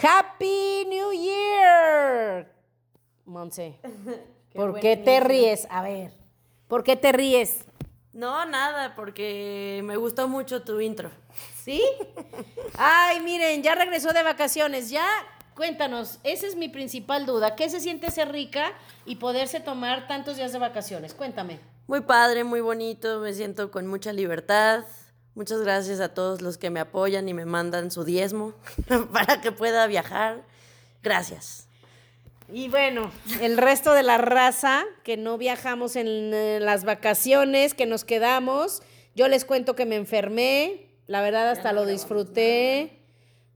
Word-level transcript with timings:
Happy 0.00 0.86
New 0.88 1.12
Year. 1.12 2.46
Monse, 3.24 3.80
¿por 4.54 4.78
qué 4.78 4.96
te 4.96 5.18
ríes? 5.18 5.66
A 5.70 5.82
ver, 5.82 6.12
¿por 6.68 6.84
qué 6.84 6.94
te 6.94 7.10
ríes? 7.10 7.64
No, 8.12 8.44
nada, 8.46 8.94
porque 8.94 9.80
me 9.84 9.96
gustó 9.96 10.28
mucho 10.28 10.62
tu 10.62 10.80
intro. 10.80 11.10
¿Sí? 11.62 11.82
Ay, 12.76 13.20
miren, 13.20 13.62
ya 13.62 13.74
regresó 13.74 14.12
de 14.12 14.22
vacaciones. 14.22 14.88
Ya, 14.90 15.06
cuéntanos, 15.56 16.20
esa 16.22 16.46
es 16.46 16.54
mi 16.54 16.68
principal 16.68 17.26
duda. 17.26 17.56
¿Qué 17.56 17.68
se 17.68 17.80
siente 17.80 18.10
ser 18.12 18.30
rica 18.30 18.72
y 19.04 19.16
poderse 19.16 19.58
tomar 19.58 20.06
tantos 20.06 20.36
días 20.36 20.52
de 20.52 20.60
vacaciones? 20.60 21.12
Cuéntame. 21.12 21.58
Muy 21.88 22.02
padre, 22.02 22.44
muy 22.44 22.60
bonito, 22.60 23.18
me 23.18 23.34
siento 23.34 23.70
con 23.72 23.86
mucha 23.88 24.12
libertad. 24.12 24.84
Muchas 25.38 25.60
gracias 25.60 26.00
a 26.00 26.08
todos 26.08 26.42
los 26.42 26.58
que 26.58 26.68
me 26.68 26.80
apoyan 26.80 27.28
y 27.28 27.32
me 27.32 27.44
mandan 27.44 27.92
su 27.92 28.02
diezmo 28.02 28.54
para 29.12 29.40
que 29.40 29.52
pueda 29.52 29.86
viajar. 29.86 30.42
Gracias. 31.00 31.68
Y 32.52 32.68
bueno, 32.68 33.12
el 33.40 33.56
resto 33.56 33.92
de 33.92 34.02
la 34.02 34.18
raza 34.18 34.84
que 35.04 35.16
no 35.16 35.38
viajamos 35.38 35.94
en 35.94 36.32
las 36.64 36.82
vacaciones, 36.82 37.74
que 37.74 37.86
nos 37.86 38.04
quedamos, 38.04 38.82
yo 39.14 39.28
les 39.28 39.44
cuento 39.44 39.76
que 39.76 39.86
me 39.86 39.94
enfermé, 39.94 40.88
la 41.06 41.22
verdad 41.22 41.50
hasta 41.50 41.72
lo 41.72 41.86
disfruté. 41.86 42.98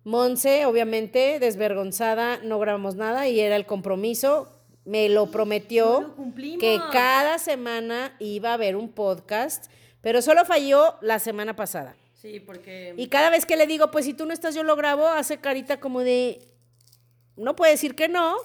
Monse, 0.04 0.66
obviamente, 0.66 1.40
desvergonzada, 1.40 2.38
no 2.44 2.60
grabamos 2.60 2.94
nada 2.94 3.26
y 3.26 3.40
era 3.40 3.56
el 3.56 3.66
compromiso. 3.66 4.48
Me 4.84 5.08
lo 5.08 5.32
prometió 5.32 6.14
que 6.60 6.78
cada 6.92 7.40
semana 7.40 8.14
iba 8.20 8.50
a 8.50 8.54
haber 8.54 8.76
un 8.76 8.88
podcast 8.88 9.66
pero 10.02 10.20
solo 10.20 10.44
falló 10.44 10.96
la 11.00 11.18
semana 11.18 11.56
pasada. 11.56 11.96
Sí, 12.14 12.38
porque... 12.38 12.94
Y 12.96 13.08
cada 13.08 13.30
vez 13.30 13.46
que 13.46 13.56
le 13.56 13.66
digo, 13.66 13.90
pues 13.90 14.04
si 14.04 14.14
tú 14.14 14.26
no 14.26 14.32
estás, 14.32 14.54
yo 14.54 14.62
lo 14.62 14.76
grabo, 14.76 15.08
hace 15.08 15.38
carita 15.38 15.80
como 15.80 16.00
de... 16.00 16.40
No 17.36 17.56
puede 17.56 17.72
decir 17.72 17.94
que 17.94 18.08
no, 18.08 18.36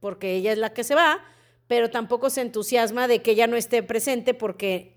porque 0.00 0.36
ella 0.36 0.52
es 0.52 0.58
la 0.58 0.72
que 0.72 0.84
se 0.84 0.94
va, 0.94 1.22
pero 1.66 1.90
tampoco 1.90 2.30
se 2.30 2.40
entusiasma 2.40 3.06
de 3.06 3.22
que 3.22 3.32
ella 3.32 3.46
no 3.46 3.56
esté 3.56 3.82
presente 3.82 4.34
porque 4.34 4.96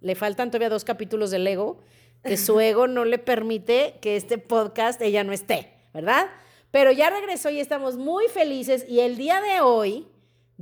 le 0.00 0.14
faltan 0.14 0.50
todavía 0.50 0.68
dos 0.68 0.84
capítulos 0.84 1.30
del 1.30 1.46
ego, 1.46 1.78
que 2.22 2.36
su 2.36 2.58
ego 2.60 2.86
no 2.86 3.04
le 3.04 3.18
permite 3.18 3.98
que 4.00 4.16
este 4.16 4.38
podcast 4.38 5.00
ella 5.02 5.24
no 5.24 5.32
esté, 5.32 5.74
¿verdad? 5.92 6.26
Pero 6.70 6.90
ya 6.90 7.10
regresó 7.10 7.50
y 7.50 7.60
estamos 7.60 7.96
muy 7.96 8.28
felices 8.28 8.84
y 8.88 9.00
el 9.00 9.16
día 9.16 9.40
de 9.40 9.60
hoy 9.60 10.06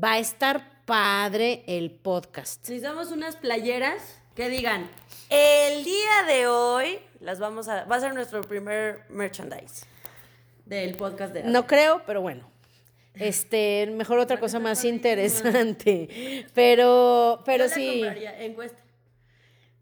va 0.03 0.15
a 0.15 0.19
estar 0.19 0.85
padre 0.85 1.63
el 1.67 1.91
podcast. 1.91 2.61
Necesitamos 2.63 3.13
unas 3.13 3.37
playeras 3.37 4.22
que 4.35 4.49
digan, 4.49 4.89
el 5.29 5.85
día 5.85 6.23
de 6.27 6.47
hoy 6.47 6.99
las 7.21 7.39
vamos 7.39 7.69
a, 7.69 7.85
va 7.85 7.97
a 7.97 8.01
ser 8.01 8.15
nuestro 8.15 8.43
primer 8.43 9.05
merchandise 9.09 9.87
del 10.67 10.97
podcast 10.97 11.35
de 11.35 11.45
No 11.45 11.67
creo, 11.67 12.03
pero 12.07 12.21
bueno. 12.21 12.51
Este, 13.15 13.87
mejor 13.93 14.19
otra 14.19 14.41
cosa 14.41 14.59
más 14.59 14.85
interesante. 14.85 16.47
Pero, 16.55 17.43
pero 17.45 17.69
sí. 17.69 18.03
Encuesta. 18.39 18.79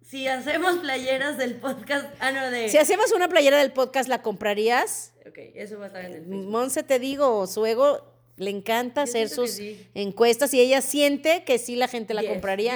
Si 0.02 0.26
hacemos 0.26 0.78
playeras 0.78 1.38
del 1.38 1.54
podcast, 1.54 2.12
ah, 2.18 2.32
no, 2.32 2.50
de... 2.50 2.68
Si 2.68 2.78
hacemos 2.78 3.12
una 3.12 3.28
playera 3.28 3.58
del 3.58 3.70
podcast, 3.70 4.08
¿la 4.08 4.22
comprarías? 4.22 5.12
Ok, 5.24 5.38
eso 5.54 5.78
va 5.78 5.84
a 5.84 5.86
estar 5.86 6.04
en 6.04 6.12
el 6.12 6.24
Facebook. 6.24 6.50
Monse, 6.50 6.82
te 6.82 6.98
digo, 6.98 7.46
su 7.46 7.64
ego 7.64 8.09
le 8.40 8.50
encanta 8.50 9.02
hacer 9.02 9.28
sus 9.28 9.60
encuestas 9.92 10.54
y 10.54 10.60
ella 10.60 10.80
siente 10.80 11.44
que 11.44 11.58
sí 11.58 11.76
la 11.76 11.88
gente 11.88 12.14
la 12.14 12.24
compraría. 12.26 12.74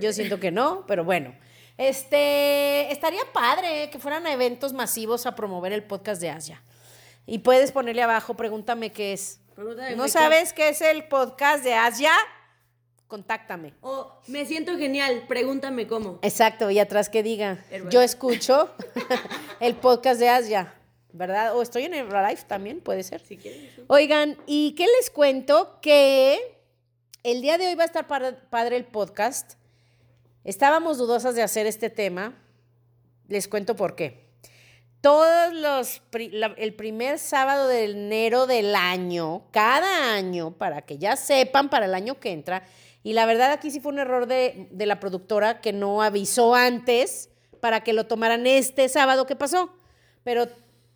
Yo 0.00 0.12
siento 0.12 0.40
que 0.40 0.50
no, 0.50 0.84
pero 0.88 1.04
bueno. 1.04 1.36
Este, 1.76 2.90
estaría 2.90 3.20
padre 3.32 3.90
que 3.90 4.00
fueran 4.00 4.26
eventos 4.26 4.72
masivos 4.72 5.24
a 5.26 5.36
promover 5.36 5.72
el 5.72 5.84
podcast 5.84 6.20
de 6.20 6.30
Asia. 6.30 6.64
Y 7.26 7.38
puedes 7.38 7.70
ponerle 7.70 8.02
abajo, 8.02 8.34
pregúntame 8.34 8.90
qué 8.90 9.12
es. 9.12 9.40
¿No 9.96 10.08
sabes 10.08 10.52
qué 10.52 10.70
es 10.70 10.80
el 10.80 11.04
podcast 11.04 11.62
de 11.62 11.74
Asia? 11.74 12.10
Contáctame. 13.06 13.74
O 13.82 14.20
me 14.26 14.46
siento 14.46 14.76
genial, 14.76 15.26
pregúntame 15.28 15.86
cómo. 15.86 16.18
Exacto, 16.22 16.72
y 16.72 16.80
atrás 16.80 17.08
que 17.08 17.22
diga, 17.22 17.64
yo 17.88 18.02
escucho 18.02 18.74
el 19.60 19.76
podcast 19.76 20.18
de 20.18 20.28
Asia. 20.28 20.74
¿Verdad? 21.12 21.56
O 21.56 21.62
estoy 21.62 21.84
en 21.84 21.94
el 21.94 22.08
live 22.08 22.42
también, 22.46 22.80
puede 22.80 23.02
ser. 23.02 23.20
Si 23.20 23.36
quieren. 23.36 23.70
Oigan, 23.86 24.36
¿y 24.46 24.72
qué 24.72 24.86
les 24.98 25.10
cuento? 25.10 25.78
Que 25.80 26.58
el 27.22 27.42
día 27.42 27.58
de 27.58 27.66
hoy 27.66 27.74
va 27.74 27.84
a 27.84 27.86
estar 27.86 28.06
padre 28.06 28.76
el 28.76 28.84
podcast. 28.84 29.54
Estábamos 30.44 30.98
dudosas 30.98 31.34
de 31.34 31.42
hacer 31.42 31.66
este 31.66 31.90
tema. 31.90 32.34
Les 33.28 33.48
cuento 33.48 33.76
por 33.76 33.94
qué. 33.94 34.28
Todos 35.00 35.52
los, 35.52 36.02
el 36.12 36.74
primer 36.74 37.18
sábado 37.18 37.68
de 37.68 37.84
enero 37.84 38.46
del 38.46 38.74
año, 38.74 39.44
cada 39.52 40.14
año, 40.14 40.52
para 40.52 40.82
que 40.82 40.98
ya 40.98 41.14
sepan 41.16 41.70
para 41.70 41.86
el 41.86 41.94
año 41.94 42.18
que 42.18 42.32
entra, 42.32 42.64
y 43.04 43.12
la 43.12 43.24
verdad 43.26 43.52
aquí 43.52 43.70
sí 43.70 43.78
fue 43.78 43.92
un 43.92 44.00
error 44.00 44.26
de, 44.26 44.68
de 44.72 44.86
la 44.86 44.98
productora 44.98 45.60
que 45.60 45.72
no 45.72 46.02
avisó 46.02 46.54
antes 46.54 47.30
para 47.60 47.82
que 47.82 47.92
lo 47.92 48.06
tomaran 48.06 48.46
este 48.46 48.88
sábado 48.88 49.24
que 49.24 49.36
pasó. 49.36 49.72
Pero 50.24 50.48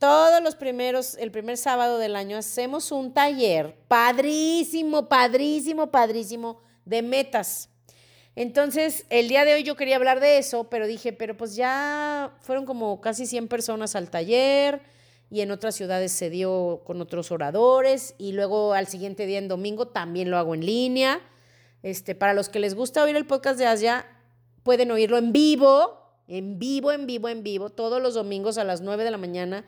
todos 0.03 0.43
los 0.43 0.57
primeros, 0.57 1.15
el 1.15 1.31
primer 1.31 1.57
sábado 1.57 1.97
del 1.99 2.17
año, 2.17 2.37
hacemos 2.37 2.91
un 2.91 3.15
taller 3.15 3.77
padrísimo, 3.87 5.09
padrísimo, 5.09 5.93
padrísimo 5.93 6.61
de 6.85 7.03
metas. 7.03 7.69
Entonces, 8.35 9.07
el 9.11 9.29
día 9.29 9.45
de 9.45 9.55
hoy 9.55 9.63
yo 9.63 9.77
quería 9.77 9.95
hablar 9.95 10.19
de 10.19 10.39
eso, 10.39 10.65
pero 10.65 10.89
dije, 10.89 11.13
pero 11.13 11.37
pues 11.37 11.55
ya 11.55 12.37
fueron 12.41 12.67
como 12.67 13.01
casi 13.01 13.27
100 13.27 13.47
personas 13.47 13.95
al 13.95 14.11
taller 14.11 14.83
y 15.31 15.43
en 15.43 15.53
otras 15.53 15.77
ciudades 15.77 16.11
se 16.11 16.31
dio 16.31 16.83
con 16.85 17.01
otros 17.01 17.31
oradores 17.31 18.17
y 18.19 18.33
luego 18.33 18.73
al 18.73 18.89
siguiente 18.89 19.25
día 19.27 19.39
en 19.39 19.47
domingo 19.47 19.87
también 19.87 20.33
lo 20.33 20.37
hago 20.37 20.57
en 20.57 20.67
línea. 20.67 21.21
Este, 21.85 22.17
para 22.17 22.35
los 22.35 22.49
que 22.49 22.59
les 22.59 22.75
gusta 22.75 23.05
oír 23.05 23.15
el 23.15 23.27
podcast 23.29 23.57
de 23.57 23.67
Asia, 23.67 24.05
pueden 24.65 24.91
oírlo 24.91 25.17
en 25.17 25.33
vivo, 25.33 25.97
en 26.27 26.59
vivo, 26.59 26.91
en 26.91 27.07
vivo, 27.07 27.29
en 27.29 27.45
vivo, 27.45 27.71
todos 27.71 28.03
los 28.03 28.15
domingos 28.15 28.59
a 28.59 28.65
las 28.65 28.81
9 28.81 29.05
de 29.05 29.11
la 29.13 29.19
mañana 29.19 29.65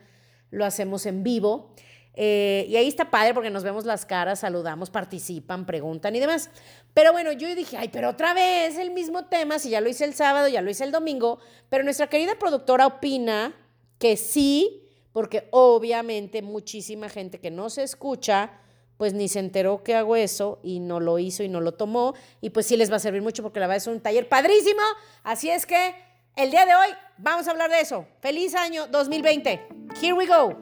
lo 0.51 0.65
hacemos 0.65 1.05
en 1.05 1.23
vivo. 1.23 1.73
Eh, 2.17 2.65
y 2.69 2.77
ahí 2.77 2.87
está 2.87 3.11
padre 3.11 3.33
porque 3.33 3.49
nos 3.49 3.63
vemos 3.63 3.85
las 3.85 4.05
caras, 4.05 4.39
saludamos, 4.39 4.89
participan, 4.89 5.65
preguntan 5.65 6.15
y 6.15 6.19
demás. 6.19 6.49
Pero 6.93 7.11
bueno, 7.11 7.33
yo 7.33 7.53
dije, 7.53 7.77
ay, 7.77 7.89
pero 7.91 8.09
otra 8.09 8.33
vez 8.33 8.77
el 8.77 8.91
mismo 8.91 9.25
tema, 9.25 9.59
si 9.59 9.69
ya 9.69 9.81
lo 9.81 9.89
hice 9.89 10.05
el 10.05 10.13
sábado, 10.13 10.47
ya 10.47 10.61
lo 10.61 10.69
hice 10.69 10.85
el 10.85 10.91
domingo, 10.91 11.39
pero 11.69 11.83
nuestra 11.83 12.07
querida 12.07 12.39
productora 12.39 12.87
opina 12.87 13.53
que 13.99 14.15
sí, 14.15 14.89
porque 15.11 15.47
obviamente 15.51 16.41
muchísima 16.41 17.09
gente 17.09 17.39
que 17.39 17.51
no 17.51 17.69
se 17.69 17.83
escucha, 17.83 18.59
pues 18.97 19.13
ni 19.13 19.27
se 19.27 19.39
enteró 19.39 19.83
que 19.83 19.95
hago 19.95 20.15
eso 20.15 20.59
y 20.63 20.79
no 20.79 21.01
lo 21.01 21.19
hizo 21.19 21.43
y 21.43 21.49
no 21.49 21.59
lo 21.59 21.73
tomó, 21.73 22.13
y 22.39 22.51
pues 22.51 22.65
sí 22.65 22.77
les 22.77 22.89
va 22.89 22.95
a 22.95 22.99
servir 22.99 23.21
mucho 23.21 23.43
porque 23.43 23.59
la 23.59 23.67
verdad 23.67 23.77
es 23.77 23.87
un 23.87 23.99
taller 23.99 24.29
padrísimo, 24.29 24.81
así 25.23 25.49
es 25.49 25.65
que 25.65 25.95
el 26.35 26.51
día 26.51 26.65
de 26.65 26.75
hoy 26.75 26.87
vamos 27.17 27.47
a 27.47 27.51
hablar 27.51 27.69
de 27.69 27.79
eso. 27.79 28.05
Feliz 28.19 28.55
año 28.55 28.87
2020. 28.87 29.67
Here 30.01 30.13
we 30.13 30.25
go. 30.25 30.57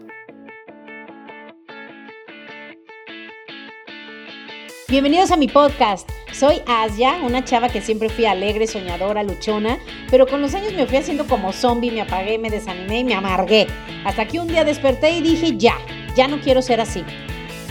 Bienvenidos 4.87 5.31
a 5.31 5.37
mi 5.37 5.47
podcast. 5.47 6.07
Soy 6.31 6.61
Asia, 6.67 7.19
una 7.23 7.43
chava 7.43 7.69
que 7.69 7.81
siempre 7.81 8.09
fui 8.09 8.25
alegre, 8.25 8.67
soñadora, 8.67 9.23
luchona, 9.23 9.79
pero 10.11 10.27
con 10.27 10.41
los 10.41 10.53
años 10.53 10.73
me 10.73 10.85
fui 10.85 10.97
haciendo 10.97 11.27
como 11.27 11.51
zombie, 11.51 11.91
me 11.91 12.01
apagué, 12.01 12.37
me 12.37 12.51
desanimé 12.51 12.99
y 12.99 13.03
me 13.03 13.15
amargué. 13.15 13.67
Hasta 14.05 14.27
que 14.27 14.39
un 14.39 14.47
día 14.47 14.63
desperté 14.63 15.11
y 15.11 15.21
dije, 15.21 15.57
ya, 15.57 15.77
ya 16.15 16.27
no 16.27 16.39
quiero 16.39 16.61
ser 16.61 16.81
así. 16.81 17.03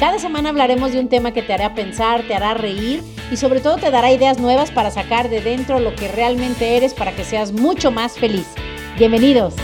Cada 0.03 0.19
semana 0.19 0.49
hablaremos 0.49 0.91
de 0.91 0.99
un 0.99 1.09
tema 1.09 1.33
que 1.33 1.43
te 1.43 1.53
hará 1.53 1.77
pensar, 1.77 2.27
te 2.27 2.35
hará 2.35 2.55
reír 2.55 3.05
y 3.31 3.37
sobre 3.37 3.61
todo 3.61 3.77
te 3.77 3.93
dará 3.93 4.11
ideas 4.11 4.41
nuevas 4.41 4.73
para 4.73 4.91
sacar 4.91 5.29
de 5.29 5.41
dentro 5.41 5.79
lo 5.79 5.95
que 5.95 6.09
realmente 6.09 6.77
eres 6.77 6.93
para 6.93 7.15
que 7.15 7.23
seas 7.23 7.53
mucho 7.53 7.93
más 7.93 8.19
feliz. 8.19 8.49
Bienvenidos. 8.99 9.55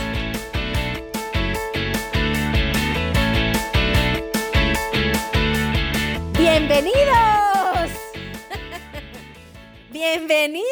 Bienvenidos. 6.37 7.91
Bienvenidos. 9.91 10.63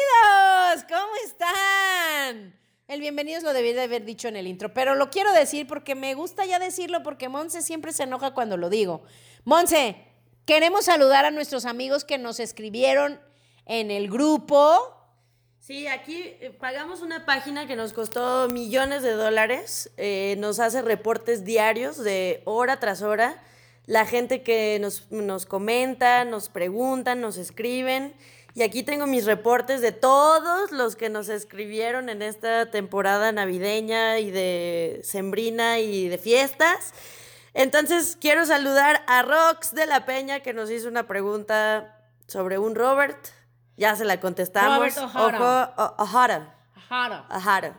¿Cómo 0.88 1.12
están? 1.26 2.54
El 2.88 3.02
bienvenidos 3.02 3.42
lo 3.42 3.52
debí 3.52 3.74
de 3.74 3.82
haber 3.82 4.06
dicho 4.06 4.28
en 4.28 4.36
el 4.36 4.46
intro, 4.46 4.72
pero 4.72 4.94
lo 4.94 5.10
quiero 5.10 5.30
decir 5.34 5.66
porque 5.66 5.94
me 5.94 6.14
gusta 6.14 6.46
ya 6.46 6.58
decirlo 6.58 7.02
porque 7.02 7.28
Monse 7.28 7.60
siempre 7.60 7.92
se 7.92 8.04
enoja 8.04 8.32
cuando 8.32 8.56
lo 8.56 8.70
digo. 8.70 9.02
Monse, 9.48 9.96
queremos 10.44 10.84
saludar 10.84 11.24
a 11.24 11.30
nuestros 11.30 11.64
amigos 11.64 12.04
que 12.04 12.18
nos 12.18 12.38
escribieron 12.38 13.18
en 13.64 13.90
el 13.90 14.10
grupo. 14.10 14.94
Sí, 15.58 15.86
aquí 15.86 16.18
eh, 16.18 16.54
pagamos 16.60 17.00
una 17.00 17.24
página 17.24 17.66
que 17.66 17.74
nos 17.74 17.94
costó 17.94 18.50
millones 18.50 19.02
de 19.02 19.12
dólares, 19.12 19.90
eh, 19.96 20.36
nos 20.36 20.60
hace 20.60 20.82
reportes 20.82 21.46
diarios 21.46 21.96
de 21.96 22.42
hora 22.44 22.78
tras 22.78 23.00
hora, 23.00 23.42
la 23.86 24.04
gente 24.04 24.42
que 24.42 24.76
nos, 24.82 25.10
nos 25.10 25.46
comenta, 25.46 26.26
nos 26.26 26.50
preguntan, 26.50 27.22
nos 27.22 27.38
escriben. 27.38 28.12
Y 28.52 28.60
aquí 28.60 28.82
tengo 28.82 29.06
mis 29.06 29.24
reportes 29.24 29.80
de 29.80 29.92
todos 29.92 30.72
los 30.72 30.94
que 30.94 31.08
nos 31.08 31.30
escribieron 31.30 32.10
en 32.10 32.20
esta 32.20 32.70
temporada 32.70 33.32
navideña 33.32 34.18
y 34.18 34.30
de 34.30 35.00
sembrina 35.04 35.78
y 35.78 36.08
de 36.08 36.18
fiestas. 36.18 36.92
Entonces, 37.58 38.16
quiero 38.20 38.46
saludar 38.46 39.02
a 39.08 39.22
Rox 39.22 39.74
de 39.74 39.86
la 39.86 40.06
Peña 40.06 40.40
que 40.40 40.52
nos 40.52 40.70
hizo 40.70 40.86
una 40.88 41.08
pregunta 41.08 41.98
sobre 42.28 42.56
un 42.56 42.76
Robert. 42.76 43.18
Ya 43.76 43.96
se 43.96 44.04
la 44.04 44.20
contestamos. 44.20 44.78
Robert 44.78 44.96
O'Hara. 45.16 45.74
Ojo- 45.76 45.94
O'Hara. 47.30 47.74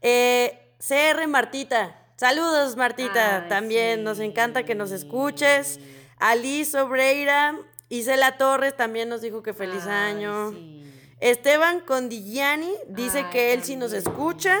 Eh, 0.00 0.72
CR 0.78 1.26
Martita. 1.26 1.96
Saludos, 2.16 2.76
Martita. 2.76 3.42
Ay, 3.42 3.48
también 3.48 3.98
sí. 3.98 4.04
nos 4.04 4.20
encanta 4.20 4.62
que 4.62 4.76
nos 4.76 4.92
escuches. 4.92 5.80
Alice 6.18 6.78
Obreira. 6.78 7.56
Isela 7.88 8.36
Torres 8.38 8.76
también 8.76 9.08
nos 9.08 9.22
dijo 9.22 9.42
que 9.42 9.52
feliz 9.54 9.86
Ay, 9.86 9.90
año. 10.16 10.50
sí. 10.52 10.84
Esteban 11.18 11.80
Condigliani 11.80 12.72
dice 12.88 13.18
Ay, 13.24 13.30
que 13.32 13.54
él 13.54 13.64
sí 13.64 13.74
nos 13.74 13.92
escucha 13.92 14.60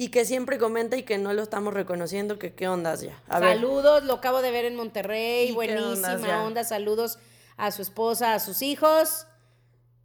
y 0.00 0.10
que 0.10 0.24
siempre 0.24 0.58
comenta 0.58 0.96
y 0.96 1.02
que 1.02 1.18
no 1.18 1.32
lo 1.32 1.42
estamos 1.42 1.74
reconociendo, 1.74 2.38
que 2.38 2.54
qué 2.54 2.68
ondas 2.68 3.00
ya. 3.00 3.20
A 3.28 3.40
ver. 3.40 3.56
Saludos, 3.56 4.04
lo 4.04 4.14
acabo 4.14 4.40
de 4.40 4.52
ver 4.52 4.64
en 4.64 4.76
Monterrey, 4.76 5.46
¿Y 5.46 5.48
qué 5.48 5.54
buenísima 5.54 6.44
onda, 6.44 6.62
saludos 6.62 7.18
a 7.56 7.72
su 7.72 7.82
esposa, 7.82 8.34
a 8.34 8.38
sus 8.38 8.62
hijos. 8.62 9.26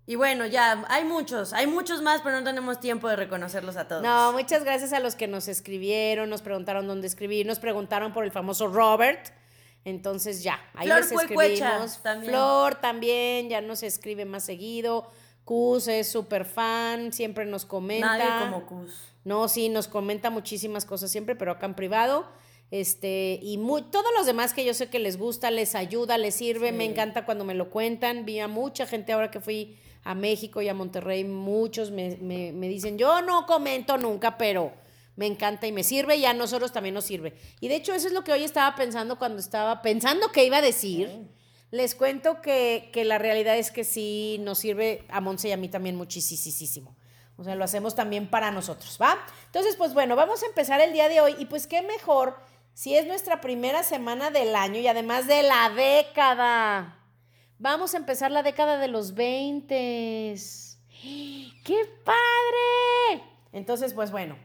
Y 0.08 0.16
bueno, 0.16 0.48
ya, 0.48 0.84
hay 0.90 1.06
muchos, 1.06 1.54
hay 1.54 1.68
muchos 1.68 2.02
más, 2.02 2.22
pero 2.22 2.40
no 2.40 2.44
tenemos 2.44 2.80
tiempo 2.80 3.08
de 3.08 3.16
reconocerlos 3.16 3.78
a 3.78 3.88
todos. 3.88 4.02
No, 4.02 4.34
muchas 4.34 4.64
gracias 4.64 4.94
a 4.94 5.00
los 5.00 5.14
que 5.14 5.28
nos 5.28 5.48
escribieron, 5.48 6.28
nos 6.28 6.42
preguntaron 6.42 6.88
dónde 6.88 7.06
escribir, 7.06 7.46
nos 7.46 7.60
preguntaron 7.60 8.14
por 8.14 8.26
el 8.26 8.32
famoso 8.32 8.68
Robert. 8.68 9.30
Entonces 9.86 10.42
ya, 10.42 10.60
ahí 10.74 10.88
Flor 10.88 11.02
les 11.02 11.12
escribimos. 11.12 12.02
también. 12.02 12.32
Flor 12.32 12.76
también, 12.76 13.50
ya 13.50 13.62
nos 13.62 13.84
escribe 13.84 14.26
más 14.26 14.44
seguido. 14.44 15.08
Cus 15.46 15.88
es 15.88 16.12
súper 16.12 16.46
fan, 16.46 17.14
siempre 17.14 17.46
nos 17.46 17.64
comenta. 17.66 18.18
Nadie 18.18 18.46
como 18.46 18.66
Cus. 18.66 19.13
No, 19.24 19.48
sí, 19.48 19.70
nos 19.70 19.88
comenta 19.88 20.30
muchísimas 20.30 20.86
cosas 20.86 21.12
siempre, 21.12 21.36
pero 21.36 21.52
acá 21.52 21.66
en 21.66 21.76
privado. 21.76 22.26
Este, 22.72 23.40
y 23.42 23.58
muy, 23.58 23.84
todos 23.84 24.12
los 24.18 24.26
demás 24.26 24.54
que 24.54 24.66
yo 24.66 24.74
sé 24.74 24.90
que 24.90 25.00
les 25.00 25.18
gusta, 25.18 25.52
les 25.52 25.76
ayuda, 25.76 26.18
les 26.18 26.34
sirve, 26.36 26.72
me 26.72 26.86
encanta 26.86 27.24
cuando 27.26 27.46
me 27.46 27.54
lo 27.54 27.70
cuentan. 27.70 28.26
Vi 28.26 28.40
a 28.40 28.48
mucha 28.48 28.86
gente 28.88 29.14
ahora 29.14 29.30
que 29.30 29.40
fui 29.40 29.78
a 30.04 30.16
México 30.16 30.62
y 30.62 30.68
a 30.70 30.74
Monterrey, 30.74 31.24
muchos 31.24 31.92
me, 31.92 32.18
me- 32.18 32.52
me 32.52 32.68
dicen, 32.68 32.98
yo 32.98 33.22
no 33.22 33.46
comento 33.46 33.98
nunca, 33.98 34.38
pero 34.38 34.74
me 35.16 35.28
encanta 35.28 35.68
y 35.68 35.72
me 35.72 35.84
sirve 35.84 36.16
y 36.18 36.26
a 36.26 36.34
nosotros 36.34 36.72
también 36.74 36.96
nos 36.96 37.06
sirve. 37.06 37.36
Y 37.62 37.68
de 37.68 37.76
hecho 37.76 37.94
eso 37.94 38.08
es 38.08 38.14
lo 38.14 38.24
que 38.24 38.32
hoy 38.34 38.44
estaba 38.44 38.76
pensando 38.76 39.20
cuando 39.20 39.38
estaba 39.40 39.82
pensando 39.84 40.32
que 40.32 40.44
iba 40.44 40.58
a 40.58 40.62
decir. 40.62 41.10
Les 41.70 41.96
cuento 41.96 42.42
que, 42.42 42.90
que 42.92 43.04
la 43.04 43.18
realidad 43.18 43.58
es 43.58 43.72
que 43.72 43.84
sí 43.84 44.38
nos 44.42 44.60
sirve 44.60 45.06
a 45.10 45.22
Monse 45.22 45.50
y 45.50 45.52
a 45.54 45.58
mí 45.58 45.70
también 45.70 45.96
muchísimo. 45.96 46.96
O 47.44 47.46
sea, 47.46 47.56
lo 47.56 47.66
hacemos 47.66 47.94
también 47.94 48.30
para 48.30 48.52
nosotros, 48.52 48.98
¿va? 49.02 49.18
Entonces, 49.48 49.76
pues 49.76 49.94
bueno, 49.94 50.16
vamos 50.16 50.42
a 50.44 50.46
empezar 50.46 50.80
el 50.80 50.94
día 50.94 51.10
de 51.10 51.20
hoy 51.20 51.36
y 51.38 51.46
pues 51.46 51.68
qué 51.68 51.82
mejor 51.82 52.38
si 52.74 52.96
es 52.96 53.06
nuestra 53.06 53.42
primera 53.42 53.84
semana 53.84 54.32
del 54.32 54.56
año 54.56 54.80
y 54.80 54.88
además 54.88 55.28
de 55.28 55.44
la 55.44 55.70
década. 55.76 57.00
Vamos 57.60 57.96
a 57.96 57.98
empezar 57.98 58.32
la 58.32 58.44
década 58.44 58.78
de 58.78 58.88
los 58.88 59.14
20. 59.14 60.36
¡Qué 61.66 61.86
padre! 62.06 63.24
Entonces, 63.52 63.94
pues 63.94 64.10
bueno, 64.10 64.38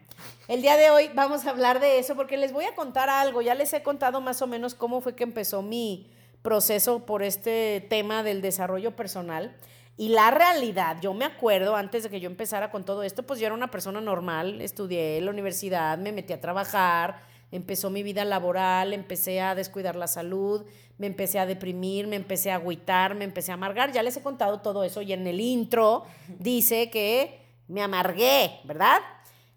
el 0.49 0.61
día 0.61 0.77
de 0.77 0.91
hoy 0.91 1.09
vamos 1.15 1.47
a 1.47 1.51
hablar 1.51 1.79
de 1.79 2.01
eso 2.01 2.17
porque 2.17 2.37
les 2.37 2.53
voy 2.53 2.65
a 2.65 2.75
contar 2.75 3.09
algo. 3.09 3.43
Ya 3.43 3.55
les 3.55 3.73
he 3.75 3.85
contado 3.85 4.21
más 4.21 4.43
o 4.43 4.49
menos 4.49 4.75
cómo 4.75 5.01
fue 5.01 5.15
que 5.15 5.23
empezó 5.23 5.63
mi 5.63 6.11
proceso 6.43 7.07
por 7.07 7.23
este 7.23 7.87
tema 7.89 8.25
del 8.25 8.43
desarrollo 8.43 8.97
personal. 8.97 9.57
Y 10.01 10.11
la 10.11 10.31
realidad, 10.31 10.99
yo 11.01 11.13
me 11.13 11.25
acuerdo, 11.25 11.75
antes 11.75 12.05
de 12.05 12.09
que 12.09 12.21
yo 12.21 12.31
empezara 12.31 12.71
con 12.71 12.85
todo 12.85 13.03
esto, 13.03 13.25
pues 13.25 13.41
yo 13.41 13.47
era 13.47 13.55
una 13.57 13.69
persona 13.69 14.01
normal, 14.01 14.61
estudié 14.61 15.19
en 15.19 15.25
la 15.25 15.33
universidad, 15.33 15.99
me 15.99 16.13
metí 16.13 16.33
a 16.33 16.41
trabajar, 16.41 17.21
empezó 17.51 17.91
mi 17.91 18.05
vida 18.05 18.25
laboral, 18.25 18.93
empecé 18.93 19.41
a 19.41 19.57
descuidar 19.57 19.97
la 19.97 20.07
salud, 20.07 20.65
me 20.99 21.09
empecé 21.09 21.41
a 21.41 21.47
deprimir, 21.47 22.07
me 22.07 22.15
empecé 22.15 22.53
a 22.53 22.55
agüitar, 22.55 23.17
me 23.17 23.25
empecé 23.25 23.51
a 23.51 23.55
amargar. 23.55 23.91
Ya 23.91 24.05
les 24.05 24.17
he 24.17 24.23
contado 24.23 24.61
todo 24.61 24.85
eso 24.85 25.03
y 25.03 25.13
en 25.13 25.27
el 25.27 25.41
intro 25.41 26.05
dice 26.29 26.91
que 26.91 27.41
me 27.67 27.83
amargué, 27.83 28.61
¿verdad? 28.63 29.01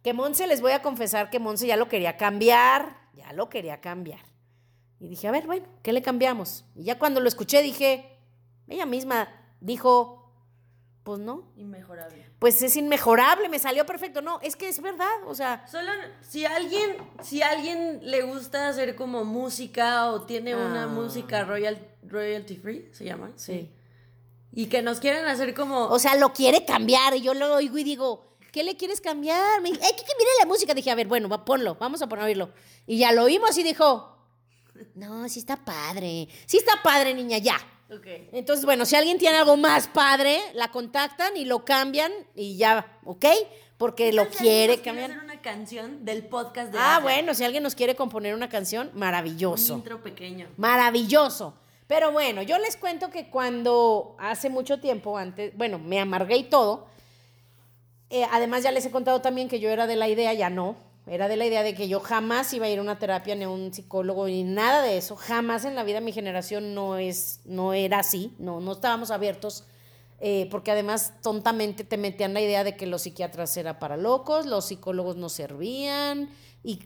Que 0.01 0.11
Monse, 0.11 0.47
les 0.47 0.59
voy 0.59 0.71
a 0.71 0.81
confesar 0.81 1.29
que 1.29 1.37
Monse 1.37 1.67
ya 1.67 1.77
lo 1.77 1.87
quería 1.87 2.17
cambiar, 2.17 2.97
ya 3.13 3.31
lo 3.33 3.47
quería 3.47 3.79
cambiar. 3.79 4.21
Y 4.99 5.07
dije, 5.07 5.27
a 5.27 5.31
ver, 5.31 5.45
bueno, 5.45 5.67
¿qué 5.83 5.93
le 5.93 6.01
cambiamos? 6.01 6.65
Y 6.75 6.85
ya 6.85 6.97
cuando 6.97 7.19
lo 7.19 7.27
escuché 7.27 7.61
dije, 7.61 8.17
ella 8.67 8.87
misma 8.87 9.29
dijo, 9.59 10.20
pues 11.03 11.19
no, 11.19 11.43
Inmejorable. 11.57 12.25
pues 12.37 12.61
es 12.61 12.75
inmejorable, 12.75 13.49
me 13.49 13.57
salió 13.59 13.85
perfecto. 13.85 14.21
No, 14.21 14.39
es 14.41 14.55
que 14.55 14.67
es 14.69 14.81
verdad, 14.81 15.09
o 15.25 15.33
sea, 15.33 15.65
Solo 15.67 15.91
si 16.21 16.45
alguien, 16.45 16.97
si 17.23 17.41
alguien 17.41 17.99
le 18.03 18.21
gusta 18.21 18.67
hacer 18.69 18.95
como 18.95 19.23
música 19.23 20.11
o 20.11 20.21
tiene 20.23 20.55
una 20.55 20.83
Ah. 20.83 20.87
música 20.87 21.43
royal, 21.43 21.79
royalty 22.03 22.55
free, 22.57 22.89
se 22.93 23.05
llama. 23.05 23.31
sí. 23.35 23.69
Y 24.53 24.65
que 24.67 24.81
nos 24.81 24.99
quieren 24.99 25.25
hacer 25.27 25.53
como. 25.53 25.85
O 25.85 25.97
sea, 25.97 26.15
lo 26.15 26.33
quiere 26.33 26.65
cambiar 26.65 27.15
y 27.15 27.21
yo 27.21 27.33
lo 27.33 27.55
oigo 27.55 27.77
y 27.77 27.85
digo, 27.85 28.35
¿qué 28.51 28.63
le 28.65 28.75
quieres 28.75 28.99
cambiar? 28.99 29.61
Me 29.61 29.69
dijo, 29.71 29.81
hay 29.81 29.91
que 29.93 30.03
cambiar 30.03 30.27
la 30.41 30.45
música. 30.45 30.73
Dije, 30.73 30.91
a 30.91 30.95
ver, 30.95 31.07
bueno, 31.07 31.29
va, 31.29 31.45
ponlo, 31.45 31.75
vamos 31.75 32.01
a 32.01 32.07
poner 32.09 32.23
a 32.23 32.25
oírlo. 32.27 32.51
Y 32.85 32.97
ya 32.97 33.13
lo 33.13 33.23
oímos 33.23 33.57
y 33.57 33.63
dijo, 33.63 34.13
no, 34.95 35.29
sí 35.29 35.39
está 35.39 35.55
padre. 35.55 36.27
Sí 36.45 36.57
está 36.57 36.73
padre, 36.83 37.13
niña, 37.13 37.37
ya. 37.37 37.55
Entonces, 38.31 38.65
bueno, 38.65 38.85
si 38.85 38.95
alguien 38.95 39.17
tiene 39.17 39.37
algo 39.37 39.57
más 39.57 39.87
padre, 39.87 40.39
la 40.53 40.69
contactan 40.71 41.35
y 41.35 41.45
lo 41.45 41.65
cambian 41.65 42.11
y 42.35 42.57
ya, 42.57 42.99
¿ok? 43.05 43.25
Porque 43.77 44.13
lo 44.13 44.25
Si 44.25 44.37
quiere 44.37 44.75
nos 44.77 44.83
cambiar. 44.85 45.11
hacer 45.11 45.23
una 45.23 45.41
canción 45.41 46.05
del 46.05 46.23
podcast 46.25 46.71
de 46.71 46.77
Ah, 46.79 46.99
bueno, 47.01 47.33
si 47.33 47.43
alguien 47.43 47.63
nos 47.63 47.75
quiere 47.75 47.95
componer 47.95 48.33
una 48.35 48.47
canción, 48.49 48.91
Un 48.93 48.99
maravilloso. 48.99 49.73
intro 49.73 50.01
pequeño. 50.01 50.47
Maravilloso. 50.57 51.55
Pero 51.87 52.11
bueno, 52.13 52.41
yo 52.43 52.57
les 52.59 52.77
cuento 52.77 53.09
que 53.09 53.29
cuando 53.29 54.15
hace 54.19 54.49
mucho 54.49 54.79
tiempo, 54.79 55.17
antes, 55.17 55.55
bueno, 55.57 55.77
me 55.79 55.99
amargué 55.99 56.37
y 56.37 56.43
todo. 56.43 56.87
eh, 58.09 58.25
además, 58.31 58.61
ya 58.63 58.71
les 58.71 58.85
he 58.85 58.91
contado 58.91 59.21
también 59.21 59.47
que 59.49 59.59
yo 59.59 59.69
era 59.69 59.87
de 59.87 59.95
la 59.95 60.07
idea, 60.09 60.33
ya 60.33 60.49
no, 60.49 60.75
era 61.07 61.27
de 61.27 61.35
la 61.35 61.45
idea 61.45 61.63
de 61.63 61.73
que 61.73 61.87
yo 61.87 61.99
jamás 61.99 62.53
iba 62.53 62.67
a 62.67 62.69
ir 62.69 62.79
a 62.79 62.81
una 62.81 62.99
terapia 62.99 63.35
ni 63.35 63.43
a 63.43 63.49
un 63.49 63.73
psicólogo 63.73 64.27
ni 64.27 64.43
nada 64.43 64.83
de 64.83 64.97
eso. 64.97 65.15
Jamás 65.15 65.65
en 65.65 65.75
la 65.75 65.83
vida 65.83 65.99
mi 65.99 66.11
generación 66.11 66.75
no 66.75 66.97
es, 66.97 67.41
no 67.45 67.73
era 67.73 67.99
así, 67.99 68.33
no, 68.37 68.59
no 68.61 68.73
estábamos 68.73 69.11
abiertos. 69.11 69.65
eh, 70.23 70.47
porque 70.51 70.69
además 70.69 71.13
tontamente 71.23 71.83
te 71.83 71.97
metían 71.97 72.35
la 72.35 72.41
idea 72.41 72.63
de 72.63 72.77
que 72.77 72.85
los 72.85 73.01
psiquiatras 73.01 73.57
eran 73.57 73.79
para 73.79 73.97
locos, 73.97 74.45
los 74.45 74.65
psicólogos 74.65 75.15
no 75.15 75.29
servían 75.29 76.29
y 76.63 76.79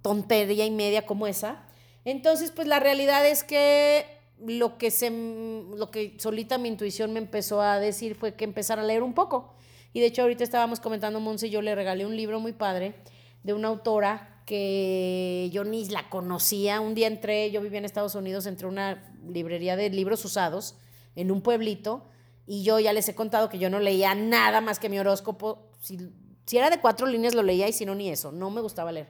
tontería 0.00 0.64
y 0.64 0.70
media 0.70 1.04
como 1.04 1.26
esa. 1.26 1.64
Entonces, 2.04 2.52
pues 2.52 2.68
la 2.68 2.78
realidad 2.78 3.26
es 3.26 3.42
que 3.42 4.06
lo 4.38 4.78
que 4.78 4.92
se 4.92 5.10
lo 5.10 5.90
que 5.90 6.14
solita 6.18 6.58
mi 6.58 6.68
intuición 6.68 7.12
me 7.12 7.18
empezó 7.18 7.60
a 7.60 7.80
decir 7.80 8.14
fue 8.14 8.34
que 8.34 8.44
empezar 8.44 8.78
a 8.78 8.84
leer 8.84 9.02
un 9.02 9.14
poco. 9.14 9.54
Y 9.92 10.00
de 10.00 10.06
hecho 10.06 10.22
ahorita 10.22 10.44
estábamos 10.44 10.80
comentando 10.80 11.20
Monse 11.20 11.48
y 11.48 11.50
yo 11.50 11.62
le 11.62 11.74
regalé 11.74 12.06
un 12.06 12.16
libro 12.16 12.40
muy 12.40 12.52
padre 12.52 12.94
de 13.42 13.52
una 13.52 13.68
autora 13.68 14.42
que 14.46 15.48
yo 15.52 15.64
ni 15.64 15.88
la 15.88 16.08
conocía. 16.08 16.80
Un 16.80 16.94
día 16.94 17.06
entré, 17.06 17.50
yo 17.50 17.60
vivía 17.60 17.78
en 17.78 17.84
Estados 17.84 18.14
Unidos, 18.14 18.46
entré 18.46 18.66
a 18.66 18.70
una 18.70 19.14
librería 19.26 19.76
de 19.76 19.90
libros 19.90 20.24
usados 20.24 20.76
en 21.14 21.30
un 21.30 21.42
pueblito 21.42 22.08
y 22.46 22.64
yo 22.64 22.80
ya 22.80 22.92
les 22.92 23.08
he 23.08 23.14
contado 23.14 23.48
que 23.48 23.58
yo 23.58 23.70
no 23.70 23.78
leía 23.80 24.14
nada 24.14 24.60
más 24.60 24.78
que 24.78 24.88
mi 24.88 24.98
horóscopo. 24.98 25.70
Si, 25.80 25.98
si 26.46 26.58
era 26.58 26.70
de 26.70 26.80
cuatro 26.80 27.06
líneas 27.06 27.34
lo 27.34 27.42
leía 27.42 27.68
y 27.68 27.72
si 27.72 27.86
no 27.86 27.94
ni 27.94 28.10
eso, 28.10 28.32
no 28.32 28.50
me 28.50 28.60
gustaba 28.60 28.92
leer. 28.92 29.08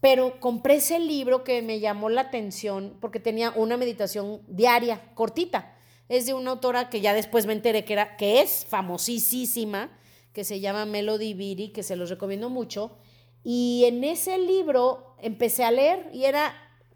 Pero 0.00 0.38
compré 0.38 0.76
ese 0.76 0.98
libro 0.98 1.44
que 1.44 1.62
me 1.62 1.80
llamó 1.80 2.10
la 2.10 2.20
atención 2.20 2.98
porque 3.00 3.20
tenía 3.20 3.52
una 3.52 3.76
meditación 3.76 4.42
diaria, 4.46 5.14
cortita. 5.14 5.76
Es 6.10 6.26
de 6.26 6.34
una 6.34 6.50
autora 6.50 6.90
que 6.90 7.00
ya 7.00 7.14
después 7.14 7.46
me 7.46 7.54
enteré 7.54 7.86
que, 7.86 7.94
era, 7.94 8.18
que 8.18 8.42
es 8.42 8.66
famosísima, 8.68 9.90
que 10.34 10.44
se 10.44 10.60
llama 10.60 10.84
Melody 10.84 11.32
Beatty, 11.32 11.68
que 11.70 11.82
se 11.82 11.96
los 11.96 12.10
recomiendo 12.10 12.50
mucho. 12.50 12.98
Y 13.44 13.84
en 13.86 14.02
ese 14.02 14.38
libro 14.38 15.14
empecé 15.20 15.64
a 15.64 15.70
leer 15.70 16.08
y 16.12 16.24
era 16.24 16.52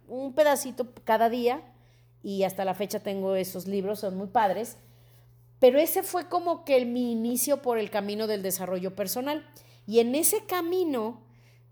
un 0.09 0.35
pedacito 0.35 0.89
cada 1.05 1.29
día 1.29 1.63
y 2.23 2.43
hasta 2.43 2.65
la 2.65 2.75
fecha 2.75 3.01
tengo 3.01 3.37
esos 3.37 3.67
libros, 3.67 4.01
son 4.01 4.17
muy 4.17 4.29
padres. 4.29 4.79
Pero 5.61 5.79
ese 5.79 6.03
fue 6.03 6.29
como 6.29 6.65
que 6.65 6.85
mi 6.85 7.13
inicio 7.13 7.63
por 7.63 7.79
el 7.79 7.91
camino 7.91 8.27
del 8.27 8.43
desarrollo 8.43 8.95
personal. 8.95 9.45
Y 9.87 10.01
en 10.01 10.15
ese 10.15 10.45
camino 10.47 11.23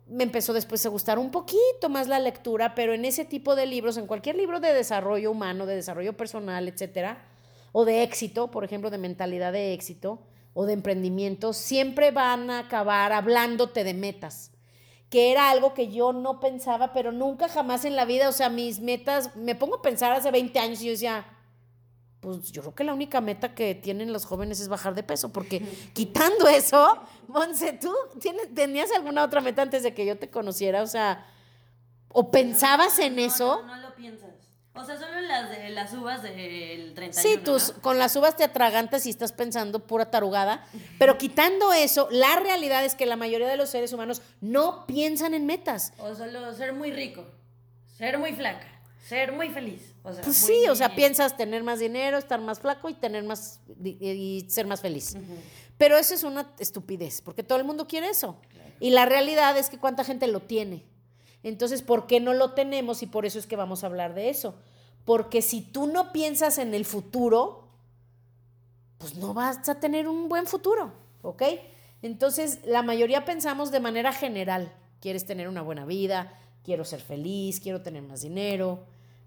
me 0.07 0.25
empezó 0.25 0.53
después 0.53 0.85
a 0.87 0.89
gustar 0.89 1.19
un 1.19 1.31
poquito 1.31 1.89
más 1.89 2.07
la 2.09 2.19
lectura, 2.19 2.75
pero 2.75 2.95
en 2.95 3.05
ese 3.05 3.25
tipo 3.25 3.57
de 3.57 3.67
libros, 3.67 3.97
en 3.97 4.07
cualquier 4.07 4.37
libro 4.37 4.61
de 4.61 4.73
desarrollo 4.73 5.31
humano, 5.31 5.67
de 5.67 5.75
desarrollo 5.75 6.17
personal, 6.17 6.69
etcétera, 6.69 7.25
o 7.73 7.85
de 7.85 8.03
éxito, 8.03 8.51
por 8.51 8.65
ejemplo, 8.65 8.91
de 8.91 8.99
mentalidad 8.99 9.53
de 9.53 9.73
éxito 9.73 10.21
o 10.55 10.65
de 10.65 10.73
emprendimiento, 10.73 11.53
siempre 11.53 12.11
van 12.11 12.51
a 12.51 12.61
acabar 12.61 13.13
hablándote 13.13 13.85
de 13.85 13.95
metas, 13.95 14.53
que 15.11 15.31
era 15.31 15.51
algo 15.51 15.75
que 15.75 15.89
yo 15.89 16.13
no 16.13 16.41
pensaba, 16.41 16.93
pero 16.93 17.13
nunca 17.13 17.49
jamás 17.49 17.85
en 17.85 17.97
la 17.97 18.05
vida, 18.05 18.29
o 18.29 18.33
sea, 18.33 18.49
mis 18.49 18.81
metas, 18.81 19.35
me 19.37 19.55
pongo 19.55 19.77
a 19.77 19.83
pensar 19.83 20.13
hace 20.13 20.31
20 20.31 20.59
años 20.59 20.81
y 20.83 20.87
yo 20.87 20.91
decía, 20.93 21.27
pues 22.21 22.51
yo 22.51 22.63
creo 22.63 22.75
que 22.75 22.85
la 22.85 22.95
única 22.95 23.21
meta 23.21 23.55
que 23.55 23.75
tienen 23.75 24.13
los 24.13 24.25
jóvenes 24.25 24.59
es 24.61 24.69
bajar 24.69 24.95
de 24.95 25.03
peso, 25.03 25.33
porque 25.33 25.61
quitando 25.95 26.49
eso, 26.49 26.99
Monse, 27.29 27.73
¿tú 27.75 27.93
tienes, 28.21 28.53
tenías 28.55 28.91
alguna 28.93 29.23
otra 29.23 29.41
meta 29.41 29.63
antes 29.63 29.83
de 29.83 29.95
que 29.95 30.05
yo 30.05 30.19
te 30.19 30.31
conociera? 30.31 30.83
O 30.83 30.87
sea, 30.87 31.27
¿O 32.19 32.31
pensabas 32.31 32.99
en 32.99 33.19
eso? 33.19 33.63
No, 33.67 33.77
no, 33.77 33.83
lo 33.89 33.95
piensas. 33.95 34.26
O 34.77 34.85
sea, 34.85 34.99
solo 34.99 35.21
las, 35.23 35.51
de, 35.51 35.71
las 35.71 35.93
uvas 35.95 36.23
del 36.23 36.93
31. 36.95 37.13
Sí, 37.13 37.39
tus, 37.43 37.73
con 37.81 37.99
las 37.99 38.15
uvas 38.17 38.37
te 38.37 38.45
atragantas 38.45 39.07
y 39.07 39.11
estás 39.11 39.33
pensando 39.33 39.81
pura 39.87 40.11
tarugada. 40.11 40.67
Pero 40.99 41.17
quitando 41.19 41.73
eso, 41.73 42.09
la 42.11 42.39
realidad 42.41 42.85
es 42.85 42.95
que 42.95 43.07
la 43.07 43.17
mayoría 43.17 43.49
de 43.49 43.57
los 43.57 43.71
seres 43.71 43.93
humanos 43.93 44.23
no 44.41 44.87
piensan 44.87 45.35
en 45.35 45.47
metas. 45.47 45.93
O 45.99 46.15
solo 46.15 46.53
ser 46.55 46.73
muy 46.75 46.93
rico, 46.93 47.25
ser 47.97 48.19
muy 48.19 48.33
flaca, 48.35 48.67
ser 49.07 49.33
muy 49.33 49.49
feliz. 49.51 49.95
O 50.03 50.13
sea, 50.13 50.23
pues 50.23 50.43
muy- 50.43 50.55
sí, 50.55 50.69
o 50.69 50.75
sea, 50.77 50.95
piensas 50.95 51.37
tener 51.37 51.63
más 51.65 51.79
dinero, 51.79 52.19
estar 52.19 52.41
más 52.41 52.61
flaco 52.61 52.89
y 52.89 52.95
tener 52.95 53.25
más 53.25 53.61
y, 53.83 53.97
y 54.07 54.51
ser 54.51 54.67
más 54.67 54.81
feliz. 54.83 55.17
Pero 55.79 55.97
eso 55.97 56.15
es 56.15 56.23
una 56.23 56.53
estupidez, 56.59 57.21
porque 57.23 57.43
todo 57.43 57.59
el 57.59 57.65
mundo 57.65 57.87
quiere 57.87 58.09
eso. 58.09 58.41
Y 58.79 58.91
la 58.91 59.07
realidad 59.07 59.57
es 59.57 59.71
que 59.71 59.79
cuánta 59.79 60.05
gente 60.05 60.27
lo 60.27 60.41
tiene. 60.41 60.85
Entonces, 61.47 61.81
¿por 61.81 62.09
qué 62.09 62.19
no 62.19 62.35
lo 62.35 62.55
tenemos? 62.55 63.05
Y 63.05 63.07
por 63.07 63.25
eso 63.25 63.39
es 63.39 63.47
que 63.47 63.55
vamos 63.55 63.85
a 63.85 63.87
hablar 63.87 64.15
de 64.15 64.31
eso. 64.31 64.57
Porque 65.05 65.43
si 65.43 65.61
tú 65.61 65.87
no 65.87 66.11
piensas 66.11 66.59
en 66.59 66.75
el 66.75 66.85
futuro, 66.85 67.69
pues 68.99 69.15
no 69.15 69.33
vas 69.33 69.69
a 69.69 69.79
tener 69.79 70.09
un 70.09 70.29
buen 70.29 70.49
futuro, 70.49 70.93
¿ok? 71.23 71.45
Entonces, 72.03 72.59
la 72.67 72.83
mayoría 72.83 73.25
pensamos 73.25 73.71
de 73.71 73.79
manera 73.79 74.13
general. 74.13 74.73
Quieres 75.01 75.25
tener 75.25 75.49
una 75.49 75.63
buena 75.63 75.87
vida, 75.87 76.37
quiero 76.65 76.85
ser 76.85 77.01
feliz, 77.01 77.61
quiero 77.61 77.81
tener 77.81 78.03
más 78.03 78.23
dinero, 78.23 78.81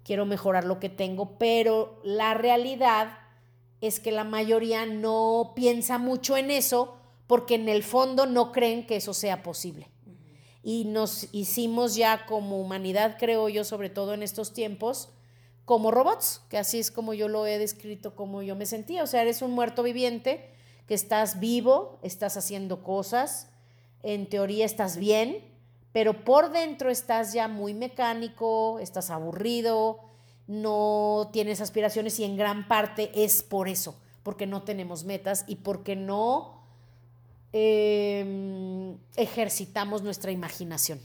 quiero 0.04 0.26
mejorar 0.26 0.64
lo 0.64 0.78
que 0.78 0.90
tengo, 0.90 1.38
pero 1.38 2.02
la 2.04 2.34
realidad 2.34 3.16
es 3.80 3.98
que 3.98 4.12
la 4.12 4.24
mayoría 4.24 4.84
no 4.84 5.52
piensa 5.56 5.96
mucho 5.96 6.36
en 6.36 6.50
eso 6.50 6.98
porque 7.26 7.54
en 7.54 7.70
el 7.70 7.82
fondo 7.82 8.26
no 8.26 8.52
creen 8.52 8.86
que 8.86 8.96
eso 8.96 9.14
sea 9.14 9.42
posible. 9.42 9.88
Y 10.62 10.84
nos 10.84 11.28
hicimos 11.32 11.94
ya 11.94 12.26
como 12.26 12.60
humanidad, 12.60 13.16
creo 13.18 13.48
yo, 13.48 13.64
sobre 13.64 13.90
todo 13.90 14.14
en 14.14 14.22
estos 14.22 14.52
tiempos, 14.52 15.08
como 15.64 15.90
robots, 15.90 16.42
que 16.48 16.58
así 16.58 16.78
es 16.78 16.90
como 16.90 17.14
yo 17.14 17.28
lo 17.28 17.46
he 17.46 17.58
descrito, 17.58 18.14
como 18.14 18.42
yo 18.42 18.56
me 18.56 18.66
sentía. 18.66 19.02
O 19.02 19.06
sea, 19.06 19.22
eres 19.22 19.40
un 19.40 19.52
muerto 19.52 19.82
viviente, 19.82 20.50
que 20.86 20.94
estás 20.94 21.38
vivo, 21.38 22.00
estás 22.02 22.36
haciendo 22.36 22.82
cosas, 22.82 23.48
en 24.02 24.28
teoría 24.28 24.64
estás 24.64 24.96
bien, 24.96 25.44
pero 25.92 26.24
por 26.24 26.50
dentro 26.50 26.90
estás 26.90 27.32
ya 27.32 27.46
muy 27.46 27.74
mecánico, 27.74 28.80
estás 28.80 29.10
aburrido, 29.10 30.00
no 30.48 31.30
tienes 31.32 31.60
aspiraciones 31.60 32.18
y 32.18 32.24
en 32.24 32.36
gran 32.36 32.66
parte 32.66 33.12
es 33.14 33.44
por 33.44 33.68
eso, 33.68 33.94
porque 34.24 34.48
no 34.48 34.62
tenemos 34.64 35.04
metas 35.04 35.44
y 35.46 35.56
porque 35.56 35.94
no 35.94 36.59
eh, 37.52 38.96
ejercitamos 39.16 40.02
nuestra 40.02 40.30
imaginación. 40.30 41.00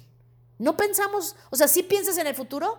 No 0.57 0.77
pensamos, 0.77 1.35
o 1.49 1.55
sea, 1.55 1.67
si 1.67 1.83
piensas 1.83 2.17
en 2.17 2.27
el 2.27 2.35
futuro, 2.35 2.77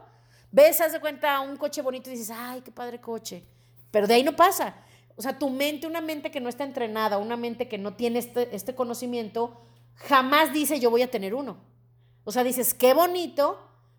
ves, 0.51 0.81
haz 0.81 0.93
de 0.93 1.01
cuenta 1.01 1.41
un 1.41 1.57
coche 1.57 1.83
bonito 1.83 2.09
y 2.11 2.15
dices, 2.15 2.35
ay, 2.35 2.63
qué 2.63 2.71
padre 2.71 3.01
coche, 3.01 3.45
pero 3.91 4.07
de 4.07 4.15
ahí 4.15 4.23
no 4.23 4.35
pasa. 4.35 4.77
O 5.17 5.23
sea, 5.23 5.39
tu 5.39 5.51
mente, 5.51 5.87
una 5.87 6.01
mente 6.01 6.31
que 6.31 6.41
no 6.41 6.49
está 6.49 6.65
entrenada, 6.65 7.19
una 7.19 7.37
mente 7.37 7.69
que 7.69 7.79
no 7.79 7.95
tiene 7.95 8.19
este, 8.19 8.55
este 8.55 8.75
conocimiento, 8.75 9.61
jamás 9.95 10.53
dice 10.53 10.79
yo 10.79 10.91
voy 10.91 11.03
a 11.03 11.11
tener 11.11 11.35
uno. 11.35 11.59
O 12.25 12.33
sea, 12.33 12.45
dices, 12.45 12.75
qué 12.75 12.93
bonito, 12.93 13.59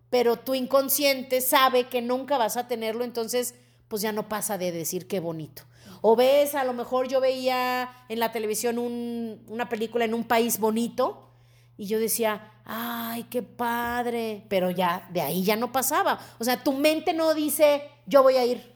pero 0.09 0.37
tu 0.37 0.53
inconsciente 0.53 1.41
sabe 1.41 1.87
que 1.87 2.01
nunca 2.01 2.37
vas 2.37 2.57
a 2.57 2.67
tenerlo, 2.67 3.03
entonces 3.03 3.55
pues 3.87 4.01
ya 4.01 4.11
no 4.11 4.27
pasa 4.27 4.57
de 4.57 4.71
decir 4.71 5.07
qué 5.07 5.19
bonito. 5.19 5.63
O 6.01 6.15
ves, 6.15 6.55
a 6.55 6.63
lo 6.63 6.73
mejor 6.73 7.07
yo 7.07 7.19
veía 7.21 7.89
en 8.09 8.19
la 8.19 8.31
televisión 8.31 8.77
un- 8.77 9.43
una 9.47 9.69
película 9.69 10.05
en 10.05 10.13
un 10.13 10.23
país 10.23 10.59
bonito 10.59 11.29
y 11.77 11.85
yo 11.87 11.99
decía, 11.99 12.51
ay, 12.65 13.23
qué 13.29 13.41
padre, 13.43 14.43
pero 14.49 14.71
ya 14.71 15.07
de 15.11 15.21
ahí 15.21 15.43
ya 15.43 15.55
no 15.55 15.71
pasaba. 15.71 16.19
O 16.39 16.43
sea, 16.43 16.63
tu 16.63 16.73
mente 16.73 17.13
no 17.13 17.33
dice, 17.33 17.83
yo 18.05 18.23
voy 18.23 18.35
a 18.35 18.45
ir. 18.45 18.73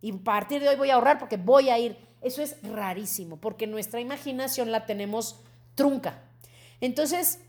Y 0.00 0.12
a 0.12 0.18
partir 0.18 0.60
de 0.62 0.68
hoy 0.68 0.76
voy 0.76 0.90
a 0.90 0.94
ahorrar 0.94 1.18
porque 1.18 1.36
voy 1.36 1.70
a 1.70 1.78
ir. 1.78 1.96
Eso 2.20 2.42
es 2.42 2.56
rarísimo, 2.62 3.36
porque 3.40 3.66
nuestra 3.66 4.00
imaginación 4.00 4.70
la 4.72 4.86
tenemos 4.86 5.40
trunca. 5.74 6.22
Entonces, 6.80 7.40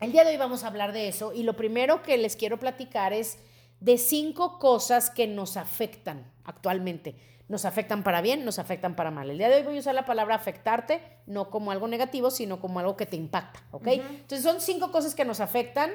el 0.00 0.12
día 0.12 0.24
de 0.24 0.30
hoy 0.30 0.36
vamos 0.36 0.64
a 0.64 0.68
hablar 0.68 0.92
de 0.92 1.08
eso 1.08 1.32
y 1.32 1.42
lo 1.44 1.54
primero 1.56 2.02
que 2.02 2.16
les 2.16 2.36
quiero 2.36 2.58
platicar 2.58 3.12
es 3.12 3.38
de 3.80 3.98
cinco 3.98 4.58
cosas 4.58 5.10
que 5.10 5.26
nos 5.26 5.56
afectan 5.56 6.30
actualmente. 6.44 7.16
Nos 7.48 7.66
afectan 7.66 8.02
para 8.02 8.22
bien, 8.22 8.44
nos 8.44 8.58
afectan 8.58 8.96
para 8.96 9.10
mal. 9.10 9.28
El 9.28 9.36
día 9.36 9.48
de 9.50 9.56
hoy 9.56 9.62
voy 9.62 9.76
a 9.76 9.80
usar 9.80 9.94
la 9.94 10.06
palabra 10.06 10.34
afectarte, 10.34 11.02
no 11.26 11.50
como 11.50 11.70
algo 11.72 11.86
negativo, 11.88 12.30
sino 12.30 12.58
como 12.58 12.80
algo 12.80 12.96
que 12.96 13.04
te 13.04 13.16
impacta, 13.16 13.62
¿ok? 13.70 13.86
Entonces 13.88 14.42
son 14.42 14.60
cinco 14.62 14.90
cosas 14.90 15.14
que 15.14 15.24
nos 15.26 15.40
afectan. 15.40 15.90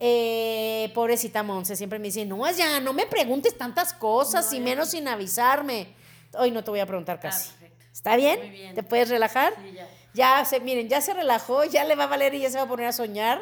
Eh, 0.00 0.90
pobrecita 0.94 1.42
Monse, 1.42 1.76
siempre 1.76 1.98
me 1.98 2.06
dice, 2.06 2.24
no, 2.24 2.50
ya, 2.50 2.80
no 2.80 2.92
me 2.92 3.06
preguntes 3.06 3.56
tantas 3.56 3.92
cosas 3.92 4.50
y 4.52 4.60
menos 4.60 4.90
sin 4.90 5.06
avisarme. 5.08 5.94
Hoy 6.38 6.50
no 6.50 6.64
te 6.64 6.70
voy 6.70 6.80
a 6.80 6.86
preguntar 6.86 7.20
casi. 7.20 7.50
perfecto. 7.50 7.84
¿Está 7.92 8.16
bien? 8.16 8.38
Muy 8.40 8.50
bien. 8.50 8.74
¿Te 8.74 8.82
puedes 8.82 9.08
relajar? 9.08 9.54
Sí, 9.62 9.72
ya. 9.72 9.88
Ya 10.14 10.44
se, 10.46 10.60
miren, 10.60 10.88
ya 10.88 11.02
se 11.02 11.12
relajó, 11.12 11.64
ya 11.64 11.84
le 11.84 11.94
va 11.94 12.04
a 12.04 12.06
valer 12.06 12.34
y 12.34 12.40
ya 12.40 12.50
se 12.50 12.56
va 12.56 12.64
a 12.64 12.68
poner 12.68 12.86
a 12.86 12.92
soñar. 12.92 13.40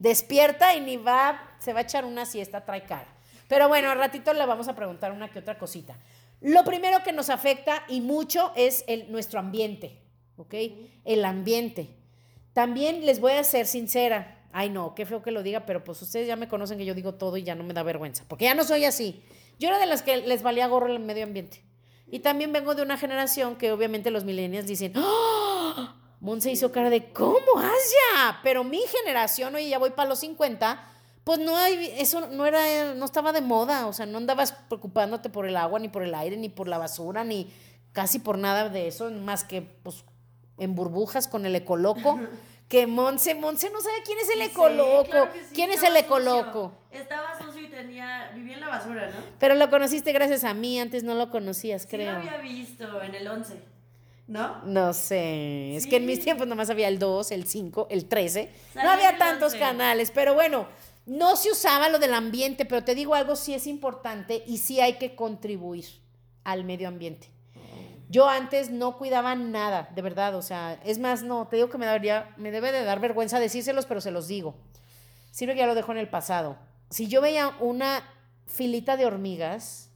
Despierta 0.00 0.74
y 0.74 0.80
ni 0.80 0.96
va, 0.96 1.40
se 1.60 1.72
va 1.72 1.80
a 1.80 1.82
echar 1.82 2.04
una 2.04 2.26
siesta, 2.26 2.64
trae 2.64 2.82
cara. 2.82 3.06
Pero 3.48 3.68
bueno, 3.68 3.90
al 3.90 3.98
ratito 3.98 4.32
le 4.32 4.44
vamos 4.44 4.66
a 4.66 4.74
preguntar 4.74 5.12
una 5.12 5.28
que 5.30 5.38
otra 5.38 5.56
cosita. 5.56 5.94
Lo 6.46 6.62
primero 6.62 7.02
que 7.02 7.12
nos 7.12 7.28
afecta 7.28 7.82
y 7.88 8.00
mucho 8.00 8.52
es 8.54 8.84
el, 8.86 9.10
nuestro 9.10 9.40
ambiente, 9.40 9.98
¿ok? 10.36 10.54
El 11.04 11.24
ambiente. 11.24 11.96
También 12.52 13.04
les 13.04 13.18
voy 13.18 13.32
a 13.32 13.42
ser 13.42 13.66
sincera. 13.66 14.46
Ay, 14.52 14.70
no, 14.70 14.94
qué 14.94 15.06
feo 15.06 15.24
que 15.24 15.32
lo 15.32 15.42
diga, 15.42 15.66
pero 15.66 15.82
pues 15.82 16.00
ustedes 16.02 16.28
ya 16.28 16.36
me 16.36 16.46
conocen 16.46 16.78
que 16.78 16.84
yo 16.84 16.94
digo 16.94 17.14
todo 17.14 17.36
y 17.36 17.42
ya 17.42 17.56
no 17.56 17.64
me 17.64 17.74
da 17.74 17.82
vergüenza, 17.82 18.24
porque 18.28 18.44
ya 18.44 18.54
no 18.54 18.62
soy 18.62 18.84
así. 18.84 19.24
Yo 19.58 19.66
era 19.66 19.80
de 19.80 19.86
las 19.86 20.02
que 20.02 20.18
les 20.18 20.44
valía 20.44 20.68
gorro 20.68 20.86
el 20.86 21.00
medio 21.00 21.24
ambiente. 21.24 21.64
Y 22.06 22.20
también 22.20 22.52
vengo 22.52 22.76
de 22.76 22.82
una 22.82 22.96
generación 22.96 23.56
que 23.56 23.72
obviamente 23.72 24.12
los 24.12 24.22
millennials 24.22 24.68
dicen, 24.68 24.92
¡Ah! 24.94 25.96
Monse 26.20 26.52
hizo 26.52 26.70
cara 26.70 26.90
de, 26.90 27.12
¿cómo 27.12 27.58
haya? 27.58 28.38
Pero 28.44 28.62
mi 28.62 28.82
generación, 29.02 29.56
oye, 29.56 29.68
ya 29.68 29.80
voy 29.80 29.90
para 29.90 30.08
los 30.08 30.20
50, 30.20 30.95
pues 31.26 31.40
no 31.40 31.56
hay, 31.56 31.92
eso 31.98 32.28
no 32.28 32.46
era, 32.46 32.94
no 32.94 33.04
estaba 33.04 33.32
de 33.32 33.40
moda, 33.40 33.88
o 33.88 33.92
sea, 33.92 34.06
no 34.06 34.18
andabas 34.18 34.52
preocupándote 34.52 35.28
por 35.28 35.44
el 35.44 35.56
agua, 35.56 35.80
ni 35.80 35.88
por 35.88 36.04
el 36.04 36.14
aire, 36.14 36.36
ni 36.36 36.48
por 36.48 36.68
la 36.68 36.78
basura, 36.78 37.24
ni 37.24 37.52
casi 37.90 38.20
por 38.20 38.38
nada 38.38 38.68
de 38.68 38.86
eso, 38.86 39.10
más 39.10 39.42
que 39.42 39.60
pues 39.60 40.04
en 40.58 40.76
burbujas 40.76 41.26
con 41.26 41.44
el 41.44 41.56
ecoloco. 41.56 42.20
Que 42.68 42.88
Monse, 42.88 43.36
Monse 43.36 43.70
no 43.70 43.80
sabe 43.80 43.98
quién 44.04 44.18
es 44.18 44.28
el 44.28 44.40
Sí, 44.40 44.50
ecoloco. 44.50 45.04
claro 45.08 45.30
sí, 45.32 45.40
¿Quién 45.54 45.70
es 45.70 45.84
el 45.84 45.96
ecoloco? 45.96 46.72
sucio. 46.90 47.00
Estaba 47.00 47.38
sucio 47.40 47.62
y 47.62 47.68
tenía, 47.70 48.32
vivía 48.34 48.54
en 48.54 48.60
la 48.60 48.68
basura, 48.68 49.06
¿no? 49.06 49.14
Pero 49.38 49.54
lo 49.54 49.70
conociste 49.70 50.12
gracias 50.12 50.42
a 50.42 50.52
mí, 50.52 50.80
antes 50.80 51.04
no 51.04 51.14
lo 51.14 51.30
conocías, 51.30 51.82
Sí 51.82 51.88
creo. 51.90 52.12
lo 52.14 52.18
había 52.18 52.38
visto 52.38 53.00
en 53.02 53.14
el 53.14 53.28
11, 53.28 53.54
¿no? 54.26 54.62
No 54.64 54.92
sé, 54.94 55.76
es 55.76 55.86
que 55.86 55.98
en 55.98 56.06
mis 56.06 56.16
Sí. 56.18 56.24
tiempos 56.24 56.48
nomás 56.48 56.68
había 56.68 56.88
el 56.88 56.98
2, 56.98 57.30
el 57.30 57.46
5, 57.46 57.86
el 57.88 58.06
13. 58.06 58.50
No 58.74 58.90
había 58.90 59.16
tantos 59.16 59.52
11. 59.52 59.58
canales, 59.60 60.10
pero 60.10 60.34
bueno, 60.34 60.66
no 61.06 61.36
se 61.36 61.52
usaba 61.52 61.88
lo 61.88 61.98
del 61.98 62.14
ambiente, 62.14 62.64
pero 62.64 62.84
te 62.84 62.94
digo 62.94 63.14
algo, 63.14 63.36
sí 63.36 63.54
es 63.54 63.66
importante 63.66 64.42
y 64.46 64.58
sí 64.58 64.80
hay 64.80 64.94
que 64.94 65.14
contribuir 65.14 65.86
al 66.44 66.64
medio 66.64 66.88
ambiente. 66.88 67.30
Yo 68.08 68.28
antes 68.28 68.70
no 68.70 68.98
cuidaba 68.98 69.34
nada, 69.34 69.88
de 69.94 70.02
verdad, 70.02 70.34
o 70.36 70.42
sea, 70.42 70.80
es 70.84 70.98
más, 70.98 71.22
no, 71.22 71.48
te 71.48 71.56
digo 71.56 71.70
que 71.70 71.78
me 71.78 71.86
daría, 71.86 72.32
me 72.36 72.50
debe 72.52 72.70
de 72.70 72.84
dar 72.84 73.00
vergüenza 73.00 73.40
decírselos, 73.40 73.86
pero 73.86 74.00
se 74.00 74.12
los 74.12 74.28
digo. 74.28 74.54
Sirve 75.30 75.54
que 75.54 75.60
ya 75.60 75.66
lo 75.66 75.74
dejo 75.74 75.92
en 75.92 75.98
el 75.98 76.08
pasado. 76.08 76.56
Si 76.90 77.08
yo 77.08 77.20
veía 77.20 77.56
una 77.60 78.02
filita 78.46 78.96
de 78.96 79.06
hormigas, 79.06 79.90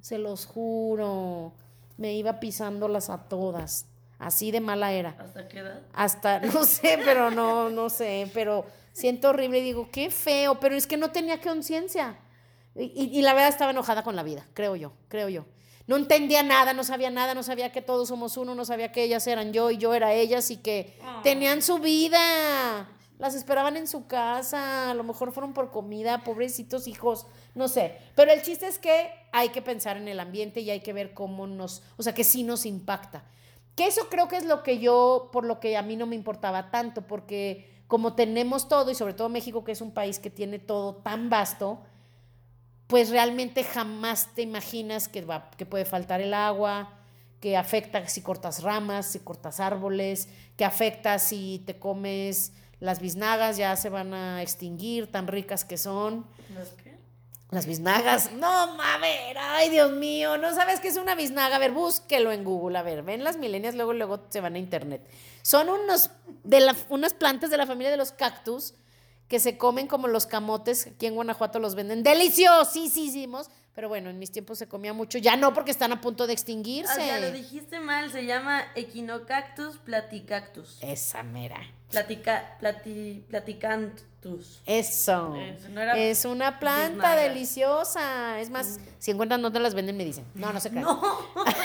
se 0.00 0.18
los 0.18 0.46
juro, 0.46 1.54
me 1.96 2.14
iba 2.14 2.40
pisándolas 2.40 3.10
a 3.10 3.28
todas, 3.28 3.86
así 4.18 4.50
de 4.50 4.60
mala 4.60 4.92
era. 4.92 5.16
¿Hasta 5.18 5.48
qué 5.48 5.60
edad? 5.60 5.82
Hasta, 5.92 6.40
no 6.40 6.64
sé, 6.64 6.98
pero 7.04 7.30
no, 7.30 7.70
no 7.70 7.88
sé, 7.90 8.28
pero 8.34 8.66
siento 8.96 9.28
horrible 9.28 9.58
y 9.58 9.62
digo, 9.62 9.88
qué 9.92 10.10
feo, 10.10 10.58
pero 10.58 10.74
es 10.74 10.86
que 10.86 10.96
no 10.96 11.10
tenía 11.10 11.40
conciencia. 11.40 12.18
Y, 12.74 12.84
y- 12.84 13.18
y 13.18 13.22
la 13.22 13.34
verdad 13.34 13.50
estaba 13.50 13.70
enojada 13.72 14.02
con 14.02 14.16
la 14.16 14.22
vida, 14.22 14.46
creo 14.54 14.74
yo, 14.74 14.92
creo 15.08 15.28
yo. 15.28 15.44
No 15.86 15.96
entendía 15.96 16.42
nada, 16.42 16.72
no 16.72 16.82
sabía 16.82 17.10
nada, 17.10 17.34
no 17.34 17.42
sabía 17.42 17.70
que 17.72 17.82
todos 17.82 18.08
somos 18.08 18.36
uno, 18.36 18.54
no 18.54 18.64
sabía 18.64 18.90
que 18.92 19.02
ellas 19.04 19.26
eran 19.26 19.52
yo 19.52 19.70
y 19.70 19.76
yo 19.76 19.94
era 19.94 20.12
ellas 20.14 20.50
y 20.50 20.56
que 20.56 20.98
tenían 21.22 21.62
su 21.62 21.78
vida. 21.78 22.88
Las 23.18 23.34
esperaban 23.34 23.76
en 23.76 23.86
su 23.86 24.06
casa, 24.06 24.90
a 24.90 24.94
lo 24.94 25.04
mejor 25.04 25.32
fueron 25.32 25.52
por 25.54 25.70
comida, 25.70 26.24
pobrecitos 26.24 26.86
hijos, 26.86 27.26
no 27.54 27.68
sé. 27.68 27.96
Pero 28.14 28.32
el 28.32 28.42
chiste 28.42 28.66
es 28.66 28.78
que 28.78 29.10
hay 29.32 29.50
que 29.50 29.62
pensar 29.62 29.96
en 29.96 30.08
el 30.08 30.20
ambiente 30.20 30.60
y 30.60 30.70
hay 30.70 30.80
que 30.80 30.92
ver 30.92 31.14
cómo 31.14 31.46
nos, 31.46 31.82
o 31.98 32.02
sea, 32.02 32.14
que 32.14 32.24
sí 32.24 32.42
nos 32.42 32.66
impacta. 32.66 33.24
Que 33.74 33.86
eso 33.86 34.08
creo 34.10 34.26
que 34.28 34.36
es 34.38 34.44
lo 34.46 34.62
que 34.62 34.78
yo, 34.80 35.28
por 35.32 35.44
lo 35.46 35.60
que 35.60 35.76
a 35.76 35.82
mí 35.82 35.96
no 35.96 36.06
me 36.06 36.16
importaba 36.16 36.70
tanto, 36.70 37.06
porque 37.06 37.75
como 37.86 38.14
tenemos 38.14 38.68
todo, 38.68 38.90
y 38.90 38.94
sobre 38.94 39.14
todo 39.14 39.28
México, 39.28 39.64
que 39.64 39.72
es 39.72 39.80
un 39.80 39.92
país 39.92 40.18
que 40.18 40.30
tiene 40.30 40.58
todo 40.58 40.96
tan 40.96 41.30
vasto, 41.30 41.80
pues 42.86 43.10
realmente 43.10 43.64
jamás 43.64 44.34
te 44.34 44.42
imaginas 44.42 45.08
que, 45.08 45.22
va, 45.22 45.50
que 45.56 45.66
puede 45.66 45.84
faltar 45.84 46.20
el 46.20 46.34
agua, 46.34 46.92
que 47.40 47.56
afecta 47.56 48.06
si 48.08 48.22
cortas 48.22 48.62
ramas, 48.62 49.06
si 49.06 49.20
cortas 49.20 49.60
árboles, 49.60 50.28
que 50.56 50.64
afecta 50.64 51.18
si 51.18 51.62
te 51.66 51.78
comes 51.78 52.52
Las 52.78 53.00
biznagas 53.00 53.56
ya 53.56 53.74
se 53.76 53.88
van 53.88 54.12
a 54.12 54.42
extinguir, 54.42 55.10
tan 55.10 55.26
ricas 55.26 55.64
que 55.64 55.78
son. 55.78 56.26
Las 57.50 57.66
biznagas. 57.66 58.32
No, 58.32 58.76
ver, 59.00 59.38
ay, 59.38 59.70
Dios 59.70 59.92
mío, 59.92 60.36
no 60.36 60.52
sabes 60.54 60.80
qué 60.80 60.88
es 60.88 60.96
una 60.96 61.14
biznaga. 61.14 61.56
A 61.56 61.58
ver, 61.58 61.70
búsquelo 61.70 62.32
en 62.32 62.42
Google. 62.42 62.76
A 62.78 62.82
ver, 62.82 63.02
ven 63.02 63.22
las 63.22 63.36
milenias, 63.36 63.74
luego, 63.74 63.92
luego 63.92 64.24
se 64.30 64.40
van 64.40 64.56
a 64.56 64.58
internet. 64.58 65.06
Son 65.42 65.68
unos, 65.68 66.10
de 66.42 66.60
la, 66.60 66.74
unas 66.88 67.14
plantas 67.14 67.50
de 67.50 67.56
la 67.56 67.66
familia 67.66 67.90
de 67.90 67.96
los 67.96 68.10
cactus 68.10 68.74
que 69.28 69.38
se 69.38 69.56
comen 69.56 69.86
como 69.86 70.08
los 70.08 70.26
camotes. 70.26 70.88
Aquí 70.88 71.06
en 71.06 71.14
Guanajuato 71.14 71.60
los 71.60 71.76
venden 71.76 72.02
deliciosísimos. 72.02 73.48
Pero 73.76 73.88
bueno, 73.88 74.08
en 74.08 74.18
mis 74.18 74.32
tiempos 74.32 74.58
se 74.58 74.66
comía 74.66 74.92
mucho. 74.92 75.18
Ya 75.18 75.36
no, 75.36 75.52
porque 75.52 75.70
están 75.70 75.92
a 75.92 76.00
punto 76.00 76.26
de 76.26 76.32
extinguirse. 76.32 77.00
Ah, 77.00 77.06
ya 77.06 77.20
lo 77.20 77.30
dijiste 77.30 77.78
mal, 77.78 78.10
se 78.10 78.24
llama 78.24 78.64
Echinocactus 78.74 79.76
platicactus. 79.76 80.78
Esa 80.80 81.22
mera. 81.22 81.60
Platica, 81.90 82.56
plati, 82.58 83.24
platicantus. 83.28 84.60
Eso. 84.66 85.34
Eso, 85.36 85.68
no 85.68 85.80
era 85.80 85.96
es 85.96 86.24
una 86.24 86.58
planta 86.58 87.14
deliciosa. 87.16 88.40
Es 88.40 88.50
más, 88.50 88.80
si 88.98 89.12
encuentran 89.12 89.40
dónde 89.40 89.60
las 89.60 89.74
venden, 89.74 89.96
me 89.96 90.04
dicen. 90.04 90.24
No, 90.34 90.52
no 90.52 90.60
se 90.60 90.70
crean. 90.70 90.84
No. 90.84 91.00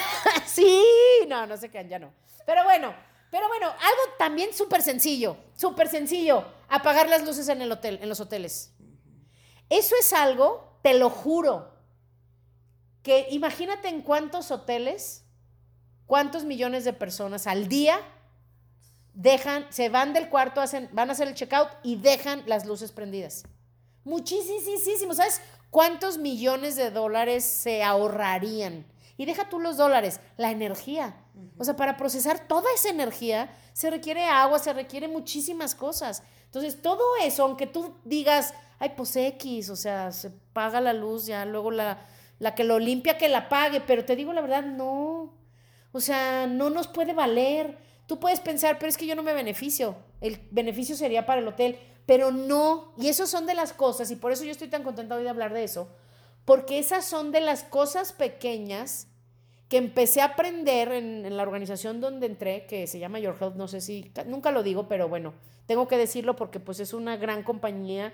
sí, 0.45 0.83
no, 1.27 1.47
no 1.47 1.57
se 1.57 1.69
crean, 1.69 1.89
ya 1.89 1.99
no. 1.99 2.13
Pero 2.45 2.63
bueno, 2.63 2.93
pero 3.31 3.47
bueno, 3.47 3.67
algo 3.67 4.15
también 4.17 4.53
súper 4.53 4.81
sencillo, 4.81 5.37
súper 5.55 5.87
sencillo. 5.87 6.45
Apagar 6.69 7.09
las 7.09 7.23
luces 7.23 7.47
en 7.49 7.61
el 7.61 7.71
hotel, 7.71 7.97
en 8.01 8.09
los 8.09 8.19
hoteles. 8.19 8.73
Eso 9.69 9.95
es 9.99 10.11
algo, 10.11 10.77
te 10.81 10.93
lo 10.93 11.09
juro, 11.09 11.71
que 13.03 13.27
imagínate 13.31 13.87
en 13.87 14.01
cuántos 14.01 14.51
hoteles, 14.51 15.23
cuántos 16.05 16.43
millones 16.43 16.83
de 16.83 16.93
personas 16.93 17.47
al 17.47 17.67
día 17.67 17.99
dejan, 19.13 19.65
se 19.69 19.89
van 19.89 20.13
del 20.13 20.29
cuarto, 20.29 20.61
hacen, 20.61 20.89
van 20.91 21.09
a 21.09 21.13
hacer 21.13 21.27
el 21.27 21.35
checkout 21.35 21.69
y 21.83 21.97
dejan 21.97 22.43
las 22.45 22.65
luces 22.65 22.91
prendidas. 22.91 23.43
Muchísimo. 24.03 25.13
¿Sabes 25.13 25.41
cuántos 25.69 26.17
millones 26.17 26.75
de 26.75 26.91
dólares 26.91 27.43
se 27.43 27.83
ahorrarían? 27.83 28.85
Y 29.17 29.25
deja 29.25 29.49
tú 29.49 29.59
los 29.59 29.77
dólares, 29.77 30.19
la 30.37 30.51
energía. 30.51 31.15
O 31.57 31.63
sea, 31.63 31.75
para 31.75 31.97
procesar 31.97 32.47
toda 32.47 32.67
esa 32.73 32.89
energía 32.89 33.55
se 33.73 33.89
requiere 33.89 34.25
agua, 34.25 34.57
se 34.59 34.73
requiere 34.73 35.07
muchísimas 35.07 35.75
cosas. 35.75 36.23
Entonces, 36.45 36.81
todo 36.81 37.03
eso, 37.23 37.43
aunque 37.43 37.67
tú 37.67 37.95
digas, 38.03 38.53
ay, 38.79 38.93
pues 38.97 39.15
X, 39.15 39.69
o 39.69 39.75
sea, 39.75 40.11
se 40.11 40.31
paga 40.31 40.81
la 40.81 40.93
luz, 40.93 41.27
ya 41.27 41.45
luego 41.45 41.69
la, 41.69 41.99
la 42.39 42.55
que 42.55 42.63
lo 42.63 42.79
limpia 42.79 43.17
que 43.17 43.29
la 43.29 43.47
pague, 43.47 43.79
pero 43.81 44.03
te 44.03 44.15
digo 44.15 44.33
la 44.33 44.41
verdad, 44.41 44.63
no. 44.63 45.33
O 45.91 45.99
sea, 45.99 46.47
no 46.47 46.69
nos 46.69 46.87
puede 46.87 47.13
valer. 47.13 47.77
Tú 48.11 48.19
puedes 48.19 48.41
pensar, 48.41 48.77
pero 48.77 48.89
es 48.89 48.97
que 48.97 49.07
yo 49.07 49.15
no 49.15 49.23
me 49.23 49.31
beneficio. 49.31 49.95
El 50.19 50.37
beneficio 50.51 50.97
sería 50.97 51.25
para 51.25 51.39
el 51.39 51.47
hotel, 51.47 51.79
pero 52.05 52.29
no. 52.29 52.91
Y 52.97 53.07
eso 53.07 53.25
son 53.25 53.45
de 53.45 53.53
las 53.53 53.71
cosas, 53.71 54.11
y 54.11 54.17
por 54.17 54.33
eso 54.33 54.43
yo 54.43 54.51
estoy 54.51 54.67
tan 54.67 54.83
contenta 54.83 55.15
hoy 55.15 55.23
de 55.23 55.29
hablar 55.29 55.53
de 55.53 55.63
eso, 55.63 55.87
porque 56.43 56.77
esas 56.77 57.05
son 57.05 57.31
de 57.31 57.39
las 57.39 57.63
cosas 57.63 58.11
pequeñas 58.11 59.07
que 59.69 59.77
empecé 59.77 60.19
a 60.19 60.25
aprender 60.25 60.91
en, 60.91 61.37
la 61.37 61.41
organización 61.41 62.01
donde 62.01 62.25
entré, 62.25 62.65
que 62.65 62.85
se 62.85 62.99
llama 62.99 63.19
Your 63.19 63.37
Health, 63.39 63.55
no 63.55 63.69
sé 63.69 63.79
si, 63.79 64.11
nunca 64.25 64.51
lo 64.51 64.61
digo, 64.61 64.89
pero 64.89 65.07
bueno, 65.07 65.33
tengo 65.65 65.87
que 65.87 65.95
decirlo 65.95 66.35
porque 66.35 66.59
pues 66.59 66.81
es 66.81 66.93
una 66.93 67.15
gran 67.15 67.43
compañía 67.43 68.13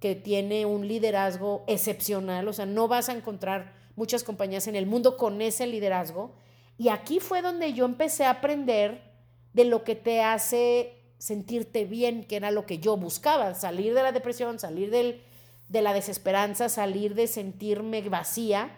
que 0.00 0.14
tiene 0.14 0.64
un 0.64 0.88
liderazgo 0.88 1.64
excepcional, 1.66 2.48
o 2.48 2.54
sea, 2.54 2.64
no 2.64 2.88
vas 2.88 3.10
a 3.10 3.12
encontrar 3.12 3.74
muchas 3.94 4.24
compañías 4.24 4.68
en 4.68 4.74
el 4.74 4.86
mundo 4.86 5.18
con 5.18 5.42
ese 5.42 5.66
liderazgo. 5.66 6.32
Y 6.78 6.88
aquí 6.88 7.20
fue 7.20 7.42
donde 7.42 7.74
yo 7.74 7.84
empecé 7.84 8.24
a 8.24 8.30
aprender 8.30 9.12
de 9.54 9.64
lo 9.64 9.84
que 9.84 9.94
te 9.94 10.22
hace 10.22 11.00
sentirte 11.16 11.86
bien, 11.86 12.24
que 12.24 12.36
era 12.36 12.50
lo 12.50 12.66
que 12.66 12.78
yo 12.78 12.96
buscaba, 12.98 13.54
salir 13.54 13.94
de 13.94 14.02
la 14.02 14.12
depresión, 14.12 14.58
salir 14.58 14.90
del, 14.90 15.22
de 15.68 15.80
la 15.80 15.94
desesperanza, 15.94 16.68
salir 16.68 17.14
de 17.14 17.26
sentirme 17.26 18.06
vacía. 18.08 18.76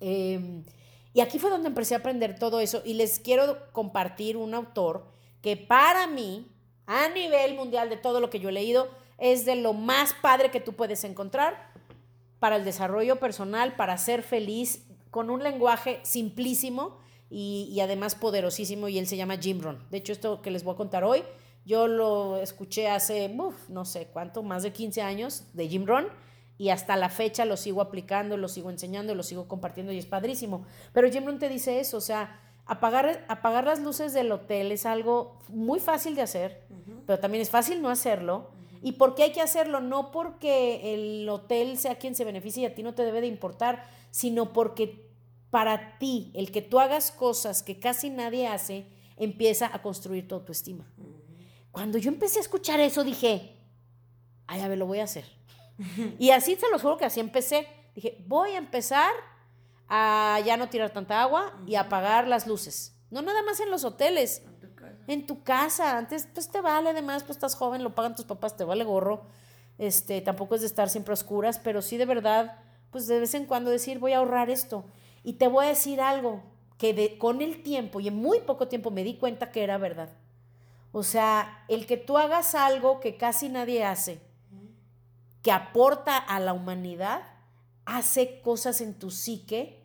Eh, 0.00 0.64
y 1.14 1.20
aquí 1.20 1.38
fue 1.38 1.50
donde 1.50 1.68
empecé 1.68 1.94
a 1.94 1.98
aprender 1.98 2.38
todo 2.38 2.58
eso 2.58 2.82
y 2.84 2.94
les 2.94 3.20
quiero 3.20 3.70
compartir 3.72 4.36
un 4.36 4.54
autor 4.54 5.06
que 5.42 5.56
para 5.56 6.06
mí, 6.06 6.48
a 6.86 7.08
nivel 7.08 7.54
mundial 7.54 7.90
de 7.90 7.96
todo 7.96 8.18
lo 8.18 8.30
que 8.30 8.40
yo 8.40 8.48
he 8.48 8.52
leído, 8.52 8.88
es 9.18 9.44
de 9.44 9.56
lo 9.56 9.72
más 9.72 10.14
padre 10.14 10.50
que 10.50 10.60
tú 10.60 10.72
puedes 10.72 11.04
encontrar 11.04 11.70
para 12.40 12.56
el 12.56 12.64
desarrollo 12.64 13.20
personal, 13.20 13.76
para 13.76 13.98
ser 13.98 14.22
feliz, 14.22 14.84
con 15.10 15.30
un 15.30 15.42
lenguaje 15.42 16.00
simplísimo 16.02 16.96
y, 17.32 17.68
y 17.72 17.80
además 17.80 18.14
poderosísimo 18.14 18.88
y 18.88 18.98
él 18.98 19.06
se 19.06 19.16
llama 19.16 19.38
Jim 19.38 19.60
Rohn. 19.60 19.78
De 19.90 19.96
hecho, 19.98 20.12
esto 20.12 20.42
que 20.42 20.50
les 20.50 20.64
voy 20.64 20.74
a 20.74 20.76
contar 20.76 21.02
hoy, 21.02 21.22
yo 21.64 21.88
lo 21.88 22.36
escuché 22.36 22.88
hace, 22.88 23.34
uf, 23.38 23.68
no 23.68 23.84
sé 23.84 24.08
cuánto, 24.12 24.42
más 24.42 24.62
de 24.62 24.72
15 24.72 25.00
años 25.00 25.44
de 25.54 25.68
Jim 25.68 25.86
Rohn 25.86 26.06
y 26.58 26.68
hasta 26.68 26.96
la 26.96 27.08
fecha 27.08 27.44
lo 27.44 27.56
sigo 27.56 27.80
aplicando, 27.80 28.36
lo 28.36 28.48
sigo 28.48 28.70
enseñando, 28.70 29.14
lo 29.14 29.22
sigo 29.22 29.48
compartiendo 29.48 29.92
y 29.92 29.98
es 29.98 30.06
padrísimo. 30.06 30.66
Pero 30.92 31.10
Jim 31.10 31.24
Rohn 31.24 31.38
te 31.38 31.48
dice 31.48 31.80
eso, 31.80 31.96
o 31.96 32.00
sea, 32.02 32.40
apagar, 32.66 33.24
apagar 33.28 33.64
las 33.64 33.80
luces 33.80 34.12
del 34.12 34.30
hotel 34.30 34.70
es 34.70 34.84
algo 34.84 35.38
muy 35.48 35.80
fácil 35.80 36.14
de 36.14 36.22
hacer, 36.22 36.64
pero 37.06 37.18
también 37.18 37.42
es 37.42 37.50
fácil 37.50 37.80
no 37.80 37.88
hacerlo. 37.88 38.50
¿Y 38.82 38.92
por 38.92 39.14
qué 39.14 39.24
hay 39.24 39.32
que 39.32 39.40
hacerlo? 39.40 39.80
No 39.80 40.10
porque 40.10 40.94
el 40.94 41.28
hotel 41.28 41.78
sea 41.78 41.96
quien 41.96 42.14
se 42.14 42.24
beneficie 42.24 42.64
y 42.64 42.66
a 42.66 42.74
ti 42.74 42.82
no 42.82 42.94
te 42.94 43.04
debe 43.04 43.20
de 43.20 43.28
importar, 43.28 43.84
sino 44.10 44.52
porque 44.52 45.11
para 45.52 45.98
ti, 45.98 46.30
el 46.34 46.50
que 46.50 46.62
tú 46.62 46.80
hagas 46.80 47.10
cosas 47.10 47.62
que 47.62 47.78
casi 47.78 48.08
nadie 48.08 48.48
hace, 48.48 48.86
empieza 49.18 49.70
a 49.70 49.82
construir 49.82 50.26
tu 50.26 50.34
autoestima. 50.34 50.90
Cuando 51.70 51.98
yo 51.98 52.10
empecé 52.10 52.38
a 52.38 52.40
escuchar 52.40 52.80
eso, 52.80 53.04
dije, 53.04 53.60
ay, 54.46 54.62
a 54.62 54.68
ver, 54.68 54.78
lo 54.78 54.86
voy 54.86 55.00
a 55.00 55.04
hacer. 55.04 55.26
Y 56.18 56.30
así 56.30 56.56
se 56.56 56.70
los 56.70 56.80
juro 56.80 56.96
que 56.96 57.04
así 57.04 57.20
empecé. 57.20 57.66
Dije, 57.94 58.24
voy 58.26 58.52
a 58.52 58.56
empezar 58.56 59.12
a 59.88 60.40
ya 60.42 60.56
no 60.56 60.70
tirar 60.70 60.90
tanta 60.90 61.20
agua 61.20 61.52
y 61.66 61.74
a 61.74 61.82
apagar 61.82 62.28
las 62.28 62.46
luces. 62.46 62.96
No 63.10 63.20
nada 63.20 63.42
más 63.42 63.60
en 63.60 63.70
los 63.70 63.84
hoteles, 63.84 64.42
En 64.46 64.58
tu 64.58 64.74
casa. 64.74 64.96
en 65.06 65.26
tu 65.26 65.42
casa. 65.42 65.98
Antes, 65.98 66.28
pues 66.32 66.48
te 66.50 66.62
vale, 66.62 66.88
además, 66.88 67.24
pues 67.24 67.36
estás 67.36 67.56
joven, 67.56 67.84
lo 67.84 67.94
pagan 67.94 68.16
tus 68.16 68.24
papás, 68.24 68.56
te 68.56 68.64
vale 68.64 68.84
gorro. 68.84 69.26
Este, 69.76 70.22
tampoco 70.22 70.54
es 70.54 70.62
de 70.62 70.66
estar 70.66 70.88
siempre 70.88 71.12
a 71.12 71.20
oscuras, 71.20 71.58
pero 71.58 71.82
sí 71.82 71.98
de 71.98 72.06
verdad, 72.06 72.58
pues 72.90 73.06
de 73.06 73.20
vez 73.20 73.34
en 73.34 73.44
cuando 73.44 73.70
decir, 73.70 73.98
voy 73.98 74.14
a 74.14 74.18
ahorrar 74.18 74.48
esto. 74.48 74.86
Y 75.24 75.34
te 75.34 75.48
voy 75.48 75.66
a 75.66 75.68
decir 75.68 76.00
algo 76.00 76.42
que 76.78 77.16
con 77.18 77.42
el 77.42 77.62
tiempo 77.62 78.00
y 78.00 78.08
en 78.08 78.16
muy 78.16 78.40
poco 78.40 78.68
tiempo 78.68 78.90
me 78.90 79.04
di 79.04 79.14
cuenta 79.14 79.52
que 79.52 79.62
era 79.62 79.78
verdad. 79.78 80.10
O 80.90 81.02
sea, 81.02 81.64
el 81.68 81.86
que 81.86 81.96
tú 81.96 82.18
hagas 82.18 82.54
algo 82.54 83.00
que 83.00 83.16
casi 83.16 83.48
nadie 83.48 83.84
hace, 83.84 84.20
que 85.42 85.52
aporta 85.52 86.18
a 86.18 86.38
la 86.40 86.52
humanidad, 86.52 87.22
hace 87.84 88.40
cosas 88.40 88.80
en 88.80 88.94
tu 88.94 89.10
psique 89.10 89.80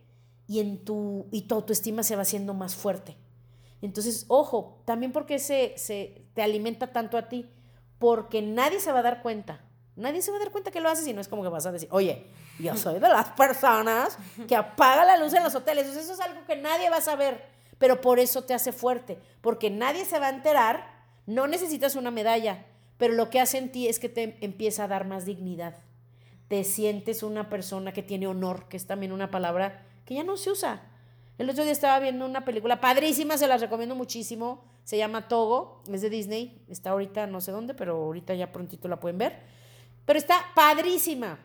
y, 0.47 0.59
en 0.59 0.83
tu, 0.83 1.27
y 1.31 1.43
tu 1.43 1.55
autoestima 1.55 2.03
se 2.03 2.15
va 2.15 2.23
haciendo 2.23 2.53
más 2.53 2.75
fuerte. 2.75 3.15
Entonces, 3.81 4.25
ojo, 4.27 4.81
también 4.85 5.11
porque 5.11 5.39
se, 5.39 5.77
se 5.77 6.25
te 6.33 6.41
alimenta 6.41 6.87
tanto 6.87 7.17
a 7.17 7.29
ti, 7.29 7.49
porque 7.99 8.41
nadie 8.41 8.79
se 8.79 8.91
va 8.91 8.99
a 8.99 9.03
dar 9.03 9.21
cuenta. 9.21 9.61
Nadie 9.95 10.21
se 10.21 10.31
va 10.31 10.37
a 10.37 10.39
dar 10.39 10.51
cuenta 10.51 10.71
que 10.71 10.81
lo 10.81 10.89
haces 10.89 11.07
y 11.07 11.13
no 11.13 11.21
es 11.21 11.27
como 11.27 11.43
que 11.43 11.49
vas 11.49 11.65
a 11.65 11.71
decir, 11.71 11.89
oye, 11.91 12.27
yo 12.59 12.75
soy 12.75 12.99
de 12.99 13.07
las 13.07 13.29
personas 13.29 14.17
que 14.47 14.55
apaga 14.55 15.05
la 15.05 15.17
luz 15.17 15.33
en 15.33 15.43
los 15.43 15.55
hoteles. 15.55 15.87
Eso 15.87 16.13
es 16.13 16.19
algo 16.19 16.45
que 16.45 16.55
nadie 16.55 16.89
va 16.89 16.97
a 16.97 17.01
saber, 17.01 17.45
pero 17.77 18.01
por 18.01 18.19
eso 18.19 18.43
te 18.43 18.53
hace 18.53 18.71
fuerte, 18.71 19.19
porque 19.41 19.69
nadie 19.69 20.05
se 20.05 20.19
va 20.19 20.27
a 20.27 20.31
enterar. 20.31 20.97
No 21.25 21.47
necesitas 21.47 21.95
una 21.95 22.11
medalla, 22.11 22.65
pero 22.97 23.13
lo 23.13 23.29
que 23.29 23.39
hace 23.39 23.57
en 23.57 23.71
ti 23.71 23.87
es 23.87 23.99
que 23.99 24.09
te 24.09 24.37
empieza 24.41 24.85
a 24.85 24.87
dar 24.87 25.05
más 25.05 25.25
dignidad. 25.25 25.75
Te 26.47 26.63
sientes 26.63 27.23
una 27.23 27.49
persona 27.49 27.91
que 27.91 28.03
tiene 28.03 28.27
honor, 28.27 28.67
que 28.69 28.77
es 28.77 28.87
también 28.87 29.11
una 29.11 29.29
palabra 29.29 29.83
que 30.05 30.15
ya 30.15 30.23
no 30.23 30.37
se 30.37 30.51
usa. 30.51 30.81
El 31.37 31.49
otro 31.49 31.63
día 31.63 31.73
estaba 31.73 31.99
viendo 31.99 32.25
una 32.25 32.45
película 32.45 32.81
padrísima, 32.81 33.37
se 33.37 33.47
las 33.47 33.61
recomiendo 33.61 33.95
muchísimo. 33.95 34.63
Se 34.83 34.97
llama 34.97 35.27
Togo, 35.27 35.83
es 35.91 36.01
de 36.01 36.09
Disney. 36.09 36.63
Está 36.69 36.91
ahorita 36.91 37.27
no 37.27 37.41
sé 37.41 37.51
dónde, 37.51 37.73
pero 37.73 37.97
ahorita 37.97 38.33
ya 38.33 38.51
prontito 38.51 38.87
la 38.87 38.99
pueden 38.99 39.17
ver. 39.17 39.37
Pero 40.05 40.17
está 40.17 40.45
padrísima. 40.55 41.37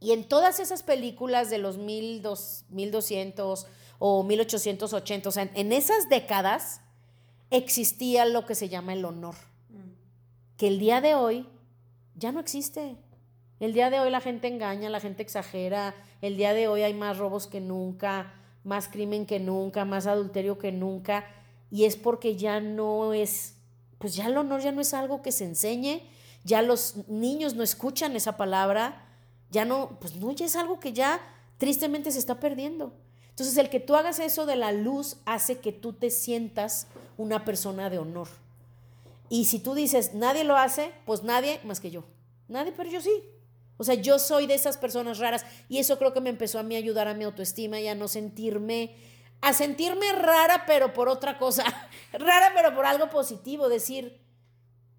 Y 0.00 0.12
en 0.12 0.24
todas 0.24 0.58
esas 0.60 0.82
películas 0.82 1.50
de 1.50 1.58
los 1.58 1.76
1200 1.76 3.66
o 3.98 4.22
1880, 4.24 5.28
o 5.28 5.32
sea, 5.32 5.42
en, 5.42 5.50
en 5.54 5.72
esas 5.72 6.08
décadas 6.08 6.80
existía 7.50 8.24
lo 8.24 8.46
que 8.46 8.54
se 8.54 8.68
llama 8.68 8.94
el 8.94 9.04
honor. 9.04 9.34
Que 10.56 10.68
el 10.68 10.78
día 10.78 11.00
de 11.00 11.14
hoy 11.14 11.46
ya 12.16 12.32
no 12.32 12.40
existe. 12.40 12.96
El 13.60 13.74
día 13.74 13.90
de 13.90 14.00
hoy 14.00 14.10
la 14.10 14.20
gente 14.20 14.48
engaña, 14.48 14.88
la 14.88 15.00
gente 15.00 15.22
exagera. 15.22 15.94
El 16.22 16.36
día 16.36 16.54
de 16.54 16.68
hoy 16.68 16.82
hay 16.82 16.94
más 16.94 17.18
robos 17.18 17.46
que 17.46 17.60
nunca, 17.60 18.32
más 18.64 18.88
crimen 18.88 19.26
que 19.26 19.40
nunca, 19.40 19.84
más 19.84 20.06
adulterio 20.06 20.58
que 20.58 20.72
nunca. 20.72 21.26
Y 21.70 21.84
es 21.84 21.96
porque 21.96 22.36
ya 22.36 22.60
no 22.60 23.12
es, 23.12 23.56
pues 23.98 24.14
ya 24.14 24.26
el 24.26 24.36
honor 24.36 24.60
ya 24.60 24.72
no 24.72 24.80
es 24.80 24.94
algo 24.94 25.22
que 25.22 25.32
se 25.32 25.44
enseñe, 25.44 26.02
ya 26.44 26.62
los 26.62 27.08
niños 27.08 27.54
no 27.54 27.62
escuchan 27.62 28.16
esa 28.16 28.36
palabra, 28.36 29.09
ya 29.50 29.64
no, 29.64 29.98
pues 30.00 30.16
no, 30.16 30.32
ya 30.32 30.46
es 30.46 30.56
algo 30.56 30.80
que 30.80 30.92
ya 30.92 31.20
tristemente 31.58 32.10
se 32.10 32.18
está 32.18 32.40
perdiendo. 32.40 32.92
Entonces 33.30 33.56
el 33.56 33.70
que 33.70 33.80
tú 33.80 33.96
hagas 33.96 34.18
eso 34.18 34.46
de 34.46 34.56
la 34.56 34.72
luz 34.72 35.16
hace 35.24 35.58
que 35.58 35.72
tú 35.72 35.92
te 35.92 36.10
sientas 36.10 36.86
una 37.16 37.44
persona 37.44 37.90
de 37.90 37.98
honor. 37.98 38.28
Y 39.28 39.44
si 39.44 39.60
tú 39.60 39.74
dices, 39.74 40.14
nadie 40.14 40.44
lo 40.44 40.56
hace, 40.56 40.92
pues 41.06 41.22
nadie 41.22 41.60
más 41.64 41.80
que 41.80 41.90
yo. 41.90 42.04
Nadie, 42.48 42.72
pero 42.76 42.90
yo 42.90 43.00
sí. 43.00 43.10
O 43.76 43.84
sea, 43.84 43.94
yo 43.94 44.18
soy 44.18 44.46
de 44.46 44.54
esas 44.54 44.76
personas 44.76 45.18
raras 45.18 45.46
y 45.68 45.78
eso 45.78 45.98
creo 45.98 46.12
que 46.12 46.20
me 46.20 46.28
empezó 46.28 46.58
a 46.58 46.62
mí 46.62 46.76
ayudar 46.76 47.08
a 47.08 47.14
mi 47.14 47.24
autoestima 47.24 47.80
y 47.80 47.88
a 47.88 47.94
no 47.94 48.08
sentirme, 48.08 48.94
a 49.40 49.54
sentirme 49.54 50.12
rara, 50.12 50.64
pero 50.66 50.92
por 50.92 51.08
otra 51.08 51.38
cosa, 51.38 51.64
rara, 52.12 52.52
pero 52.54 52.74
por 52.74 52.84
algo 52.84 53.08
positivo, 53.08 53.70
decir, 53.70 54.20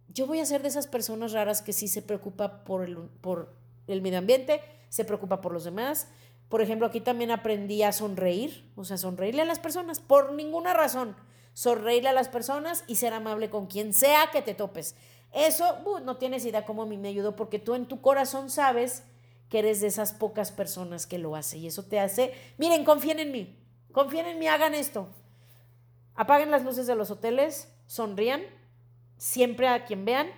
yo 0.08 0.26
voy 0.26 0.40
a 0.40 0.46
ser 0.48 0.64
de 0.64 0.70
esas 0.70 0.88
personas 0.88 1.32
raras 1.32 1.62
que 1.62 1.74
sí 1.74 1.88
se 1.88 2.02
preocupa 2.02 2.64
por 2.64 2.84
el, 2.84 2.98
por 2.98 3.61
el 3.88 4.02
medio 4.02 4.20
ambiente, 4.20 4.62
se 4.90 5.06
preocupa 5.06 5.42
por 5.42 5.54
los 5.54 5.64
demás. 5.64 6.08
Por 6.50 6.62
ejemplo, 6.62 6.88
aquí 6.88 7.02
también 7.02 7.32
aprendí 7.32 7.84
a 7.84 7.92
sonreír, 7.92 8.70
o 8.76 8.84
sea, 8.84 8.98
sonreírle 8.98 9.42
a 9.42 9.46
las 9.46 9.60
personas 9.60 10.00
por 10.00 10.34
ninguna 10.34 10.74
razón. 10.74 11.16
Sonreírle 11.54 12.10
a 12.10 12.14
las 12.14 12.30
personas 12.30 12.84
y 12.88 12.96
ser 12.96 13.14
amable 13.14 13.50
con 13.50 13.68
quien 13.68 13.94
sea 13.94 14.30
que 14.32 14.42
te 14.42 14.54
topes. 14.54 14.96
Eso 15.34 15.78
uh, 15.86 16.00
no 16.00 16.18
tienes 16.18 16.46
idea 16.46 16.66
cómo 16.66 16.84
a 16.84 16.86
mí 16.86 16.98
me 16.98 17.08
ayudó 17.08 17.36
porque 17.36 17.60
tú 17.60 17.76
en 17.76 17.86
tu 17.86 18.02
corazón 18.02 18.50
sabes 18.50 19.04
que 19.50 19.60
eres 19.60 19.82
de 19.82 19.88
esas 19.88 20.14
pocas 20.14 20.52
personas 20.52 21.06
que 21.06 21.18
lo 21.18 21.36
hace 21.36 21.58
y 21.58 21.68
eso 21.68 21.84
te 21.84 22.00
hace, 22.00 22.34
miren, 22.58 22.86
confíen 22.86 23.20
en 23.20 23.32
mí, 23.32 23.58
confíen 23.92 24.26
en 24.26 24.40
mí, 24.40 24.48
hagan 24.48 24.74
esto. 24.74 25.10
Apaguen 26.16 26.52
las 26.52 26.64
luces 26.64 26.88
de 26.88 26.96
los 26.96 27.12
hoteles, 27.12 27.74
sonrían 27.86 28.42
siempre 29.18 29.68
a 29.68 29.86
quien 29.86 30.06
vean 30.06 30.30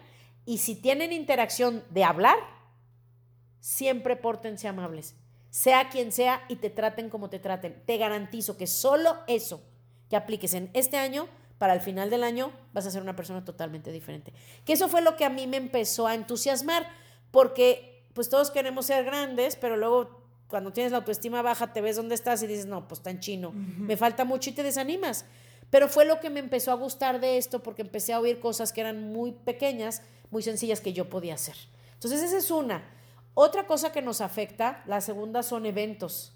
y 0.46 0.60
si 0.60 0.76
tienen 0.76 1.12
interacción 1.14 1.84
de 1.90 2.04
hablar, 2.04 2.38
siempre 3.63 4.17
pórtense 4.17 4.67
amables, 4.67 5.15
sea 5.49 5.88
quien 5.88 6.12
sea 6.12 6.43
y 6.49 6.58
te 6.58 6.69
traten 6.69 7.10
como 7.10 7.30
te 7.30 7.39
traten. 7.39 7.82
Te 7.86 7.97
garantizo 7.97 8.58
que 8.58 8.67
solo 8.67 9.15
eso 9.26 9.63
que 10.10 10.17
apliques 10.17 10.54
en 10.54 10.69
este 10.73 10.97
año 10.97 11.30
para 11.60 11.73
el 11.73 11.80
final 11.80 12.10
del 12.10 12.26
año 12.26 12.52
vas 12.73 12.86
a 12.86 12.91
ser 12.91 13.02
una 13.02 13.15
persona 13.15 13.45
totalmente 13.45 13.93
diferente. 13.93 14.34
Que 14.65 14.73
eso 14.73 14.89
fue 14.89 15.02
lo 15.02 15.15
que 15.15 15.23
a 15.23 15.30
mí 15.30 15.47
me 15.47 15.56
empezó 15.56 16.08
a 16.08 16.13
entusiasmar, 16.13 16.86
porque 17.32 18.04
pues 18.12 18.28
todos 18.28 18.52
queremos 18.52 18.88
ser 18.88 19.06
grandes, 19.06 19.56
pero 19.56 19.78
luego 19.78 20.28
cuando 20.47 20.73
tienes 20.73 20.91
la 20.91 20.97
autoestima 20.97 21.41
baja 21.41 21.71
te 21.71 21.80
ves 21.80 21.95
dónde 21.95 22.15
estás 22.15 22.43
y 22.43 22.47
dices, 22.47 22.65
no, 22.65 22.89
pues 22.89 23.02
tan 23.02 23.21
chino, 23.21 23.54
me 23.54 23.95
falta 23.95 24.26
mucho 24.26 24.49
y 24.49 24.54
te 24.54 24.63
desanimas. 24.63 25.23
Pero 25.69 25.88
fue 25.88 26.04
lo 26.04 26.19
que 26.19 26.30
me 26.30 26.41
empezó 26.41 26.71
a 26.71 26.76
gustar 26.76 27.21
de 27.21 27.38
esto 27.38 27.63
porque 27.63 27.82
empecé 27.82 28.12
a 28.12 28.19
oír 28.19 28.41
cosas 28.41 28.73
que 28.73 28.82
eran 28.82 29.13
muy 29.13 29.32
pequeñas, 29.32 30.02
muy 30.32 30.43
sencillas 30.43 30.82
que 30.82 30.91
yo 30.91 31.10
podía 31.10 31.36
hacer. 31.36 31.56
Entonces 31.93 32.21
esa 32.21 32.38
es 32.38 32.52
una. 32.52 32.84
Otra 33.34 33.65
cosa 33.65 33.91
que 33.91 34.02
nos 34.02 34.22
afecta, 34.22 34.84
la 34.86 35.02
segunda 35.02 35.43
son 35.43 35.65
eventos. 35.65 36.34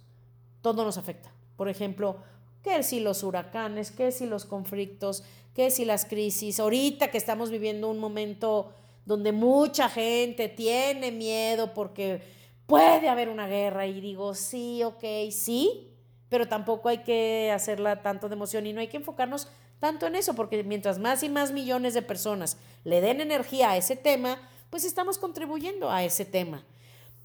Todo 0.62 0.84
nos 0.84 0.98
afecta. 0.98 1.32
Por 1.56 1.70
ejemplo, 1.70 2.18
que 2.64 2.82
si 2.84 3.00
los 3.00 3.24
huracanes, 3.24 3.92
que 3.92 4.12
si 4.12 4.26
los 4.26 4.46
conflictos, 4.46 5.24
que 5.54 5.72
si 5.72 5.86
las 5.86 6.06
crisis. 6.06 6.60
Ahorita 6.60 7.10
que 7.10 7.18
estamos 7.18 7.50
viviendo 7.50 7.90
un 7.90 8.00
momento 8.00 8.74
donde 9.06 9.32
mucha 9.32 9.90
gente 9.90 10.50
tiene 10.50 11.12
miedo 11.12 11.74
porque 11.74 12.22
puede 12.66 13.10
haber 13.10 13.30
una 13.30 13.48
guerra 13.48 13.88
y 13.88 14.02
digo, 14.02 14.34
sí, 14.36 14.84
ok, 14.84 15.04
sí, 15.32 15.94
pero 16.30 16.48
tampoco 16.48 16.90
hay 16.90 17.00
que 17.00 17.52
hacerla 17.54 18.02
tanto 18.02 18.28
de 18.28 18.36
emoción 18.36 18.68
y 18.68 18.74
no 18.74 18.82
hay 18.82 18.88
que 18.88 18.98
enfocarnos 18.98 19.48
tanto 19.80 20.08
en 20.08 20.16
eso, 20.16 20.34
porque 20.34 20.64
mientras 20.64 21.00
más 21.00 21.24
y 21.24 21.30
más 21.30 21.52
millones 21.52 21.94
de 21.94 22.02
personas 22.02 22.58
le 22.84 23.00
den 23.00 23.22
energía 23.22 23.72
a 23.72 23.78
ese 23.78 23.96
tema, 23.96 24.38
pues 24.70 24.84
estamos 24.84 25.18
contribuyendo 25.18 25.90
a 25.90 26.04
ese 26.04 26.26
tema. 26.26 26.64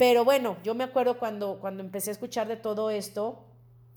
Pero 0.03 0.25
bueno, 0.25 0.57
yo 0.65 0.75
me 0.75 0.83
acuerdo 0.83 1.17
cuando, 1.17 1.61
cuando 1.61 1.81
empecé 1.81 2.11
a 2.11 2.15
escuchar 2.15 2.49
de 2.49 2.57
todo 2.57 2.91
esto, 2.91 3.45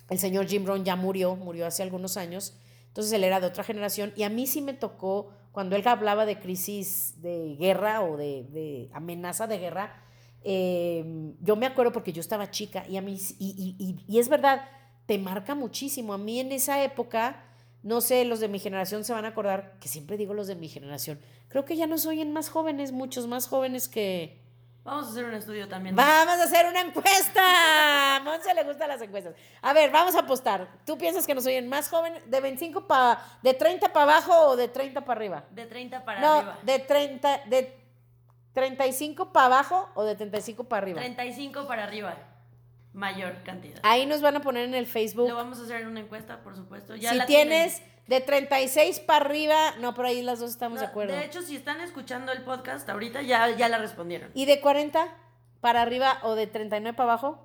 el 0.07 0.19
señor 0.19 0.45
Jim 0.45 0.63
Brown 0.63 0.85
ya 0.85 0.95
murió, 0.95 1.35
murió 1.35 1.65
hace 1.65 1.81
algunos 1.81 2.15
años, 2.15 2.55
entonces 2.89 3.11
él 3.11 3.23
era 3.23 3.39
de 3.39 3.47
otra 3.47 3.63
generación 3.63 4.13
y 4.15 4.21
a 4.21 4.29
mí 4.29 4.45
sí 4.45 4.61
me 4.61 4.73
tocó, 4.73 5.31
cuando 5.51 5.75
él 5.75 5.81
hablaba 5.87 6.27
de 6.27 6.37
crisis 6.37 7.19
de 7.23 7.55
guerra 7.55 8.03
o 8.03 8.17
de, 8.17 8.87
amenaza 8.93 9.47
de 9.47 9.57
guerra, 9.57 9.99
em, 10.43 11.33
yo 11.41 11.55
me 11.55 11.65
acuerdo 11.65 11.91
porque 11.91 12.13
yo 12.13 12.21
estaba 12.21 12.51
chica 12.51 12.85
y 12.87 12.97
a 12.97 13.01
mí, 13.01 13.17
y, 13.39 13.97
y, 14.07 14.19
es 14.19 14.29
verdad, 14.29 14.61
te 15.07 15.17
marca 15.17 15.55
muchísimo. 15.55 16.13
A 16.13 16.19
mí 16.19 16.39
en 16.39 16.51
esa 16.51 16.83
época, 16.83 17.43
no 17.81 17.99
sé, 17.99 18.25
los 18.25 18.39
de 18.39 18.47
mi 18.47 18.59
generación 18.59 19.03
se 19.05 19.13
van 19.13 19.25
a 19.25 19.29
acordar, 19.29 19.79
que 19.79 19.87
siempre 19.87 20.17
digo 20.17 20.35
los 20.35 20.45
de 20.45 20.53
mi 20.53 20.69
generación, 20.69 21.19
creo 21.47 21.65
que 21.65 21.75
ya 21.75 21.87
no 21.87 21.97
soy 21.97 22.21
en 22.21 22.31
más 22.31 22.49
jóvenes, 22.49 22.91
muchos 22.91 23.25
más 23.25 23.47
jóvenes 23.47 23.87
que, 23.87 24.44
Vamos 24.86 25.08
a 25.08 25.10
hacer 25.10 25.26
un 25.26 25.34
estudio 25.34 25.67
también. 25.67 25.95
Vamos 25.95 26.36
a 26.36 26.43
hacer 26.43 26.67
una 26.67 26.80
encuesta. 26.82 27.41
A 28.17 28.19
Monse 28.19 28.54
le 28.54 28.63
gustan 28.63 28.88
las 28.88 29.02
encuestas. 29.02 29.34
A 29.63 29.74
ver, 29.74 29.89
vamos 29.89 30.15
a 30.15 30.19
apostar. 30.19 30.67
¿Tú 30.86 30.95
piensas 30.95 31.26
que 31.26 31.34
nos 31.34 31.43
oyen 31.48 31.67
más 31.67 31.89
jóvenes 31.89 32.21
de 32.30 32.39
25 32.39 32.86
para 32.86 33.19
de 33.41 33.56
30 33.56 33.91
para 33.91 34.04
abajo 34.04 34.50
o 34.50 34.56
de 34.56 34.67
30 34.67 35.02
para 35.02 35.17
arriba? 35.17 35.43
De 35.50 35.65
30 35.65 36.06
para 36.06 36.21
no, 36.21 36.34
arriba. 36.34 36.60
de 36.62 36.80
30 36.80 37.41
de 37.48 37.80
35 38.54 39.34
para 39.34 39.48
abajo 39.48 39.89
o 39.95 40.04
de 40.04 40.15
35 40.15 40.65
para 40.65 40.84
arriba. 40.84 41.00
35 41.00 41.65
para 41.65 41.84
arriba. 41.84 42.15
Mayor 42.93 43.41
cantidad. 43.41 43.80
Ahí 43.82 44.06
nos 44.06 44.21
van 44.21 44.36
a 44.36 44.41
poner 44.41 44.65
en 44.65 44.76
el 44.76 44.86
Facebook. 44.86 45.28
Lo 45.28 45.36
vamos 45.36 45.60
a 45.60 45.63
hacer 45.63 45.82
en 45.82 45.88
una 45.88 46.02
encuesta, 46.02 46.43
por 46.43 46.56
supuesto. 46.56 46.95
Ya 46.95 47.12
si 47.12 47.26
tienes 47.26 47.82
de 48.07 48.21
36 48.21 48.99
para 48.99 49.25
arriba, 49.25 49.75
no, 49.79 49.93
por 49.93 50.05
ahí 50.05 50.21
las 50.21 50.39
dos 50.39 50.51
estamos 50.51 50.79
de 50.79 50.85
acuerdo. 50.85 51.13
De 51.13 51.25
hecho, 51.25 51.41
si 51.41 51.55
están 51.55 51.81
escuchando 51.81 52.31
el 52.31 52.43
podcast 52.43 52.87
ahorita, 52.89 53.21
ya, 53.21 53.49
ya 53.55 53.67
la 53.67 53.79
respondieron. 53.79 54.29
¿Y 54.33 54.45
de 54.45 54.61
40 54.61 55.07
para 55.61 55.81
arriba 55.81 56.19
o 56.21 56.35
de 56.35 56.47
39 56.47 56.95
para 56.95 57.13
abajo? 57.13 57.43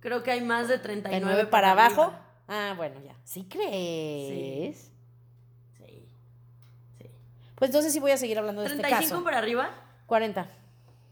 Creo 0.00 0.22
que 0.22 0.30
hay 0.30 0.40
más 0.40 0.68
de 0.68 0.78
39 0.78 1.46
para, 1.46 1.72
abajo. 1.72 2.14
Ah, 2.48 2.74
bueno, 2.76 3.00
ya. 3.04 3.16
¿Sí 3.24 3.46
crees? 3.50 4.92
Sí. 5.78 5.96
sí. 6.98 7.10
Pues 7.56 7.68
entonces 7.68 7.92
sí 7.92 8.00
voy 8.00 8.12
a 8.12 8.16
seguir 8.16 8.38
hablando 8.38 8.62
de 8.62 8.68
este 8.68 8.82
caso. 8.82 9.18
¿35 9.18 9.24
para 9.24 9.38
arriba? 9.38 9.70
40. 10.06 10.48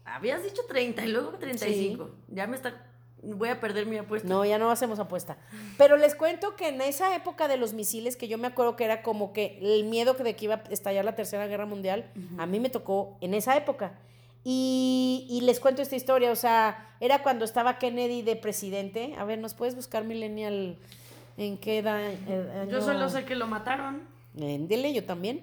Habías 0.05 0.43
dicho 0.43 0.61
30 0.67 1.05
y 1.05 1.07
luego 1.09 1.31
35. 1.33 2.09
Ya 2.29 2.47
me 2.47 2.55
está 2.55 2.85
voy 3.33 3.49
a 3.49 3.59
perder 3.59 3.85
mi 3.85 3.97
apuesta. 3.97 4.27
No, 4.27 4.45
ya 4.45 4.57
no 4.57 4.69
hacemos 4.69 4.99
apuesta. 4.99 5.37
Pero 5.77 5.97
les 5.97 6.15
cuento 6.15 6.55
que 6.55 6.69
en 6.69 6.81
esa 6.81 7.15
época 7.15 7.47
de 7.47 7.57
los 7.57 7.73
misiles, 7.73 8.15
que 8.15 8.27
yo 8.27 8.37
me 8.37 8.47
acuerdo 8.47 8.75
que 8.75 8.85
era 8.85 9.01
como 9.01 9.33
que 9.33 9.59
el 9.61 9.85
miedo 9.85 10.13
de 10.13 10.35
que 10.35 10.45
iba 10.45 10.55
a 10.55 10.63
estallar 10.69 11.05
la 11.05 11.15
Tercera 11.15 11.47
Guerra 11.47 11.65
Mundial, 11.65 12.05
a 12.37 12.45
mí 12.45 12.59
me 12.59 12.69
tocó 12.69 13.17
en 13.21 13.33
esa 13.33 13.55
época. 13.57 13.93
Y, 14.43 15.39
les 15.41 15.59
cuento 15.59 15.81
esta 15.81 15.95
historia, 15.95 16.31
o 16.31 16.35
sea, 16.35 16.95
era 16.99 17.23
cuando 17.23 17.45
estaba 17.45 17.79
Kennedy 17.79 18.21
de 18.21 18.35
presidente. 18.35 19.15
A 19.17 19.25
ver, 19.25 19.39
¿nos 19.39 19.55
puedes 19.55 19.75
buscar, 19.75 20.03
Millennial, 20.03 20.77
en 21.37 21.57
qué 21.57 21.79
edad? 21.79 21.99
Yo 22.69 22.81
solo 22.81 23.09
sé 23.09 23.25
que 23.25 23.33
lo 23.33 23.47
mataron. 23.47 24.03
Dile, 24.33 24.93
yo 24.93 25.03
también. 25.03 25.41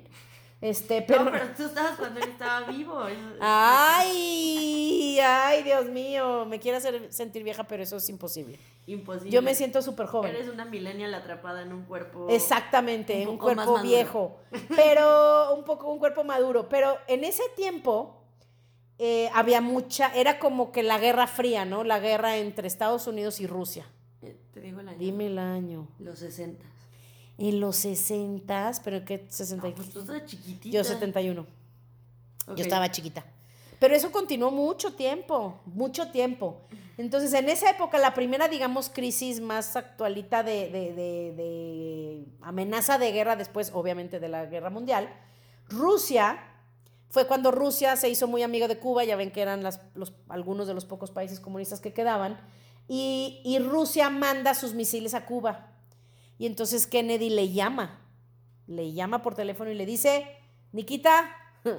Este, 0.62 1.02
pero... 1.02 1.24
No, 1.24 1.32
pero 1.32 1.46
tú 1.56 1.64
estabas 1.64 1.98
cuando 1.98 2.20
él 2.20 2.28
estaba 2.28 2.70
vivo. 2.70 3.02
Ay, 3.40 5.18
ay, 5.20 5.64
Dios 5.64 5.86
mío, 5.86 6.46
me 6.46 6.60
quiere 6.60 6.78
hacer 6.78 7.12
sentir 7.12 7.42
vieja, 7.42 7.64
pero 7.64 7.82
eso 7.82 7.96
es 7.96 8.08
imposible. 8.08 8.60
Imposible. 8.86 9.32
Yo 9.32 9.42
me 9.42 9.56
siento 9.56 9.82
súper 9.82 10.06
joven. 10.06 10.36
Eres 10.36 10.48
una 10.48 10.64
millennial 10.64 11.12
atrapada 11.14 11.62
en 11.62 11.72
un 11.72 11.82
cuerpo. 11.82 12.28
Exactamente, 12.30 13.22
un, 13.22 13.30
un 13.30 13.38
cuerpo 13.38 13.80
viejo, 13.82 14.38
pero 14.76 15.52
un 15.56 15.64
poco 15.64 15.92
un 15.92 15.98
cuerpo 15.98 16.22
maduro. 16.22 16.68
Pero 16.68 16.96
en 17.08 17.24
ese 17.24 17.42
tiempo 17.56 18.22
eh, 18.98 19.30
había 19.34 19.60
mucha, 19.60 20.14
era 20.14 20.38
como 20.38 20.70
que 20.70 20.84
la 20.84 20.98
guerra 20.98 21.26
fría, 21.26 21.64
¿no? 21.64 21.82
La 21.82 21.98
guerra 21.98 22.36
entre 22.36 22.68
Estados 22.68 23.08
Unidos 23.08 23.40
y 23.40 23.48
Rusia. 23.48 23.84
Eh, 24.22 24.36
te 24.54 24.60
digo 24.60 24.78
el 24.78 24.88
año. 24.88 24.98
Dime 24.98 25.26
el 25.26 25.38
año. 25.40 25.88
Los 25.98 26.20
60 26.20 26.71
en 27.48 27.58
los 27.58 27.76
60, 27.76 28.72
pero 28.84 29.04
¿qué 29.04 29.26
60? 29.28 29.68
No, 29.68 29.74
pues 29.74 29.90
tú 29.90 30.00
estabas 30.00 30.26
chiquitita. 30.26 30.76
Yo 30.76 30.84
71. 30.84 31.44
Yo 32.54 32.62
estaba 32.62 32.90
chiquita. 32.90 33.24
Pero 33.80 33.96
eso 33.96 34.12
continuó 34.12 34.52
mucho 34.52 34.94
tiempo, 34.94 35.60
mucho 35.66 36.12
tiempo. 36.12 36.60
Entonces, 36.98 37.32
en 37.34 37.48
esa 37.48 37.68
época, 37.68 37.98
la 37.98 38.14
primera, 38.14 38.46
digamos, 38.46 38.88
crisis 38.88 39.40
más 39.40 39.74
actualita 39.74 40.44
de, 40.44 40.70
de, 40.70 40.92
de, 40.92 42.24
amenaza 42.42 42.98
de 42.98 43.10
guerra, 43.10 43.34
después, 43.34 43.72
obviamente, 43.74 44.20
de 44.20 44.28
la 44.28 44.46
guerra 44.46 44.70
mundial, 44.70 45.12
Rusia, 45.68 46.38
fue 47.08 47.26
cuando 47.26 47.50
Rusia 47.50 47.96
se 47.96 48.08
hizo 48.08 48.28
muy 48.28 48.44
amigo 48.44 48.68
de 48.68 48.78
Cuba, 48.78 49.02
ya 49.02 49.16
ven 49.16 49.32
que 49.32 49.42
eran 49.42 49.64
las, 49.64 49.80
los, 49.94 50.12
algunos 50.28 50.68
de 50.68 50.74
los 50.74 50.84
pocos 50.84 51.10
países 51.10 51.40
comunistas 51.40 51.80
que 51.80 51.92
quedaban, 51.92 52.38
y, 52.86 53.40
y 53.44 53.58
Rusia 53.58 54.10
manda 54.10 54.54
sus 54.54 54.74
misiles 54.74 55.14
a 55.14 55.26
Cuba. 55.26 55.71
Y 56.42 56.46
entonces 56.46 56.88
Kennedy 56.88 57.30
le 57.30 57.52
llama, 57.52 58.00
le 58.66 58.92
llama 58.92 59.22
por 59.22 59.36
teléfono 59.36 59.70
y 59.70 59.76
le 59.76 59.86
dice, 59.86 60.26
Nikita, 60.72 61.24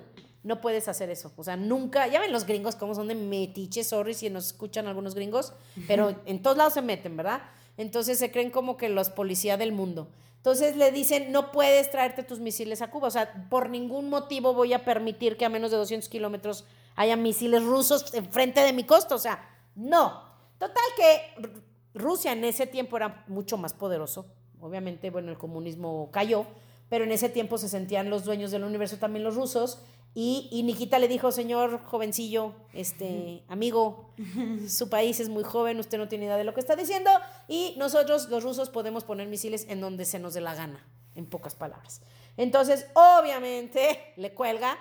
no 0.43 0.62
puedes 0.62 0.88
hacer 0.88 1.10
eso. 1.10 1.34
O 1.36 1.43
sea, 1.43 1.58
nunca, 1.58 2.08
ya 2.08 2.21
ven 2.21 2.32
los 2.32 2.45
gringos 2.45 2.78
cómo 2.78 2.95
son 2.95 3.10
de 3.10 3.15
metiches, 3.15 3.89
sorry 3.89 4.13
si 4.13 4.30
nos 4.30 4.45
escuchan 4.45 4.88
algunos 4.88 5.15
gringos, 5.15 5.52
pero 5.86 6.15
en 6.26 6.41
todos 6.41 6.56
lados 6.56 6.76
se 6.76 6.82
meten, 6.82 7.17
¿verdad? 7.17 7.41
Entonces 7.76 8.17
se 8.17 8.32
creen 8.32 8.52
como 8.52 8.78
que 8.78 8.88
los 8.88 9.10
policías 9.10 9.60
del 9.60 9.73
mundo. 9.73 10.08
Entonces 10.38 10.78
le 10.78 10.93
dicen, 10.93 11.34
no 11.34 11.52
puedes 11.52 11.91
traerte 11.91 12.23
tus 12.23 12.39
misiles 12.39 12.82
a 12.82 12.89
Cuba. 12.89 13.10
O 13.10 13.12
sea, 13.12 13.49
por 13.49 13.69
ningún 13.69 14.10
motivo 14.10 14.54
voy 14.54 14.71
a 14.71 14.86
permitir 14.86 15.36
que 15.36 15.43
a 15.43 15.49
menos 15.49 15.71
de 15.71 15.78
200 15.78 16.08
kilómetros 16.08 16.63
haya 16.95 17.17
misiles 17.17 17.62
rusos 17.65 18.13
enfrente 18.13 18.62
de 18.62 18.71
mi 18.71 18.86
costa. 18.86 19.13
O 19.13 19.19
sea, 19.19 19.45
no. 19.76 20.23
Total 20.58 20.84
que 20.95 21.52
Rusia 21.93 22.32
en 22.32 22.45
ese 22.45 22.65
tiempo 22.65 22.95
era 22.95 23.26
mucho 23.28 23.58
más 23.58 23.73
poderoso 23.73 24.26
obviamente, 24.63 25.10
bueno, 25.10 25.30
el 25.30 25.38
comunismo 25.38 26.10
cayó, 26.12 26.45
pero 26.89 27.04
en 27.04 27.12
ese 27.12 27.30
tiempo 27.30 27.58
se 27.58 27.69
sentían 27.69 28.10
los 28.10 28.23
dueños 28.23 28.52
del 28.52 28.63
universo 28.63 28.97
también 28.97 29.23
los 29.23 29.36
rusos. 29.36 29.80
Y, 30.15 30.47
y 30.52 30.63
Nikita 30.63 30.99
le 30.99 31.08
dijo, 31.08 31.32
señor 31.32 31.84
jovencillo, 31.84 32.54
este 32.73 33.43
amigo, 33.47 34.13
su 34.67 34.89
país 34.89 35.19
es 35.19 35.28
muy 35.28 35.43
joven, 35.43 35.80
usted 35.80 35.97
no 35.97 36.08
tiene 36.08 36.26
idea 36.26 36.38
de 36.38 36.43
lo 36.43 36.54
que 36.54 36.60
está 36.60 36.76
diciendo, 36.76 37.10
y 37.47 37.76
nosotros, 37.78 38.30
los 38.30 38.43
rusos, 38.43 38.69
podemos 38.69 39.04
poner 39.04 39.28
misiles 39.28 39.65
en 39.69 39.82
donde 39.82 40.06
se 40.06 40.19
nos 40.19 40.36
dé 40.36 40.41
la 40.41 40.54
gana, 40.54 40.86
en 41.15 41.26
pocas 41.26 41.56
palabras. 41.56 42.02
Entonces, 42.38 42.88
obviamente, 42.93 44.13
le 44.15 44.34
cuelga. 44.34 44.78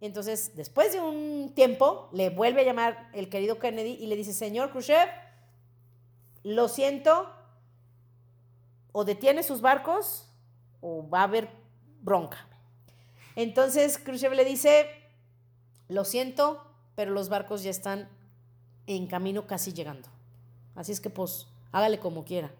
Entonces, 0.00 0.56
después 0.56 0.92
de 0.92 1.00
un 1.00 1.52
tiempo, 1.54 2.08
le 2.12 2.30
vuelve 2.30 2.62
a 2.62 2.64
llamar 2.64 3.10
el 3.12 3.28
querido 3.28 3.58
Kennedy 3.58 3.98
y 4.00 4.06
le 4.06 4.16
dice, 4.16 4.32
señor 4.32 4.70
Khrushchev, 4.70 5.08
lo 6.42 6.68
siento, 6.68 7.30
o 8.92 9.04
detiene 9.04 9.42
sus 9.42 9.60
barcos 9.60 10.28
o 10.80 11.08
va 11.08 11.20
a 11.20 11.24
haber 11.24 11.48
bronca. 12.02 12.46
Entonces 13.36 13.98
Khrushchev 13.98 14.34
le 14.34 14.44
dice, 14.44 14.86
lo 15.88 16.04
siento, 16.04 16.64
pero 16.94 17.10
los 17.10 17.28
barcos 17.28 17.62
ya 17.62 17.70
están 17.70 18.08
en 18.86 19.06
camino 19.06 19.46
casi 19.46 19.72
llegando. 19.72 20.08
Así 20.74 20.92
es 20.92 21.00
que 21.00 21.10
pues 21.10 21.46
hágale 21.72 21.98
como 21.98 22.24
quiera. 22.24 22.50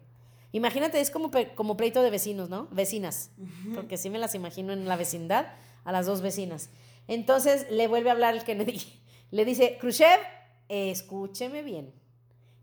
Imagínate, 0.53 0.99
es 0.99 1.11
como, 1.11 1.31
como 1.55 1.77
pleito 1.77 2.01
de 2.01 2.09
vecinos, 2.09 2.49
¿no? 2.49 2.67
Vecinas, 2.71 3.31
porque 3.73 3.97
sí 3.97 4.09
me 4.09 4.19
las 4.19 4.35
imagino 4.35 4.73
en 4.73 4.85
la 4.85 4.97
vecindad 4.97 5.47
a 5.85 5.91
las 5.91 6.05
dos 6.05 6.21
vecinas. 6.21 6.69
Entonces 7.07 7.67
le 7.69 7.87
vuelve 7.87 8.09
a 8.09 8.13
hablar 8.13 8.35
el 8.35 8.43
Kennedy. 8.43 8.81
Le 9.31 9.45
dice, 9.45 9.77
Khrushchev, 9.79 10.19
escúcheme 10.67 11.63
bien, 11.63 11.93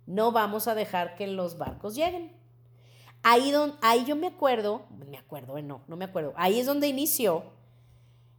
no 0.05 0.33
vamos 0.33 0.69
a 0.69 0.75
dejar 0.75 1.15
que 1.15 1.27
los 1.27 1.57
barcos 1.57 1.95
lleguen. 1.95 2.38
Ahí, 3.23 3.53
ahí 3.81 4.05
yo 4.05 4.17
me 4.17 4.29
acuerdo, 4.29 4.87
me 5.11 5.19
acuerdo, 5.19 5.59
eh, 5.59 5.63
no, 5.63 5.83
no 5.89 5.97
me 5.97 6.05
acuerdo, 6.05 6.33
ahí 6.37 6.61
es 6.61 6.67
donde 6.67 6.87
inició 6.87 7.45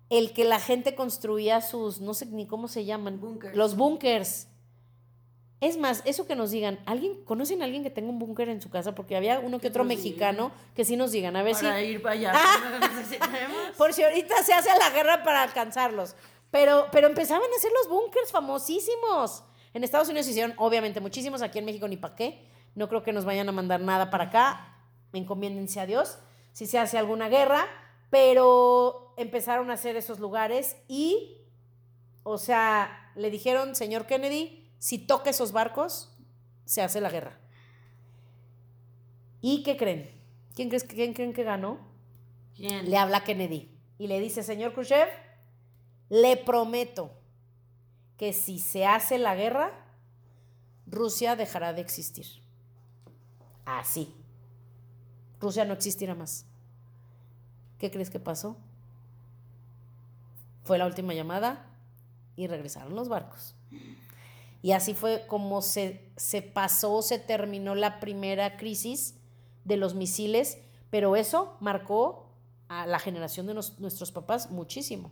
el 0.10 0.34
que 0.34 0.44
la 0.44 0.60
gente 0.60 0.96
construía 0.96 1.62
sus, 1.62 2.02
no 2.02 2.14
sé 2.14 2.26
ni 2.28 2.48
cómo 2.48 2.68
se 2.68 2.86
llaman, 2.86 3.22
los 3.54 3.76
búnkers. 3.76 4.48
Es 5.62 5.78
más, 5.78 6.02
eso 6.06 6.26
que 6.26 6.36
nos 6.36 6.52
digan, 6.52 6.80
¿alguien, 6.86 7.22
¿conocen 7.26 7.62
a 7.62 7.66
alguien 7.66 7.84
que 7.84 7.90
tenga 7.90 8.10
un 8.10 8.18
búnker 8.18 8.48
en 8.48 8.62
su 8.62 8.70
casa? 8.70 8.96
Porque 8.96 9.18
había 9.18 9.40
uno 9.40 9.60
que 9.60 9.68
otro 9.68 9.84
mexicano 9.84 10.52
que 10.74 10.86
sí 10.86 10.96
nos 10.96 11.12
digan, 11.12 11.36
a 11.36 11.44
ver 11.44 11.54
para 11.54 11.80
si... 11.80 11.86
ir 11.86 12.02
para 12.02 12.14
allá. 12.14 12.34
por 13.78 13.94
si 13.94 14.02
ahorita 14.02 14.42
se 14.44 14.54
hace 14.54 14.70
la 14.80 14.90
guerra 14.92 15.22
para 15.24 15.44
alcanzarlos. 15.44 16.16
Pero, 16.50 16.88
pero 16.92 17.08
empezaban 17.08 17.44
a 17.44 17.58
hacer 17.58 17.72
los 17.74 17.90
búnkers 17.90 18.32
famosísimos. 18.32 19.44
En 19.74 19.84
Estados 19.84 20.08
Unidos 20.08 20.28
hicieron, 20.30 20.54
obviamente, 20.58 21.02
muchísimos, 21.02 21.42
aquí 21.42 21.60
en 21.60 21.66
México 21.66 21.88
ni 21.90 21.98
para 21.98 22.16
qué. 22.16 22.49
No 22.76 22.88
creo 22.88 23.04
que 23.04 23.14
nos 23.14 23.26
vayan 23.26 23.50
a 23.50 23.52
mandar 23.52 23.82
nada 23.82 24.10
para 24.10 24.26
acá. 24.26 24.78
Encomiéndense 25.14 25.80
a 25.80 25.86
Dios 25.86 26.20
si 26.52 26.66
se 26.66 26.80
hace 26.80 26.98
alguna 26.98 27.30
guerra. 27.30 27.66
Pero 28.10 29.14
empezaron 29.18 29.70
a 29.70 29.74
hacer 29.74 29.96
esos 29.96 30.20
lugares 30.20 30.78
y, 30.88 31.38
o 32.24 32.38
sea, 32.38 33.12
le 33.16 33.30
dijeron, 33.30 33.76
señor 33.76 34.08
Kennedy, 34.08 34.72
si 34.80 34.98
toca 34.98 35.30
esos 35.30 35.52
barcos, 35.52 36.18
se 36.66 36.82
hace 36.82 37.02
la 37.02 37.10
guerra. 37.10 37.40
¿Y 39.42 39.64
qué 39.64 39.78
creen? 39.78 40.10
¿Quién, 40.56 40.70
crees, 40.70 40.84
quién 40.84 41.14
creen 41.14 41.34
que 41.34 41.44
ganó? 41.44 41.80
¿Quién? 42.56 42.90
Le 42.90 42.98
habla 42.98 43.24
Kennedy 43.24 43.70
y 43.98 44.08
le 44.08 44.20
dice, 44.20 44.44
señor 44.44 44.74
Khrushchev, 44.74 45.08
le 46.10 46.38
prometo 46.38 47.12
que 48.18 48.34
si 48.34 48.60
se 48.60 48.86
hace 48.86 49.18
la 49.18 49.36
guerra, 49.36 49.86
Rusia 50.88 51.36
dejará 51.36 51.74
de 51.74 51.82
existir. 51.82 52.26
Así. 53.78 54.14
Rusia 55.40 55.64
no 55.64 55.74
existirá 55.74 56.16
más. 56.16 56.46
¿Qué 57.78 57.92
crees 57.92 58.10
que 58.10 58.20
pasó? 58.20 58.58
Fue 60.64 60.78
la 60.78 60.88
última 60.88 61.14
llamada 61.14 61.68
y 62.36 62.48
regresaron 62.48 62.96
los 62.96 63.10
barcos. 63.10 63.56
Y 64.62 64.72
así 64.72 64.94
fue 64.94 65.26
como 65.28 65.62
se, 65.62 66.12
se 66.18 66.42
pasó, 66.42 67.02
se 67.02 67.20
terminó 67.20 67.76
la 67.76 68.00
primera 68.00 68.58
crisis 68.58 69.16
de 69.64 69.78
los 69.78 69.94
misiles, 69.94 70.58
pero 70.90 71.16
eso 71.16 71.56
marcó 71.60 72.34
a 72.68 72.88
la 72.88 73.00
generación 73.00 73.46
de 73.46 73.54
nuestros 73.54 74.12
papás 74.12 74.52
muchísimo. 74.52 75.12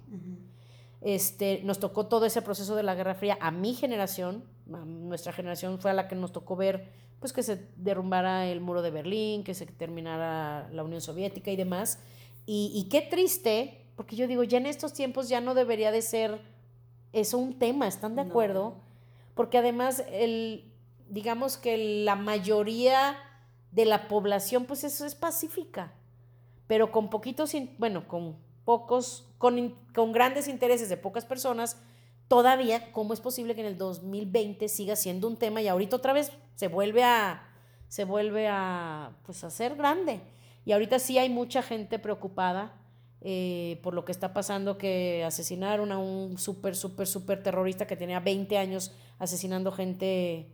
este, 1.02 1.62
nos 1.64 1.80
tocó 1.80 2.08
todo 2.08 2.26
ese 2.26 2.42
proceso 2.42 2.76
de 2.76 2.84
la 2.84 2.96
Guerra 2.96 3.16
Fría 3.16 3.38
a 3.40 3.52
mi 3.52 3.76
generación, 3.76 4.44
a 4.74 4.84
nuestra 4.84 5.32
generación 5.32 5.80
fue 5.80 5.92
a 5.92 5.94
la 5.94 6.08
que 6.08 6.16
nos 6.16 6.32
tocó 6.32 6.56
ver 6.56 7.07
pues 7.20 7.34
que 7.34 7.44
se 7.44 7.68
derrumbara 7.78 8.48
el 8.48 8.62
muro 8.62 8.82
de 8.82 8.92
Berlín, 8.92 9.44
que 9.44 9.54
se 9.54 9.66
terminara 9.66 10.70
la 10.72 10.84
Unión 10.84 11.02
Soviética 11.02 11.52
y 11.52 11.56
demás. 11.56 12.00
Y, 12.46 12.72
y 12.74 12.90
qué 12.90 13.02
triste, 13.02 13.86
porque 13.96 14.16
yo 14.16 14.28
digo, 14.28 14.44
ya 14.44 14.58
en 14.58 14.68
estos 14.68 14.94
tiempos 14.94 15.30
ya 15.30 15.42
no 15.42 15.54
debería 15.54 15.92
de 15.92 16.02
ser 16.02 16.40
eso 17.14 17.38
un 17.38 17.58
tema, 17.58 17.88
¿están 17.88 18.16
de 18.16 18.22
acuerdo? 18.22 18.76
Porque 19.34 19.58
además, 19.58 20.04
el, 20.12 20.72
digamos 21.10 21.58
que 21.58 22.04
la 22.04 22.16
mayoría 22.16 23.18
de 23.72 23.86
la 23.86 24.08
población, 24.08 24.66
pues 24.66 24.84
eso 24.84 25.06
es 25.06 25.16
pacífica, 25.16 25.94
pero 26.68 26.92
con 26.92 27.10
poquitos, 27.10 27.54
bueno, 27.78 28.08
con 28.08 28.36
pocos, 28.66 29.28
con, 29.38 29.76
con 29.94 30.12
grandes 30.12 30.48
intereses 30.48 30.90
de 30.90 30.98
pocas 30.98 31.26
personas, 31.26 31.78
todavía, 32.28 32.92
¿cómo 32.92 33.14
es 33.14 33.20
posible 33.20 33.56
que 33.56 33.62
en 33.62 33.68
el 33.68 33.78
2020 33.78 34.68
siga 34.70 34.96
siendo 34.96 35.28
un 35.28 35.38
tema 35.38 35.62
y 35.62 35.68
ahorita 35.68 35.96
otra 35.96 36.14
vez 36.14 36.32
se 36.56 36.68
vuelve 36.68 37.04
a, 37.04 37.48
se 37.88 38.04
vuelve 38.04 38.48
a, 38.48 39.18
pues, 39.26 39.44
a 39.44 39.50
ser 39.50 39.76
grande? 39.76 40.22
Y 40.66 40.74
ahorita 40.74 41.00
sí 41.00 41.18
hay 41.18 41.30
mucha 41.30 41.62
gente 41.62 42.00
preocupada 42.00 42.74
eh, 43.22 43.80
por 43.82 43.94
lo 43.94 44.06
que 44.06 44.12
está 44.12 44.34
pasando, 44.34 44.78
que 44.78 45.24
asesinaron 45.26 45.92
a 45.92 45.98
un 45.98 46.38
súper, 46.38 46.76
súper, 46.76 47.08
súper 47.08 47.42
terrorista 47.42 47.88
que 47.88 47.96
tenía 47.96 48.20
20 48.20 48.58
años 48.58 48.94
asesinando 49.18 49.72
gente 49.72 50.48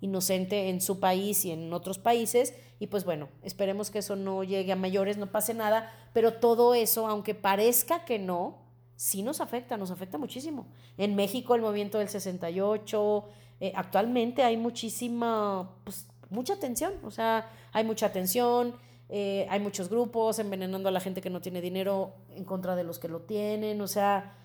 inocente 0.00 0.68
en 0.68 0.80
su 0.80 1.00
país 1.00 1.44
y 1.44 1.52
en 1.52 1.72
otros 1.72 1.98
países. 1.98 2.54
Y 2.78 2.88
pues 2.88 3.04
bueno, 3.04 3.28
esperemos 3.42 3.90
que 3.90 4.00
eso 4.00 4.16
no 4.16 4.44
llegue 4.44 4.72
a 4.72 4.76
mayores, 4.76 5.16
no 5.16 5.30
pase 5.30 5.54
nada, 5.54 5.92
pero 6.12 6.34
todo 6.34 6.74
eso, 6.74 7.06
aunque 7.06 7.34
parezca 7.34 8.04
que 8.04 8.18
no, 8.18 8.58
sí 9.00 9.22
nos 9.22 9.40
afecta, 9.40 9.78
nos 9.78 9.90
afecta 9.90 10.18
muchísimo. 10.18 10.66
En 10.98 11.14
México 11.14 11.54
el 11.54 11.62
movimiento 11.62 11.98
del 11.98 12.08
68, 12.08 13.24
eh, 13.60 13.72
actualmente 13.74 14.42
hay 14.42 14.56
muchísima, 14.56 15.70
pues 15.84 16.06
mucha 16.28 16.58
tensión, 16.58 16.92
o 17.02 17.10
sea, 17.10 17.50
hay 17.72 17.84
mucha 17.84 18.12
tensión 18.12 18.74
eh, 19.12 19.44
hay 19.50 19.58
muchos 19.58 19.88
grupos 19.88 20.38
envenenando 20.38 20.88
a 20.88 20.92
la 20.92 21.00
gente 21.00 21.20
que 21.20 21.30
no 21.30 21.40
tiene 21.40 21.60
dinero 21.60 22.14
en 22.36 22.44
contra 22.44 22.76
de 22.76 22.84
los 22.84 23.00
que 23.00 23.08
lo 23.08 23.22
tienen, 23.22 23.80
o 23.80 23.88
sea, 23.88 24.36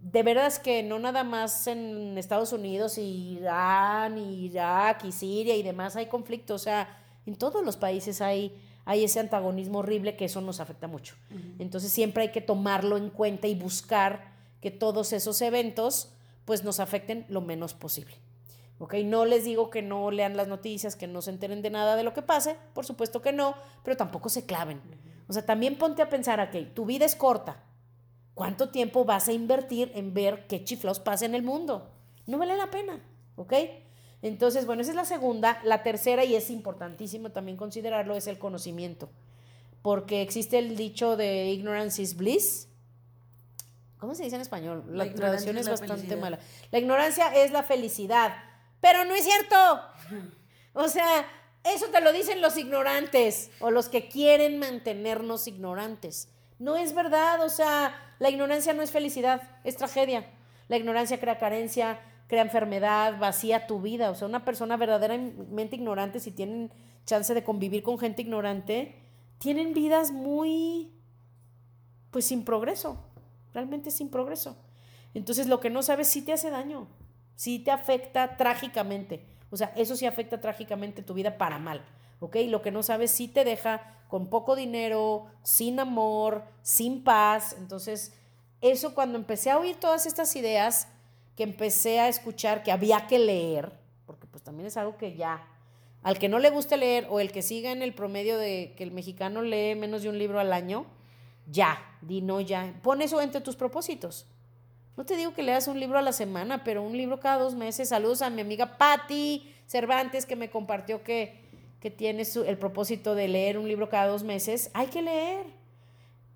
de 0.00 0.22
verdad 0.22 0.46
es 0.46 0.60
que 0.60 0.84
no 0.84 1.00
nada 1.00 1.24
más 1.24 1.66
en 1.66 2.16
Estados 2.16 2.52
Unidos, 2.52 2.98
Irán, 2.98 4.18
Irak 4.18 5.04
y 5.06 5.10
Siria 5.10 5.56
y 5.56 5.64
demás 5.64 5.96
hay 5.96 6.06
conflicto, 6.06 6.54
o 6.54 6.58
sea, 6.58 7.02
en 7.26 7.34
todos 7.34 7.64
los 7.64 7.76
países 7.76 8.20
hay, 8.20 8.56
hay 8.84 9.04
ese 9.04 9.20
antagonismo 9.20 9.80
horrible 9.80 10.16
que 10.16 10.24
eso 10.24 10.40
nos 10.40 10.60
afecta 10.60 10.88
mucho. 10.88 11.14
Entonces 11.58 11.92
siempre 11.92 12.24
hay 12.24 12.30
que 12.30 12.40
tomarlo 12.40 12.96
en 12.96 13.10
cuenta 13.10 13.46
y 13.46 13.54
buscar 13.54 14.32
que 14.60 14.70
todos 14.70 15.12
esos 15.12 15.40
eventos 15.42 16.12
pues 16.44 16.64
nos 16.64 16.80
afecten 16.80 17.24
lo 17.28 17.40
menos 17.40 17.74
posible. 17.74 18.16
¿ok? 18.78 18.94
No 19.04 19.24
les 19.24 19.44
digo 19.44 19.70
que 19.70 19.80
no 19.80 20.10
lean 20.10 20.36
las 20.36 20.48
noticias, 20.48 20.96
que 20.96 21.06
no 21.06 21.22
se 21.22 21.30
enteren 21.30 21.62
de 21.62 21.70
nada 21.70 21.94
de 21.94 22.02
lo 22.02 22.12
que 22.12 22.22
pase, 22.22 22.56
por 22.74 22.84
supuesto 22.84 23.22
que 23.22 23.32
no, 23.32 23.54
pero 23.84 23.96
tampoco 23.96 24.28
se 24.28 24.44
claven. 24.44 24.80
O 25.28 25.32
sea, 25.32 25.46
también 25.46 25.78
ponte 25.78 26.02
a 26.02 26.08
pensar, 26.08 26.40
ok, 26.40 26.74
tu 26.74 26.84
vida 26.84 27.04
es 27.04 27.14
corta. 27.14 27.62
¿Cuánto 28.34 28.70
tiempo 28.70 29.04
vas 29.04 29.28
a 29.28 29.32
invertir 29.32 29.92
en 29.94 30.14
ver 30.14 30.46
qué 30.48 30.64
chiflados 30.64 30.98
pasa 30.98 31.26
en 31.26 31.36
el 31.36 31.44
mundo? 31.44 31.92
No 32.26 32.38
vale 32.38 32.56
la 32.56 32.70
pena, 32.70 33.00
¿ok? 33.36 33.52
Entonces, 34.22 34.66
bueno, 34.66 34.82
esa 34.82 34.92
es 34.92 34.96
la 34.96 35.04
segunda. 35.04 35.60
La 35.64 35.82
tercera, 35.82 36.24
y 36.24 36.36
es 36.36 36.48
importantísimo 36.48 37.30
también 37.30 37.56
considerarlo, 37.56 38.16
es 38.16 38.28
el 38.28 38.38
conocimiento. 38.38 39.10
Porque 39.82 40.22
existe 40.22 40.58
el 40.58 40.76
dicho 40.76 41.16
de 41.16 41.46
ignorance 41.46 42.00
is 42.00 42.16
bliss. 42.16 42.68
¿Cómo 43.98 44.14
se 44.14 44.22
dice 44.24 44.36
en 44.36 44.42
español? 44.42 44.84
La, 44.90 45.12
traducción 45.12 45.58
es, 45.58 45.68
bastante 45.68 46.16
mala. 46.16 46.38
La 46.70 46.78
ignorancia 46.78 47.34
es 47.34 47.50
la 47.50 47.64
felicidad. 47.64 48.32
Pero 48.80 49.04
no 49.04 49.14
es 49.14 49.24
cierto. 49.24 49.56
O 50.74 50.88
sea, 50.88 51.26
eso 51.64 51.88
te 51.88 52.00
lo 52.00 52.14
dicen 52.14 52.40
los 52.40 52.56
ignorantes 52.56 53.50
o 53.60 53.70
los 53.70 53.90
que 53.90 54.08
quieren 54.08 54.58
mantenernos 54.58 55.46
ignorantes. 55.46 56.28
No 56.58 56.76
es 56.76 56.94
verdad, 56.94 57.42
o 57.42 57.50
sea, 57.50 57.94
la 58.18 58.30
ignorancia 58.30 58.72
no 58.72 58.82
es 58.82 58.90
felicidad, 58.90 59.42
es 59.62 59.76
tragedia. 59.76 60.26
La 60.68 60.78
ignorancia 60.78 61.20
crea 61.20 61.38
carencia, 61.38 62.00
crea 62.32 62.44
enfermedad, 62.44 63.18
vacía 63.18 63.66
tu 63.66 63.82
vida. 63.82 64.10
O 64.10 64.14
sea, 64.14 64.26
una 64.26 64.42
persona 64.42 64.78
verdaderamente 64.78 65.76
ignorante, 65.76 66.18
si 66.18 66.30
tienen 66.30 66.72
chance 67.04 67.34
de 67.34 67.44
convivir 67.44 67.82
con 67.82 67.98
gente 67.98 68.22
ignorante, 68.22 68.96
tienen 69.36 69.74
vidas 69.74 70.12
muy, 70.12 70.90
pues 72.10 72.24
sin 72.24 72.42
progreso, 72.42 73.04
realmente 73.52 73.90
sin 73.90 74.08
progreso. 74.08 74.56
Entonces, 75.12 75.46
lo 75.46 75.60
que 75.60 75.68
no 75.68 75.82
sabes 75.82 76.08
sí 76.08 76.22
te 76.22 76.32
hace 76.32 76.48
daño 76.48 76.88
sí 77.34 77.58
te 77.58 77.70
afecta 77.70 78.36
trágicamente. 78.36 79.26
O 79.50 79.56
sea, 79.56 79.72
eso 79.76 79.96
sí 79.96 80.06
afecta 80.06 80.40
trágicamente 80.40 81.02
tu 81.02 81.12
vida 81.12 81.38
para 81.38 81.58
mal. 81.58 81.84
¿ok? 82.20 82.36
Lo 82.46 82.62
que 82.62 82.70
no 82.70 82.82
sabes 82.82 83.10
sí 83.10 83.28
te 83.28 83.44
deja 83.44 83.98
con 84.08 84.28
poco 84.28 84.54
dinero, 84.54 85.26
sin 85.42 85.80
amor, 85.80 86.44
sin 86.62 87.02
paz. 87.02 87.56
Entonces, 87.58 88.14
eso 88.60 88.94
cuando 88.94 89.18
empecé 89.18 89.50
a 89.50 89.58
oír 89.58 89.76
todas 89.76 90.06
estas 90.06 90.36
ideas, 90.36 90.88
que 91.36 91.42
empecé 91.42 92.00
a 92.00 92.08
escuchar 92.08 92.62
que 92.62 92.72
había 92.72 93.06
que 93.06 93.18
leer, 93.18 93.72
porque 94.06 94.26
pues 94.26 94.42
también 94.42 94.66
es 94.66 94.76
algo 94.76 94.96
que 94.96 95.14
ya, 95.14 95.46
al 96.02 96.18
que 96.18 96.28
no 96.28 96.38
le 96.38 96.50
guste 96.50 96.76
leer 96.76 97.06
o 97.10 97.20
el 97.20 97.32
que 97.32 97.42
siga 97.42 97.70
en 97.70 97.82
el 97.82 97.94
promedio 97.94 98.36
de 98.36 98.74
que 98.76 98.84
el 98.84 98.90
mexicano 98.90 99.42
lee 99.42 99.74
menos 99.74 100.02
de 100.02 100.08
un 100.08 100.18
libro 100.18 100.40
al 100.40 100.52
año, 100.52 100.86
ya, 101.46 101.78
di 102.00 102.20
no 102.20 102.40
ya, 102.40 102.74
pon 102.82 103.02
eso 103.02 103.20
entre 103.20 103.40
tus 103.40 103.56
propósitos. 103.56 104.26
No 104.96 105.06
te 105.06 105.16
digo 105.16 105.32
que 105.32 105.42
leas 105.42 105.68
un 105.68 105.80
libro 105.80 105.98
a 105.98 106.02
la 106.02 106.12
semana, 106.12 106.64
pero 106.64 106.82
un 106.82 106.96
libro 106.96 107.18
cada 107.18 107.38
dos 107.38 107.54
meses. 107.54 107.88
Saludos 107.88 108.20
a 108.20 108.28
mi 108.28 108.42
amiga 108.42 108.76
Patti 108.76 109.50
Cervantes 109.66 110.26
que 110.26 110.36
me 110.36 110.50
compartió 110.50 111.02
que, 111.02 111.40
que 111.80 111.90
tiene 111.90 112.24
el 112.46 112.58
propósito 112.58 113.14
de 113.14 113.26
leer 113.26 113.56
un 113.56 113.66
libro 113.68 113.88
cada 113.88 114.08
dos 114.08 114.22
meses. 114.22 114.70
Hay 114.74 114.88
que 114.88 115.00
leer. 115.00 115.46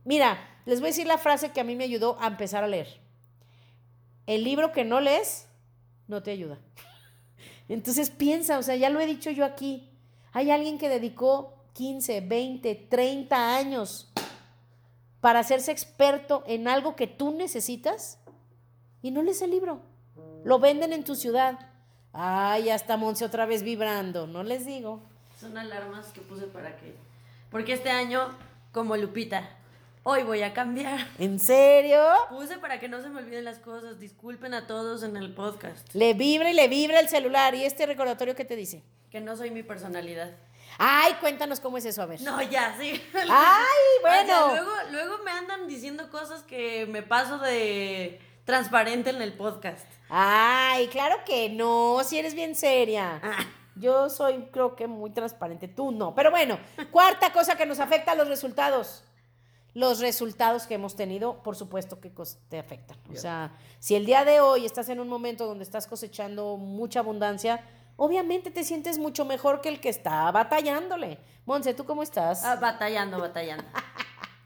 Mira, 0.04 0.38
les 0.64 0.80
voy 0.80 0.88
a 0.88 0.90
decir 0.90 1.06
la 1.06 1.18
frase 1.18 1.50
que 1.50 1.60
a 1.60 1.64
mí 1.64 1.76
me 1.76 1.84
ayudó 1.84 2.16
a 2.18 2.28
empezar 2.28 2.64
a 2.64 2.68
leer. 2.68 3.05
El 4.26 4.44
libro 4.44 4.72
que 4.72 4.84
no 4.84 5.00
lees 5.00 5.46
no 6.08 6.22
te 6.22 6.30
ayuda. 6.32 6.58
Entonces 7.68 8.10
piensa, 8.10 8.58
o 8.58 8.62
sea, 8.62 8.76
ya 8.76 8.90
lo 8.90 9.00
he 9.00 9.06
dicho 9.06 9.30
yo 9.30 9.44
aquí. 9.44 9.90
Hay 10.32 10.50
alguien 10.50 10.78
que 10.78 10.88
dedicó 10.88 11.54
15, 11.74 12.20
20, 12.22 12.74
30 12.90 13.56
años 13.56 14.12
para 15.20 15.40
hacerse 15.40 15.72
experto 15.72 16.44
en 16.46 16.68
algo 16.68 16.96
que 16.96 17.06
tú 17.06 17.32
necesitas 17.32 18.18
y 19.02 19.10
no 19.10 19.22
lees 19.22 19.42
el 19.42 19.50
libro. 19.50 19.80
Lo 20.44 20.58
venden 20.58 20.92
en 20.92 21.04
tu 21.04 21.14
ciudad. 21.14 21.58
Ay, 22.12 22.64
ya 22.64 22.74
está 22.74 22.96
Monse 22.96 23.24
otra 23.24 23.46
vez 23.46 23.62
vibrando, 23.62 24.26
no 24.26 24.42
les 24.42 24.64
digo. 24.64 25.02
Son 25.38 25.56
alarmas 25.58 26.06
que 26.08 26.20
puse 26.20 26.46
para 26.46 26.76
que... 26.76 26.94
Porque 27.50 27.74
este 27.74 27.90
año, 27.90 28.20
como 28.72 28.96
Lupita, 28.96 29.48
hoy 30.08 30.22
voy 30.22 30.42
a 30.42 30.54
cambiar. 30.54 31.00
¿En 31.18 31.40
serio? 31.40 32.00
Puse 32.28 32.58
para 32.58 32.78
que 32.78 32.88
no 32.88 33.02
se 33.02 33.08
me 33.08 33.18
olviden 33.18 33.44
las 33.44 33.58
cosas. 33.58 33.98
Disculpen 33.98 34.54
a 34.54 34.68
todos 34.68 35.02
en 35.02 35.16
el 35.16 35.34
podcast. 35.34 35.92
Le 35.94 36.14
vibra 36.14 36.52
y 36.52 36.54
le 36.54 36.68
vibra 36.68 37.00
el 37.00 37.08
celular. 37.08 37.56
¿Y 37.56 37.64
este 37.64 37.86
recordatorio 37.86 38.36
qué 38.36 38.44
te 38.44 38.54
dice? 38.54 38.84
Que 39.10 39.20
no 39.20 39.36
soy 39.36 39.50
mi 39.50 39.64
personalidad. 39.64 40.30
Ay, 40.78 41.14
cuéntanos 41.14 41.58
cómo 41.58 41.76
es 41.78 41.86
eso, 41.86 42.02
a 42.02 42.06
ver. 42.06 42.20
No, 42.20 42.40
ya, 42.40 42.76
sí. 42.78 43.02
Ay, 43.14 43.66
bueno. 44.00 44.48
luego, 44.50 44.72
luego 44.92 45.18
me 45.24 45.32
andan 45.32 45.66
diciendo 45.66 46.08
cosas 46.08 46.44
que 46.44 46.86
me 46.86 47.02
paso 47.02 47.38
de 47.38 48.20
transparente 48.44 49.10
en 49.10 49.20
el 49.20 49.32
podcast. 49.32 49.90
Ay, 50.08 50.86
claro 50.86 51.16
que 51.26 51.48
no, 51.48 52.00
si 52.04 52.16
eres 52.20 52.34
bien 52.34 52.54
seria. 52.54 53.20
Ah. 53.24 53.44
Yo 53.74 54.08
soy, 54.08 54.48
creo 54.52 54.76
que 54.76 54.86
muy 54.86 55.10
transparente, 55.10 55.66
tú 55.66 55.90
no. 55.90 56.14
Pero 56.14 56.30
bueno, 56.30 56.60
cuarta 56.92 57.32
cosa 57.32 57.56
que 57.56 57.66
nos 57.66 57.80
afecta 57.80 58.12
a 58.12 58.14
los 58.14 58.28
resultados. 58.28 59.02
Los 59.76 60.00
resultados 60.00 60.66
que 60.66 60.72
hemos 60.72 60.96
tenido, 60.96 61.42
por 61.42 61.54
supuesto 61.54 62.00
que 62.00 62.10
te 62.48 62.58
afectan. 62.58 62.96
O 63.12 63.14
sea, 63.14 63.52
si 63.78 63.94
el 63.94 64.06
día 64.06 64.24
de 64.24 64.40
hoy 64.40 64.64
estás 64.64 64.88
en 64.88 65.00
un 65.00 65.06
momento 65.06 65.44
donde 65.44 65.64
estás 65.64 65.86
cosechando 65.86 66.56
mucha 66.56 67.00
abundancia, 67.00 67.62
obviamente 67.96 68.50
te 68.50 68.64
sientes 68.64 68.96
mucho 68.96 69.26
mejor 69.26 69.60
que 69.60 69.68
el 69.68 69.78
que 69.78 69.90
está 69.90 70.30
batallándole. 70.30 71.18
Monse, 71.44 71.74
¿tú 71.74 71.84
cómo 71.84 72.02
estás? 72.02 72.42
Ah, 72.42 72.56
batallando, 72.56 73.20
batallando. 73.20 73.64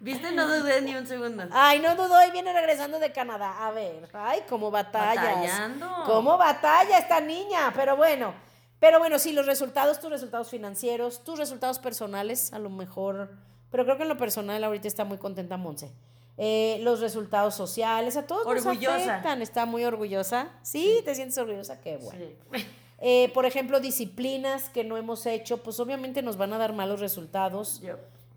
¿Viste? 0.01 0.33
No 0.33 0.49
dudé 0.49 0.83
ni 0.83 0.97
un 0.97 1.07
segundo. 1.07 1.45
Ay, 1.53 1.79
no 1.79 1.95
dudó 1.95 2.27
y 2.27 2.33
viene 2.33 2.53
regresando 2.53 2.99
de 2.99 3.13
Canadá. 3.13 3.69
A 3.69 3.71
ver, 3.71 4.09
ay, 4.13 4.43
cómo 4.49 4.73
batalla. 4.73 5.15
Batallando. 5.15 5.87
¿Cómo 6.07 6.39
batalla 6.39 6.99
esta 6.99 7.21
niña? 7.21 7.73
Pero 7.77 7.97
bueno, 7.97 8.35
pero 8.81 8.99
bueno, 8.99 9.17
sí, 9.21 9.33
los 9.33 9.47
resultados, 9.47 10.01
tus 10.01 10.11
resultados 10.11 10.51
financieros, 10.51 11.23
tus 11.23 11.39
resultados 11.39 11.79
personales, 11.79 12.53
a 12.53 12.59
lo 12.59 12.69
mejor, 12.69 13.31
pero 13.71 13.85
creo 13.85 13.97
que 13.97 14.03
en 14.05 14.09
lo 14.09 14.17
personal 14.17 14.63
ahorita 14.65 14.89
está 14.89 15.05
muy 15.05 15.19
contenta 15.19 15.57
Monse. 15.57 15.91
Eh, 16.37 16.79
los 16.83 17.01
resultados 17.01 17.55
sociales, 17.55 18.17
a 18.17 18.27
todos 18.27 18.47
orgullosa. 18.47 18.99
nos 18.99 19.09
afectan. 19.09 19.43
Está 19.43 19.67
muy 19.67 19.85
orgullosa. 19.85 20.49
¿Sí? 20.63 21.01
¿Te 21.05 21.15
sientes 21.15 21.37
orgullosa? 21.39 21.81
Qué 21.81 21.99
bueno. 21.99 22.25
Eh, 23.03 23.31
por 23.33 23.47
ejemplo, 23.47 23.81
disciplinas 23.81 24.69
que 24.69 24.85
no 24.85 24.97
hemos 24.99 25.25
hecho, 25.25 25.63
pues 25.63 25.81
obviamente 25.81 26.23
nos 26.23 26.37
van 26.37 26.53
a 26.53 26.59
dar 26.59 26.75
malos 26.75 27.01
resultados. 27.01 27.83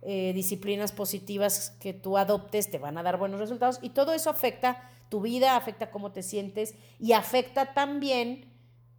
Eh, 0.06 0.34
disciplinas 0.34 0.92
positivas 0.92 1.78
que 1.80 1.94
tú 1.94 2.18
adoptes 2.18 2.70
te 2.70 2.78
van 2.78 2.98
a 2.98 3.04
dar 3.04 3.18
buenos 3.18 3.40
resultados 3.40 3.80
y 3.82 3.92
todo 3.92 4.12
eso 4.12 4.30
afecta 4.30 4.90
tu 5.08 5.22
vida, 5.22 5.56
afecta 5.56 5.92
cómo 5.92 6.12
te 6.12 6.24
sientes 6.24 6.76
y 7.00 7.14
afecta 7.14 7.74
también 7.74 8.52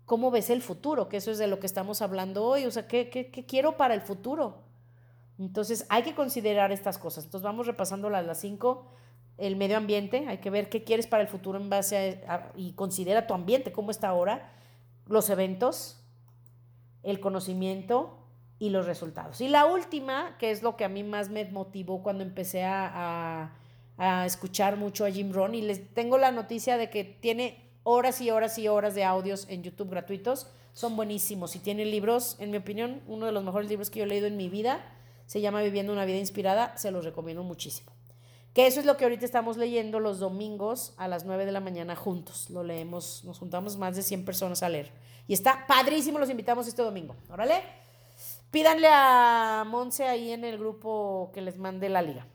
cómo 0.06 0.30
ves 0.30 0.48
el 0.48 0.62
futuro, 0.62 1.10
que 1.10 1.18
eso 1.18 1.30
es 1.30 1.36
de 1.36 1.46
lo 1.46 1.60
que 1.60 1.66
estamos 1.66 2.00
hablando 2.00 2.44
hoy, 2.44 2.64
o 2.64 2.70
sea, 2.70 2.86
¿qué, 2.88 3.10
qué, 3.10 3.44
quiero 3.44 3.76
para 3.76 3.92
el 3.92 4.00
futuro? 4.00 4.62
Entonces 5.38 5.86
hay 5.88 6.02
que 6.02 6.14
considerar 6.14 6.72
estas 6.72 6.98
cosas. 6.98 7.24
Entonces 7.24 7.44
vamos 7.44 7.66
repasando 7.66 8.10
las, 8.10 8.40
cinco. 8.40 8.86
El 9.36 9.56
medio 9.56 9.76
ambiente, 9.76 10.26
hay 10.28 10.38
que 10.38 10.50
ver 10.50 10.68
qué 10.68 10.84
quieres 10.84 11.06
para 11.06 11.22
el 11.22 11.28
futuro 11.28 11.58
en 11.58 11.68
base 11.68 12.24
a, 12.28 12.52
y 12.54 12.72
considera 12.72 13.26
tu 13.26 13.34
ambiente, 13.34 13.72
cómo 13.72 13.90
está 13.90 14.08
ahora, 14.08 14.52
los 15.06 15.28
eventos, 15.28 16.00
el 17.02 17.18
conocimiento, 17.18 18.24
y 18.58 18.70
los 18.70 18.86
resultados. 18.86 19.40
Y 19.40 19.48
la 19.48 19.66
última, 19.66 20.36
que 20.38 20.50
es 20.50 20.62
lo 20.62 20.76
que 20.76 20.84
a 20.84 20.88
mí 20.88 21.02
más 21.02 21.28
me 21.28 21.44
motivó 21.44 22.02
cuando 22.02 22.22
empecé 22.22 22.64
a, 22.64 23.52
a, 23.98 24.26
escuchar 24.26 24.76
mucho 24.76 25.04
a 25.04 25.10
Jim 25.10 25.32
Rohn, 25.32 25.54
y 25.54 25.62
les 25.62 25.92
tengo 25.92 26.18
la 26.18 26.32
noticia 26.32 26.76
de 26.76 26.90
que 26.90 27.04
tiene 27.04 27.70
horas 27.82 28.20
y 28.20 28.30
horas 28.30 28.58
y 28.58 28.68
horas 28.68 28.94
de 28.94 29.04
audios 29.04 29.46
en 29.48 29.62
YouTube 29.62 29.90
gratuitos, 29.90 30.46
son 30.72 30.96
buenísimos. 30.96 31.54
Y 31.56 31.58
tiene 31.58 31.84
libros, 31.84 32.36
en 32.38 32.50
mi 32.50 32.56
opinión, 32.56 33.02
uno 33.06 33.26
de 33.26 33.32
los 33.32 33.44
mejores 33.44 33.68
libros 33.68 33.90
que 33.90 34.00
yo 34.00 34.04
he 34.04 34.08
leído 34.08 34.26
en 34.26 34.36
mi 34.36 34.48
vida, 34.48 34.80
se 35.26 35.40
llama 35.40 35.62
Viviendo 35.62 35.92
una 35.92 36.04
vida 36.04 36.18
inspirada, 36.18 36.76
se 36.76 36.90
los 36.90 37.04
recomiendo 37.04 37.42
muchísimo. 37.42 37.92
Que 38.54 38.66
eso 38.68 38.78
es 38.78 38.86
lo 38.86 38.96
que 38.96 39.04
ahorita 39.04 39.24
estamos 39.24 39.56
leyendo 39.56 39.98
los 39.98 40.20
domingos 40.20 40.94
a 40.96 41.08
las 41.08 41.24
9 41.24 41.44
de 41.44 41.52
la 41.52 41.60
mañana 41.60 41.96
juntos. 41.96 42.50
Lo 42.50 42.62
leemos, 42.62 43.24
nos 43.24 43.38
juntamos 43.38 43.76
más 43.76 43.96
de 43.96 44.02
100 44.02 44.24
personas 44.24 44.62
a 44.62 44.68
leer. 44.68 44.92
Y 45.26 45.34
está 45.34 45.66
padrísimo, 45.66 46.18
los 46.18 46.30
invitamos 46.30 46.68
este 46.68 46.82
domingo. 46.82 47.16
Órale. 47.28 47.62
Pídanle 48.50 48.88
a 48.92 49.64
Monse 49.66 50.04
ahí 50.04 50.30
en 50.30 50.44
el 50.44 50.58
grupo 50.58 51.32
que 51.34 51.40
les 51.40 51.58
mande 51.58 51.88
la 51.88 52.02
liga. 52.02 52.26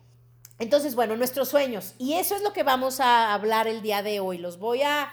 Entonces, 0.60 0.94
bueno, 0.94 1.16
nuestros 1.16 1.48
sueños. 1.48 1.96
Y 1.98 2.14
eso 2.14 2.36
es 2.36 2.44
lo 2.44 2.52
que 2.52 2.64
vamos 2.64 3.00
a 3.00 3.34
hablar 3.34 3.68
el 3.68 3.82
día 3.82 4.04
de 4.04 4.20
hoy. 4.20 4.38
Los 4.38 4.60
voy 4.60 4.82
a, 4.82 5.10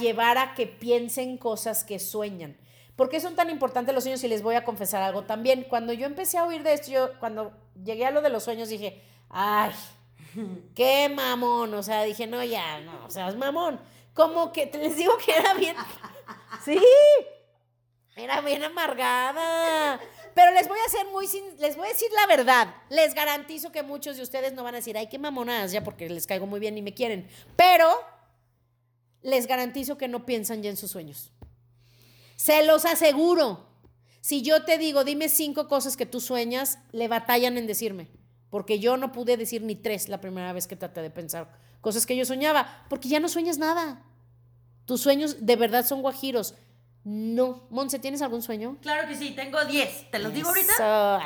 llevar 0.00 0.38
a 0.38 0.54
que 0.54 0.66
piensen 0.66 1.36
cosas 1.36 1.84
que 1.84 1.98
sueñan. 1.98 2.56
¿Por 2.98 3.08
qué 3.08 3.20
son 3.20 3.36
tan 3.36 3.48
importantes 3.48 3.94
los 3.94 4.02
sueños? 4.02 4.24
Y 4.24 4.28
les 4.28 4.42
voy 4.42 4.56
a 4.56 4.64
confesar 4.64 5.04
algo 5.04 5.22
también. 5.22 5.62
Cuando 5.68 5.92
yo 5.92 6.04
empecé 6.04 6.36
a 6.36 6.44
oír 6.44 6.64
de 6.64 6.72
esto, 6.72 6.90
yo 6.90 7.16
cuando 7.20 7.52
llegué 7.84 8.04
a 8.04 8.10
lo 8.10 8.22
de 8.22 8.28
los 8.28 8.42
sueños 8.42 8.68
dije, 8.68 9.00
ay, 9.30 9.70
qué 10.74 11.08
mamón. 11.08 11.72
O 11.74 11.82
sea, 11.84 12.02
dije, 12.02 12.26
no, 12.26 12.42
ya, 12.42 12.80
no, 12.80 13.06
o 13.06 13.08
sea, 13.08 13.28
es 13.28 13.36
mamón. 13.36 13.78
Como 14.14 14.50
que 14.50 14.68
les 14.74 14.96
digo 14.96 15.16
que 15.24 15.30
era 15.30 15.54
bien. 15.54 15.76
Sí, 16.64 16.80
era 18.16 18.40
bien 18.40 18.64
amargada. 18.64 20.00
Pero 20.34 20.50
les 20.50 20.66
voy 20.66 20.78
a 20.80 20.86
hacer 20.86 21.06
muy 21.12 21.28
les 21.58 21.76
voy 21.76 21.86
a 21.86 21.90
decir 21.90 22.08
la 22.12 22.26
verdad. 22.26 22.74
Les 22.90 23.14
garantizo 23.14 23.70
que 23.70 23.84
muchos 23.84 24.16
de 24.16 24.24
ustedes 24.24 24.54
no 24.54 24.64
van 24.64 24.74
a 24.74 24.78
decir, 24.78 24.98
ay, 24.98 25.06
qué 25.06 25.20
mamonadas 25.20 25.70
ya 25.70 25.84
porque 25.84 26.10
les 26.10 26.26
caigo 26.26 26.46
muy 26.46 26.58
bien 26.58 26.76
y 26.76 26.82
me 26.82 26.94
quieren. 26.94 27.28
Pero 27.54 27.88
les 29.22 29.46
garantizo 29.46 29.96
que 29.96 30.08
no 30.08 30.26
piensan 30.26 30.64
ya 30.64 30.70
en 30.70 30.76
sus 30.76 30.90
sueños. 30.90 31.30
Se 32.38 32.64
los 32.64 32.84
aseguro. 32.84 33.66
Si 34.20 34.42
yo 34.42 34.64
te 34.64 34.78
digo, 34.78 35.02
dime 35.02 35.28
cinco 35.28 35.66
cosas 35.66 35.96
que 35.96 36.06
tú 36.06 36.20
sueñas, 36.20 36.78
le 36.92 37.08
batallan 37.08 37.58
en 37.58 37.66
decirme. 37.66 38.08
Porque 38.48 38.78
yo 38.78 38.96
no 38.96 39.10
pude 39.10 39.36
decir 39.36 39.62
ni 39.62 39.74
tres 39.74 40.08
la 40.08 40.20
primera 40.20 40.52
vez 40.52 40.68
que 40.68 40.76
traté 40.76 41.02
de 41.02 41.10
pensar 41.10 41.50
cosas 41.80 42.06
que 42.06 42.16
yo 42.16 42.24
soñaba. 42.24 42.86
Porque 42.88 43.08
ya 43.08 43.18
no 43.18 43.28
sueñas 43.28 43.58
nada. 43.58 44.04
Tus 44.84 45.00
sueños 45.00 45.44
de 45.44 45.56
verdad 45.56 45.84
son 45.84 46.00
guajiros. 46.00 46.54
No. 47.02 47.66
Monse, 47.70 47.98
¿tienes 47.98 48.22
algún 48.22 48.40
sueño? 48.40 48.78
Claro 48.82 49.08
que 49.08 49.16
sí, 49.16 49.32
tengo 49.32 49.64
10. 49.64 50.12
¿Te 50.12 50.20
los 50.20 50.32
digo 50.32 50.48
ahorita? 50.48 51.20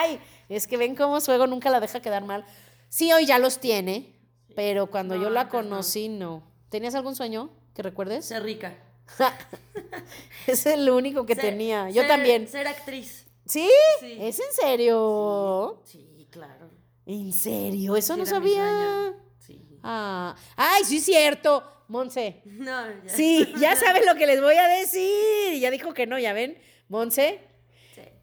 Ay, 0.00 0.18
es 0.48 0.66
que 0.66 0.76
ven 0.76 0.96
cómo 0.96 1.20
su 1.20 1.30
ego 1.30 1.46
nunca 1.46 1.70
la 1.70 1.78
deja 1.78 2.00
quedar 2.00 2.24
mal. 2.24 2.44
Sí, 2.88 3.12
hoy 3.12 3.26
ya 3.26 3.38
los 3.38 3.60
tiene, 3.60 4.18
pero 4.56 4.90
cuando 4.90 5.14
yo 5.14 5.30
la 5.30 5.48
conocí, 5.48 6.08
no. 6.08 6.42
¿Tenías 6.68 6.96
algún 6.96 7.14
sueño 7.14 7.50
que 7.74 7.82
recuerdes? 7.84 8.24
Ser 8.24 8.42
rica. 8.42 8.76
es 10.46 10.66
el 10.66 10.88
único 10.90 11.26
que 11.26 11.36
tenía. 11.36 11.90
Yo 11.90 12.06
también. 12.06 12.48
Ser 12.48 12.66
actriz. 12.68 13.26
¿Sí? 13.46 13.68
¿Es 14.02 14.38
en 14.38 14.52
serio? 14.52 15.82
Sí, 15.84 16.26
claro. 16.30 16.70
¿En 17.06 17.32
serio? 17.32 17.96
Eso 17.96 18.16
no 18.16 18.26
sabía. 18.26 19.14
Sí. 19.38 19.64
Ah. 19.82 20.36
Ay, 20.56 20.84
sí 20.84 20.98
es 20.98 21.04
cierto. 21.04 21.64
Monse. 21.88 22.42
No, 22.44 22.86
ya. 23.04 23.08
Sí, 23.08 23.52
ya 23.58 23.76
saben 23.76 24.04
lo 24.04 24.14
que 24.14 24.26
les 24.26 24.42
voy 24.42 24.56
a 24.56 24.68
decir. 24.68 25.58
Ya 25.58 25.70
dijo 25.70 25.94
que 25.94 26.06
no, 26.06 26.18
¿ya 26.18 26.32
ven? 26.32 26.58
Monse. 26.88 27.40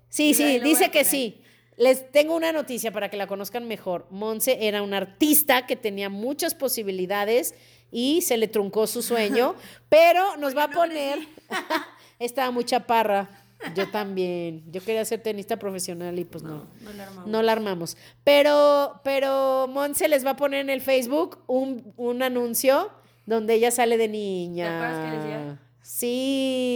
Sí, 0.10 0.34
sí, 0.34 0.60
dice 0.60 0.92
que 0.92 1.04
sí. 1.04 1.42
Les 1.78 2.10
tengo 2.12 2.36
una 2.36 2.54
noticia 2.54 2.92
para 2.94 3.10
que 3.10 3.18
la 3.18 3.28
conozcan 3.28 3.68
mejor. 3.68 4.08
Monse 4.10 4.66
era 4.68 4.82
una 4.82 4.98
artista 4.98 5.66
que 5.66 5.76
tenía 5.76 6.10
muchas 6.10 6.56
posibilidades 6.56 7.54
y 7.92 8.22
se 8.22 8.38
le 8.38 8.48
truncó 8.48 8.88
su 8.88 9.02
sueño, 9.02 9.56
pero 9.90 10.38
nos 10.38 10.56
va 10.56 10.64
a 10.66 10.70
poner. 10.70 11.20
Estaba 12.20 12.52
muy 12.52 12.64
chaparra. 12.66 13.30
Yo 13.74 13.90
también. 13.90 14.64
Yo 14.72 14.82
quería 14.84 15.04
ser 15.06 15.22
tenista 15.24 15.58
profesional 15.58 16.20
y 16.20 16.26
pues 16.26 16.44
no. 16.44 16.68
No 16.82 16.94
la 16.94 17.04
armamos. 17.04 17.28
No 17.28 17.42
la 17.42 17.52
armamos. 17.54 17.98
Pero, 18.24 19.00
pero 19.04 19.68
Monse 19.68 20.08
les 20.08 20.26
va 20.26 20.32
a 20.32 20.36
poner 20.36 20.60
en 20.62 20.70
el 20.70 20.82
Facebook 20.82 21.40
un, 21.48 21.94
un 21.98 22.22
anuncio 22.22 22.92
donde 23.26 23.54
ella 23.56 23.72
sale 23.72 23.98
de 23.98 24.08
niña. 24.08 24.68
¿Te 24.68 24.76
acuerdas 24.76 25.24
decía? 25.24 25.60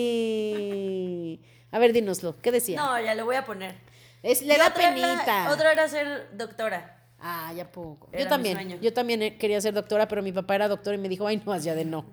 Sí. 0.10 1.42
A 1.72 1.80
ver, 1.80 1.94
dínoslo. 1.94 2.36
¿Qué 2.42 2.52
decía? 2.52 2.78
No, 2.82 3.00
ya 3.00 3.14
lo 3.16 3.26
voy 3.26 3.36
a 3.36 3.46
poner. 3.46 3.76
Es, 4.24 4.42
le 4.42 4.56
Y 4.56 4.58
da 4.58 4.68
otra 4.70 4.92
era- 4.92 5.16
penita. 5.16 5.52
Otra 5.52 5.72
era 5.72 5.88
ser 5.88 6.30
doctora. 6.34 6.99
Ah, 7.22 7.52
ya 7.54 7.70
poco. 7.70 8.08
Era 8.12 8.20
yo 8.22 8.26
mi 8.26 8.30
también. 8.30 8.56
sueño. 8.56 8.78
Yo 8.82 8.94
también 8.94 9.22
eh, 9.22 9.38
quería 9.38 9.60
ser 9.60 9.74
doctora, 9.74 10.08
pero 10.08 10.22
mi 10.24 10.32
papá 10.32 10.56
era 10.56 10.68
doctor 10.68 10.94
y 10.96 10.98
me 10.98 11.10
dijo, 11.10 11.28
ay, 11.28 11.42
no, 11.46 11.58
ya 11.58 11.76
de 11.76 11.84
no. 11.86 12.06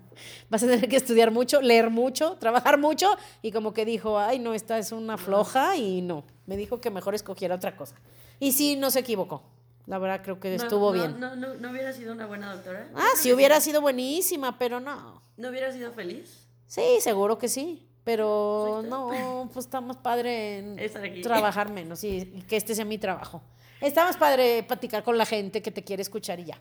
Vas 0.50 0.62
a 0.64 0.66
tener 0.66 0.88
que 0.88 0.96
estudiar 0.96 1.30
mucho, 1.30 1.60
leer 1.60 1.90
mucho, 1.90 2.36
trabajar 2.40 2.78
mucho. 2.78 3.08
Y 3.42 3.52
como 3.52 3.72
que 3.72 3.84
dijo, 3.84 4.18
ay, 4.18 4.38
no, 4.40 4.52
esta 4.54 4.78
es 4.78 4.90
una 4.92 5.16
floja 5.16 5.76
y 5.76 6.02
no. 6.02 6.24
Me 6.46 6.56
dijo 6.56 6.80
que 6.80 6.90
mejor 6.90 7.14
escogiera 7.14 7.54
otra 7.54 7.76
cosa. 7.76 7.94
Y 8.40 8.52
sí, 8.52 8.76
no 8.76 8.90
se 8.90 8.98
equivocó. 9.00 9.42
La 9.86 9.98
verdad 9.98 10.20
creo 10.24 10.40
que 10.40 10.56
No, 10.56 10.62
estuvo 10.64 10.86
no, 10.86 10.92
bien. 10.92 11.20
No, 11.20 11.36
no, 11.36 11.54
no 11.54 11.70
hubiera 11.70 11.92
sido 11.92 12.12
una 12.12 12.26
buena 12.26 12.52
doctora. 12.54 12.88
Ah, 12.96 13.10
que 13.22 13.32
hubiera 13.32 13.60
sí. 13.60 13.70
sido 13.70 13.80
buenísima, 13.80 14.58
pero 14.58 14.80
no. 14.80 15.22
¿No 15.36 15.48
hubiera 15.50 15.72
sido 15.72 15.92
feliz? 15.92 16.48
Sí, 16.66 16.82
seguro 17.00 17.38
que 17.38 17.48
sí. 17.48 17.86
Pero 18.02 18.82
no, 18.88 19.48
pues 19.52 19.66
está 19.66 19.80
más 19.80 19.96
padre 19.96 20.58
en 20.58 20.78
Estar 20.80 21.04
aquí. 21.04 21.22
trabajar 21.22 21.70
menos 21.70 22.02
y 22.04 22.24
que 22.48 22.56
este 22.56 22.74
sea 22.74 22.84
mi 22.84 22.98
trabajo. 22.98 23.42
Está 23.80 24.04
más 24.04 24.16
padre 24.16 24.62
platicar 24.62 25.02
con 25.02 25.18
la 25.18 25.26
gente 25.26 25.62
que 25.62 25.70
te 25.70 25.84
quiere 25.84 26.02
escuchar 26.02 26.40
y 26.40 26.44
ya. 26.46 26.60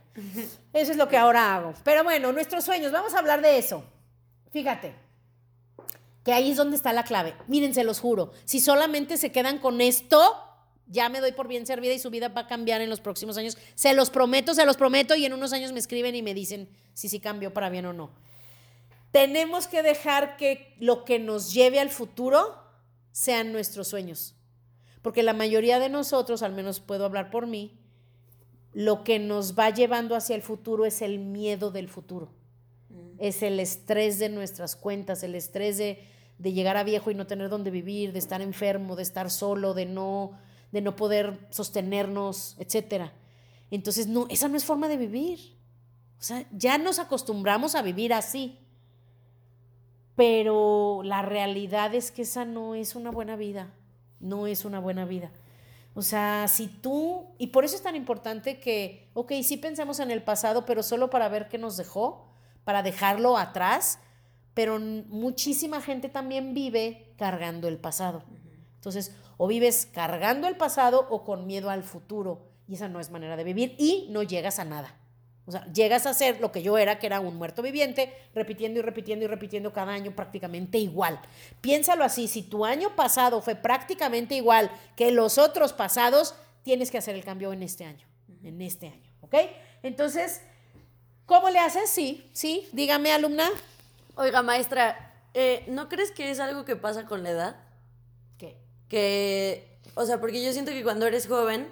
Eso 0.74 0.92
es 0.92 0.98
lo 0.98 1.08
que 1.08 1.18
ahora 1.18 1.56
hago. 1.56 1.74
Pero 1.84 2.04
bueno, 2.04 2.32
nuestros 2.32 2.66
sueños, 2.66 2.92
vamos 2.92 3.14
a 3.14 3.20
hablar 3.20 3.42
de 3.42 3.58
eso. 3.58 3.84
Fíjate, 4.52 4.94
que 6.24 6.34
ahí 6.34 6.52
es 6.52 6.58
donde 6.58 6.76
está 6.76 6.92
la 6.92 7.04
clave. 7.04 7.36
Miren, 7.48 7.74
se 7.74 7.84
los 7.84 8.00
juro, 8.00 8.32
si 8.46 8.60
solamente 8.60 9.18
se 9.18 9.32
quedan 9.32 9.60
con 9.60 9.80
esto, 9.80 10.20
ya 10.88 11.08
me 11.10 11.22
doy 11.22 11.32
por 11.32 11.48
bien 11.48 11.66
servida 11.66 11.94
y 11.94 12.00
su 12.00 12.10
vida 12.10 12.30
va 12.30 12.42
a 12.42 12.48
cambiar 12.48 12.82
en 12.82 12.90
los 12.90 13.00
próximos 13.00 13.38
años. 13.38 13.58
Se 13.76 13.94
los 13.94 14.10
prometo, 14.10 14.54
se 14.54 14.66
los 14.66 14.76
prometo 14.76 15.16
y 15.16 15.26
en 15.26 15.34
unos 15.34 15.54
años 15.54 15.72
me 15.72 15.80
escriben 15.80 16.16
y 16.16 16.22
me 16.22 16.34
dicen 16.34 16.70
si 16.94 17.10
sí 17.10 17.20
cambió 17.20 17.54
para 17.54 17.70
bien 17.70 17.86
o 17.86 17.94
no. 17.94 18.10
Tenemos 19.12 19.68
que 19.68 19.82
dejar 19.82 20.36
que 20.36 20.76
lo 20.80 21.06
que 21.06 21.20
nos 21.20 21.54
lleve 21.54 21.80
al 21.80 21.90
futuro 21.90 22.56
sean 23.12 23.52
nuestros 23.52 23.88
sueños. 23.88 24.36
Porque 25.06 25.22
la 25.22 25.34
mayoría 25.34 25.78
de 25.78 25.88
nosotros, 25.88 26.42
al 26.42 26.54
menos 26.54 26.80
puedo 26.80 27.06
hablar 27.06 27.30
por 27.30 27.46
mí, 27.46 27.78
lo 28.74 29.04
que 29.04 29.20
nos 29.20 29.54
va 29.54 29.70
llevando 29.70 30.16
hacia 30.16 30.36
el 30.36 30.42
futuro 30.42 30.84
es 30.84 31.04
el 31.04 31.20
miedo 31.20 31.70
del 31.70 31.90
futuro. 31.90 32.32
Es 33.20 33.44
el 33.44 33.60
estrés 33.60 34.18
de 34.18 34.30
nuestras 34.30 34.76
cuentas, 34.76 35.22
el 35.22 35.36
estrés 35.36 35.78
de, 35.78 36.04
de 36.40 36.54
llegar 36.54 36.76
a 36.76 36.84
viejo 36.84 37.12
y 37.12 37.14
no 37.14 37.28
tener 37.28 37.50
dónde 37.50 37.70
vivir, 37.70 38.14
de 38.14 38.18
estar 38.18 38.42
enfermo, 38.42 38.96
de 38.96 39.04
estar 39.04 39.30
solo, 39.30 39.76
de 39.76 39.86
no, 39.86 40.40
de 40.72 40.82
no 40.82 40.96
poder 40.96 41.38
sostenernos, 41.52 42.56
etc. 42.58 43.12
Entonces, 43.70 44.08
no, 44.08 44.26
esa 44.32 44.48
no 44.48 44.58
es 44.58 44.66
forma 44.66 44.88
de 44.88 44.98
vivir. 44.98 45.56
O 46.18 46.24
sea, 46.24 46.48
ya 46.52 46.80
nos 46.80 46.98
acostumbramos 46.98 47.76
a 47.76 47.84
vivir 47.84 48.12
así. 48.12 48.58
Pero 50.16 51.02
la 51.04 51.22
realidad 51.22 51.94
es 51.94 52.10
que 52.10 52.24
esa 52.24 52.44
no 52.44 52.74
es 52.74 52.96
una 52.96 53.12
buena 53.12 53.36
vida. 53.36 53.72
No 54.20 54.48
es 54.48 54.66
una 54.66 54.80
buena 54.80 55.06
vida. 55.06 55.32
O 55.94 56.02
sea, 56.02 56.48
si 56.50 56.68
tú, 56.68 57.26
y 57.38 57.48
por 57.48 57.64
eso 57.64 57.76
es 57.76 57.82
tan 57.82 57.96
importante 57.96 58.60
que, 58.60 59.10
ok, 59.14 59.32
sí 59.44 59.56
pensemos 59.56 60.00
en 60.00 60.12
el 60.12 60.22
pasado, 60.24 60.66
pero 60.66 60.84
solo 60.84 61.10
para 61.10 61.30
ver 61.30 61.48
qué 61.48 61.58
nos 61.58 61.78
dejó, 61.78 62.28
para 62.66 62.84
dejarlo 62.84 63.38
atrás, 63.38 64.00
pero 64.54 64.78
muchísima 64.80 65.82
gente 65.82 66.10
también 66.10 66.54
vive 66.54 67.14
cargando 67.18 67.70
el 67.70 67.78
pasado. 67.78 68.24
Entonces, 68.76 69.16
o 69.38 69.48
vives 69.48 69.86
cargando 69.86 70.48
el 70.48 70.58
pasado 70.58 71.08
o 71.10 71.24
con 71.24 71.48
miedo 71.48 71.70
al 71.70 71.84
futuro, 71.84 72.50
y 72.68 72.76
esa 72.76 72.90
no 72.90 73.00
es 73.00 73.10
manera 73.10 73.38
de 73.38 73.44
vivir 73.44 73.76
y 73.78 74.08
no 74.10 74.22
llegas 74.24 74.60
a 74.60 74.66
nada. 74.66 74.96
O 75.48 75.52
sea, 75.52 75.66
llegas 75.72 76.08
a 76.08 76.14
ser 76.14 76.42
lo 76.42 76.52
que 76.52 76.64
yo 76.64 76.78
era, 76.78 76.98
que 76.98 77.06
era 77.06 77.20
un 77.20 77.36
muerto 77.36 77.62
viviente, 77.62 78.12
repitiendo 78.34 78.80
y 78.80 78.82
repitiendo 78.82 79.26
y 79.26 79.28
repitiendo 79.28 79.72
cada 79.72 79.94
año 79.94 80.16
prácticamente 80.16 80.80
igual. 80.80 81.20
Piénsalo 81.62 82.04
así, 82.04 82.28
si 82.28 82.42
tu 82.42 82.66
año 82.66 82.96
pasado 82.96 83.42
fue 83.42 83.56
prácticamente 83.56 84.36
igual 84.36 84.72
que 84.96 85.12
los 85.12 85.38
otros 85.38 85.72
pasados, 85.72 86.34
tienes 86.64 86.90
que 86.90 86.98
hacer 86.98 87.14
el 87.14 87.24
cambio 87.24 87.54
en 87.54 87.62
este 87.62 87.86
año, 87.86 88.08
en 88.44 88.60
este 88.62 88.88
año, 88.88 89.12
¿ok? 89.22 89.36
Entonces, 89.84 90.42
¿cómo 91.28 91.52
le 91.52 91.60
haces? 91.60 91.92
Sí, 91.92 92.28
sí, 92.34 92.68
dígame, 92.72 93.12
alumna. 93.12 93.48
Oiga, 94.16 94.42
maestra, 94.42 95.14
eh, 95.36 95.64
¿no 95.68 95.90
crees 95.90 96.10
que 96.10 96.32
es 96.32 96.40
algo 96.40 96.66
que 96.66 96.76
pasa 96.76 97.06
con 97.06 97.22
la 97.22 97.30
edad? 97.30 97.56
¿Qué? 98.40 98.58
Que, 98.90 99.78
o 99.94 100.06
sea, 100.06 100.20
porque 100.20 100.44
yo 100.44 100.52
siento 100.54 100.72
que 100.72 100.84
cuando 100.84 101.06
eres 101.06 101.28
joven 101.28 101.68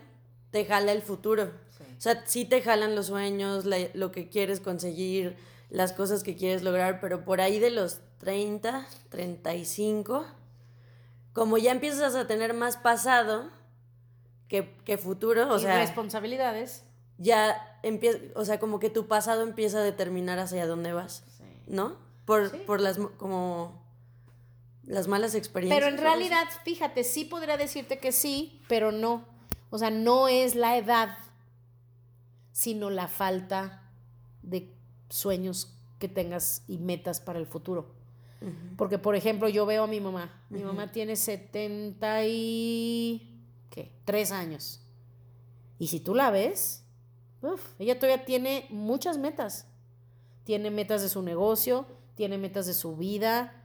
te 0.52 0.64
jala 0.66 0.92
el 0.92 1.02
futuro. 1.02 1.63
O 2.04 2.06
sea, 2.12 2.22
sí 2.26 2.44
te 2.44 2.62
jalan 2.62 2.96
los 2.98 3.06
sueños, 3.08 3.64
la- 3.64 3.78
lo 3.94 4.12
que 4.12 4.28
quieres 4.28 4.60
conseguir, 4.60 5.38
las 5.70 5.94
cosas 5.94 6.22
que 6.22 6.36
quieres 6.36 6.62
lograr, 6.62 7.00
pero 7.00 7.24
por 7.24 7.40
ahí 7.40 7.60
de 7.60 7.70
los 7.70 8.02
30, 8.18 8.86
35, 9.08 10.26
como 11.32 11.58
ya 11.58 11.72
empiezas 11.72 12.14
a 12.16 12.28
tener 12.28 12.54
más 12.54 12.76
pasado 12.76 13.50
que, 14.50 14.76
que 14.84 14.98
futuro, 14.98 15.50
o 15.54 15.58
y 15.58 15.62
sea, 15.62 15.80
responsabilidades. 15.80 16.84
ya 17.18 17.80
empieza, 17.84 18.20
o 18.36 18.44
sea, 18.44 18.60
como 18.60 18.80
que 18.80 18.90
tu 18.90 19.08
pasado 19.08 19.42
empieza 19.42 19.78
a 19.78 19.84
determinar 19.84 20.40
hacia 20.40 20.68
dónde 20.68 20.92
vas, 20.92 21.24
¿no? 21.68 21.96
Por, 22.26 22.52
Sí. 22.52 22.58
por 22.68 22.82
las, 22.82 23.00
mo- 23.00 23.12
como, 23.18 23.82
las 24.86 25.08
malas 25.08 25.36
experiencias. 25.36 25.82
Pero 25.82 25.90
en 25.96 26.02
realidad, 26.02 26.50
fíjate, 26.66 27.06
sí 27.06 27.24
podría 27.24 27.56
decirte 27.56 27.98
que 28.00 28.12
sí, 28.12 28.62
pero 28.68 28.92
no. 28.92 29.24
O 29.70 29.78
sea, 29.78 29.90
no 29.90 30.28
es 30.28 30.54
la 30.56 30.76
edad, 30.78 31.18
sino 32.54 32.90
la 32.90 33.10
falta 33.10 33.92
de 34.44 34.74
sueños 35.10 35.76
que 36.00 36.08
tengas 36.08 36.64
y 36.68 36.78
metas 36.78 37.20
para 37.20 37.40
el 37.40 37.46
futuro. 37.46 37.96
Porque, 38.78 38.98
por 38.98 39.16
ejemplo, 39.16 39.48
yo 39.48 39.66
veo 39.66 39.84
a 39.84 39.88
mi 39.88 40.02
mamá. 40.02 40.30
Mi 40.50 40.64
mamá 40.64 40.92
tiene 40.92 41.16
70 41.16 42.26
y... 42.26 43.42
¿qué? 43.70 43.94
Tres 44.04 44.32
años. 44.32 44.82
Y 45.80 45.88
si 45.88 46.02
tú 46.02 46.14
la 46.14 46.30
ves, 46.30 46.84
uf, 47.42 47.62
ella 47.80 47.98
todavía 47.98 48.26
tiene 48.26 48.68
muchas 48.70 49.18
metas. 49.18 49.68
Tiene 50.44 50.72
metas 50.72 51.02
de 51.02 51.10
su 51.10 51.22
negocio, 51.22 51.86
tiene 52.16 52.38
metas 52.38 52.66
de 52.66 52.74
su 52.74 52.98
vida. 52.98 53.64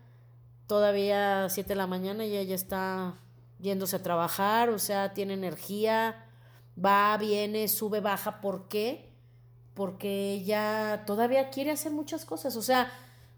Todavía 0.68 1.46
a 1.46 1.48
7 1.48 1.70
de 1.70 1.74
la 1.74 1.88
mañana 1.88 2.24
ella 2.24 2.54
está 2.54 3.18
yéndose 3.58 3.96
a 3.96 4.02
trabajar, 4.02 4.70
o 4.70 4.78
sea, 4.78 5.12
tiene 5.12 5.34
energía, 5.34 6.27
va, 6.84 7.16
viene, 7.18 7.68
sube, 7.68 8.00
baja. 8.00 8.40
¿Por 8.40 8.68
qué? 8.68 9.08
Porque 9.74 10.32
ella 10.34 11.04
todavía 11.06 11.50
quiere 11.50 11.70
hacer 11.70 11.92
muchas 11.92 12.24
cosas. 12.24 12.56
O 12.56 12.62
sea, 12.62 12.90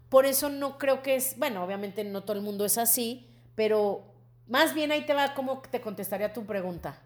por 0.09 0.25
eso 0.25 0.49
no 0.49 0.77
creo 0.77 1.01
que 1.01 1.15
es, 1.15 1.37
bueno, 1.37 1.63
obviamente 1.63 2.03
no 2.03 2.23
todo 2.23 2.37
el 2.37 2.43
mundo 2.43 2.65
es 2.65 2.77
así, 2.77 3.27
pero 3.55 4.03
más 4.47 4.73
bien 4.73 4.91
ahí 4.91 5.05
te 5.05 5.13
va 5.13 5.33
como 5.33 5.61
te 5.61 5.81
contestaría 5.81 6.33
tu 6.33 6.45
pregunta. 6.45 6.99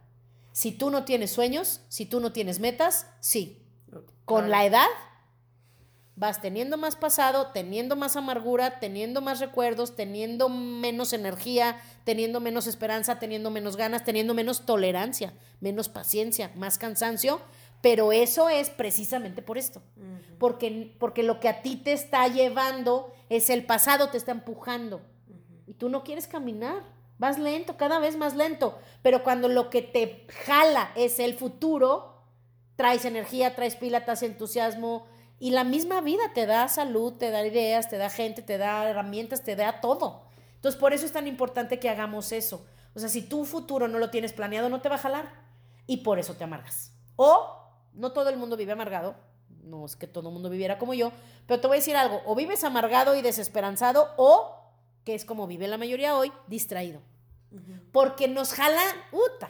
Si 0.51 0.71
tú 0.71 0.89
no 0.89 1.03
tienes 1.03 1.31
sueños, 1.31 1.81
si 1.89 2.05
tú 2.05 2.19
no 2.19 2.31
tienes 2.31 2.59
metas, 2.59 3.07
sí. 3.19 3.61
Con 4.23 4.45
Claro. 4.45 4.47
la 4.47 4.65
edad 4.65 4.87
vas 6.15 6.41
teniendo 6.41 6.77
más 6.77 6.95
pasado, 6.95 7.47
teniendo 7.53 7.95
más 7.95 8.15
amargura, 8.15 8.79
teniendo 8.79 9.21
más 9.21 9.39
recuerdos, 9.39 9.95
teniendo 9.95 10.47
menos 10.49 11.13
energía, 11.13 11.77
teniendo 12.03 12.39
menos 12.39 12.67
esperanza, 12.67 13.19
teniendo 13.19 13.51
menos 13.51 13.75
ganas, 13.75 14.03
teniendo 14.03 14.33
menos 14.33 14.65
tolerancia, 14.65 15.33
menos 15.59 15.89
paciencia, 15.89 16.51
más 16.55 16.77
cansancio, 16.77 17.41
pero 17.81 18.11
eso 18.11 18.49
es 18.49 18.69
precisamente 18.69 19.41
por 19.41 19.57
esto. 19.57 19.81
Porque, 20.39 20.95
porque 20.99 21.23
lo 21.23 21.39
que 21.39 21.49
a 21.49 21.61
ti 21.61 21.75
te 21.75 21.93
está 21.93 22.27
llevando 22.27 23.13
es 23.29 23.49
el 23.49 23.65
pasado, 23.65 24.09
te 24.09 24.17
está 24.17 24.31
empujando. 24.31 25.01
Y 25.67 25.73
tú 25.73 25.89
no 25.89 26.03
quieres 26.03 26.27
caminar, 26.27 26.83
vas 27.17 27.37
lento, 27.37 27.77
cada 27.77 27.99
vez 27.99 28.17
más 28.17 28.35
lento. 28.35 28.79
Pero 29.01 29.23
cuando 29.23 29.49
lo 29.49 29.69
que 29.69 29.81
te 29.81 30.25
jala 30.45 30.91
es 30.95 31.19
el 31.19 31.35
futuro, 31.35 32.23
traes 32.75 33.05
energía, 33.05 33.55
traes 33.55 33.75
pila, 33.75 34.05
traes 34.05 34.23
entusiasmo. 34.23 35.07
Y 35.39 35.51
la 35.51 35.63
misma 35.63 36.01
vida 36.01 36.23
te 36.33 36.45
da 36.45 36.67
salud, 36.67 37.13
te 37.13 37.29
da 37.29 37.45
ideas, 37.45 37.89
te 37.89 37.97
da 37.97 38.09
gente, 38.09 38.41
te 38.41 38.57
da 38.57 38.89
herramientas, 38.89 39.43
te 39.43 39.55
da 39.55 39.81
todo. 39.81 40.23
Entonces, 40.55 40.79
por 40.79 40.93
eso 40.93 41.05
es 41.05 41.11
tan 41.11 41.27
importante 41.27 41.79
que 41.79 41.89
hagamos 41.89 42.31
eso. 42.31 42.65
O 42.95 42.99
sea, 42.99 43.09
si 43.09 43.21
tu 43.21 43.45
futuro 43.45 43.87
no 43.87 43.99
lo 43.99 44.09
tienes 44.09 44.33
planeado, 44.33 44.69
no 44.69 44.81
te 44.81 44.89
va 44.89 44.95
a 44.95 44.99
jalar. 44.99 45.29
Y 45.87 45.97
por 45.97 46.17
eso 46.17 46.35
te 46.35 46.45
amargas. 46.45 46.93
O 47.17 47.61
no 47.93 48.13
todo 48.13 48.29
el 48.29 48.37
mundo 48.37 48.57
vive 48.57 48.71
amargado. 48.71 49.15
No 49.63 49.85
es 49.85 49.95
que 49.95 50.07
todo 50.07 50.29
el 50.29 50.33
mundo 50.33 50.49
viviera 50.49 50.77
como 50.77 50.93
yo. 50.93 51.11
Pero 51.45 51.59
te 51.59 51.67
voy 51.67 51.77
a 51.77 51.79
decir 51.79 51.97
algo. 51.97 52.21
O 52.25 52.35
vives 52.35 52.63
amargado 52.63 53.15
y 53.15 53.21
desesperanzado 53.21 54.09
o, 54.17 54.55
que 55.03 55.15
es 55.15 55.25
como 55.25 55.47
vive 55.47 55.67
la 55.67 55.77
mayoría 55.77 56.17
hoy, 56.17 56.31
distraído. 56.47 57.01
Porque 57.91 58.27
nos 58.27 58.53
jalan, 58.53 58.95
uta. 59.11 59.49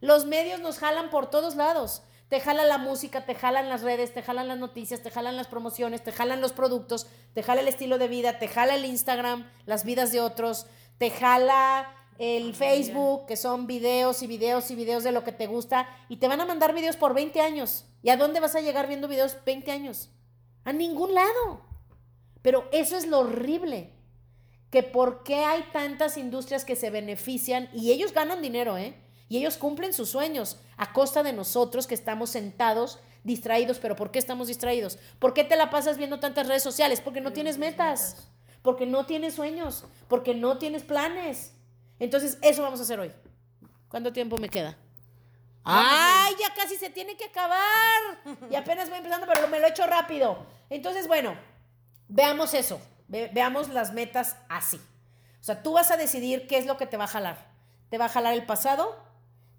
Los 0.00 0.24
medios 0.24 0.60
nos 0.60 0.78
jalan 0.78 1.10
por 1.10 1.30
todos 1.30 1.56
lados. 1.56 2.02
Te 2.30 2.38
jala 2.38 2.64
la 2.64 2.78
música, 2.78 3.26
te 3.26 3.34
jalan 3.34 3.68
las 3.68 3.82
redes, 3.82 4.14
te 4.14 4.22
jalan 4.22 4.46
las 4.46 4.56
noticias, 4.56 5.02
te 5.02 5.10
jalan 5.10 5.36
las 5.36 5.48
promociones, 5.48 6.04
te 6.04 6.12
jalan 6.12 6.40
los 6.40 6.52
productos, 6.52 7.08
te 7.34 7.42
jala 7.42 7.60
el 7.60 7.66
estilo 7.66 7.98
de 7.98 8.06
vida, 8.06 8.38
te 8.38 8.46
jala 8.46 8.76
el 8.76 8.84
Instagram, 8.84 9.50
las 9.66 9.84
vidas 9.84 10.12
de 10.12 10.20
otros, 10.20 10.66
te 10.98 11.10
jala 11.10 11.92
el 12.18 12.54
Facebook, 12.54 13.26
que 13.26 13.36
son 13.36 13.66
videos 13.66 14.22
y 14.22 14.28
videos 14.28 14.70
y 14.70 14.76
videos 14.76 15.02
de 15.02 15.10
lo 15.10 15.24
que 15.24 15.32
te 15.32 15.48
gusta, 15.48 15.88
y 16.08 16.18
te 16.18 16.28
van 16.28 16.40
a 16.40 16.44
mandar 16.44 16.72
videos 16.72 16.96
por 16.96 17.14
20 17.14 17.40
años. 17.40 17.84
¿Y 18.00 18.10
a 18.10 18.16
dónde 18.16 18.38
vas 18.38 18.54
a 18.54 18.60
llegar 18.60 18.86
viendo 18.86 19.08
videos 19.08 19.36
20 19.44 19.72
años? 19.72 20.10
A 20.62 20.72
ningún 20.72 21.14
lado. 21.14 21.62
Pero 22.42 22.68
eso 22.70 22.96
es 22.96 23.08
lo 23.08 23.18
horrible. 23.18 23.90
Que 24.70 24.84
por 24.84 25.24
qué 25.24 25.44
hay 25.44 25.64
tantas 25.72 26.16
industrias 26.16 26.64
que 26.64 26.76
se 26.76 26.90
benefician 26.90 27.68
y 27.74 27.90
ellos 27.90 28.12
ganan 28.12 28.40
dinero, 28.40 28.78
¿eh? 28.78 28.94
Y 29.30 29.38
ellos 29.38 29.56
cumplen 29.56 29.92
sus 29.92 30.10
sueños 30.10 30.58
a 30.76 30.92
costa 30.92 31.22
de 31.22 31.32
nosotros 31.32 31.86
que 31.86 31.94
estamos 31.94 32.30
sentados 32.30 32.98
distraídos. 33.22 33.78
¿Pero 33.78 33.94
por 33.94 34.10
qué 34.10 34.18
estamos 34.18 34.48
distraídos? 34.48 34.98
¿Por 35.20 35.34
qué 35.34 35.44
te 35.44 35.54
la 35.54 35.70
pasas 35.70 35.96
viendo 35.96 36.18
tantas 36.18 36.48
redes 36.48 36.64
sociales? 36.64 37.00
Porque 37.00 37.20
no 37.20 37.32
tienes 37.32 37.56
metas, 37.56 38.28
porque 38.60 38.86
no 38.86 39.06
tienes 39.06 39.34
sueños, 39.34 39.84
porque 40.08 40.34
no 40.34 40.58
tienes 40.58 40.82
planes. 40.82 41.54
Entonces, 42.00 42.38
eso 42.42 42.62
vamos 42.62 42.80
a 42.80 42.82
hacer 42.82 42.98
hoy. 42.98 43.12
¿Cuánto 43.88 44.12
tiempo 44.12 44.36
me 44.36 44.48
queda? 44.48 44.76
¡Ay, 45.62 46.34
ya 46.40 46.52
casi 46.52 46.74
se 46.74 46.90
tiene 46.90 47.16
que 47.16 47.26
acabar! 47.26 48.18
Y 48.50 48.56
apenas 48.56 48.88
voy 48.88 48.98
empezando, 48.98 49.28
pero 49.32 49.46
me 49.46 49.60
lo 49.60 49.66
he 49.68 49.70
hecho 49.70 49.86
rápido. 49.86 50.44
Entonces, 50.70 51.06
bueno, 51.06 51.36
veamos 52.08 52.52
eso. 52.52 52.80
veamos 53.06 53.68
las 53.68 53.92
metas 53.92 54.34
así. 54.48 54.78
O 55.40 55.44
sea, 55.44 55.62
tú 55.62 55.74
vas 55.74 55.92
a 55.92 55.96
decidir 55.96 56.48
qué 56.48 56.58
es 56.58 56.66
lo 56.66 56.76
que 56.76 56.86
te 56.86 56.96
va 56.96 57.04
a 57.04 57.06
jalar. 57.06 57.48
¿Te 57.90 57.98
va 57.98 58.06
a 58.06 58.08
jalar 58.08 58.34
el 58.34 58.44
pasado? 58.44 59.09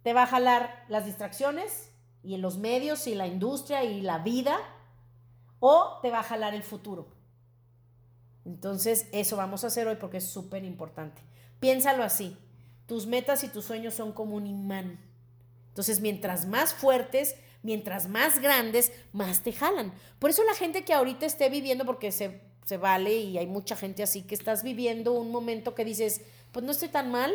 ¿Te 0.04 0.14
va 0.14 0.24
a 0.24 0.28
jalar 0.28 0.86
las 0.88 1.06
distracciones 1.06 1.92
y 2.24 2.38
los 2.38 2.58
medios 2.58 3.08
y 3.08 3.16
la 3.16 3.28
industria 3.28 3.84
y 3.84 4.02
la 4.02 4.20
vida? 4.20 4.58
¿O 5.60 6.00
te 6.02 6.10
va 6.10 6.20
a 6.20 6.24
jalar 6.24 6.54
el 6.54 6.64
futuro? 6.64 7.08
Entonces, 8.46 9.08
eso 9.12 9.38
vamos 9.38 9.64
a 9.64 9.68
hacer 9.68 9.88
hoy 9.88 9.96
porque 9.96 10.18
es 10.18 10.28
súper 10.28 10.64
importante. 10.64 11.22
Piénsalo 11.60 12.04
así. 12.04 12.38
Tus 12.88 13.06
metas 13.06 13.44
y 13.44 13.50
tus 13.50 13.66
sueños 13.66 13.94
son 13.94 14.12
como 14.12 14.36
un 14.36 14.48
imán. 14.48 15.00
Entonces, 15.70 16.02
mientras 16.02 16.48
más 16.48 16.74
fuertes, 16.74 17.36
mientras 17.64 18.10
más 18.10 18.40
grandes, 18.40 18.92
más 19.14 19.42
te 19.42 19.54
jalan. 19.54 19.94
Por 20.20 20.32
eso 20.32 20.44
la 20.44 20.56
gente 20.56 20.84
que 20.84 20.94
ahorita 20.94 21.26
esté 21.26 21.50
viviendo, 21.50 21.86
porque 21.86 22.12
se, 22.12 22.42
se 22.66 22.78
vale 22.78 23.16
y 23.16 23.38
hay 23.38 23.48
mucha 23.48 23.76
gente 23.76 24.04
así, 24.04 24.24
que 24.24 24.36
estás 24.36 24.64
viviendo 24.64 25.14
un 25.14 25.32
momento 25.32 25.76
que 25.76 25.86
dices, 25.86 26.22
pues 26.52 26.66
no 26.66 26.72
estoy 26.72 26.90
tan 26.90 27.12
mal, 27.12 27.32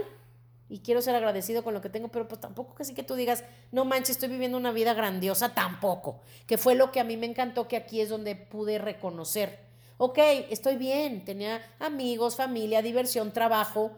y 0.68 0.80
quiero 0.80 1.00
ser 1.00 1.14
agradecido 1.14 1.62
con 1.62 1.74
lo 1.74 1.80
que 1.80 1.88
tengo, 1.88 2.08
pero 2.08 2.26
pues 2.26 2.40
tampoco 2.40 2.74
casi 2.74 2.94
que 2.94 3.02
tú 3.02 3.14
digas, 3.14 3.44
no 3.70 3.84
manches, 3.84 4.10
estoy 4.10 4.28
viviendo 4.28 4.58
una 4.58 4.72
vida 4.72 4.94
grandiosa, 4.94 5.54
tampoco, 5.54 6.20
que 6.46 6.58
fue 6.58 6.74
lo 6.74 6.90
que 6.90 7.00
a 7.00 7.04
mí 7.04 7.16
me 7.16 7.26
encantó, 7.26 7.68
que 7.68 7.76
aquí 7.76 8.00
es 8.00 8.08
donde 8.08 8.34
pude 8.34 8.78
reconocer, 8.78 9.60
ok, 9.98 10.18
estoy 10.50 10.76
bien, 10.76 11.24
tenía 11.24 11.62
amigos, 11.78 12.36
familia, 12.36 12.82
diversión, 12.82 13.32
trabajo, 13.32 13.92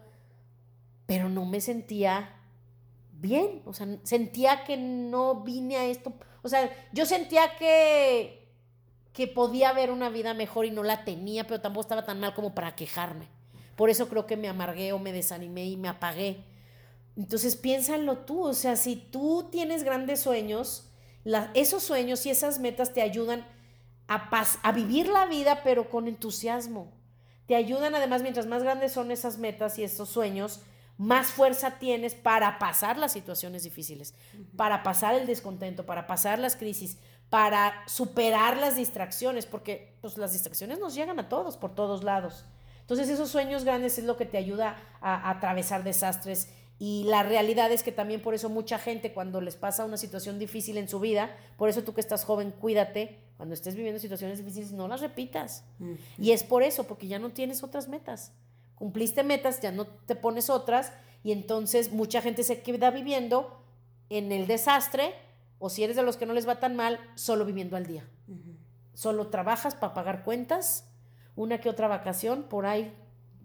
pero 1.07 1.29
no 1.29 1.47
me 1.47 1.61
sentía 1.61 2.35
bien, 3.13 3.63
o 3.65 3.73
sea, 3.73 3.87
sentía 4.03 4.65
que 4.65 4.77
no 4.77 5.37
vine 5.37 5.77
a 5.77 5.87
esto, 5.87 6.13
o 6.43 6.49
sea, 6.49 6.71
yo 6.93 7.07
sentía 7.07 7.57
que, 7.59 8.47
que 9.15 9.27
podía 9.27 9.71
haber 9.71 9.91
una 9.91 10.11
vida 10.11 10.35
mejor 10.35 10.67
y 10.67 10.71
no 10.71 10.83
la 10.83 11.05
tenía, 11.05 11.45
pero 11.47 11.61
tampoco 11.61 11.83
estaba 11.83 12.05
tan 12.05 12.21
mal 12.21 12.35
como 12.35 12.55
para 12.55 12.77
quejarme. 12.77 13.27
Por 13.75 13.91
eso 13.91 14.09
creo 14.09 14.27
que 14.27 14.37
me 14.37 14.49
amargué 14.49 14.93
o 14.93 14.99
me 14.99 15.13
desanimé 15.13 15.67
y 15.67 15.77
me 15.77 15.89
apagué. 15.89 16.45
Entonces 17.19 17.57
piénsalo 17.57 18.19
tú, 18.19 18.45
o 18.45 18.55
sea, 18.55 18.77
si 18.77 18.95
tú 18.95 19.49
tienes 19.51 19.83
grandes 19.83 20.21
sueños, 20.21 20.89
esos 21.53 21.83
sueños 21.83 22.25
y 22.25 22.31
esas 22.31 22.61
metas 22.61 22.95
te 22.95 23.03
ayudan 23.03 23.45
a, 24.07 24.31
a 24.63 24.73
vivir 24.73 25.09
la 25.09 25.27
vida, 25.27 25.63
pero 25.65 25.91
con 25.91 26.07
entusiasmo. 26.07 26.93
Te 27.47 27.57
ayudan 27.57 27.97
además, 27.97 28.23
mientras 28.23 28.47
más 28.47 28.63
grandes 28.63 28.93
son 28.93 29.11
esas 29.11 29.37
metas 29.37 29.81
y 29.81 29.83
esos 29.83 30.09
sueños, 30.09 30.61
más 30.97 31.27
fuerza 31.29 31.81
tienes 31.81 32.15
para 32.15 32.61
pasar 32.61 32.99
las 32.99 33.13
situaciones 33.13 33.65
difíciles, 33.65 34.15
para 34.57 34.85
pasar 34.85 35.17
el 35.17 35.27
descontento, 35.27 35.87
para 35.87 36.07
pasar 36.07 36.39
las 36.39 36.55
crisis, 36.55 36.99
para 37.31 37.83
superar 37.89 38.59
las 38.59 38.77
distracciones, 38.77 39.45
porque 39.45 39.99
pues, 40.03 40.19
las 40.19 40.33
distracciones 40.33 40.79
nos 40.79 40.95
llegan 40.95 41.19
a 41.19 41.29
todos, 41.29 41.57
por 41.57 41.75
todos 41.75 42.05
lados. 42.05 42.45
Entonces 42.81 43.09
esos 43.09 43.29
sueños 43.29 43.65
grandes 43.65 43.99
es 43.99 44.05
lo 44.05 44.17
que 44.17 44.25
te 44.25 44.39
ayuda 44.39 44.77
a 45.01 45.31
atravesar 45.31 45.83
desastres 45.83 46.49
y 46.79 47.05
la 47.05 47.25
realidad 47.25 47.73
es 47.73 47.83
que 47.83 47.91
también 47.91 48.23
por 48.23 48.35
eso 48.35 48.49
mucha 48.49 48.79
gente 48.79 49.13
cuando 49.13 49.41
les 49.41 49.57
pasa 49.57 49.85
una 49.85 49.97
situación 49.97 50.39
difícil 50.39 50.79
en 50.79 50.89
su 50.89 51.01
vida, 51.01 51.37
por 51.57 51.69
eso 51.69 51.83
tú 51.83 51.93
que 51.93 52.01
estás 52.01 52.25
joven, 52.25 52.53
cuídate, 52.53 53.19
cuando 53.37 53.55
estés 53.55 53.75
viviendo 53.75 54.01
situaciones 54.01 54.39
difíciles, 54.39 54.73
no 54.73 54.87
las 54.87 55.01
repitas. 55.01 55.65
Y 56.19 56.31
es 56.31 56.45
por 56.45 56.63
eso, 56.63 56.85
porque 56.85 57.09
ya 57.09 57.19
no 57.19 57.31
tienes 57.31 57.65
otras 57.65 57.89
metas. 57.89 58.33
Cumpliste 58.77 59.25
metas, 59.25 59.61
ya 59.61 59.73
no 59.73 59.87
te 59.87 60.15
pones 60.15 60.51
otras 60.51 60.93
y 61.25 61.33
entonces 61.33 61.91
mucha 61.91 62.23
gente 62.23 62.45
se 62.45 62.63
queda 62.63 62.93
viviendo 62.93 63.61
en 64.09 64.31
el 64.31 64.47
desastre 64.47 65.15
o 65.59 65.71
si 65.71 65.83
eres 65.83 65.97
de 65.97 66.03
los 66.03 66.17
que 66.17 66.27
no 66.27 66.33
les 66.33 66.47
va 66.47 66.61
tan 66.61 66.77
mal, 66.77 67.01
solo 67.17 67.45
viviendo 67.45 67.77
al 67.77 67.87
día. 67.87 68.09
Solo 68.95 69.29
trabajas 69.29 69.75
para 69.75 69.95
pagar 69.95 70.23
cuentas, 70.23 70.89
una 71.35 71.59
que 71.59 71.69
otra 71.69 71.89
vacación, 71.89 72.45
por 72.45 72.67
ahí 72.67 72.93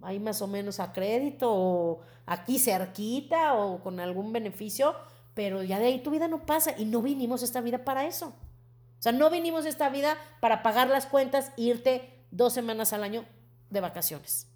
ahí 0.03 0.19
más 0.19 0.41
o 0.41 0.47
menos 0.47 0.79
a 0.79 0.93
crédito 0.93 1.51
o 1.51 2.01
aquí 2.25 2.59
cerquita 2.59 3.55
o 3.55 3.81
con 3.81 3.99
algún 3.99 4.31
beneficio, 4.33 4.95
pero 5.33 5.63
ya 5.63 5.79
de 5.79 5.87
ahí 5.87 6.03
tu 6.03 6.11
vida 6.11 6.27
no 6.27 6.45
pasa 6.45 6.73
y 6.77 6.85
no 6.85 7.01
vinimos 7.01 7.43
esta 7.43 7.61
vida 7.61 7.83
para 7.83 8.05
eso. 8.05 8.27
O 8.27 9.01
sea, 9.03 9.11
no 9.11 9.29
vinimos 9.29 9.65
esta 9.65 9.89
vida 9.89 10.17
para 10.39 10.63
pagar 10.63 10.87
las 10.87 11.05
cuentas 11.05 11.51
e 11.57 11.63
irte 11.63 12.09
dos 12.31 12.53
semanas 12.53 12.93
al 12.93 13.03
año 13.03 13.25
de 13.69 13.81
vacaciones. 13.81 14.47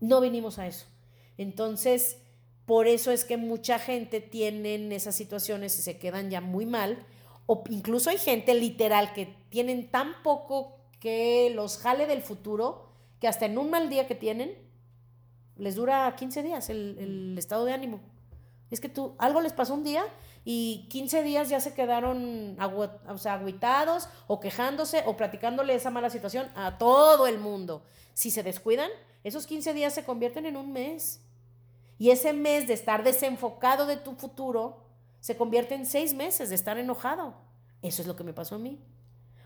No 0.00 0.20
vinimos 0.20 0.58
a 0.58 0.66
eso. 0.66 0.86
Entonces, 1.38 2.18
por 2.66 2.86
eso 2.86 3.10
es 3.10 3.24
que 3.24 3.36
mucha 3.36 3.78
gente 3.78 4.20
tiene 4.20 4.94
esas 4.94 5.14
situaciones 5.14 5.78
y 5.78 5.82
se 5.82 5.98
quedan 5.98 6.30
ya 6.30 6.40
muy 6.40 6.66
mal. 6.66 7.04
O 7.46 7.64
incluso 7.68 8.10
hay 8.10 8.18
gente 8.18 8.54
literal 8.54 9.12
que 9.12 9.34
tienen 9.48 9.90
tan 9.90 10.22
poco 10.22 10.76
que 11.00 11.50
los 11.54 11.78
jale 11.78 12.06
del 12.06 12.22
futuro 12.22 12.91
que 13.22 13.28
hasta 13.28 13.46
en 13.46 13.56
un 13.56 13.70
mal 13.70 13.88
día 13.88 14.08
que 14.08 14.16
tienen, 14.16 14.52
les 15.56 15.76
dura 15.76 16.12
15 16.16 16.42
días 16.42 16.68
el, 16.70 17.36
estado 17.38 17.64
de 17.64 17.72
ánimo. 17.72 18.00
Es 18.68 18.80
que 18.80 18.88
tú, 18.88 19.14
algo 19.16 19.40
les 19.40 19.52
pasó 19.52 19.74
un 19.74 19.84
día 19.84 20.02
y 20.44 20.88
15 20.90 21.22
días 21.22 21.48
ya 21.48 21.60
se 21.60 21.72
quedaron 21.72 22.56
o 22.58 23.18
sea, 23.18 23.34
aguitados 23.34 24.08
o 24.26 24.40
quejándose 24.40 25.04
o 25.06 25.16
platicándole 25.16 25.76
esa 25.76 25.90
mala 25.90 26.10
situación 26.10 26.50
a 26.56 26.78
todo 26.78 27.28
el 27.28 27.38
mundo. 27.38 27.84
Si 28.12 28.32
se 28.32 28.42
descuidan, 28.42 28.90
esos 29.22 29.46
15 29.46 29.72
días 29.72 29.94
se 29.94 30.04
convierten 30.04 30.44
en 30.44 30.56
un 30.56 30.72
mes. 30.72 31.20
Y 32.00 32.10
ese 32.10 32.32
mes 32.32 32.66
de 32.66 32.74
estar 32.74 33.04
desenfocado 33.04 33.86
de 33.86 33.98
tu 33.98 34.16
futuro 34.16 34.82
se 35.20 35.36
convierte 35.36 35.76
en 35.76 35.86
seis 35.86 36.12
meses 36.12 36.48
de 36.48 36.56
estar 36.56 36.76
enojado. 36.76 37.36
Eso 37.82 38.02
es 38.02 38.08
lo 38.08 38.16
que 38.16 38.24
me 38.24 38.32
pasó 38.32 38.56
a 38.56 38.58
mí. 38.58 38.80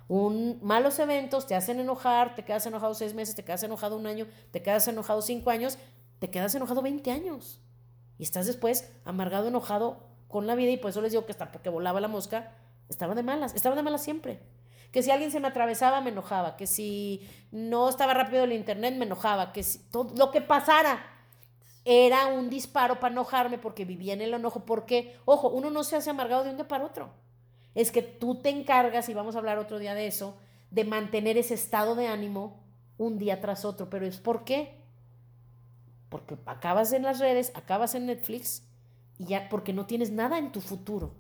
Un, 0.09 0.61
malos 0.63 0.99
eventos 1.01 1.47
te 1.47 1.57
hacen 1.57 1.81
enojar, 1.81 2.37
te 2.37 2.45
quedas 2.45 2.65
enojado 2.67 2.95
seis 2.95 3.13
meses, 3.15 3.35
te 3.35 3.45
quedas 3.45 3.63
enojado 3.65 3.97
un 3.97 4.07
año, 4.07 4.27
te 4.53 4.63
quedas 4.63 4.87
enojado 4.87 5.21
cinco 5.21 5.51
años, 5.51 5.79
te 6.21 6.31
quedas 6.31 6.55
enojado 6.55 6.83
20 6.83 7.11
años. 7.11 7.61
Y 8.19 8.23
estás 8.23 8.47
después 8.47 8.91
amargado, 9.05 9.49
enojado 9.49 10.09
con 10.29 10.47
la 10.47 10.55
vida 10.55 10.71
y 10.71 10.77
por 10.77 10.91
eso 10.91 11.01
les 11.01 11.13
digo 11.13 11.27
que 11.27 11.33
hasta 11.33 11.51
porque 11.51 11.71
volaba 11.71 12.01
la 12.01 12.09
mosca, 12.09 12.53
estaba 12.89 13.15
de 13.15 13.23
malas, 13.23 13.55
estaba 13.55 13.75
de 13.75 13.83
malas 13.83 14.03
siempre. 14.03 14.41
Que 14.93 15.03
si 15.03 15.11
alguien 15.11 15.33
se 15.33 15.41
me 15.41 15.49
atravesaba 15.49 16.01
me 16.01 16.11
enojaba, 16.11 16.57
que 16.57 16.69
si 16.69 17.29
no 17.51 17.89
estaba 17.89 18.15
rápido 18.15 18.45
el 18.45 18.53
internet 18.53 18.95
me 18.97 19.05
enojaba, 19.05 19.53
que 19.53 19.65
si 19.65 19.81
todo 19.91 20.15
lo 20.17 20.31
que 20.31 20.41
pasara 20.41 21.05
era 21.85 22.29
un 22.29 22.49
disparo 22.49 23.01
para 23.01 23.13
enojarme 23.13 23.59
porque 23.59 23.85
vivía 23.85 24.15
en 24.15 24.23
el 24.23 24.35
enojo, 24.35 24.65
porque, 24.65 25.17
ojo, 25.25 25.49
uno 25.49 25.71
no 25.71 25.85
se 25.85 25.97
hace 25.97 26.11
amargado 26.11 26.45
de 26.45 26.51
un 26.51 26.57
día 26.57 26.69
para 26.69 26.85
otro 26.85 27.26
es 27.77 27.93
que 27.93 28.03
tú 28.03 28.37
te 28.37 28.49
encargas, 28.49 29.09
y 29.09 29.15
vamos 29.15 29.37
a 29.37 29.39
hablar 29.39 29.59
otro 29.59 29.79
día 29.79 29.95
de 29.95 30.07
eso, 30.07 30.37
de 30.71 30.85
mantener 30.85 31.37
ese 31.37 31.55
estado 31.55 31.95
de 31.95 32.09
ánimo 32.09 32.65
un 32.99 33.19
día 33.19 33.41
tras 33.41 33.65
otro. 33.65 33.89
Pero 33.91 34.07
es 34.07 34.17
por 34.17 34.45
qué? 34.45 34.75
Porque 36.09 36.37
acabas 36.47 36.93
en 36.93 37.03
las 37.03 37.21
redes, 37.21 37.53
acabas 37.55 37.95
en 37.95 38.07
Netflix 38.07 38.65
y 39.19 39.27
ya 39.27 39.49
porque 39.51 39.75
no 39.75 39.87
tienes 39.87 40.11
nada 40.11 40.39
en 40.39 40.53
tu 40.53 40.61
futuro. 40.63 41.15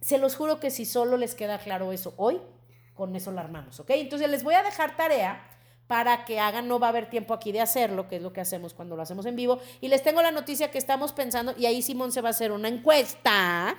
Se 0.00 0.18
los 0.18 0.34
juro 0.34 0.58
que 0.58 0.70
si 0.70 0.84
solo 0.84 1.16
les 1.16 1.34
queda 1.34 1.58
claro 1.58 1.92
eso 1.92 2.12
hoy, 2.16 2.40
con 2.94 3.14
eso 3.14 3.30
lo 3.30 3.40
armamos, 3.40 3.78
¿ok? 3.78 3.90
Entonces 3.90 4.28
les 4.28 4.42
voy 4.42 4.54
a 4.54 4.62
dejar 4.62 4.96
tarea 4.96 5.48
para 5.86 6.24
que 6.24 6.40
hagan, 6.40 6.66
no 6.66 6.80
va 6.80 6.88
a 6.88 6.90
haber 6.90 7.08
tiempo 7.08 7.34
aquí 7.34 7.52
de 7.52 7.60
hacerlo, 7.60 8.08
que 8.08 8.16
es 8.16 8.22
lo 8.22 8.32
que 8.32 8.40
hacemos 8.40 8.74
cuando 8.74 8.96
lo 8.96 9.02
hacemos 9.02 9.26
en 9.26 9.36
vivo. 9.36 9.60
Y 9.80 9.88
les 9.88 10.02
tengo 10.02 10.22
la 10.22 10.32
noticia 10.32 10.70
que 10.70 10.78
estamos 10.78 11.12
pensando, 11.12 11.54
y 11.56 11.66
ahí 11.66 11.82
Simón 11.82 12.10
se 12.10 12.20
va 12.20 12.28
a 12.28 12.30
hacer 12.30 12.50
una 12.50 12.68
encuesta 12.68 13.76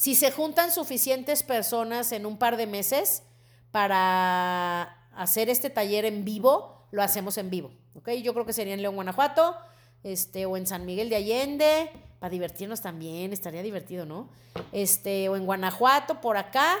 si 0.00 0.14
se 0.14 0.30
juntan 0.30 0.72
suficientes 0.72 1.42
personas 1.42 2.12
en 2.12 2.24
un 2.24 2.38
par 2.38 2.56
de 2.56 2.66
meses 2.66 3.22
para 3.70 4.84
hacer 5.14 5.50
este 5.50 5.68
taller 5.68 6.06
en 6.06 6.24
vivo, 6.24 6.86
lo 6.90 7.02
hacemos 7.02 7.36
en 7.36 7.50
vivo. 7.50 7.70
¿ok? 7.94 8.08
Yo 8.22 8.32
creo 8.32 8.46
que 8.46 8.54
sería 8.54 8.72
en 8.72 8.80
León, 8.80 8.94
Guanajuato, 8.94 9.58
este, 10.02 10.46
o 10.46 10.56
en 10.56 10.66
San 10.66 10.86
Miguel 10.86 11.10
de 11.10 11.16
Allende, 11.16 11.90
para 12.18 12.30
divertirnos 12.30 12.80
también, 12.80 13.34
estaría 13.34 13.62
divertido, 13.62 14.06
¿no? 14.06 14.30
Este, 14.72 15.28
o 15.28 15.36
en 15.36 15.44
Guanajuato, 15.44 16.22
por 16.22 16.38
acá, 16.38 16.78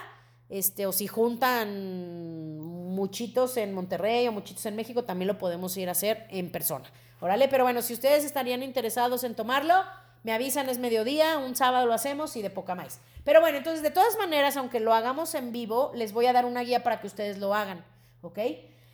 este, 0.48 0.86
o 0.86 0.92
si 0.92 1.06
juntan 1.06 2.58
muchitos 2.58 3.58
en 3.58 3.74
Monterrey 3.74 4.28
o 4.28 4.32
muchitos 4.32 4.64
en 4.64 4.76
México, 4.76 5.04
también 5.04 5.26
lo 5.26 5.36
podemos 5.36 5.76
ir 5.76 5.90
a 5.90 5.92
hacer 5.92 6.26
en 6.30 6.50
persona. 6.50 6.90
Órale, 7.20 7.48
pero 7.48 7.64
bueno, 7.64 7.82
si 7.82 7.92
ustedes 7.92 8.24
estarían 8.24 8.62
interesados 8.62 9.24
en 9.24 9.34
tomarlo, 9.34 9.74
me 10.22 10.32
avisan, 10.32 10.68
es 10.68 10.78
mediodía, 10.78 11.38
un 11.38 11.56
sábado 11.56 11.86
lo 11.86 11.92
hacemos 11.92 12.36
y 12.36 12.42
de 12.42 12.50
poca 12.50 12.74
más. 12.74 13.00
Pero 13.24 13.40
bueno, 13.40 13.58
entonces 13.58 13.82
de 13.82 13.90
todas 13.90 14.16
maneras, 14.16 14.56
aunque 14.56 14.80
lo 14.80 14.94
hagamos 14.94 15.34
en 15.34 15.52
vivo, 15.52 15.92
les 15.94 16.12
voy 16.12 16.26
a 16.26 16.32
dar 16.32 16.44
una 16.44 16.60
guía 16.62 16.82
para 16.82 17.00
que 17.00 17.06
ustedes 17.06 17.38
lo 17.38 17.54
hagan, 17.54 17.84
¿ok? 18.22 18.38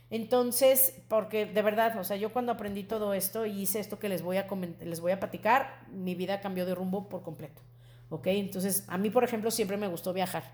Entonces, 0.08 1.02
porque 1.08 1.46
de 1.46 1.62
verdad, 1.62 1.98
o 1.98 2.04
sea, 2.04 2.16
yo 2.16 2.32
cuando 2.32 2.52
aprendí 2.52 2.84
todo 2.84 3.12
esto 3.12 3.44
y 3.44 3.62
hice 3.62 3.80
esto 3.80 3.98
que 3.98 4.08
les 4.08 4.22
voy 4.22 4.36
a 4.36 4.46
les 4.80 5.00
voy 5.00 5.12
a 5.12 5.18
platicar, 5.18 5.84
mi 5.90 6.14
vida 6.14 6.40
cambió 6.40 6.64
de 6.64 6.74
rumbo 6.74 7.08
por 7.08 7.22
completo. 7.22 7.62
¿Ok? 8.08 8.28
Entonces, 8.28 8.84
a 8.86 8.98
mí, 8.98 9.10
por 9.10 9.24
ejemplo, 9.24 9.50
siempre 9.50 9.76
me 9.76 9.88
gustó 9.88 10.12
viajar. 10.12 10.44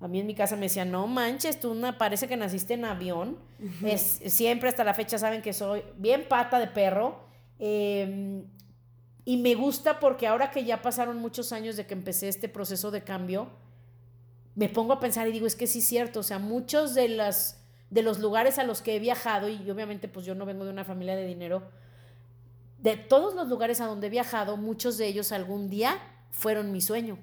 A 0.00 0.08
mí 0.08 0.18
en 0.20 0.26
mi 0.26 0.34
casa 0.34 0.56
me 0.56 0.62
decían, 0.62 0.90
no 0.90 1.06
manches, 1.06 1.60
tú 1.60 1.76
parece 1.96 2.26
que 2.26 2.36
naciste 2.36 2.74
en 2.74 2.84
avión. 2.84 3.38
es, 3.84 4.20
siempre 4.26 4.68
hasta 4.68 4.82
la 4.82 4.94
fecha 4.94 5.18
saben 5.18 5.42
que 5.42 5.52
soy 5.52 5.82
bien 5.96 6.26
pata 6.28 6.58
de 6.58 6.66
perro. 6.66 7.20
Em, 7.60 8.44
y 9.28 9.36
me 9.36 9.54
gusta 9.54 10.00
porque 10.00 10.26
ahora 10.26 10.50
que 10.50 10.64
ya 10.64 10.80
pasaron 10.80 11.18
muchos 11.18 11.52
años 11.52 11.76
de 11.76 11.86
que 11.86 11.92
empecé 11.92 12.28
este 12.28 12.48
proceso 12.48 12.90
de 12.90 13.04
cambio, 13.04 13.50
me 14.54 14.70
pongo 14.70 14.94
a 14.94 15.00
pensar 15.00 15.28
y 15.28 15.32
digo, 15.32 15.46
es 15.46 15.54
que 15.54 15.66
sí 15.66 15.80
es 15.80 15.84
cierto, 15.84 16.20
o 16.20 16.22
sea, 16.22 16.38
muchos 16.38 16.94
de 16.94 17.08
las 17.08 17.62
de 17.90 18.00
los 18.00 18.20
lugares 18.20 18.58
a 18.58 18.64
los 18.64 18.80
que 18.80 18.96
he 18.96 18.98
viajado, 18.98 19.50
y 19.50 19.70
obviamente 19.70 20.08
pues 20.08 20.24
yo 20.24 20.34
no 20.34 20.46
vengo 20.46 20.64
de 20.64 20.70
una 20.70 20.86
familia 20.86 21.14
de 21.14 21.26
dinero, 21.26 21.64
de 22.78 22.96
todos 22.96 23.34
los 23.34 23.48
lugares 23.48 23.82
a 23.82 23.86
donde 23.86 24.06
he 24.06 24.10
viajado, 24.10 24.56
muchos 24.56 24.96
de 24.96 25.06
ellos 25.08 25.30
algún 25.30 25.68
día 25.68 25.98
fueron 26.30 26.72
mi 26.72 26.80
sueño. 26.80 27.18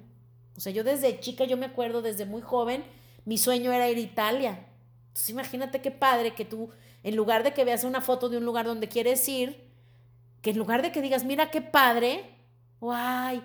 O 0.56 0.60
sea, 0.60 0.70
yo 0.70 0.84
desde 0.84 1.18
chica, 1.18 1.44
yo 1.44 1.56
me 1.56 1.66
acuerdo 1.66 2.02
desde 2.02 2.24
muy 2.24 2.40
joven, 2.40 2.84
mi 3.24 3.36
sueño 3.36 3.72
era 3.72 3.90
ir 3.90 3.96
a 3.96 4.00
Italia. 4.00 4.64
Entonces 5.08 5.30
imagínate 5.30 5.82
qué 5.82 5.90
padre 5.90 6.36
que 6.36 6.44
tú, 6.44 6.70
en 7.02 7.16
lugar 7.16 7.42
de 7.42 7.52
que 7.52 7.64
veas 7.64 7.82
una 7.82 8.00
foto 8.00 8.28
de 8.28 8.36
un 8.36 8.44
lugar 8.44 8.64
donde 8.64 8.86
quieres 8.86 9.28
ir, 9.28 9.65
que 10.46 10.50
en 10.50 10.58
lugar 10.58 10.80
de 10.80 10.92
que 10.92 11.02
digas, 11.02 11.24
mira 11.24 11.50
qué 11.50 11.60
padre, 11.60 12.22
guay, 12.78 13.42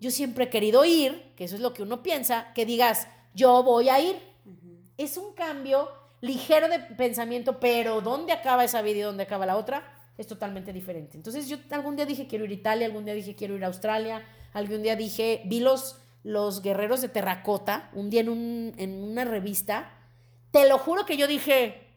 yo 0.00 0.10
siempre 0.10 0.44
he 0.44 0.48
querido 0.48 0.82
ir, 0.82 1.34
que 1.36 1.44
eso 1.44 1.56
es 1.56 1.60
lo 1.60 1.74
que 1.74 1.82
uno 1.82 2.02
piensa, 2.02 2.54
que 2.54 2.64
digas, 2.64 3.06
yo 3.34 3.62
voy 3.62 3.90
a 3.90 4.00
ir. 4.00 4.16
Es 4.96 5.18
un 5.18 5.34
cambio 5.34 5.90
ligero 6.22 6.70
de 6.70 6.78
pensamiento, 6.78 7.60
pero 7.60 8.00
¿dónde 8.00 8.32
acaba 8.32 8.64
esa 8.64 8.80
vida 8.80 8.96
y 8.96 9.02
dónde 9.02 9.24
acaba 9.24 9.44
la 9.44 9.58
otra? 9.58 9.82
Es 10.16 10.26
totalmente 10.26 10.72
diferente. 10.72 11.18
Entonces 11.18 11.48
yo 11.50 11.58
algún 11.68 11.96
día 11.96 12.06
dije 12.06 12.26
quiero 12.26 12.46
ir 12.46 12.52
a 12.52 12.54
Italia, 12.54 12.86
algún 12.86 13.04
día 13.04 13.12
dije 13.12 13.34
quiero 13.34 13.54
ir 13.54 13.64
a 13.64 13.66
Australia, 13.66 14.24
algún 14.54 14.82
día 14.82 14.96
dije, 14.96 15.42
vi 15.44 15.60
los, 15.60 15.98
los 16.22 16.62
guerreros 16.62 17.02
de 17.02 17.10
terracota, 17.10 17.90
un 17.92 18.08
día 18.08 18.22
en, 18.22 18.30
un, 18.30 18.72
en 18.78 19.02
una 19.04 19.26
revista, 19.26 19.92
te 20.50 20.66
lo 20.66 20.78
juro 20.78 21.04
que 21.04 21.18
yo 21.18 21.26
dije, 21.26 21.88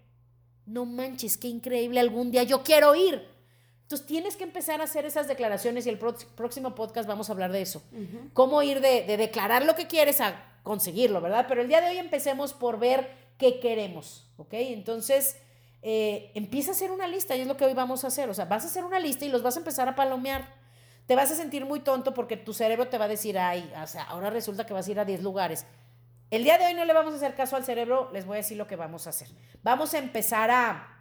no 0.65 0.83
manches, 0.83 1.37
qué 1.37 1.47
increíble, 1.47 2.01
algún 2.01 2.31
día 2.31 2.43
yo 2.43 2.63
quiero 2.63 2.95
ir. 2.95 3.30
Entonces 3.91 4.07
tienes 4.07 4.37
que 4.37 4.45
empezar 4.45 4.79
a 4.79 4.85
hacer 4.85 5.05
esas 5.05 5.27
declaraciones 5.27 5.85
y 5.85 5.89
el 5.89 5.97
próximo 5.97 6.75
podcast 6.75 7.09
vamos 7.09 7.29
a 7.29 7.33
hablar 7.33 7.51
de 7.51 7.61
eso. 7.61 7.83
Cómo 8.31 8.63
ir 8.63 8.79
de, 8.79 9.03
de 9.03 9.17
declarar 9.17 9.65
lo 9.65 9.75
que 9.75 9.87
quieres 9.87 10.21
a 10.21 10.41
conseguirlo, 10.63 11.19
¿verdad? 11.19 11.45
Pero 11.49 11.61
el 11.61 11.67
día 11.67 11.81
de 11.81 11.89
hoy 11.89 11.97
empecemos 11.97 12.53
por 12.53 12.79
ver 12.79 13.11
qué 13.37 13.59
queremos, 13.59 14.31
¿ok? 14.37 14.53
Entonces, 14.53 15.35
eh, 15.81 16.31
empieza 16.35 16.71
a 16.71 16.73
hacer 16.73 16.89
una 16.89 17.05
lista 17.05 17.35
y 17.35 17.41
es 17.41 17.47
lo 17.47 17.57
que 17.57 17.65
hoy 17.65 17.73
vamos 17.73 18.05
a 18.05 18.07
hacer. 18.07 18.29
O 18.29 18.33
sea, 18.33 18.45
vas 18.45 18.63
a 18.63 18.67
hacer 18.67 18.85
una 18.85 18.97
lista 18.97 19.25
y 19.25 19.29
los 19.29 19.43
vas 19.43 19.57
a 19.57 19.59
empezar 19.59 19.89
a 19.89 19.95
palomear. 19.95 20.47
Te 21.05 21.17
vas 21.17 21.29
a 21.29 21.35
sentir 21.35 21.65
muy 21.65 21.81
tonto 21.81 22.13
porque 22.13 22.37
tu 22.37 22.53
cerebro 22.53 22.87
te 22.87 22.97
va 22.97 23.05
a 23.05 23.09
decir, 23.09 23.37
ay, 23.37 23.73
o 23.83 23.87
sea, 23.87 24.03
ahora 24.03 24.29
resulta 24.29 24.65
que 24.65 24.73
vas 24.73 24.87
a 24.87 24.91
ir 24.91 24.99
a 25.01 25.03
10 25.03 25.21
lugares. 25.21 25.65
El 26.29 26.45
día 26.45 26.57
de 26.57 26.67
hoy 26.67 26.75
no 26.75 26.85
le 26.85 26.93
vamos 26.93 27.11
a 27.11 27.17
hacer 27.17 27.35
caso 27.35 27.57
al 27.57 27.65
cerebro, 27.65 28.09
les 28.13 28.25
voy 28.25 28.35
a 28.35 28.37
decir 28.37 28.55
lo 28.55 28.67
que 28.67 28.77
vamos 28.77 29.05
a 29.05 29.09
hacer. 29.09 29.27
Vamos 29.63 29.93
a 29.93 29.97
empezar 29.97 30.49
a 30.49 30.97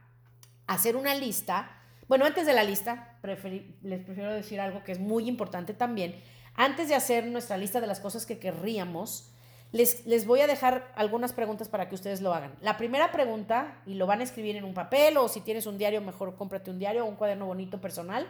hacer 0.66 0.96
una 0.96 1.14
lista. 1.14 1.76
Bueno, 2.10 2.24
antes 2.24 2.44
de 2.44 2.54
la 2.54 2.64
lista, 2.64 3.16
les 3.22 4.00
prefiero 4.02 4.34
decir 4.34 4.60
algo 4.60 4.82
que 4.82 4.90
es 4.90 4.98
muy 4.98 5.28
importante 5.28 5.74
también. 5.74 6.16
Antes 6.56 6.88
de 6.88 6.96
hacer 6.96 7.24
nuestra 7.26 7.56
lista 7.56 7.80
de 7.80 7.86
las 7.86 8.00
cosas 8.00 8.26
que 8.26 8.40
querríamos, 8.40 9.32
les, 9.70 10.26
voy 10.26 10.40
a 10.40 10.48
dejar 10.48 10.90
algunas 10.96 11.32
preguntas 11.32 11.68
para 11.68 11.88
que 11.88 11.94
ustedes 11.94 12.20
lo 12.20 12.34
hagan. 12.34 12.56
La 12.62 12.76
primera 12.76 13.12
pregunta, 13.12 13.80
y 13.86 13.94
lo 13.94 14.08
van 14.08 14.18
a 14.18 14.24
escribir 14.24 14.56
en 14.56 14.64
un 14.64 14.74
papel 14.74 15.18
o 15.18 15.28
si 15.28 15.40
tienes 15.40 15.66
un 15.66 15.78
diario, 15.78 16.00
mejor 16.00 16.34
cómprate 16.34 16.72
un 16.72 16.80
diario 16.80 17.04
o 17.04 17.08
un 17.08 17.14
cuaderno 17.14 17.46
bonito 17.46 17.80
personal, 17.80 18.26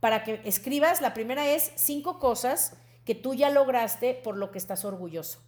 para 0.00 0.24
que 0.24 0.40
escribas, 0.44 1.02
la 1.02 1.12
primera 1.12 1.46
es 1.50 1.70
cinco 1.76 2.18
cosas 2.18 2.78
que 3.04 3.14
tú 3.14 3.34
ya 3.34 3.50
lograste 3.50 4.14
por 4.14 4.38
lo 4.38 4.50
que 4.50 4.56
estás 4.56 4.86
orgulloso. 4.86 5.42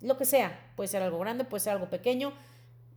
Lo 0.00 0.16
que 0.16 0.24
sea, 0.24 0.72
puede 0.76 0.86
ser 0.86 1.02
algo 1.02 1.18
grande, 1.18 1.42
puede 1.42 1.64
ser 1.64 1.72
algo 1.72 1.90
pequeño. 1.90 2.32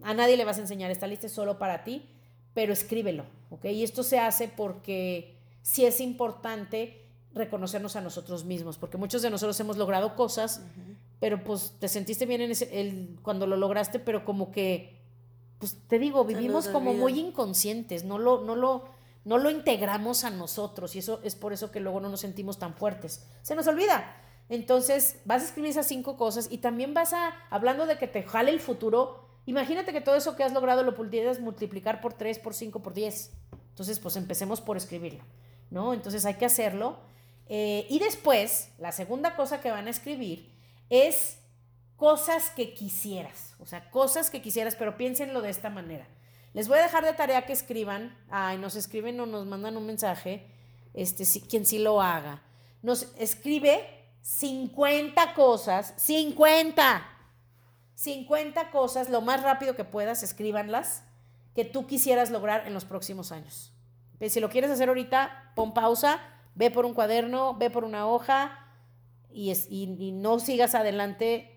A 0.03 0.13
nadie 0.13 0.37
le 0.37 0.45
vas 0.45 0.59
a 0.59 0.61
enseñar 0.61 0.91
esta 0.91 1.07
lista, 1.07 1.25
es 1.25 1.33
solo 1.33 1.57
para 1.57 1.83
ti, 1.83 2.07
pero 2.53 2.71
escríbelo, 2.71 3.25
¿ok? 3.49 3.65
Y 3.65 3.83
esto 3.83 4.03
se 4.03 4.19
hace 4.19 4.47
porque 4.47 5.37
sí 5.61 5.85
es 5.85 5.99
importante 5.99 7.05
reconocernos 7.33 7.95
a 7.95 8.01
nosotros 8.01 8.45
mismos, 8.45 8.77
porque 8.77 8.97
muchos 8.97 9.21
de 9.21 9.29
nosotros 9.29 9.59
hemos 9.59 9.77
logrado 9.77 10.15
cosas, 10.15 10.61
pero 11.19 11.43
pues 11.43 11.73
te 11.79 11.87
sentiste 11.87 12.25
bien 12.25 12.41
en 12.41 12.51
ese, 12.51 12.79
el, 12.79 13.19
cuando 13.21 13.47
lo 13.47 13.57
lograste, 13.57 13.99
pero 13.99 14.25
como 14.25 14.51
que, 14.51 14.99
pues 15.59 15.77
te 15.87 15.99
digo, 15.99 16.25
vivimos 16.25 16.67
como 16.67 16.93
muy 16.93 17.19
inconscientes, 17.19 18.03
no 18.03 18.17
lo, 18.17 18.41
no 18.41 18.55
lo, 18.55 18.85
no 19.23 19.37
lo 19.37 19.49
integramos 19.49 20.23
a 20.23 20.29
nosotros 20.29 20.95
y 20.95 20.99
eso 20.99 21.19
es 21.23 21.35
por 21.35 21.53
eso 21.53 21.71
que 21.71 21.79
luego 21.79 21.99
no 21.99 22.09
nos 22.09 22.21
sentimos 22.21 22.59
tan 22.59 22.73
fuertes. 22.73 23.25
Se 23.41 23.55
nos 23.55 23.67
olvida. 23.67 24.15
Entonces, 24.49 25.19
vas 25.25 25.41
a 25.41 25.45
escribir 25.45 25.71
esas 25.71 25.87
cinco 25.87 26.15
cosas 26.15 26.47
y 26.49 26.59
también 26.59 26.93
vas 26.93 27.13
a, 27.13 27.33
hablando 27.49 27.85
de 27.85 27.97
que 27.97 28.07
te 28.07 28.23
jale 28.23 28.51
el 28.51 28.61
futuro, 28.61 29.26
imagínate 29.47 29.91
que 29.91 30.01
todo 30.01 30.15
eso 30.15 30.35
que 30.35 30.43
has 30.43 30.53
logrado 30.53 30.83
lo 30.83 30.93
pudieras 30.93 31.39
multiplicar 31.39 31.99
por 31.99 32.13
tres, 32.13 32.37
por 32.37 32.53
cinco, 32.53 32.83
por 32.83 32.93
diez. 32.93 33.31
Entonces, 33.69 33.99
pues 33.99 34.15
empecemos 34.15 34.61
por 34.61 34.77
escribirlo, 34.77 35.23
¿no? 35.71 35.95
Entonces 35.95 36.25
hay 36.25 36.35
que 36.35 36.45
hacerlo 36.45 36.99
eh, 37.49 37.85
y 37.89 37.99
después, 37.99 38.71
la 38.77 38.91
segunda 38.91 39.35
cosa 39.35 39.61
que 39.61 39.71
van 39.71 39.87
a 39.87 39.89
escribir 39.89 40.51
es 40.89 41.39
cosas 41.95 42.49
que 42.51 42.73
quisieras, 42.73 43.55
o 43.59 43.65
sea, 43.65 43.89
cosas 43.89 44.29
que 44.29 44.41
quisieras, 44.41 44.75
pero 44.75 44.97
piénsenlo 44.97 45.41
de 45.41 45.49
esta 45.49 45.69
manera. 45.69 46.07
Les 46.53 46.67
voy 46.67 46.79
a 46.79 46.83
dejar 46.83 47.05
de 47.05 47.13
tarea 47.13 47.45
que 47.45 47.53
escriban, 47.53 48.17
ay, 48.29 48.57
nos 48.57 48.75
escriben 48.75 49.19
o 49.19 49.25
nos 49.25 49.45
mandan 49.45 49.77
un 49.77 49.85
mensaje, 49.85 50.47
este, 50.93 51.25
si, 51.25 51.41
quien 51.41 51.65
sí 51.65 51.79
lo 51.79 52.01
haga. 52.01 52.43
Nos 52.81 53.13
escribe 53.17 53.87
50 54.21 55.33
cosas, 55.33 55.93
50, 55.97 57.05
50 57.97 58.71
cosas, 58.71 59.09
lo 59.09 59.21
más 59.21 59.43
rápido 59.43 59.75
que 59.75 59.83
puedas, 59.83 60.23
escríbanlas, 60.23 61.03
que 61.53 61.65
tú 61.65 61.85
quisieras 61.85 62.31
lograr 62.31 62.65
en 62.65 62.73
los 62.73 62.85
próximos 62.85 63.31
años. 63.31 63.73
Si 64.27 64.39
lo 64.39 64.49
quieres 64.49 64.71
hacer 64.71 64.89
ahorita, 64.89 65.51
pon 65.55 65.73
pausa, 65.73 66.19
Ve 66.57 66.71
por 66.71 66.85
un 66.85 66.95
cuaderno, 66.95 67.53
ve 67.53 67.69
por 67.69 67.83
una 67.83 68.07
hoja 68.07 68.65
y, 69.31 69.51
es, 69.51 69.67
y, 69.69 70.11
no 70.11 70.39
sigas 70.39 70.73
adelante 70.73 71.55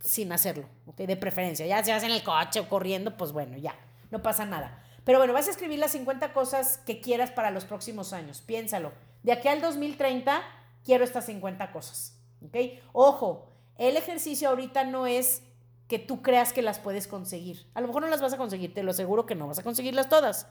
sin 0.00 0.32
hacerlo, 0.32 0.68
¿ok? 0.84 0.96
De 0.96 1.16
preferencia. 1.16 1.64
Ya 1.66 1.82
si 1.82 1.90
vas 1.90 2.02
en 2.02 2.10
el 2.10 2.22
coche 2.22 2.60
o 2.60 2.68
corriendo, 2.68 3.16
pues 3.16 3.32
bueno, 3.32 3.56
ya, 3.56 3.74
no 4.10 4.20
pasa 4.20 4.44
nada. 4.44 4.84
Pero 5.04 5.18
bueno, 5.18 5.32
vas 5.32 5.48
a 5.48 5.50
escribir 5.50 5.78
las 5.78 5.92
50 5.92 6.34
cosas 6.34 6.76
que 6.76 7.00
quieras 7.00 7.30
para 7.30 7.50
los 7.50 7.64
próximos 7.64 8.12
años. 8.12 8.42
Piénsalo. 8.42 8.92
De 9.22 9.32
aquí 9.32 9.48
al 9.48 9.62
2030 9.62 10.42
quiero 10.84 11.04
estas 11.04 11.24
50 11.24 11.72
cosas, 11.72 12.18
¿ok? 12.44 12.82
Ojo, 12.92 13.48
el 13.78 13.96
ejercicio 13.96 14.50
ahorita 14.50 14.84
no 14.84 15.06
es 15.06 15.42
que 15.88 15.98
tú 15.98 16.22
creas 16.22 16.52
que 16.52 16.62
las 16.62 16.78
puedes 16.78 17.06
conseguir. 17.06 17.66
A 17.74 17.80
lo 17.80 17.88
mejor 17.88 18.02
no 18.02 18.08
las 18.08 18.22
vas 18.22 18.32
a 18.32 18.38
conseguir, 18.38 18.72
te 18.74 18.82
lo 18.82 18.92
aseguro 18.92 19.26
que 19.26 19.34
no 19.34 19.46
vas 19.46 19.58
a 19.58 19.62
conseguirlas 19.62 20.08
todas. 20.08 20.46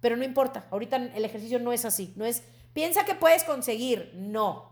Pero 0.00 0.16
no 0.16 0.24
importa, 0.24 0.66
ahorita 0.70 0.96
el 0.96 1.24
ejercicio 1.24 1.58
no 1.58 1.72
es 1.72 1.84
así, 1.84 2.12
no 2.16 2.24
es 2.24 2.42
Piensa 2.78 3.04
que 3.04 3.16
puedes 3.16 3.42
conseguir. 3.42 4.12
No. 4.14 4.70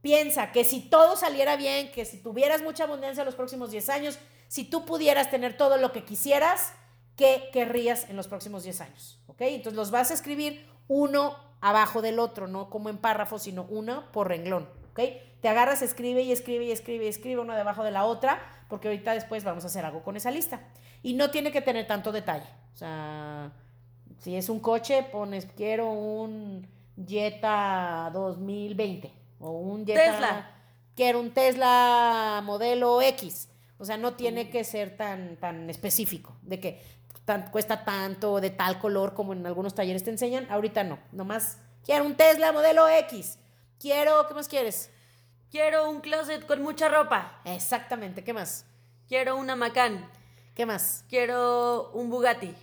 Piensa 0.00 0.52
que 0.52 0.62
si 0.62 0.80
todo 0.80 1.16
saliera 1.16 1.56
bien, 1.56 1.90
que 1.90 2.04
si 2.04 2.18
tuvieras 2.18 2.62
mucha 2.62 2.84
abundancia 2.84 3.24
los 3.24 3.34
próximos 3.34 3.70
10 3.72 3.88
años, 3.88 4.18
si 4.46 4.62
tú 4.62 4.84
pudieras 4.84 5.30
tener 5.30 5.56
todo 5.56 5.76
lo 5.76 5.90
que 5.90 6.04
quisieras, 6.04 6.72
¿qué 7.16 7.50
querrías 7.52 8.08
en 8.08 8.16
los 8.16 8.28
próximos 8.28 8.62
10 8.62 8.80
años? 8.82 9.18
¿Ok? 9.26 9.40
Entonces 9.40 9.76
los 9.76 9.90
vas 9.90 10.12
a 10.12 10.14
escribir 10.14 10.68
uno 10.86 11.36
abajo 11.60 12.02
del 12.02 12.18
otro, 12.18 12.48
no 12.48 12.70
como 12.70 12.88
en 12.88 12.98
párrafos, 12.98 13.42
sino 13.42 13.64
uno 13.64 14.10
por 14.12 14.28
renglón. 14.28 14.68
¿Ok? 14.90 15.00
Te 15.40 15.48
agarras, 15.48 15.82
escribe 15.82 16.22
y 16.22 16.30
escribe 16.30 16.66
y 16.66 16.70
escribe 16.70 17.06
y 17.06 17.08
escribe 17.08 17.40
uno 17.40 17.56
debajo 17.56 17.82
de 17.82 17.90
la 17.90 18.04
otra, 18.04 18.61
porque 18.72 18.88
ahorita 18.88 19.12
después 19.12 19.44
vamos 19.44 19.64
a 19.64 19.66
hacer 19.66 19.84
algo 19.84 20.02
con 20.02 20.16
esa 20.16 20.30
lista. 20.30 20.62
Y 21.02 21.12
no 21.12 21.30
tiene 21.30 21.52
que 21.52 21.60
tener 21.60 21.86
tanto 21.86 22.10
detalle. 22.10 22.46
O 22.72 22.76
sea, 22.78 23.52
si 24.18 24.34
es 24.34 24.48
un 24.48 24.60
coche, 24.60 25.02
pones, 25.12 25.46
quiero 25.54 25.92
un 25.92 26.66
Jetta 26.96 28.08
2020 28.14 29.12
o 29.40 29.50
un 29.50 29.84
Jetta 29.84 30.00
Tesla. 30.00 30.50
Quiero 30.96 31.20
un 31.20 31.32
Tesla 31.32 32.40
modelo 32.44 33.02
X. 33.02 33.50
O 33.76 33.84
sea, 33.84 33.98
no 33.98 34.14
tiene 34.14 34.48
que 34.48 34.64
ser 34.64 34.96
tan, 34.96 35.36
tan 35.36 35.68
específico 35.68 36.34
de 36.40 36.58
que 36.58 36.82
cuesta 37.50 37.84
tanto 37.84 38.40
de 38.40 38.48
tal 38.48 38.78
color 38.78 39.12
como 39.12 39.34
en 39.34 39.44
algunos 39.44 39.74
talleres 39.74 40.02
te 40.02 40.08
enseñan. 40.08 40.46
Ahorita 40.48 40.82
no. 40.82 40.98
Nomás 41.12 41.58
quiero 41.84 42.06
un 42.06 42.14
Tesla 42.14 42.52
modelo 42.52 42.88
X. 42.88 43.38
Quiero, 43.78 44.26
¿qué 44.28 44.32
más 44.32 44.48
quieres? 44.48 44.90
Quiero 45.52 45.90
un 45.90 46.00
closet 46.00 46.46
con 46.46 46.62
mucha 46.62 46.88
ropa. 46.88 47.42
Exactamente, 47.44 48.24
¿qué 48.24 48.32
más? 48.32 48.64
Quiero 49.06 49.36
una 49.36 49.54
Macan. 49.54 50.10
¿Qué 50.54 50.64
más? 50.64 51.04
Quiero 51.10 51.90
un 51.92 52.08
Bugatti. 52.08 52.54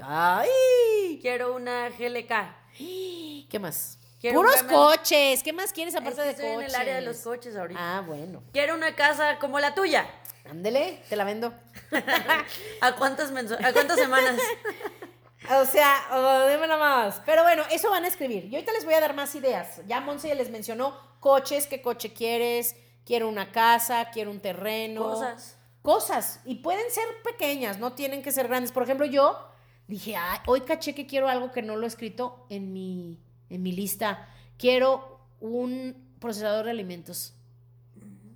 ¡Ay! 0.00 1.18
Quiero 1.20 1.56
una 1.56 1.88
GLK. 1.88 2.30
¿Qué 3.50 3.58
más? 3.60 3.98
Quiero 4.20 4.36
Puros 4.36 4.62
coches. 4.62 5.42
¿Qué 5.42 5.52
más 5.52 5.72
quieres 5.72 5.94
Es 5.94 6.00
aparte 6.00 6.20
que 6.20 6.24
de 6.24 6.30
estoy 6.30 6.54
coches? 6.54 6.68
en 6.68 6.74
el 6.76 6.80
área 6.80 6.94
de 6.94 7.00
los 7.00 7.16
coches 7.18 7.56
ahorita. 7.56 7.80
Ah, 7.82 8.02
bueno. 8.02 8.44
Quiero 8.52 8.76
una 8.76 8.94
casa 8.94 9.40
como 9.40 9.58
la 9.58 9.74
tuya. 9.74 10.06
Ándele, 10.48 11.02
te 11.08 11.16
la 11.16 11.24
vendo. 11.24 11.52
¿A 12.80 12.92
cuántas, 12.94 13.32
¿A 13.32 13.72
cuántas 13.72 13.98
semanas? 13.98 14.40
O 15.50 15.64
sea, 15.64 15.96
oh, 16.12 16.66
nada 16.66 16.76
más. 16.76 17.22
Pero 17.24 17.42
bueno, 17.42 17.62
eso 17.70 17.90
van 17.90 18.04
a 18.04 18.08
escribir. 18.08 18.46
Y 18.46 18.54
ahorita 18.54 18.72
les 18.72 18.84
voy 18.84 18.94
a 18.94 19.00
dar 19.00 19.14
más 19.14 19.34
ideas. 19.34 19.80
Ya 19.86 20.00
Monse 20.00 20.34
les 20.34 20.50
mencionó 20.50 20.96
coches, 21.20 21.66
qué 21.66 21.82
coche 21.82 22.12
quieres, 22.12 22.76
quiero 23.04 23.28
una 23.28 23.52
casa, 23.52 24.10
quiero 24.12 24.30
un 24.30 24.40
terreno. 24.40 25.02
Cosas. 25.02 25.58
Cosas. 25.82 26.40
Y 26.44 26.56
pueden 26.56 26.90
ser 26.90 27.04
pequeñas, 27.22 27.78
no 27.78 27.92
tienen 27.92 28.22
que 28.22 28.32
ser 28.32 28.48
grandes. 28.48 28.72
Por 28.72 28.82
ejemplo, 28.82 29.06
yo 29.06 29.38
dije, 29.86 30.16
"Ay, 30.16 30.40
hoy 30.46 30.62
caché 30.62 30.94
que 30.94 31.06
quiero 31.06 31.28
algo 31.28 31.52
que 31.52 31.62
no 31.62 31.76
lo 31.76 31.84
he 31.84 31.88
escrito 31.88 32.46
en 32.50 32.72
mi, 32.72 33.20
en 33.50 33.62
mi 33.62 33.72
lista. 33.72 34.28
Quiero 34.58 35.20
un 35.40 36.16
procesador 36.20 36.64
de 36.64 36.72
alimentos. 36.72 37.34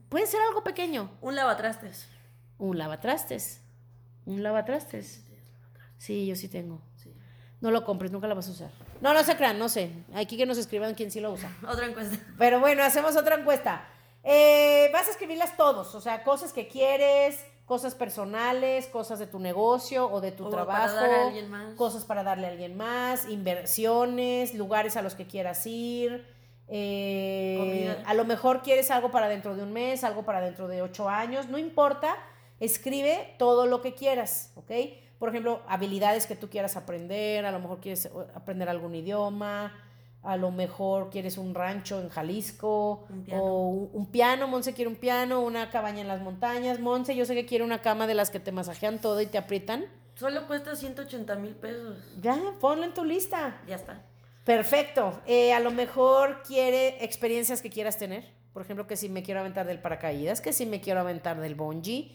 Puede 0.09 0.27
ser 0.27 0.41
algo 0.43 0.63
pequeño. 0.63 1.11
Un 1.21 1.35
lavatrastes. 1.37 2.09
Un 2.59 2.79
lavatrastes. 2.79 3.63
Un 4.27 4.43
lavatrastes. 4.43 5.25
Sí, 5.99 6.27
yo 6.27 6.37
sí 6.37 6.49
tengo. 6.49 6.81
No 7.61 7.71
lo 7.71 7.85
compres, 7.85 8.11
nunca 8.11 8.27
lo 8.27 8.35
vas 8.35 8.49
a 8.49 8.53
usar. 8.53 8.71
No, 9.01 9.13
no 9.13 9.23
se 9.23 9.37
crean, 9.37 9.59
no 9.59 9.69
sé. 9.69 9.91
Aquí 10.15 10.37
que 10.37 10.47
nos 10.47 10.57
escriban 10.59 10.95
quién 10.95 11.11
sí 11.11 11.21
lo 11.21 11.31
usa. 11.33 11.51
Otra 11.69 11.87
encuesta. 11.87 12.17
Pero 12.39 12.59
bueno, 12.61 12.83
hacemos 12.83 13.17
otra 13.17 13.37
encuesta. 13.37 13.85
Eh, 14.25 14.89
vas 14.93 15.09
a 15.09 15.11
escribirlas 15.11 15.57
todos, 15.57 15.95
o 15.95 16.01
sea, 16.01 16.23
cosas 16.25 16.53
que 16.53 16.69
quieres, 16.69 17.43
cosas 17.65 17.95
personales, 17.95 18.87
cosas 18.87 19.19
de 19.19 19.27
tu 19.27 19.39
negocio 19.39 20.11
o 20.11 20.21
de 20.21 20.31
tu 20.33 20.47
O 20.47 20.51
trabajo, 20.51 20.95
para 20.95 21.09
dar 21.09 21.11
a 21.11 21.27
alguien 21.27 21.51
más. 21.51 21.75
cosas 21.75 22.05
para 22.05 22.23
darle 22.23 22.47
a 22.47 22.51
alguien 22.51 22.77
más, 22.77 23.29
inversiones, 23.29 24.55
lugares 24.55 24.97
a 24.97 25.03
los 25.03 25.15
que 25.15 25.27
quieras 25.27 25.67
ir. 25.67 26.27
eh, 26.69 27.97
a 28.07 28.15
lo 28.15 28.25
mejor 28.25 28.63
quieres 28.63 28.91
algo 28.91 29.11
para 29.11 29.29
dentro 29.29 29.57
de 29.57 29.63
un 29.63 29.73
mes, 29.73 30.05
algo 30.05 30.23
para 30.25 30.41
dentro 30.41 30.69
de 30.69 30.83
ocho 30.83 31.09
años, 31.09 31.49
no 31.49 31.59
importa, 31.59 32.15
escribe 32.61 33.35
todo 33.39 33.67
lo 33.67 33.81
que 33.83 33.95
quieras, 33.95 34.53
¿ok? 34.57 34.71
Por 35.19 35.29
ejemplo, 35.31 35.63
habilidades 35.69 36.27
que 36.27 36.37
tú 36.37 36.49
quieras 36.49 36.77
aprender, 36.77 37.45
a 37.45 37.53
lo 37.53 37.59
mejor 37.59 37.81
quieres 37.81 38.07
eh, 38.07 38.11
aprender 38.35 38.69
algún 38.69 38.95
idioma, 38.95 39.75
a 40.23 40.37
lo 40.37 40.51
mejor 40.51 41.11
quieres 41.11 41.39
un 41.39 41.55
rancho 41.55 42.01
en 42.01 42.09
Jalisco, 42.11 43.07
Un 43.11 43.25
piano. 43.25 43.43
o 43.43 43.69
un, 43.69 43.91
un 43.93 44.07
piano, 44.07 44.49
Monse 44.49 44.75
quiere 44.75 44.89
un 44.91 44.97
piano, 44.97 45.41
una 45.41 45.71
cabaña 45.71 46.01
en 46.03 46.09
las 46.09 46.21
montañas, 46.21 46.79
Monse 46.81 47.17
yo 47.17 47.25
sé 47.25 47.35
que 47.35 47.47
quiere 47.47 47.65
una 47.65 47.81
cama 47.81 48.07
de 48.07 48.15
las 48.15 48.31
que 48.31 48.41
te 48.41 48.53
masajean 48.53 48.99
todo 49.01 49.21
y 49.21 49.27
te 49.27 49.39
aprietan. 49.39 49.87
Solo 50.15 50.47
cuesta 50.47 50.77
180 50.77 51.35
mil 51.37 51.55
pesos. 51.55 51.97
Ya, 52.21 52.39
ponlo 52.61 52.85
en 52.85 52.93
tu 52.93 53.05
lista. 53.05 53.63
Ya 53.67 53.77
está. 53.77 54.03
Perfecto. 54.45 55.21
Eh, 55.27 55.53
a 55.55 55.61
lo 55.61 55.71
mejor 55.71 56.43
quiere 56.47 57.03
experiencias 57.05 57.63
que 57.63 57.71
quieras 57.71 57.97
tener. 57.97 58.25
Por 58.53 58.63
ejemplo, 58.63 58.87
que 58.87 58.97
si 58.97 59.09
me 59.09 59.23
quiero 59.23 59.41
aventar 59.41 59.67
del 59.67 59.79
paracaídas, 59.79 60.41
que 60.41 60.53
si 60.53 60.67
me 60.67 60.81
quiero 60.83 61.01
aventar 61.01 61.41
del 61.41 61.55
bungee, 61.55 62.11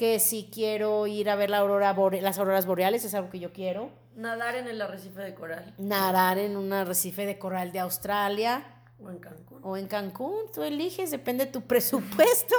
que 0.00 0.18
si 0.18 0.48
quiero 0.50 1.06
ir 1.06 1.28
a 1.28 1.34
ver 1.36 1.50
la 1.50 1.58
aurora 1.58 1.94
bore- 1.94 2.22
las 2.22 2.38
auroras 2.38 2.64
boreales, 2.64 3.04
es 3.04 3.12
algo 3.12 3.28
que 3.28 3.38
yo 3.38 3.52
quiero. 3.52 3.90
Nadar 4.16 4.56
en 4.56 4.66
el 4.66 4.80
arrecife 4.80 5.20
de 5.20 5.34
coral. 5.34 5.74
Nadar 5.76 6.38
en 6.38 6.56
un 6.56 6.72
arrecife 6.72 7.26
de 7.26 7.38
coral 7.38 7.70
de 7.70 7.80
Australia 7.80 8.64
O 8.98 9.10
en 9.10 9.18
Cancún. 9.18 9.60
o 9.62 9.76
en 9.76 9.86
Cancún, 9.88 10.36
tú 10.54 10.62
eliges, 10.62 11.10
depende 11.10 11.44
de 11.44 11.52
tu 11.52 11.60
presupuesto. 11.68 12.54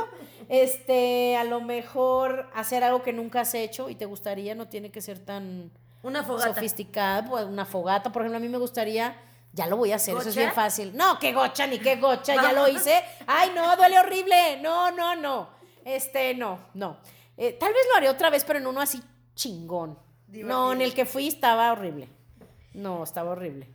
Este, 0.50 1.36
a 1.36 1.44
lo 1.44 1.62
mejor 1.62 2.48
hacer 2.54 2.84
algo 2.84 3.02
que 3.02 3.12
nunca 3.12 3.42
has 3.42 3.56
hecho 3.56 3.90
y 3.90 3.96
te 3.96 4.06
gustaría, 4.06 4.54
no 4.54 4.68
tiene 4.68 4.92
que 4.92 5.02
ser 5.02 5.18
tan 5.18 5.72
Una 6.04 6.24
fogata. 6.24 6.54
sofisticada, 6.54 7.26
pues 7.28 7.46
una 7.46 7.66
fogata, 7.66 8.12
por 8.12 8.22
ejemplo, 8.22 8.38
a 8.38 8.42
mí 8.42 8.50
me 8.50 8.60
gustaría, 8.60 9.16
ya 9.54 9.66
lo 9.66 9.78
voy 9.78 9.94
a 9.94 9.96
hacer, 9.96 10.16
eso 10.16 10.30
es 10.30 10.36
bien 10.36 10.52
fácil. 10.54 10.96
No, 10.96 11.18
qué 11.18 11.34
gocha, 11.34 11.66
ni 11.66 11.80
qué 11.80 11.96
gocha, 11.96 12.36
ya 12.36 12.54
lo 12.54 12.68
hice. 12.76 13.02
Ay, 13.26 13.50
no, 13.56 13.76
duele 13.78 13.98
horrible. 14.00 14.62
No, 14.62 14.92
no, 14.92 15.16
no. 15.16 15.50
Este, 15.84 16.36
no, 16.36 16.60
no. 16.76 16.98
Eh, 17.38 17.54
tal 17.54 17.74
vez 17.74 17.82
lo 17.92 17.98
haré 17.98 18.10
otra 18.10 18.30
vez, 18.30 18.44
pero 18.44 18.60
en 18.60 18.68
uno 18.68 18.82
así 18.82 19.02
chingón. 19.36 19.98
No, 20.28 20.72
en 20.74 20.82
el 20.82 20.94
que 20.94 21.06
fui 21.06 21.28
estaba 21.28 21.72
horrible. 21.72 22.08
No, 22.74 23.04
estaba 23.04 23.32
horrible. 23.32 23.68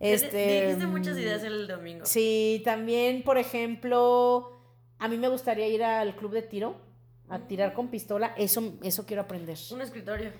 Este, 0.00 0.62
Dijiste 0.66 0.86
muchas 0.86 1.16
ideas 1.16 1.42
el 1.44 1.68
domingo. 1.68 2.04
Sí, 2.06 2.60
también, 2.64 3.22
por 3.22 3.38
ejemplo, 3.38 4.58
a 4.98 5.06
mí 5.08 5.16
me 5.16 5.28
gustaría 5.28 5.68
ir 5.68 5.84
al 5.84 6.16
club 6.16 6.32
de 6.32 6.42
tiro, 6.42 6.76
a 7.28 7.38
tirar 7.40 7.72
con 7.72 7.88
pistola. 7.88 8.34
Eso, 8.36 8.74
eso 8.82 9.06
quiero 9.06 9.22
aprender. 9.22 9.56
Un 9.70 9.80
escritorio. 9.80 10.32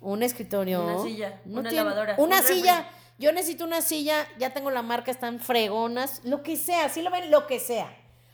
Un 0.00 0.22
escritorio. 0.22 0.84
Una 0.84 1.02
silla, 1.02 1.40
una 1.46 1.62
tiene- 1.68 1.84
lavadora, 1.84 2.14
Una 2.18 2.36
un 2.36 2.42
refri. 2.42 2.56
silla. 2.60 2.88
Yo 3.18 3.32
necesito 3.32 3.64
una 3.64 3.82
silla, 3.82 4.28
ya 4.38 4.50
tengo 4.54 4.70
la 4.70 4.82
marca, 4.82 5.10
están 5.10 5.40
fregonas. 5.40 6.24
Lo 6.24 6.44
que 6.44 6.56
sea, 6.56 6.88
si 6.88 7.02
lo 7.02 7.10
ven, 7.10 7.32
lo 7.32 7.48
que 7.48 7.58
sea. 7.58 7.90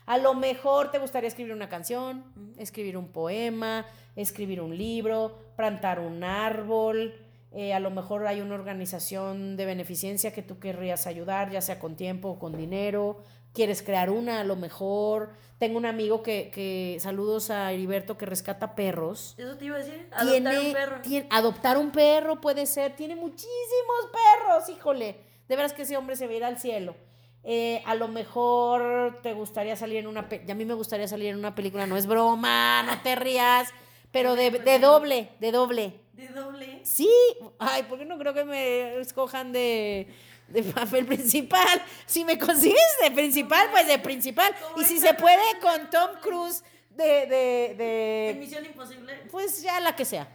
A 0.07 0.19
lo 0.19 0.35
mejor 0.35 0.91
te 0.91 0.99
gustaría 0.99 1.29
escribir 1.29 1.53
una 1.55 1.69
canción, 1.69 2.25
escribir 2.59 2.97
un 2.97 3.09
poema, 3.09 3.87
escribir 4.17 4.61
un 4.61 4.77
libro, 4.77 5.39
plantar 5.57 5.99
un 6.01 6.23
árbol. 6.25 7.15
eh, 7.57 7.73
a 7.73 7.79
lo 7.79 7.91
mejor 7.93 8.27
hay 8.27 8.41
una 8.41 8.57
organización 8.57 9.57
de 9.57 9.65
beneficencia 9.65 10.33
que 10.33 10.43
tú 10.43 10.59
querrías 10.59 11.07
ayudar, 11.07 11.51
ya 11.53 11.61
sea 11.61 11.79
con 11.79 11.95
tiempo 11.97 12.31
o 12.31 12.39
con 12.41 12.57
dinero. 12.57 13.19
Quieres 13.53 13.81
crear 13.83 14.11
una, 14.11 14.41
a 14.41 14.45
lo 14.45 14.57
mejor. 14.57 15.31
Tengo 15.59 15.79
un 15.79 15.87
amigo 15.87 16.21
que, 16.25 16.51
que 16.53 16.97
saludos 16.99 17.51
a 17.51 17.71
Heriberto, 17.73 18.19
que 18.19 18.27
rescata 18.27 18.75
perros 18.75 19.37
Eso 19.39 19.57
te 19.57 19.67
iba 19.67 19.77
a 19.77 19.79
decir. 19.79 20.09
Adoptar 20.11 20.33
tiene, 20.33 20.59
un 20.67 20.73
perro. 20.73 21.01
tiene- 21.03 21.29
adoptar 21.31 21.79
un 21.79 21.93
perro 21.93 22.41
puede 22.41 22.67
ser, 22.67 22.97
tiene 22.97 23.15
muchísimos 23.15 24.11
perros, 24.13 24.69
híjole. 24.69 25.17
De 25.49 25.55
veras 25.55 25.73
que 25.73 25.83
ese 25.83 25.97
hombre 25.97 26.17
se 26.17 26.27
va 26.27 26.33
a 26.33 26.37
ir 26.37 26.45
al 26.45 26.59
cielo. 26.59 26.97
Eh, 27.45 27.82
a 27.84 27.95
lo 27.95 28.09
mejor 28.09 29.20
te 29.22 29.34
gustaría 29.34 29.76
salir 29.76 29.99
en 29.99 30.07
una... 30.07 30.20
A 30.20 30.55
mí 30.55 30.64
me 30.64 30.74
gustaría 30.74 31.07
salir 31.07 31.28
en 31.28 31.36
una 31.36 31.55
película, 31.55 31.86
no 31.86 31.97
es 31.97 32.07
broma, 32.07 32.82
no 32.82 33.03
te 33.03 33.14
rías, 33.16 33.68
pero 34.11 34.34
de, 34.34 34.51
de 34.51 34.78
doble, 34.78 35.30
de 35.40 35.53
doble. 35.53 36.01
De 36.14 36.28
doble. 36.28 36.80
Sí, 36.84 37.11
ay, 37.59 37.84
porque 37.88 38.05
no 38.05 38.18
creo 38.18 38.32
que 38.32 38.45
me 38.45 38.99
escojan 38.99 39.53
de, 39.53 40.09
de 40.49 40.62
papel 40.62 41.05
principal. 41.07 41.82
Si 42.07 42.24
me 42.24 42.38
consigues 42.38 42.97
de 43.03 43.11
principal, 43.11 43.68
pues 43.70 43.86
de 43.88 43.99
principal. 43.99 44.55
Y 44.76 44.84
si 44.84 44.99
se 44.99 45.12
puede 45.14 45.42
con 45.61 45.90
Tom 45.90 46.11
Cruise 46.22 46.62
de, 46.90 47.26
de, 47.26 47.74
de, 47.76 48.36
Misión 48.38 48.64
imposible. 48.64 49.22
pues 49.30 49.61
ya 49.62 49.80
la 49.80 49.95
que 49.97 50.05
sea. 50.05 50.28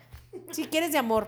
Si 0.51 0.66
quieres 0.66 0.91
de 0.91 0.97
amor. 0.97 1.28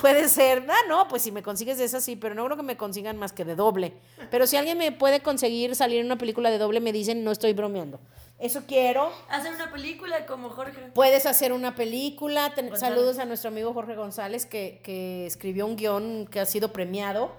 Puede 0.00 0.28
ser. 0.28 0.64
Ah, 0.68 0.74
no, 0.88 1.08
pues 1.08 1.22
si 1.22 1.32
me 1.32 1.42
consigues 1.42 1.78
de 1.78 1.84
esa 1.84 2.00
sí, 2.00 2.16
pero 2.16 2.34
no 2.34 2.44
creo 2.44 2.56
que 2.56 2.62
me 2.62 2.76
consigan 2.76 3.16
más 3.16 3.32
que 3.32 3.44
de 3.44 3.54
doble. 3.54 3.92
Pero 4.30 4.46
si 4.46 4.56
alguien 4.56 4.76
me 4.78 4.92
puede 4.92 5.20
conseguir 5.20 5.74
salir 5.76 6.00
en 6.00 6.06
una 6.06 6.18
película 6.18 6.50
de 6.50 6.58
doble, 6.58 6.80
me 6.80 6.92
dicen, 6.92 7.24
no 7.24 7.30
estoy 7.30 7.52
bromeando. 7.52 8.00
Eso 8.38 8.62
quiero. 8.66 9.10
Hacer 9.28 9.54
una 9.54 9.70
película 9.70 10.26
como 10.26 10.50
Jorge. 10.50 10.90
Puedes 10.92 11.24
hacer 11.26 11.52
una 11.52 11.74
película. 11.74 12.52
Ten- 12.54 12.76
saludos 12.76 13.18
a 13.18 13.24
nuestro 13.24 13.48
amigo 13.48 13.72
Jorge 13.72 13.94
González, 13.94 14.44
que, 14.44 14.80
que 14.82 15.24
escribió 15.26 15.66
un 15.66 15.76
guion 15.76 16.26
que 16.30 16.40
ha 16.40 16.46
sido 16.46 16.72
premiado 16.72 17.30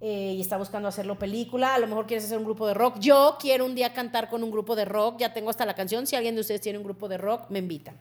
eh, 0.00 0.34
y 0.36 0.40
está 0.40 0.56
buscando 0.56 0.88
hacerlo 0.88 1.18
película. 1.18 1.74
A 1.74 1.78
lo 1.78 1.88
mejor 1.88 2.06
quieres 2.06 2.24
hacer 2.24 2.38
un 2.38 2.44
grupo 2.44 2.66
de 2.66 2.74
rock. 2.74 2.98
Yo 3.00 3.36
quiero 3.40 3.64
un 3.66 3.74
día 3.74 3.92
cantar 3.92 4.30
con 4.30 4.44
un 4.44 4.50
grupo 4.52 4.76
de 4.76 4.84
rock. 4.84 5.16
Ya 5.18 5.32
tengo 5.34 5.50
hasta 5.50 5.66
la 5.66 5.74
canción. 5.74 6.06
Si 6.06 6.14
alguien 6.14 6.36
de 6.36 6.42
ustedes 6.42 6.60
tiene 6.60 6.78
un 6.78 6.84
grupo 6.84 7.08
de 7.08 7.18
rock, 7.18 7.50
me 7.50 7.58
invitan. 7.58 7.98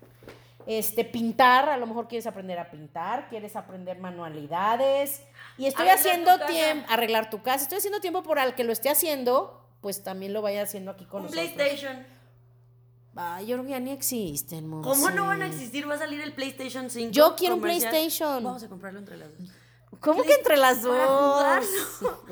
Este, 0.68 1.06
pintar, 1.06 1.70
a 1.70 1.78
lo 1.78 1.86
mejor 1.86 2.08
quieres 2.08 2.26
aprender 2.28 2.58
a 2.60 2.72
pintar, 2.72 3.30
quieres 3.30 3.56
aprender 3.56 4.00
manualidades. 4.00 5.22
Y 5.58 5.68
estoy 5.68 5.88
Arreglar 5.88 5.98
haciendo 6.00 6.46
tiempo, 6.48 6.86
arreglar 6.90 7.30
tu 7.30 7.42
casa. 7.44 7.64
Estoy 7.64 7.78
haciendo 7.78 8.00
tiempo 8.00 8.24
por 8.24 8.40
al 8.40 8.56
que 8.56 8.64
lo 8.64 8.72
esté 8.72 8.90
haciendo, 8.90 9.62
pues 9.82 10.04
también 10.04 10.34
lo 10.34 10.42
vaya 10.42 10.64
haciendo 10.64 10.92
aquí 10.92 11.06
con 11.06 11.22
Un 11.22 11.28
nosotros. 11.28 11.52
PlayStation. 11.54 12.06
Ay, 13.16 13.46
yo 13.46 13.56
creo 13.56 13.64
que 13.66 13.72
ya 13.72 13.80
ni 13.80 13.92
existen, 13.92 14.68
Monse. 14.68 14.90
¿Cómo 14.90 15.10
no 15.12 15.28
van 15.28 15.42
a 15.42 15.48
existir? 15.48 15.90
Va 15.90 15.96
a 15.96 15.98
salir 16.00 16.20
el 16.20 16.34
PlayStation 16.34 16.90
5. 16.90 17.12
Yo 17.12 17.36
quiero 17.36 17.56
un. 17.56 17.62
PlayStation. 17.62 18.44
Vamos 18.44 18.64
a 18.64 18.68
comprarlo 18.68 19.00
entre 19.00 19.16
las 19.18 19.30
dos. 19.38 19.50
¿Cómo 20.02 20.24
que 20.24 20.34
entre 20.34 20.58
las 20.58 20.82
dos? 20.82 20.98
Para 20.98 21.62
jugar, 21.62 21.64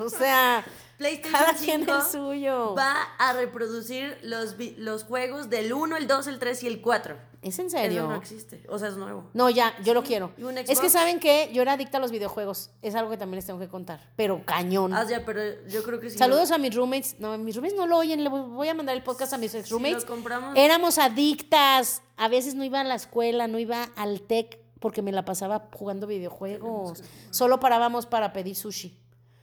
O 0.06 0.10
sea, 0.10 0.66
PlayStation 0.98 1.32
cada 1.32 1.54
5 1.58 1.64
quien 1.64 1.90
el 1.90 2.02
suyo. 2.02 2.76
va 2.76 3.02
a 3.18 3.32
reproducir 3.34 4.18
los, 4.24 4.56
los 4.78 5.04
juegos 5.06 5.50
del 5.50 5.72
1, 5.72 5.96
el 5.96 6.08
2, 6.08 6.28
el 6.28 6.40
3 6.40 6.64
y 6.64 6.68
el 6.68 6.82
4. 6.82 7.18
¿Es 7.44 7.60
en 7.60 7.68
Eso 7.68 7.78
serio? 7.78 8.08
no 8.08 8.16
existe. 8.16 8.64
O 8.70 8.80
sea, 8.80 8.88
es 8.88 8.98
nuevo. 8.98 9.30
No, 9.34 9.50
ya, 9.50 9.74
yo 9.84 9.94
lo 9.94 10.02
quiero. 10.04 10.32
¿Y 10.38 10.44
un 10.44 10.58
Es 10.58 10.80
que 10.80 10.90
saben 10.90 11.20
que 11.20 11.52
yo 11.54 11.62
era 11.62 11.74
adicta 11.74 11.98
a 11.98 12.02
los 12.02 12.12
videojuegos. 12.12 12.72
Es 12.82 12.96
algo 12.96 13.12
que 13.12 13.18
también 13.18 13.36
les 13.38 13.46
tengo 13.46 13.60
que 13.60 13.68
contar. 13.68 14.00
Pero 14.16 14.44
cañón. 14.46 14.94
Ah, 14.94 15.06
ya, 15.08 15.24
pero 15.26 15.42
yo 15.68 15.84
creo 15.84 16.00
que 16.00 16.10
sí. 16.10 16.18
Saludos 16.18 16.52
a 16.52 16.58
mis 16.58 16.74
roommates. 16.74 17.18
No, 17.20 17.38
mis 17.38 17.56
roommates 17.56 17.78
no 17.78 17.86
lo 17.86 17.98
oyen. 17.98 18.24
Le 18.24 18.30
voy 18.30 18.68
a 18.70 18.74
mandar 18.74 18.96
el 18.96 19.04
podcast 19.04 19.34
a 19.34 19.38
mis 19.38 19.54
ex 19.54 19.70
roommates. 19.70 20.04
lo 20.04 20.16
compramos- 20.16 20.54
Éramos 20.58 20.98
adictas. 20.98 22.02
A 22.18 22.28
veces 22.30 22.56
no 22.56 22.64
iba 22.64 22.80
a 22.80 22.84
la 22.84 22.96
escuela, 22.96 23.48
no 23.48 23.60
iba 23.60 23.90
al 23.96 24.22
tech 24.22 24.58
porque 24.80 25.02
me 25.02 25.12
la 25.12 25.26
pasaba 25.26 25.68
jugando 25.74 26.08
videojuegos. 26.08 27.02
Solo 27.30 27.60
parábamos 27.60 28.06
para 28.06 28.34
pedir 28.34 28.56
sushi 28.56 28.98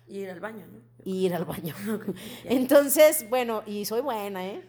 Y 0.06 0.18
ir 0.20 0.30
al 0.30 0.40
baño, 0.40 0.66
¿no? 0.66 0.80
y 1.04 1.26
ir 1.26 1.34
al 1.34 1.44
baño. 1.46 1.74
Entonces, 2.44 3.28
bueno, 3.30 3.62
y 3.66 3.84
soy 3.84 4.00
buena, 4.02 4.46
¿eh? 4.46 4.62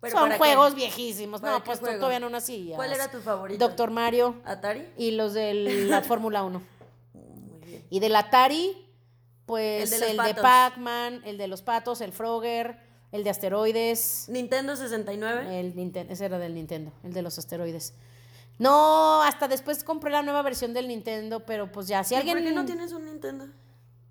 ¿Pero 0.00 0.16
Son 0.18 0.30
qué? 0.30 0.38
juegos 0.38 0.74
viejísimos. 0.74 1.40
¿Para 1.40 1.58
No, 1.58 1.64
pues 1.64 1.78
juego? 1.80 1.96
todavía 1.96 2.20
no 2.20 2.30
nací. 2.30 2.72
¿Cuál 2.74 2.92
era 2.92 3.10
tu 3.10 3.20
favorito? 3.20 3.58
Doctor 3.66 3.90
Mario 3.90 4.36
¿Atari? 4.44 4.86
y 4.96 5.10
los 5.12 5.34
de 5.34 5.52
la 5.88 6.00
Fórmula 6.02 6.42
1. 6.42 6.62
Muy 7.14 7.60
bien. 7.66 7.84
Y 7.90 8.00
del 8.00 8.16
Atari, 8.16 8.86
pues 9.46 9.92
El 9.92 10.16
de. 10.16 10.34
Pac-Man, 10.34 11.20
el 11.24 11.36
de 11.36 11.48
los 11.48 11.60
patos, 11.62 12.00
el 12.00 12.12
Frogger, 12.12 12.78
el 13.12 13.24
de 13.24 13.30
asteroides. 13.30 14.26
Nintendo 14.28 14.74
69. 14.76 15.60
El 15.60 15.74
Ninten- 15.74 16.06
ese 16.08 16.24
era 16.24 16.38
del 16.38 16.54
Nintendo, 16.54 16.92
el 17.04 17.12
de 17.12 17.20
los 17.22 17.36
asteroides. 17.38 17.92
No, 18.58 19.22
hasta 19.22 19.48
después 19.48 19.82
compré 19.84 20.10
la 20.10 20.22
nueva 20.22 20.42
versión 20.42 20.72
del 20.74 20.86
Nintendo, 20.88 21.40
pero 21.40 21.72
pues 21.72 21.88
ya, 21.88 22.04
si 22.04 22.14
¿Y 22.14 22.18
alguien... 22.18 22.36
¿Por 22.38 22.46
qué 22.46 22.52
no 22.52 22.64
tienes 22.66 22.92
un 22.92 23.04
Nintendo? 23.06 23.46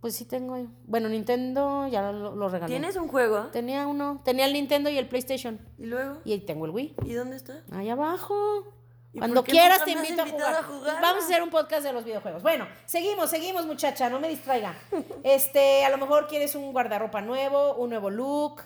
Pues 0.02 0.16
sí 0.16 0.26
tengo. 0.26 0.58
Bueno, 0.86 1.10
Nintendo 1.10 1.88
ya 1.88 2.12
lo, 2.12 2.36
lo 2.36 2.50
regalé. 2.50 2.72
¿Tienes 2.74 2.96
un 2.96 3.08
juego? 3.08 3.48
Tenía 3.48 3.86
uno, 3.88 4.22
tenía 4.24 4.46
el 4.46 4.54
Nintendo 4.54 4.90
y 4.90 4.98
el 4.98 5.08
PlayStation. 5.08 5.60
¿Y 5.78 5.88
luego? 5.88 6.20
Y 6.24 6.32
ahí 6.32 6.40
tengo 6.40 6.66
el 6.66 6.72
Wii. 6.72 6.96
¿Y 7.06 7.14
dónde 7.14 7.36
está? 7.36 7.64
Ahí 7.72 7.90
abajo. 7.90 8.74
¿Y 9.12 9.20
Cuando 9.20 9.44
quieras 9.44 9.84
te 9.84 9.92
invito 9.92 10.22
a 10.22 10.28
jugar. 10.28 10.56
a 10.56 10.64
jugar? 10.64 11.02
Vamos 11.02 11.24
a 11.24 11.26
hacer 11.26 11.42
un 11.42 11.50
podcast 11.50 11.84
de 11.84 11.92
los 11.92 12.06
videojuegos. 12.06 12.44
Bueno, 12.44 12.68
seguimos, 12.86 13.30
seguimos, 13.30 13.66
muchacha, 13.66 14.10
no 14.10 14.20
me 14.20 14.30
distraiga. 14.30 14.76
Este, 15.24 15.84
a 15.84 15.90
lo 15.90 15.98
mejor 15.98 16.28
quieres 16.28 16.56
un 16.56 16.72
guardarropa 16.72 17.20
nuevo, 17.22 17.76
un 17.76 17.90
nuevo 17.90 18.10
look. 18.10 18.62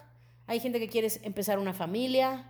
Hay 0.45 0.59
gente 0.59 0.79
que 0.79 0.89
quiere 0.89 1.07
empezar 1.23 1.59
una 1.59 1.73
familia. 1.73 2.45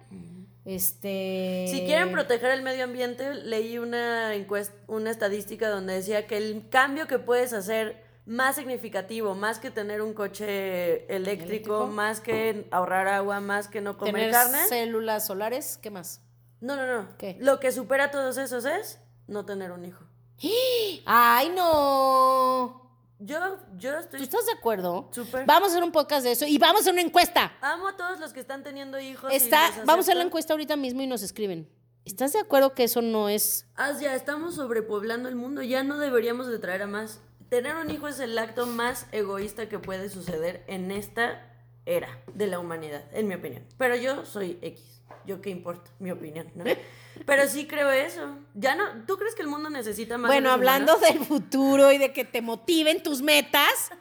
Este. 0.65 1.67
Si 1.69 1.86
quieren 1.86 2.11
proteger 2.11 2.51
el 2.51 2.63
medio 2.63 2.84
ambiente, 2.84 3.34
leí 3.34 3.77
una 3.77 4.34
encuesta, 4.34 4.75
una 4.88 5.11
estadística 5.11 5.69
donde 5.69 5.93
decía 5.93 6.25
que 6.25 6.38
el 6.38 6.67
cambio 6.69 7.05
que 7.07 7.19
puedes 7.19 7.53
hacer 7.53 8.02
más 8.26 8.55
significativo, 8.55 9.36
más 9.36 9.59
que 9.59 9.69
tener 9.71 10.01
un 10.01 10.13
coche 10.13 11.05
eléctrico, 11.13 11.49
¿Eléctrico? 11.51 11.88
más 11.88 12.21
que 12.21 12.67
ahorrar 12.71 13.07
agua, 13.07 13.39
más 13.41 13.67
que 13.67 13.82
no 13.82 13.97
comer 13.97 14.13
tener 14.15 14.32
carne. 14.32 14.65
células 14.67 15.26
solares, 15.28 15.78
¿qué 15.82 15.89
más? 15.89 16.21
No, 16.61 16.76
no, 16.76 16.86
no. 16.88 17.17
¿Qué? 17.17 17.38
Lo 17.41 17.59
que 17.59 17.71
supera 17.71 18.11
todos 18.11 18.38
esos 18.38 18.65
es 18.65 18.99
no 19.28 19.45
tener 19.45 19.71
un 19.71 19.86
hijo. 19.86 20.05
¡Ay, 21.05 21.49
no! 21.55 22.82
Yo, 23.19 23.39
yo 23.78 23.93
¿Tú 23.93 23.99
estoy 23.99 24.24
estás 24.24 24.45
de 24.45 24.51
acuerdo? 24.53 25.09
Súper. 25.13 25.45
Vamos 25.45 25.69
a 25.69 25.71
hacer 25.74 25.84
un 25.84 25.91
podcast 25.93 26.24
de 26.26 26.32
eso 26.34 26.45
y 26.45 26.57
vamos 26.57 26.80
a 26.80 26.82
hacer 26.82 26.93
una 26.93 27.01
encuesta. 27.01 27.53
Amo 27.61 27.88
a 27.88 27.95
todos 27.95 28.19
los 28.19 28.34
que 28.34 28.41
están 28.41 28.63
teniendo 28.63 28.99
hijos. 28.99 29.32
Está, 29.32 29.69
vamos 29.86 30.05
a 30.05 30.11
hacer 30.11 30.17
la 30.17 30.24
encuesta 30.24 30.53
ahorita 30.53 30.76
mismo 30.76 31.01
y 31.01 31.07
nos 31.07 31.21
escriben. 31.21 31.69
¿Estás 32.03 32.34
de 32.34 32.39
acuerdo 32.39 32.74
que 32.74 32.84
eso 32.84 33.01
no 33.01 33.30
es 33.30 33.65
Ah, 33.76 33.93
ya, 33.97 34.13
estamos 34.15 34.55
sobrepoblando 34.55 35.30
el 35.30 35.36
mundo, 35.36 35.61
ya 35.61 35.84
no 35.84 35.97
deberíamos 35.97 36.47
de 36.47 36.59
traer 36.59 36.82
a 36.82 36.88
más. 36.88 37.21
Tener 37.53 37.75
un 37.75 37.91
hijo 37.91 38.07
es 38.07 38.19
el 38.19 38.35
acto 38.39 38.65
más 38.65 39.05
egoísta 39.11 39.69
que 39.69 39.77
puede 39.77 40.09
suceder 40.09 40.63
en 40.65 40.89
esta 40.89 41.53
era 41.85 42.07
de 42.33 42.47
la 42.47 42.57
humanidad, 42.57 43.03
en 43.13 43.27
mi 43.27 43.35
opinión. 43.35 43.63
Pero 43.77 43.95
yo 43.95 44.25
soy 44.25 44.57
X, 44.63 45.03
yo 45.27 45.39
qué 45.39 45.51
importa, 45.51 45.91
mi 45.99 46.09
opinión, 46.09 46.47
¿no? 46.55 46.63
Pero 47.27 47.47
sí 47.47 47.67
creo 47.67 47.91
eso. 47.91 48.39
Ya 48.55 48.73
no, 48.73 49.05
¿tú 49.05 49.17
crees 49.19 49.35
que 49.35 49.43
el 49.43 49.49
mundo 49.49 49.69
necesita 49.69 50.17
más 50.17 50.29
Bueno, 50.29 50.49
hablando 50.49 50.97
humanos? 50.97 51.13
del 51.13 51.23
futuro 51.27 51.91
y 51.91 51.99
de 51.99 52.11
que 52.11 52.25
te 52.25 52.41
motiven 52.41 53.03
tus 53.03 53.21
metas. 53.21 53.91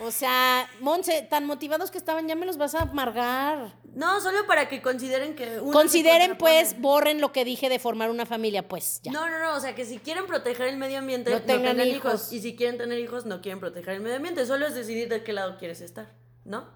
O 0.00 0.12
sea, 0.12 0.68
Monse, 0.80 1.22
tan 1.22 1.44
motivados 1.44 1.90
que 1.90 1.98
estaban, 1.98 2.28
ya 2.28 2.36
me 2.36 2.46
los 2.46 2.56
vas 2.56 2.74
a 2.76 2.82
amargar. 2.82 3.74
No, 3.94 4.20
solo 4.20 4.46
para 4.46 4.68
que 4.68 4.80
consideren 4.80 5.34
que 5.34 5.58
uno 5.60 5.72
Consideren, 5.72 6.38
pues, 6.38 6.80
borren 6.80 7.20
lo 7.20 7.32
que 7.32 7.44
dije 7.44 7.68
de 7.68 7.80
formar 7.80 8.08
una 8.10 8.24
familia, 8.24 8.68
pues, 8.68 9.00
ya. 9.02 9.10
No, 9.10 9.28
no, 9.28 9.40
no, 9.40 9.56
o 9.56 9.60
sea 9.60 9.74
que 9.74 9.84
si 9.84 9.98
quieren 9.98 10.26
proteger 10.26 10.68
el 10.68 10.76
medio 10.76 10.98
ambiente, 10.98 11.32
No 11.32 11.42
tengan 11.42 11.80
hijos. 11.80 11.96
hijos. 11.96 12.32
Y 12.32 12.40
si 12.40 12.54
quieren 12.54 12.78
tener 12.78 12.98
hijos, 13.00 13.26
no 13.26 13.40
quieren 13.40 13.58
proteger 13.58 13.94
el 13.94 14.00
medio 14.00 14.16
ambiente. 14.16 14.46
Solo 14.46 14.66
es 14.68 14.74
decidir 14.76 15.08
de 15.08 15.24
qué 15.24 15.32
lado 15.32 15.58
quieres 15.58 15.80
estar, 15.80 16.12
¿no? 16.44 16.68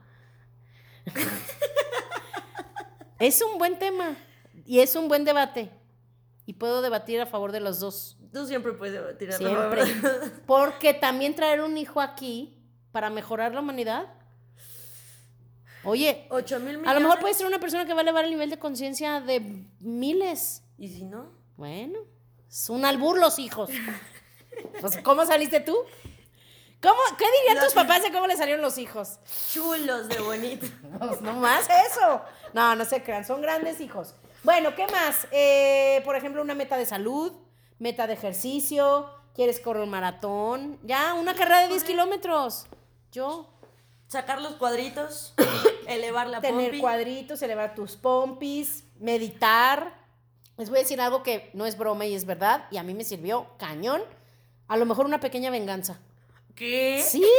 Es 3.19 3.41
un 3.41 3.57
buen 3.57 3.79
tema 3.79 4.17
y 4.67 4.81
es 4.81 4.97
un 4.97 5.07
buen 5.07 5.25
debate. 5.25 5.71
Y 6.45 6.55
puedo 6.55 6.83
debatir 6.83 7.21
a 7.21 7.27
favor 7.27 7.53
de 7.53 7.61
los 7.61 7.79
dos. 7.79 8.17
Tú 8.33 8.47
siempre 8.49 8.73
puedes 8.73 8.95
debatir 8.95 9.31
a 9.31 9.37
Siempre. 9.39 9.87
favor. 9.87 10.33
Porque 10.45 10.93
también 10.93 11.37
traer 11.37 11.61
un 11.61 11.79
hijo 11.79 12.01
aquí 12.01 12.59
para 12.93 13.11
mejorar 13.11 13.55
la 13.55 13.61
humanidad. 13.61 14.07
Oye, 15.85 16.27
8 16.31 16.61
mil 16.61 16.79
millones. 16.79 16.89
a 16.89 16.95
lo 16.95 17.01
mejor 17.01 17.19
puede 17.19 17.35
ser 17.35 17.47
una 17.47 17.59
persona 17.59 17.85
que 17.85 17.93
va 17.93 18.01
a 18.01 18.03
elevar 18.03 18.25
el 18.25 18.31
nivel 18.31 18.51
de 18.51 18.59
conciencia 18.59 19.21
de 19.21 19.41
miles. 19.81 20.63
¿Y 20.79 20.89
si 20.89 21.05
no? 21.05 21.33
Bueno, 21.57 21.99
es 22.49 22.71
un 22.71 22.85
albur 22.85 23.19
los 23.19 23.39
hijos. 23.39 23.71
Pues, 24.81 24.99
¿cómo 24.99 25.25
saliste 25.25 25.61
tú? 25.61 25.77
¿Cómo, 26.83 26.99
¿Qué 27.17 27.25
dirían 27.41 27.65
tus 27.65 27.75
papás 27.75 28.03
de 28.03 28.13
cómo 28.13 28.27
le 28.27 28.37
salieron 28.37 28.61
los 28.61 28.77
hijos? 28.77 29.19
Chulos 29.53 30.09
de 30.09 30.21
bonito. 30.21 30.67
Pues 30.99 31.21
no 31.21 31.33
más 31.35 31.69
eso. 31.91 32.21
No, 32.53 32.75
no 32.75 32.85
se 32.85 33.03
crean, 33.03 33.25
son 33.25 33.41
grandes 33.41 33.81
hijos. 33.81 34.15
Bueno, 34.43 34.75
¿qué 34.75 34.87
más? 34.89 35.29
Eh, 35.31 36.03
por 36.05 36.17
ejemplo, 36.17 36.43
una 36.43 36.55
meta 36.55 36.77
de 36.77 36.85
salud, 36.85 37.33
meta 37.79 38.07
de 38.07 38.15
ejercicio, 38.15 39.09
quieres 39.35 39.61
correr 39.61 39.83
un 39.85 39.91
maratón, 39.91 40.79
ya, 40.83 41.15
una 41.15 41.35
carrera 41.35 41.61
de 41.63 41.69
10 41.69 41.85
kilómetros. 41.85 42.67
Yo, 43.13 43.49
Sacar 44.09 44.43
los 44.43 44.55
cuadritos, 44.57 45.33
elevar 45.87 46.27
la 46.29 46.41
tener 46.43 46.67
pompi. 46.67 46.81
cuadritos, 46.81 47.41
elevar 47.41 47.75
tus 47.75 47.97
pompis, 47.97 48.85
meditar. 48.99 49.95
Les 50.59 50.69
voy 50.69 50.81
a 50.81 50.83
decir 50.83 51.01
algo 51.01 51.23
que 51.23 51.49
no 51.55 51.65
es 51.65 51.79
broma 51.79 52.05
y 52.05 52.15
es 52.15 52.27
verdad, 52.27 52.67
y 52.71 52.77
a 52.77 52.83
mí 52.83 52.93
me 52.93 53.05
sirvió 53.05 53.47
cañón. 53.59 54.03
A 54.69 54.77
lo 54.77 54.85
mejor 54.85 55.07
una 55.07 55.19
pequeña 55.21 55.51
venganza. 55.51 55.99
¿Qué? 56.55 57.03
Sí. 57.07 57.25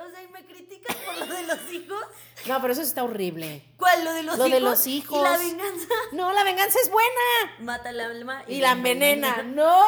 O 0.00 0.10
sea, 0.10 0.22
¿y 0.22 0.28
me 0.28 0.44
critican 0.46 0.96
por 1.04 1.26
lo 1.26 1.34
de 1.34 1.42
los 1.42 1.72
hijos? 1.72 1.98
No, 2.46 2.60
pero 2.60 2.72
eso 2.72 2.82
está 2.82 3.02
horrible. 3.02 3.64
¿Cuál? 3.76 4.04
¿Lo 4.04 4.12
de 4.12 4.22
los 4.22 4.38
Lo 4.38 4.46
hijos? 4.46 4.52
de 4.54 4.60
los 4.64 4.86
hijos. 4.86 5.18
¿Y 5.18 5.22
la 5.24 5.36
venganza? 5.36 5.88
No, 6.12 6.32
la 6.32 6.44
venganza 6.44 6.78
es 6.80 6.88
buena. 6.88 7.56
Mata 7.58 7.90
el 7.90 7.98
alma 8.00 8.44
Y 8.46 8.60
la 8.60 8.72
envenena. 8.72 9.42
No. 9.42 9.82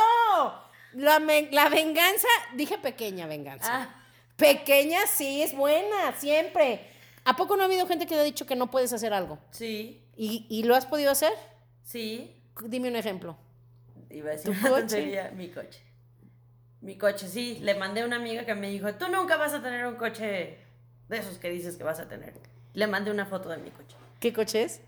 La, 0.94 1.20
la 1.52 1.68
venganza, 1.68 2.26
dije 2.54 2.76
pequeña 2.78 3.28
venganza. 3.28 3.68
Ah, 3.72 3.99
Pequeña 4.40 5.06
sí, 5.06 5.42
es 5.42 5.54
buena, 5.54 6.12
siempre. 6.16 6.80
¿A 7.24 7.36
poco 7.36 7.56
no 7.56 7.62
ha 7.62 7.66
habido 7.66 7.86
gente 7.86 8.06
que 8.06 8.14
te 8.14 8.20
ha 8.20 8.24
dicho 8.24 8.46
que 8.46 8.56
no 8.56 8.70
puedes 8.70 8.92
hacer 8.92 9.12
algo? 9.12 9.38
sí, 9.50 10.02
¿Y, 10.16 10.46
y 10.50 10.64
lo 10.64 10.74
has 10.76 10.86
podido 10.86 11.10
hacer? 11.10 11.32
sí. 11.82 12.36
Dime 12.64 12.88
un 12.88 12.96
ejemplo. 12.96 13.38
Iba 14.10 14.30
a 14.30 14.32
decir 14.32 14.52
¿Tu 14.54 14.60
coche? 14.60 14.80
tontería, 14.80 15.30
Mi 15.34 15.48
coche. 15.48 15.80
Mi 16.82 16.98
coche, 16.98 17.26
sí. 17.26 17.58
Le 17.62 17.74
mandé 17.74 18.02
a 18.02 18.04
una 18.04 18.16
amiga 18.16 18.44
que 18.44 18.54
me 18.54 18.68
dijo, 18.68 18.92
tú 18.96 19.08
nunca 19.08 19.36
vas 19.38 19.54
a 19.54 19.62
tener 19.62 19.86
un 19.86 19.94
coche 19.94 20.58
de 21.08 21.16
esos 21.16 21.38
que 21.38 21.48
dices 21.48 21.76
que 21.76 21.84
vas 21.84 22.00
a 22.00 22.08
tener. 22.08 22.34
Le 22.74 22.86
mandé 22.86 23.10
una 23.10 23.24
foto 23.24 23.48
de 23.48 23.56
mi 23.58 23.70
coche. 23.70 23.96
¿Qué 24.18 24.32
coche 24.32 24.62
es? 24.64 24.80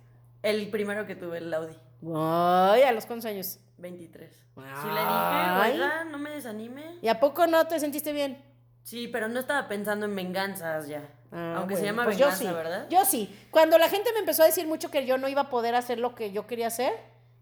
El 0.42 0.68
primero 0.70 1.06
que 1.06 1.14
tuve, 1.14 1.38
el 1.38 1.54
Audi. 1.54 1.74
Ay, 2.14 2.82
¿a 2.82 2.92
los 2.92 3.06
cuántos 3.06 3.24
años? 3.26 3.58
23. 3.78 4.30
Sí 4.34 4.40
Ay. 4.56 5.64
le 5.64 5.70
dije, 5.70 5.72
oiga, 5.82 6.04
no 6.04 6.18
me 6.18 6.30
desanime. 6.30 6.98
¿Y 7.00 7.08
a 7.08 7.18
poco 7.20 7.46
no 7.46 7.66
te 7.68 7.80
sentiste 7.80 8.12
bien? 8.12 8.42
Sí, 8.82 9.08
pero 9.08 9.28
no 9.28 9.38
estaba 9.40 9.68
pensando 9.68 10.06
en 10.06 10.14
venganzas 10.16 10.88
ya. 10.88 11.08
Ah, 11.30 11.54
Aunque 11.58 11.76
se 11.76 11.84
llama 11.84 12.04
pues 12.04 12.18
yo 12.18 12.26
venganza, 12.26 12.48
sí, 12.48 12.54
¿verdad? 12.54 12.86
Yo 12.90 13.04
sí. 13.04 13.34
Cuando 13.50 13.78
la 13.78 13.88
gente 13.88 14.12
me 14.12 14.18
empezó 14.20 14.42
a 14.42 14.46
decir 14.46 14.66
mucho 14.66 14.90
que 14.90 15.06
yo 15.06 15.18
no 15.18 15.28
iba 15.28 15.42
a 15.42 15.50
poder 15.50 15.74
hacer 15.74 15.98
lo 15.98 16.14
que 16.14 16.32
yo 16.32 16.46
quería 16.46 16.66
hacer, 16.66 16.92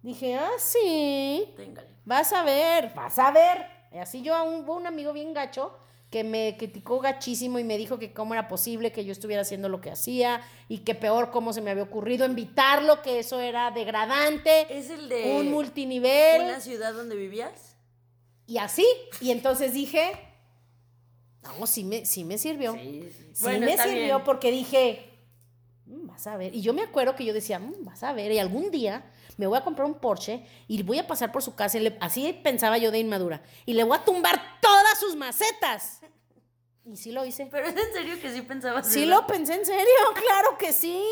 dije, 0.03 0.36
ah, 0.36 0.51
sí. 0.59 1.53
Téngale. 1.57 1.88
Vas 2.05 2.32
a 2.32 2.43
ver, 2.43 2.93
vas 2.95 3.18
a 3.18 3.30
ver. 3.30 3.66
Y 3.93 3.99
así 3.99 4.22
yo 4.22 4.34
a 4.34 4.43
un, 4.43 4.68
un 4.68 4.86
amigo 4.86 5.12
bien 5.12 5.32
gacho 5.34 5.76
que 6.11 6.24
me 6.24 6.57
criticó 6.59 6.99
gachísimo 7.01 7.59
y 7.61 7.64
me 7.64 7.78
dijo 7.78 7.99
que 7.99 8.12
cómo 8.12 8.34
era 8.34 8.49
posible 8.49 8.91
que 8.93 9.05
yo 9.05 9.12
estuviera 9.12 9.43
haciendo 9.43 9.68
lo 9.68 9.80
que 9.80 9.91
hacía 9.93 10.41
y 10.68 10.78
que 10.78 10.97
peor 10.97 11.30
cómo 11.30 11.53
se 11.53 11.61
me 11.61 11.70
había 11.70 11.84
ocurrido 11.84 12.26
invitarlo, 12.26 13.01
que 13.01 13.20
eso 13.20 13.38
era 13.41 13.70
degradante, 13.70 14.66
¿Es 14.76 14.91
el 14.91 15.09
de 15.09 15.36
un 15.38 15.51
multinivel 15.53 16.43
una 16.43 16.61
ciudad 16.61 16.93
donde 16.95 17.14
vivías? 17.14 17.76
y 18.47 18.59
así. 18.59 18.84
Y 19.20 19.30
entonces 19.30 19.72
dije, 19.72 20.11
no, 21.43 21.66
sí 21.66 21.84
me, 21.84 22.05
sí 22.05 22.24
me 22.24 22.38
sirvió. 22.38 22.74
Sí, 22.74 23.09
Sí 23.34 23.43
Bueno, 23.43 23.66
me 23.66 23.76
sirvió 23.78 24.16
bien. 24.16 24.24
porque 24.24 24.51
dije, 24.51 25.11
"Mm, 25.86 26.07
vas 26.07 26.26
a 26.26 26.36
ver. 26.36 26.55
Y 26.55 26.61
yo 26.62 26.74
me 26.74 26.82
acuerdo 26.82 27.16
que 27.16 27.24
yo 27.24 27.32
decía, 27.32 27.59
"Mm, 27.59 27.84
vas 27.84 28.03
a 28.03 28.12
ver. 28.12 28.30
Y 28.32 28.38
algún 28.38 28.70
día 28.70 29.05
me 29.36 29.47
voy 29.47 29.57
a 29.59 29.64
comprar 29.64 29.86
un 29.86 29.95
Porsche 29.95 30.45
y 30.68 30.82
voy 30.82 30.99
a 30.99 31.07
pasar 31.07 31.32
por 31.32 31.43
su 31.43 31.55
casa. 31.55 31.78
y 31.78 31.82
le- 31.82 31.97
así 32.01 32.38
pensaba 32.43 32.76
yo 32.78 32.91
de 32.91 32.99
inmadura. 32.99 33.43
Y 33.64 33.72
le 33.74 33.84
voy 33.84 33.97
a 33.97 34.05
tumbar 34.05 34.41
todas 34.61 34.99
sus 35.01 35.16
macetas. 35.16 36.01
Y 36.84 36.97
sí 36.97 37.12
lo 37.12 37.24
hice. 37.24 37.47
Pero 37.51 37.68
es 37.68 37.76
en 37.76 37.93
serio 37.93 38.20
que 38.20 38.32
sí 38.32 38.43
pensabas 38.43 38.86
Sí 38.88 39.01
eso? 39.03 39.11
lo 39.11 39.26
pensé 39.26 39.55
en 39.55 39.64
serio, 39.64 39.84
claro 40.14 40.59
que 40.59 40.72
sí. 40.72 41.03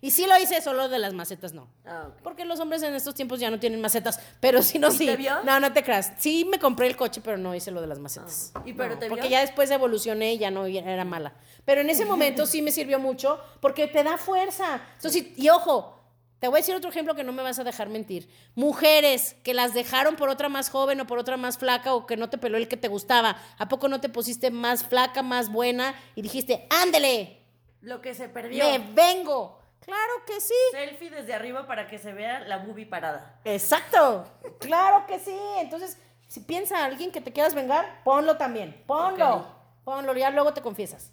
Y 0.00 0.12
sí 0.12 0.26
lo 0.26 0.38
hice, 0.38 0.60
solo 0.62 0.88
de 0.88 0.98
las 1.00 1.12
macetas 1.12 1.52
no. 1.54 1.68
Ah, 1.84 2.06
ok. 2.08 2.22
Porque 2.22 2.44
los 2.44 2.60
hombres 2.60 2.82
en 2.84 2.94
estos 2.94 3.14
tiempos 3.16 3.40
ya 3.40 3.50
no 3.50 3.58
tienen 3.58 3.80
macetas. 3.80 4.20
Pero 4.40 4.62
sí, 4.62 4.78
no, 4.78 4.88
¿Y 4.88 4.92
sí. 4.92 5.06
te 5.06 5.16
vio? 5.16 5.42
No, 5.42 5.58
no 5.58 5.72
te 5.72 5.82
creas. 5.82 6.12
Sí 6.18 6.44
me 6.44 6.58
compré 6.60 6.86
el 6.86 6.96
coche, 6.96 7.20
pero 7.20 7.36
no 7.36 7.52
hice 7.54 7.70
lo 7.72 7.80
de 7.80 7.88
las 7.88 7.98
macetas. 7.98 8.52
Ah, 8.54 8.62
¿y 8.64 8.72
pero 8.74 8.94
No, 8.94 8.98
te 9.00 9.08
Porque 9.08 9.22
vio? 9.22 9.30
ya 9.32 9.40
después 9.40 9.70
evolucioné 9.72 10.34
y 10.34 10.38
ya 10.38 10.50
no 10.52 10.66
era 10.66 11.04
mala. 11.04 11.32
Pero 11.64 11.80
en 11.80 11.90
ese 11.90 12.04
momento 12.04 12.46
sí 12.46 12.62
me 12.62 12.70
sirvió 12.70 12.98
mucho 13.00 13.40
porque 13.60 13.88
te 13.88 14.04
da 14.04 14.18
fuerza. 14.18 14.80
Entonces, 14.96 15.24
y, 15.36 15.42
y 15.44 15.48
ojo, 15.50 16.00
te 16.38 16.46
voy 16.46 16.58
a 16.58 16.60
decir 16.60 16.76
otro 16.76 16.90
ejemplo 16.90 17.16
que 17.16 17.24
no 17.24 17.32
me 17.32 17.42
vas 17.42 17.58
a 17.58 17.64
dejar 17.64 17.88
mentir. 17.88 18.28
Mujeres 18.54 19.34
que 19.42 19.52
las 19.54 19.74
dejaron 19.74 20.14
por 20.14 20.28
otra 20.28 20.48
más 20.48 20.70
joven 20.70 21.00
o 21.00 21.06
por 21.08 21.18
otra 21.18 21.36
más 21.36 21.58
flaca 21.58 21.94
o 21.94 22.06
que 22.06 22.16
no 22.16 22.30
te 22.30 22.38
peló 22.38 22.56
el 22.56 22.68
que 22.68 22.76
te 22.76 22.86
gustaba. 22.88 23.36
¿A 23.58 23.68
poco 23.68 23.88
no 23.88 24.00
te 24.00 24.08
pusiste 24.08 24.50
más 24.52 24.84
flaca, 24.84 25.22
más 25.22 25.50
buena 25.50 25.94
y 26.14 26.22
dijiste, 26.22 26.66
ándele, 26.70 27.40
Lo 27.80 28.00
que 28.00 28.14
se 28.14 28.28
perdió. 28.28 28.64
me 28.64 28.78
vengo? 28.94 29.58
Claro 29.84 30.12
que 30.26 30.40
sí. 30.40 30.54
Selfie 30.72 31.10
desde 31.10 31.32
arriba 31.34 31.66
para 31.66 31.86
que 31.88 31.98
se 31.98 32.12
vea 32.12 32.40
la 32.40 32.58
boobie 32.58 32.86
parada. 32.86 33.40
Exacto. 33.44 34.26
Claro 34.60 35.06
que 35.06 35.18
sí. 35.18 35.36
Entonces, 35.58 35.98
si 36.26 36.40
piensa 36.40 36.84
alguien 36.84 37.10
que 37.10 37.20
te 37.20 37.32
quieras 37.32 37.54
vengar, 37.54 38.02
ponlo 38.04 38.36
también. 38.36 38.82
Ponlo. 38.86 39.46
Ponlo, 39.84 40.14
ya 40.14 40.30
luego 40.30 40.52
te 40.52 40.60
confiesas. 40.60 41.10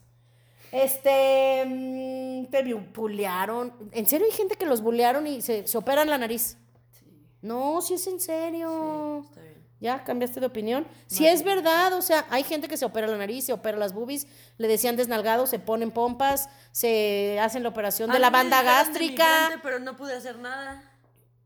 Este, 0.71 1.63
mm, 1.65 2.45
te 2.47 2.65
bu- 2.65 2.91
bulearon. 2.93 3.73
¿En 3.93 4.05
serio 4.07 4.25
hay 4.25 4.33
gente 4.33 4.55
que 4.55 4.65
los 4.65 4.81
bulearon 4.81 5.25
y 5.25 5.41
se, 5.41 5.65
se 5.67 5.77
operan 5.77 6.09
la 6.09 6.17
nariz? 6.17 6.57
Sí, 6.99 7.05
No, 7.41 7.81
si 7.81 7.93
es 7.93 8.05
en 8.07 8.19
serio. 8.19 9.21
bien. 9.33 9.44
¿Ya 9.79 10.03
cambiaste 10.03 10.39
de 10.39 10.45
opinión? 10.45 10.87
Si 11.05 11.27
es 11.27 11.43
verdad, 11.43 11.93
o 11.93 12.01
sea, 12.01 12.25
hay 12.29 12.43
gente 12.43 12.67
que 12.67 12.77
se 12.77 12.85
opera 12.85 13.07
la 13.07 13.17
nariz, 13.17 13.45
se 13.45 13.53
opera 13.53 13.77
las 13.77 13.93
boobies, 13.93 14.25
le 14.57 14.67
decían 14.67 14.95
desnalgado, 14.95 15.47
se 15.47 15.59
ponen 15.59 15.91
pompas, 15.91 16.49
se 16.71 17.39
hacen 17.41 17.61
la 17.61 17.69
operación 17.69 18.09
de 18.09 18.19
la 18.19 18.29
banda 18.29 18.63
gástrica. 18.63 19.47
frente, 19.47 19.61
pero 19.61 19.79
no 19.79 19.97
pude 19.97 20.13
hacer 20.13 20.37
nada. 20.39 20.81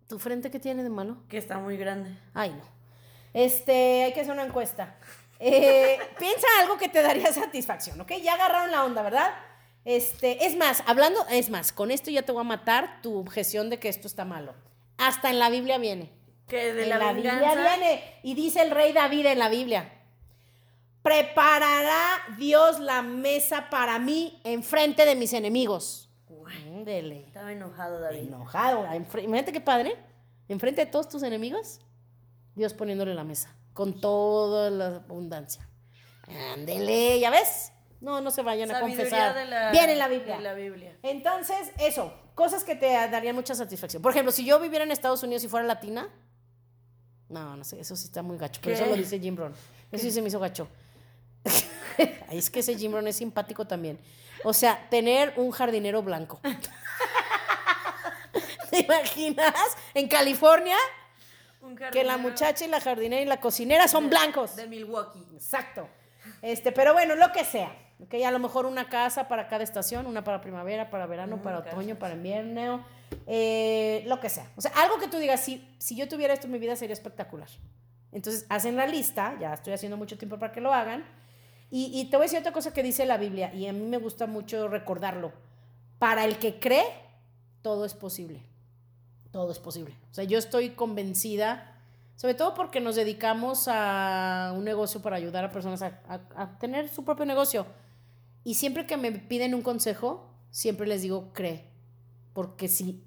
¿Tu 0.07 0.19
frente 0.19 0.51
qué 0.51 0.59
tiene 0.59 0.83
de 0.83 0.89
malo? 0.89 1.17
Que 1.27 1.37
está 1.37 1.57
muy 1.57 1.77
grande. 1.77 2.15
Ay, 2.33 2.51
no. 2.51 2.63
Este, 3.33 4.03
hay 4.03 4.13
que 4.13 4.21
hacer 4.21 4.33
una 4.33 4.45
encuesta. 4.45 4.95
Eh, 5.39 5.99
piensa 6.19 6.47
algo 6.61 6.77
que 6.77 6.89
te 6.89 7.01
daría 7.01 7.31
satisfacción, 7.33 7.99
¿ok? 8.01 8.13
Ya 8.21 8.33
agarraron 8.33 8.71
la 8.71 8.85
onda, 8.85 9.01
¿verdad? 9.01 9.31
Este, 9.85 10.45
es 10.45 10.55
más, 10.55 10.83
hablando, 10.85 11.25
es 11.29 11.49
más, 11.49 11.71
con 11.71 11.89
esto 11.89 12.11
ya 12.11 12.21
te 12.21 12.31
voy 12.31 12.41
a 12.41 12.43
matar 12.43 13.01
tu 13.01 13.17
objeción 13.17 13.69
de 13.69 13.79
que 13.79 13.89
esto 13.89 14.07
está 14.07 14.25
malo. 14.25 14.53
Hasta 14.97 15.29
en 15.29 15.39
la 15.39 15.49
Biblia 15.49 15.77
viene. 15.77 16.11
Que 16.49 16.73
de 16.73 16.83
en 16.83 16.89
la, 16.89 16.97
la. 16.97 17.13
Biblia 17.13 17.39
viene. 17.55 18.19
Y 18.23 18.33
dice 18.33 18.61
el 18.61 18.71
rey 18.71 18.91
David 18.91 19.27
en 19.27 19.39
la 19.39 19.49
Biblia. 19.49 19.93
Preparará 21.01 22.35
Dios 22.37 22.79
la 22.79 23.01
mesa 23.01 23.69
para 23.69 23.99
mí 23.99 24.41
enfrente 24.43 25.05
de 25.05 25.15
mis 25.15 25.31
enemigos. 25.33 26.09
Ándele. 26.67 27.25
Estaba 27.27 27.51
enojado, 27.51 27.99
David. 27.99 28.27
Enojado. 28.27 28.85
Imagínate 28.95 29.51
qué 29.53 29.61
padre. 29.61 29.95
Enfrente 30.47 30.83
de 30.85 30.91
todos 30.91 31.07
tus 31.07 31.21
enemigos, 31.21 31.79
Dios 32.55 32.73
poniéndole 32.73 33.13
la 33.13 33.23
mesa. 33.23 33.55
Con 33.73 34.01
toda 34.01 34.71
la 34.71 34.87
abundancia. 34.97 35.69
Ándele, 36.53 37.19
¿ya 37.19 37.29
ves? 37.29 37.71
No, 38.01 38.19
no 38.21 38.31
se 38.31 38.41
vayan 38.41 38.71
a 38.71 38.79
confesar. 38.79 39.35
de 39.35 39.45
la, 39.45 39.71
Viene 39.71 39.93
en 39.93 39.99
la 39.99 40.07
Biblia. 40.07 40.37
de 40.37 40.43
la 40.43 40.53
Biblia. 40.53 40.97
Entonces, 41.03 41.71
eso, 41.77 42.13
cosas 42.33 42.63
que 42.63 42.75
te 42.75 42.87
darían 42.87 43.35
mucha 43.35 43.53
satisfacción. 43.53 44.01
Por 44.01 44.11
ejemplo, 44.11 44.31
si 44.31 44.43
yo 44.43 44.59
viviera 44.59 44.83
en 44.85 44.91
Estados 44.91 45.21
Unidos 45.21 45.43
y 45.43 45.47
fuera 45.47 45.65
latina, 45.67 46.09
no, 47.29 47.55
no 47.55 47.63
sé, 47.63 47.79
eso 47.79 47.95
sí 47.95 48.05
está 48.05 48.21
muy 48.21 48.37
gacho. 48.37 48.59
Pero 48.63 48.75
¿Qué? 48.75 48.81
eso 48.81 48.89
lo 48.89 48.97
dice 48.97 49.19
Jim 49.19 49.35
Brown. 49.35 49.53
Eso 49.91 50.03
sí 50.03 50.11
se 50.11 50.21
me 50.21 50.27
hizo 50.27 50.39
gacho. 50.39 50.67
Es 52.31 52.49
que 52.49 52.61
ese 52.61 52.77
Jim 52.77 52.91
Brown 52.91 53.07
es 53.07 53.17
simpático 53.17 53.67
también. 53.67 53.99
O 54.43 54.53
sea, 54.53 54.87
tener 54.89 55.33
un 55.35 55.51
jardinero 55.51 56.01
blanco. 56.01 56.39
¿Te 58.69 58.79
imaginas? 58.79 59.53
En 59.93 60.07
California, 60.07 60.77
que 61.91 62.03
la 62.03 62.17
muchacha 62.17 62.65
y 62.65 62.67
la 62.67 62.79
jardinera 62.79 63.21
y 63.21 63.25
la 63.25 63.41
cocinera 63.41 63.87
son 63.87 64.09
blancos. 64.09 64.55
De 64.55 64.67
Milwaukee. 64.67 65.25
Exacto. 65.33 65.89
Este, 66.41 66.71
pero 66.71 66.93
bueno, 66.93 67.15
lo 67.15 67.31
que 67.31 67.43
sea. 67.43 67.75
Ok, 68.01 68.13
a 68.25 68.31
lo 68.31 68.39
mejor 68.39 68.65
una 68.65 68.87
casa 68.87 69.27
para 69.27 69.49
cada 69.49 69.63
estación, 69.63 70.05
una 70.05 70.23
para 70.23 70.39
primavera, 70.39 70.89
para 70.89 71.05
verano, 71.05 71.41
para 71.41 71.59
otoño, 71.59 71.99
para 71.99 72.13
invierno, 72.13 72.85
eh, 73.27 74.03
lo 74.07 74.19
que 74.19 74.29
sea. 74.29 74.49
O 74.55 74.61
sea, 74.61 74.71
algo 74.71 74.97
que 74.99 75.07
tú 75.07 75.17
digas, 75.17 75.41
si, 75.41 75.67
si 75.77 75.95
yo 75.95 76.07
tuviera 76.07 76.33
esto 76.33 76.47
en 76.47 76.53
mi 76.53 76.59
vida 76.59 76.75
sería 76.75 76.93
espectacular. 76.93 77.49
Entonces, 78.11 78.45
hacen 78.49 78.75
la 78.75 78.87
lista, 78.87 79.37
ya 79.39 79.53
estoy 79.53 79.73
haciendo 79.73 79.97
mucho 79.97 80.17
tiempo 80.17 80.39
para 80.39 80.51
que 80.51 80.61
lo 80.61 80.73
hagan. 80.73 81.05
Y, 81.71 82.05
te 82.05 82.17
voy 82.17 82.23
a 82.23 82.25
decir 82.25 82.39
otra 82.39 82.51
cosa 82.51 82.73
que 82.73 82.81
dice 82.81 83.05
la 83.05 83.17
Biblia, 83.17 83.53
y 83.53 83.67
a 83.67 83.73
mí 83.73 83.85
me 83.85 83.97
gusta 83.97 84.25
mucho 84.25 84.67
recordarlo. 84.67 85.31
Para 85.99 86.25
el 86.25 86.39
que 86.39 86.59
cree, 86.59 86.83
todo 87.61 87.85
es 87.85 87.93
posible. 87.93 88.41
Todo 89.31 89.51
es 89.51 89.59
posible. 89.59 89.95
O 90.09 90.13
sea, 90.15 90.23
yo 90.23 90.39
estoy 90.39 90.71
convencida, 90.71 91.79
sobre 92.15 92.33
todo 92.33 92.55
porque 92.55 92.79
nos 92.79 92.95
dedicamos 92.95 93.67
a 93.67 94.51
un 94.57 94.63
negocio 94.63 94.99
para 95.03 95.17
ayudar 95.17 95.45
a 95.45 95.51
personas 95.51 95.83
a 95.83 96.57
tener 96.59 96.89
su 96.89 97.05
propio 97.05 97.27
negocio. 97.27 97.67
Y 98.43 98.55
siempre 98.55 98.87
que 98.87 98.97
me 98.97 99.11
piden 99.11 99.53
un 99.53 99.61
consejo, 99.61 100.27
siempre 100.49 100.87
les 100.87 101.03
digo, 101.03 101.29
cree. 101.33 101.68
Porque 102.39 102.69
si, 102.69 103.03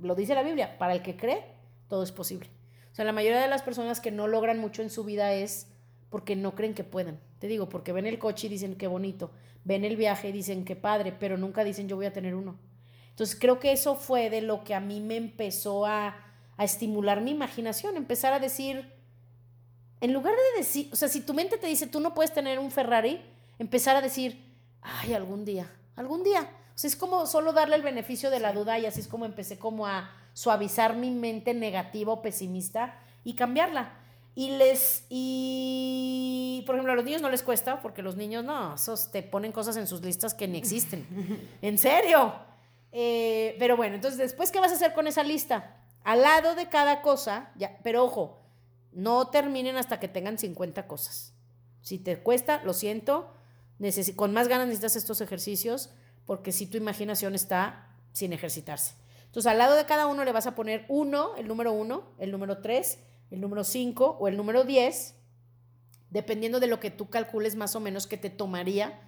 lo 0.00 0.14
dice 0.14 0.34
la 0.34 0.42
Biblia, 0.42 0.78
para 0.78 0.94
el 0.94 1.02
que 1.02 1.14
cree, 1.14 1.44
todo 1.86 2.02
es 2.02 2.12
posible. 2.12 2.48
O 2.90 2.94
sea, 2.94 3.04
la 3.04 3.12
mayoría 3.12 3.38
de 3.38 3.46
las 3.46 3.60
personas 3.60 4.00
que 4.00 4.10
no 4.10 4.26
logran 4.26 4.58
mucho 4.58 4.80
en 4.80 4.88
su 4.88 5.04
vida 5.04 5.34
es 5.34 5.66
porque 6.08 6.34
no 6.34 6.54
creen 6.54 6.72
que 6.72 6.82
puedan. 6.82 7.20
Te 7.40 7.46
digo, 7.46 7.68
porque 7.68 7.92
ven 7.92 8.06
el 8.06 8.18
coche 8.18 8.46
y 8.46 8.50
dicen 8.50 8.76
qué 8.76 8.86
bonito, 8.86 9.32
ven 9.64 9.84
el 9.84 9.96
viaje 9.96 10.30
y 10.30 10.32
dicen 10.32 10.64
qué 10.64 10.76
padre, 10.76 11.12
pero 11.12 11.36
nunca 11.36 11.62
dicen 11.62 11.88
yo 11.88 11.96
voy 11.96 12.06
a 12.06 12.14
tener 12.14 12.34
uno. 12.34 12.58
Entonces 13.10 13.36
creo 13.38 13.60
que 13.60 13.70
eso 13.70 13.96
fue 13.96 14.30
de 14.30 14.40
lo 14.40 14.64
que 14.64 14.74
a 14.74 14.80
mí 14.80 15.02
me 15.02 15.18
empezó 15.18 15.84
a, 15.84 16.16
a 16.56 16.64
estimular 16.64 17.20
mi 17.20 17.32
imaginación, 17.32 17.98
empezar 17.98 18.32
a 18.32 18.38
decir, 18.38 18.94
en 20.00 20.14
lugar 20.14 20.32
de 20.32 20.60
decir, 20.60 20.88
o 20.90 20.96
sea, 20.96 21.08
si 21.08 21.20
tu 21.20 21.34
mente 21.34 21.58
te 21.58 21.66
dice 21.66 21.86
tú 21.86 22.00
no 22.00 22.14
puedes 22.14 22.32
tener 22.32 22.58
un 22.58 22.70
Ferrari, 22.70 23.20
empezar 23.58 23.94
a 23.94 24.00
decir, 24.00 24.42
ay, 24.80 25.12
algún 25.12 25.44
día, 25.44 25.70
algún 25.96 26.22
día. 26.22 26.50
Sea, 26.80 26.88
es 26.88 26.96
como 26.96 27.26
solo 27.26 27.52
darle 27.52 27.76
el 27.76 27.82
beneficio 27.82 28.30
de 28.30 28.40
la 28.40 28.54
duda 28.54 28.78
y 28.78 28.86
así 28.86 29.00
es 29.00 29.06
como 29.06 29.26
empecé 29.26 29.58
como 29.58 29.86
a 29.86 30.10
suavizar 30.32 30.96
mi 30.96 31.10
mente 31.10 31.52
negativa 31.52 32.10
o 32.10 32.22
pesimista 32.22 32.98
y 33.22 33.34
cambiarla. 33.34 33.92
Y 34.34 34.52
les, 34.52 35.04
y 35.10 36.62
por 36.64 36.76
ejemplo, 36.76 36.94
a 36.94 36.96
los 36.96 37.04
niños 37.04 37.20
no 37.20 37.28
les 37.28 37.42
cuesta, 37.42 37.82
porque 37.82 38.00
los 38.00 38.16
niños 38.16 38.44
no, 38.44 38.76
esos 38.76 39.10
te 39.10 39.22
ponen 39.22 39.52
cosas 39.52 39.76
en 39.76 39.86
sus 39.86 40.00
listas 40.00 40.32
que 40.32 40.48
ni 40.48 40.56
existen. 40.56 41.06
¿En 41.60 41.76
serio? 41.76 42.32
Eh, 42.92 43.56
pero 43.58 43.76
bueno, 43.76 43.96
entonces 43.96 44.16
después, 44.16 44.50
¿qué 44.50 44.58
vas 44.58 44.72
a 44.72 44.76
hacer 44.76 44.94
con 44.94 45.06
esa 45.06 45.22
lista? 45.22 45.76
Al 46.02 46.22
lado 46.22 46.54
de 46.54 46.70
cada 46.70 47.02
cosa, 47.02 47.50
ya, 47.56 47.78
pero 47.82 48.04
ojo, 48.04 48.40
no 48.92 49.28
terminen 49.28 49.76
hasta 49.76 50.00
que 50.00 50.08
tengan 50.08 50.38
50 50.38 50.86
cosas. 50.86 51.34
Si 51.82 51.98
te 51.98 52.22
cuesta, 52.22 52.62
lo 52.64 52.72
siento, 52.72 53.34
con 54.16 54.32
más 54.32 54.48
ganas 54.48 54.66
necesitas 54.66 54.96
estos 54.96 55.20
ejercicios, 55.20 55.90
porque 56.30 56.52
si 56.52 56.66
tu 56.68 56.76
imaginación 56.76 57.34
está 57.34 57.88
sin 58.12 58.32
ejercitarse. 58.32 58.94
Entonces, 59.24 59.50
al 59.50 59.58
lado 59.58 59.74
de 59.74 59.84
cada 59.84 60.06
uno 60.06 60.24
le 60.24 60.30
vas 60.30 60.46
a 60.46 60.54
poner 60.54 60.84
uno, 60.86 61.34
el 61.34 61.48
número 61.48 61.72
uno, 61.72 62.04
el 62.20 62.30
número 62.30 62.58
tres, 62.58 63.00
el 63.32 63.40
número 63.40 63.64
cinco 63.64 64.16
o 64.20 64.28
el 64.28 64.36
número 64.36 64.62
diez, 64.62 65.16
dependiendo 66.08 66.60
de 66.60 66.68
lo 66.68 66.78
que 66.78 66.92
tú 66.92 67.10
calcules 67.10 67.56
más 67.56 67.74
o 67.74 67.80
menos 67.80 68.06
que 68.06 68.16
te 68.16 68.30
tomaría 68.30 69.00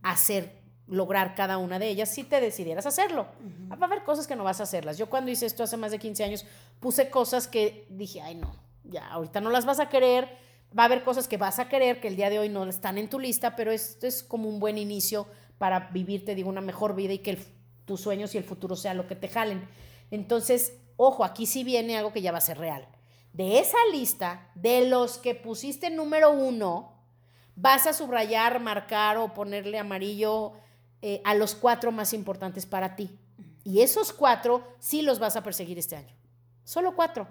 hacer, 0.00 0.62
lograr 0.86 1.34
cada 1.34 1.58
una 1.58 1.78
de 1.78 1.90
ellas 1.90 2.08
si 2.08 2.24
te 2.24 2.40
decidieras 2.40 2.86
hacerlo. 2.86 3.26
Va 3.70 3.76
a 3.78 3.84
haber 3.84 4.02
cosas 4.02 4.26
que 4.26 4.34
no 4.34 4.44
vas 4.44 4.60
a 4.60 4.62
hacerlas. 4.62 4.96
Yo 4.96 5.10
cuando 5.10 5.30
hice 5.30 5.44
esto 5.44 5.62
hace 5.62 5.76
más 5.76 5.90
de 5.90 5.98
15 5.98 6.24
años, 6.24 6.46
puse 6.80 7.10
cosas 7.10 7.46
que 7.46 7.86
dije, 7.90 8.22
ay 8.22 8.36
no, 8.36 8.56
ya, 8.84 9.06
ahorita 9.08 9.42
no 9.42 9.50
las 9.50 9.66
vas 9.66 9.80
a 9.80 9.90
querer. 9.90 10.34
Va 10.74 10.84
a 10.84 10.86
haber 10.86 11.04
cosas 11.04 11.28
que 11.28 11.36
vas 11.36 11.58
a 11.58 11.68
querer 11.68 12.00
que 12.00 12.08
el 12.08 12.16
día 12.16 12.30
de 12.30 12.38
hoy 12.38 12.48
no 12.48 12.64
están 12.64 12.96
en 12.96 13.10
tu 13.10 13.18
lista, 13.18 13.54
pero 13.54 13.70
esto 13.70 14.06
es 14.06 14.22
como 14.22 14.48
un 14.48 14.60
buen 14.60 14.78
inicio 14.78 15.26
para 15.60 15.90
vivir, 15.90 16.24
te 16.24 16.34
digo, 16.34 16.48
una 16.48 16.62
mejor 16.62 16.94
vida 16.94 17.12
y 17.12 17.18
que 17.18 17.36
tus 17.84 18.00
sueños 18.00 18.34
y 18.34 18.38
el 18.38 18.44
futuro 18.44 18.76
sea 18.76 18.94
lo 18.94 19.06
que 19.06 19.14
te 19.14 19.28
jalen. 19.28 19.68
Entonces, 20.10 20.78
ojo, 20.96 21.22
aquí 21.22 21.44
sí 21.44 21.64
viene 21.64 21.98
algo 21.98 22.14
que 22.14 22.22
ya 22.22 22.32
va 22.32 22.38
a 22.38 22.40
ser 22.40 22.56
real. 22.56 22.88
De 23.34 23.58
esa 23.58 23.76
lista, 23.92 24.50
de 24.54 24.88
los 24.88 25.18
que 25.18 25.34
pusiste 25.34 25.90
número 25.90 26.30
uno, 26.30 26.94
vas 27.56 27.86
a 27.86 27.92
subrayar, 27.92 28.58
marcar 28.60 29.18
o 29.18 29.34
ponerle 29.34 29.78
amarillo 29.78 30.54
eh, 31.02 31.20
a 31.26 31.34
los 31.34 31.54
cuatro 31.54 31.92
más 31.92 32.14
importantes 32.14 32.64
para 32.64 32.96
ti. 32.96 33.10
Y 33.62 33.82
esos 33.82 34.14
cuatro 34.14 34.66
sí 34.78 35.02
los 35.02 35.18
vas 35.18 35.36
a 35.36 35.42
perseguir 35.42 35.78
este 35.78 35.94
año. 35.94 36.16
Solo 36.64 36.96
cuatro. 36.96 37.28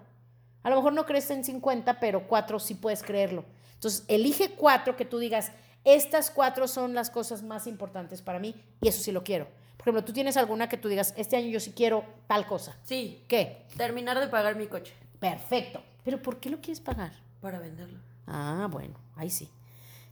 A 0.62 0.70
lo 0.70 0.76
mejor 0.76 0.94
no 0.94 1.08
crees 1.08 1.32
en 1.32 1.44
50, 1.44 2.00
pero 2.00 2.28
cuatro 2.28 2.60
sí 2.60 2.76
puedes 2.76 3.02
creerlo. 3.02 3.44
Entonces, 3.74 4.06
elige 4.08 4.52
cuatro 4.52 4.96
que 4.96 5.06
tú 5.06 5.18
digas, 5.18 5.52
estas 5.84 6.32
cuatro 6.32 6.68
son 6.68 6.94
las 6.94 7.10
cosas 7.10 7.44
más 7.44 7.68
importantes 7.68 8.22
para 8.22 8.40
mí 8.40 8.56
y 8.82 8.88
eso 8.88 9.02
sí 9.02 9.12
lo 9.12 9.24
quiero. 9.24 9.48
Por 9.78 9.84
ejemplo, 9.88 10.04
tú 10.04 10.12
tienes 10.14 10.36
alguna 10.38 10.68
que 10.68 10.78
tú 10.78 10.90
digas, 10.90 11.14
este 11.16 11.38
año 11.38 11.48
yo 11.48 11.60
sí 11.60 11.72
quiero 11.72 12.04
tal 12.28 12.46
cosa. 12.46 12.78
Sí, 12.84 13.24
¿Qué? 13.28 13.66
terminar 13.78 14.20
de 14.20 14.28
pagar 14.28 14.56
mi 14.56 14.68
coche 14.68 14.94
Perfecto. 15.20 15.82
Pero 16.04 16.22
¿por 16.22 16.40
qué 16.40 16.50
lo 16.50 16.60
quieres 16.60 16.80
pagar? 16.80 17.12
para 17.42 17.60
venderlo. 17.60 18.00
Ah, 18.28 18.68
bueno, 18.70 18.96
ahí 19.16 19.30
sí. 19.30 19.50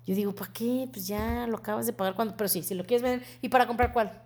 Yo 0.05 0.15
digo, 0.15 0.33
¿para 0.33 0.51
qué? 0.53 0.87
Pues 0.91 1.05
ya 1.05 1.45
lo 1.47 1.57
acabas 1.57 1.85
de 1.85 1.91
pagar 1.91 2.15
cuando. 2.15 2.37
Pero 2.37 2.47
sí, 2.47 2.63
si 2.63 2.73
lo 2.73 2.85
quieres 2.85 3.01
vender. 3.01 3.27
¿Y 3.41 3.49
para 3.49 3.67
comprar 3.67 3.91
cuál? 3.91 4.21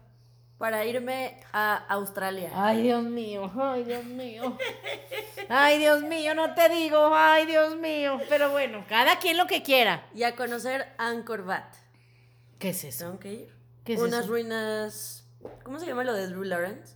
Para 0.62 0.86
irme 0.86 1.40
a 1.54 1.76
Australia. 1.90 2.52
Ay, 2.54 2.84
Dios 2.84 3.04
mío, 3.04 3.52
ay, 3.60 3.84
Dios 3.84 4.06
mío. 4.06 4.56
Ay, 5.50 5.80
Dios 5.80 6.04
mío, 6.04 6.36
no 6.36 6.54
te 6.54 6.70
digo, 6.70 7.10
ay, 7.16 7.48
Dios 7.48 7.76
mío. 7.78 8.20
Pero 8.30 8.52
bueno, 8.52 8.86
cada 8.88 9.18
quien 9.18 9.38
lo 9.38 9.48
que 9.48 9.64
quiera. 9.64 10.06
Y 10.14 10.22
a 10.22 10.36
conocer 10.36 10.86
Angkor 11.00 11.42
Wat. 11.48 11.64
¿Qué 12.60 12.70
es 12.70 12.84
eso? 12.84 13.06
Tengo 13.06 13.18
que 13.20 13.34
ir. 13.34 13.56
¿Qué 13.84 13.94
es 13.96 14.00
Unas 14.00 14.20
eso? 14.20 14.28
ruinas. 14.30 15.28
¿Cómo 15.64 15.80
se 15.80 15.88
llama 15.88 16.04
lo 16.04 16.14
de 16.14 16.28
Drew 16.28 16.44
Lawrence? 16.44 16.94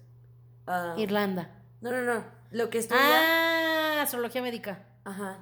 Ah, 0.67 0.93
Irlanda. 0.95 1.49
no, 1.81 1.89
no, 1.91 2.01
no. 2.03 2.23
Lo 2.51 2.69
que 2.69 2.77
estudia. 2.77 3.01
Ah, 3.01 4.01
astrología 4.03 4.43
médica. 4.43 4.83
Ajá. 5.05 5.39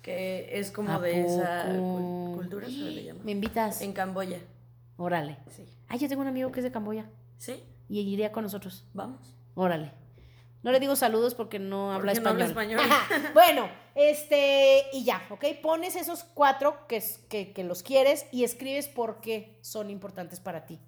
Que 0.00 0.60
es 0.60 0.70
como 0.70 0.92
¿A 0.92 1.00
de 1.00 1.22
esa 1.26 1.64
poco? 1.76 2.34
cultura, 2.36 2.66
se 2.68 2.72
le 2.72 3.02
llama. 3.02 3.20
¿Me 3.24 3.32
invitas? 3.32 3.82
En 3.82 3.92
Camboya. 3.92 4.38
Órale. 4.96 5.38
Sí. 5.50 5.66
Ay, 5.88 5.98
yo 5.98 6.08
tengo 6.08 6.22
un 6.22 6.28
amigo 6.28 6.52
que 6.52 6.60
es 6.60 6.64
de 6.64 6.70
Camboya. 6.70 7.04
¿Sí? 7.42 7.64
y 7.88 8.00
iría 8.00 8.30
con 8.30 8.44
nosotros. 8.44 8.84
Vamos. 8.94 9.34
Órale. 9.56 9.92
No 10.62 10.70
le 10.70 10.78
digo 10.78 10.94
saludos 10.94 11.34
porque 11.34 11.58
no 11.58 11.92
habla 11.92 12.12
Porque 12.12 12.32
no 12.38 12.44
español. 12.44 12.80
habla 12.80 12.94
español. 12.96 13.30
bueno, 13.34 13.68
este, 13.96 14.84
y 14.92 15.04
ya, 15.04 15.20
¿ok? 15.28 15.44
Pones 15.60 15.96
esos 15.96 16.22
cuatro 16.22 16.86
que, 16.86 17.02
que, 17.28 17.52
que 17.52 17.64
los 17.64 17.82
quieres 17.82 18.26
y 18.30 18.44
escribes 18.44 18.86
por 18.86 19.20
qué 19.20 19.58
son 19.60 19.90
importantes 19.90 20.38
para 20.38 20.66
ti. 20.66 20.78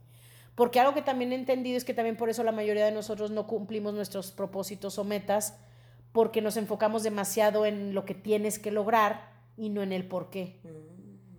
Porque 0.54 0.78
algo 0.78 0.94
que 0.94 1.02
también 1.02 1.32
he 1.32 1.34
entendido 1.34 1.76
es 1.76 1.84
que 1.84 1.92
también 1.92 2.16
por 2.16 2.30
eso 2.30 2.44
la 2.44 2.52
mayoría 2.52 2.84
de 2.84 2.92
nosotros 2.92 3.32
no 3.32 3.48
cumplimos 3.48 3.92
nuestros 3.92 4.30
propósitos 4.30 4.96
o 5.00 5.04
metas 5.04 5.58
porque 6.12 6.40
nos 6.40 6.56
enfocamos 6.56 7.02
demasiado 7.02 7.66
en 7.66 7.92
lo 7.94 8.04
que 8.04 8.14
tienes 8.14 8.60
que 8.60 8.70
lograr 8.70 9.32
y 9.56 9.70
no 9.70 9.82
en 9.82 9.92
el 9.92 10.06
por 10.06 10.30
qué. 10.30 10.60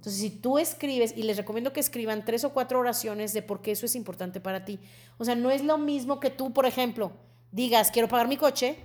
Entonces, 0.06 0.22
si 0.22 0.30
tú 0.30 0.60
escribes, 0.60 1.18
y 1.18 1.24
les 1.24 1.36
recomiendo 1.36 1.74
que 1.74 1.80
escriban 1.80 2.26
tres 2.26 2.44
o 2.44 2.54
cuatro 2.54 2.80
oraciones 2.80 3.34
de 3.34 3.42
por 3.42 3.64
qué 3.64 3.72
eso 3.72 3.88
es 3.88 3.96
importante 3.96 4.40
para 4.40 4.64
ti. 4.64 4.80
O 5.18 5.26
sea, 5.26 5.34
no 5.34 5.50
es 5.50 5.64
lo 5.64 5.80
mismo 5.80 6.20
que 6.20 6.30
tú, 6.30 6.54
por 6.54 6.68
ejemplo, 6.68 7.12
digas, 7.52 7.90
quiero 7.90 8.08
pagar 8.08 8.28
mi 8.28 8.38
coche, 8.38 8.78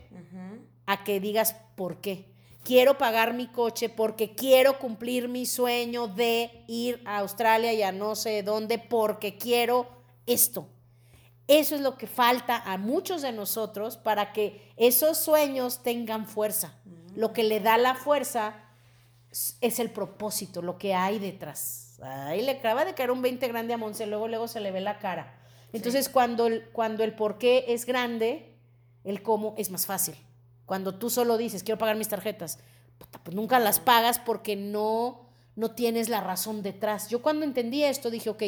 a 0.87 1.05
que 1.05 1.21
digas 1.21 1.57
por 1.77 2.01
qué. 2.01 2.33
Quiero 2.64 2.97
pagar 2.97 3.35
mi 3.35 3.49
coche 3.49 3.91
porque 3.91 4.35
quiero 4.35 4.79
cumplir 4.79 5.29
mi 5.29 5.45
sueño 5.45 6.09
de 6.09 6.64
ir 6.66 7.03
a 7.05 7.18
Australia 7.18 7.75
y 7.75 7.83
a 7.83 7.93
no 7.93 8.14
sé 8.14 8.43
dónde 8.43 8.79
porque 8.79 9.37
quiero 9.37 9.89
esto. 10.25 10.68
Eso 11.49 11.75
es 11.75 11.83
lo 11.83 11.99
que 11.99 12.07
falta 12.07 12.57
a 12.57 12.79
muchos 12.79 13.21
de 13.21 13.33
nosotros 13.33 13.99
para 13.99 14.33
que 14.33 14.73
esos 14.79 15.18
sueños 15.18 15.83
tengan 15.83 16.25
fuerza. 16.25 16.81
Lo 17.14 17.35
que 17.35 17.45
le 17.45 17.61
da 17.61 17.77
la 17.77 17.95
fuerza 17.95 18.70
es 19.61 19.78
el 19.78 19.91
propósito, 19.91 20.62
lo 20.62 20.78
que 20.78 20.95
hay 20.95 21.18
detrás. 21.18 21.99
Ahí 22.03 22.43
le 22.43 22.53
acaba 22.53 22.85
de 22.85 22.95
caer 22.95 23.11
un 23.11 23.22
20 23.22 23.47
grande 23.49 23.74
a 23.74 23.76
Monse, 23.76 24.07
luego, 24.07 24.28
luego 24.28 24.49
se 24.49 24.61
le 24.61 24.70
ve 24.70 24.81
la 24.81 24.99
cara. 24.99 25.39
Entonces, 25.72 26.09
cuando, 26.09 26.47
el, 26.47 26.68
cuando 26.70 27.05
el 27.05 27.14
por 27.14 27.39
qué 27.39 27.66
es 27.68 27.87
grande, 27.87 28.57
el 29.05 29.22
cómo 29.22 29.55
es 29.57 29.70
más 29.70 29.87
fácil. 29.87 30.14
Cuando 30.66 30.99
tú 30.99 31.11
solo 31.11 31.37
dices, 31.37 31.62
quiero 31.62 31.78
pagar 31.78 31.97
mis 31.97 32.09
tarjetas, 32.09 32.59
puta, 32.99 33.20
pues 33.22 33.35
nunca 33.37 33.59
las 33.59 33.81
pagas 33.81 34.18
porque 34.18 34.57
no, 34.57 35.28
no 35.57 35.72
tienes 35.72 36.09
la 36.09 36.20
razón 36.20 36.62
detrás. 36.62 37.09
Yo 37.09 37.22
cuando 37.22 37.45
entendí 37.45 37.85
esto 37.85 38.11
dije, 38.11 38.31
ok, 38.31 38.43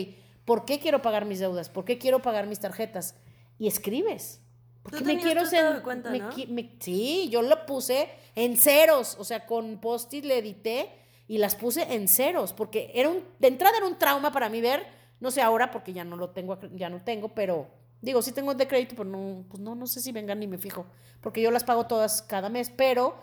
¿por 0.45 0.65
qué 0.65 0.81
quiero 0.81 1.03
pagar 1.03 1.25
mis 1.25 1.39
deudas? 1.39 1.69
¿Por 1.69 1.85
qué 1.85 1.99
quiero 1.99 2.23
pagar 2.23 2.47
mis 2.47 2.61
tarjetas? 2.61 3.15
Y 3.59 3.69
escribes. 3.69 4.42
Porque 4.83 4.99
Tú 4.99 5.05
me 5.05 5.19
quiero 5.19 5.47
ser. 5.47 5.83
cuenta, 5.83 6.11
me 6.11 6.19
¿no? 6.19 6.31
me- 6.49 6.77
sí, 6.81 7.29
yo 7.31 7.43
lo 7.43 7.67
puse 7.67 8.09
en 8.35 8.57
ceros. 8.57 9.17
O 9.19 9.25
sea, 9.25 9.47
con 9.47 9.79
post-it 9.79 10.25
le 10.25 10.39
edité 10.39 10.91
y 11.29 11.39
las 11.39 11.55
puse 11.55 11.83
en 11.95 12.09
ceros. 12.09 12.53
Porque 12.53 12.91
era 12.95 13.09
un, 13.09 13.23
de 13.39 13.49
entrada 13.49 13.77
era 13.77 13.87
un 13.87 13.97
trauma 13.99 14.33
para 14.33 14.49
mí 14.49 14.61
ver, 14.61 14.85
no 15.21 15.31
sé 15.31 15.41
ahora 15.41 15.71
porque 15.71 15.93
ya 15.93 16.05
no 16.05 16.17
lo 16.17 16.31
tengo, 16.31 16.59
ya 16.75 16.89
no 16.89 17.01
tengo, 17.03 17.29
pero 17.29 17.69
digo, 18.01 18.21
sí 18.23 18.33
tengo 18.33 18.55
de 18.55 18.67
crédito, 18.67 18.95
pero 18.97 19.09
no, 19.09 19.45
pues 19.49 19.61
no, 19.61 19.75
no 19.77 19.87
sé 19.87 20.01
si 20.01 20.11
vengan 20.11 20.41
ni 20.41 20.47
me 20.49 20.59
fijo. 20.59 20.85
Porque 21.21 21.41
yo 21.41 21.53
las 21.53 21.63
pago 21.63 21.87
todas 21.87 22.21
cada 22.23 22.49
mes, 22.49 22.71
pero 22.77 23.15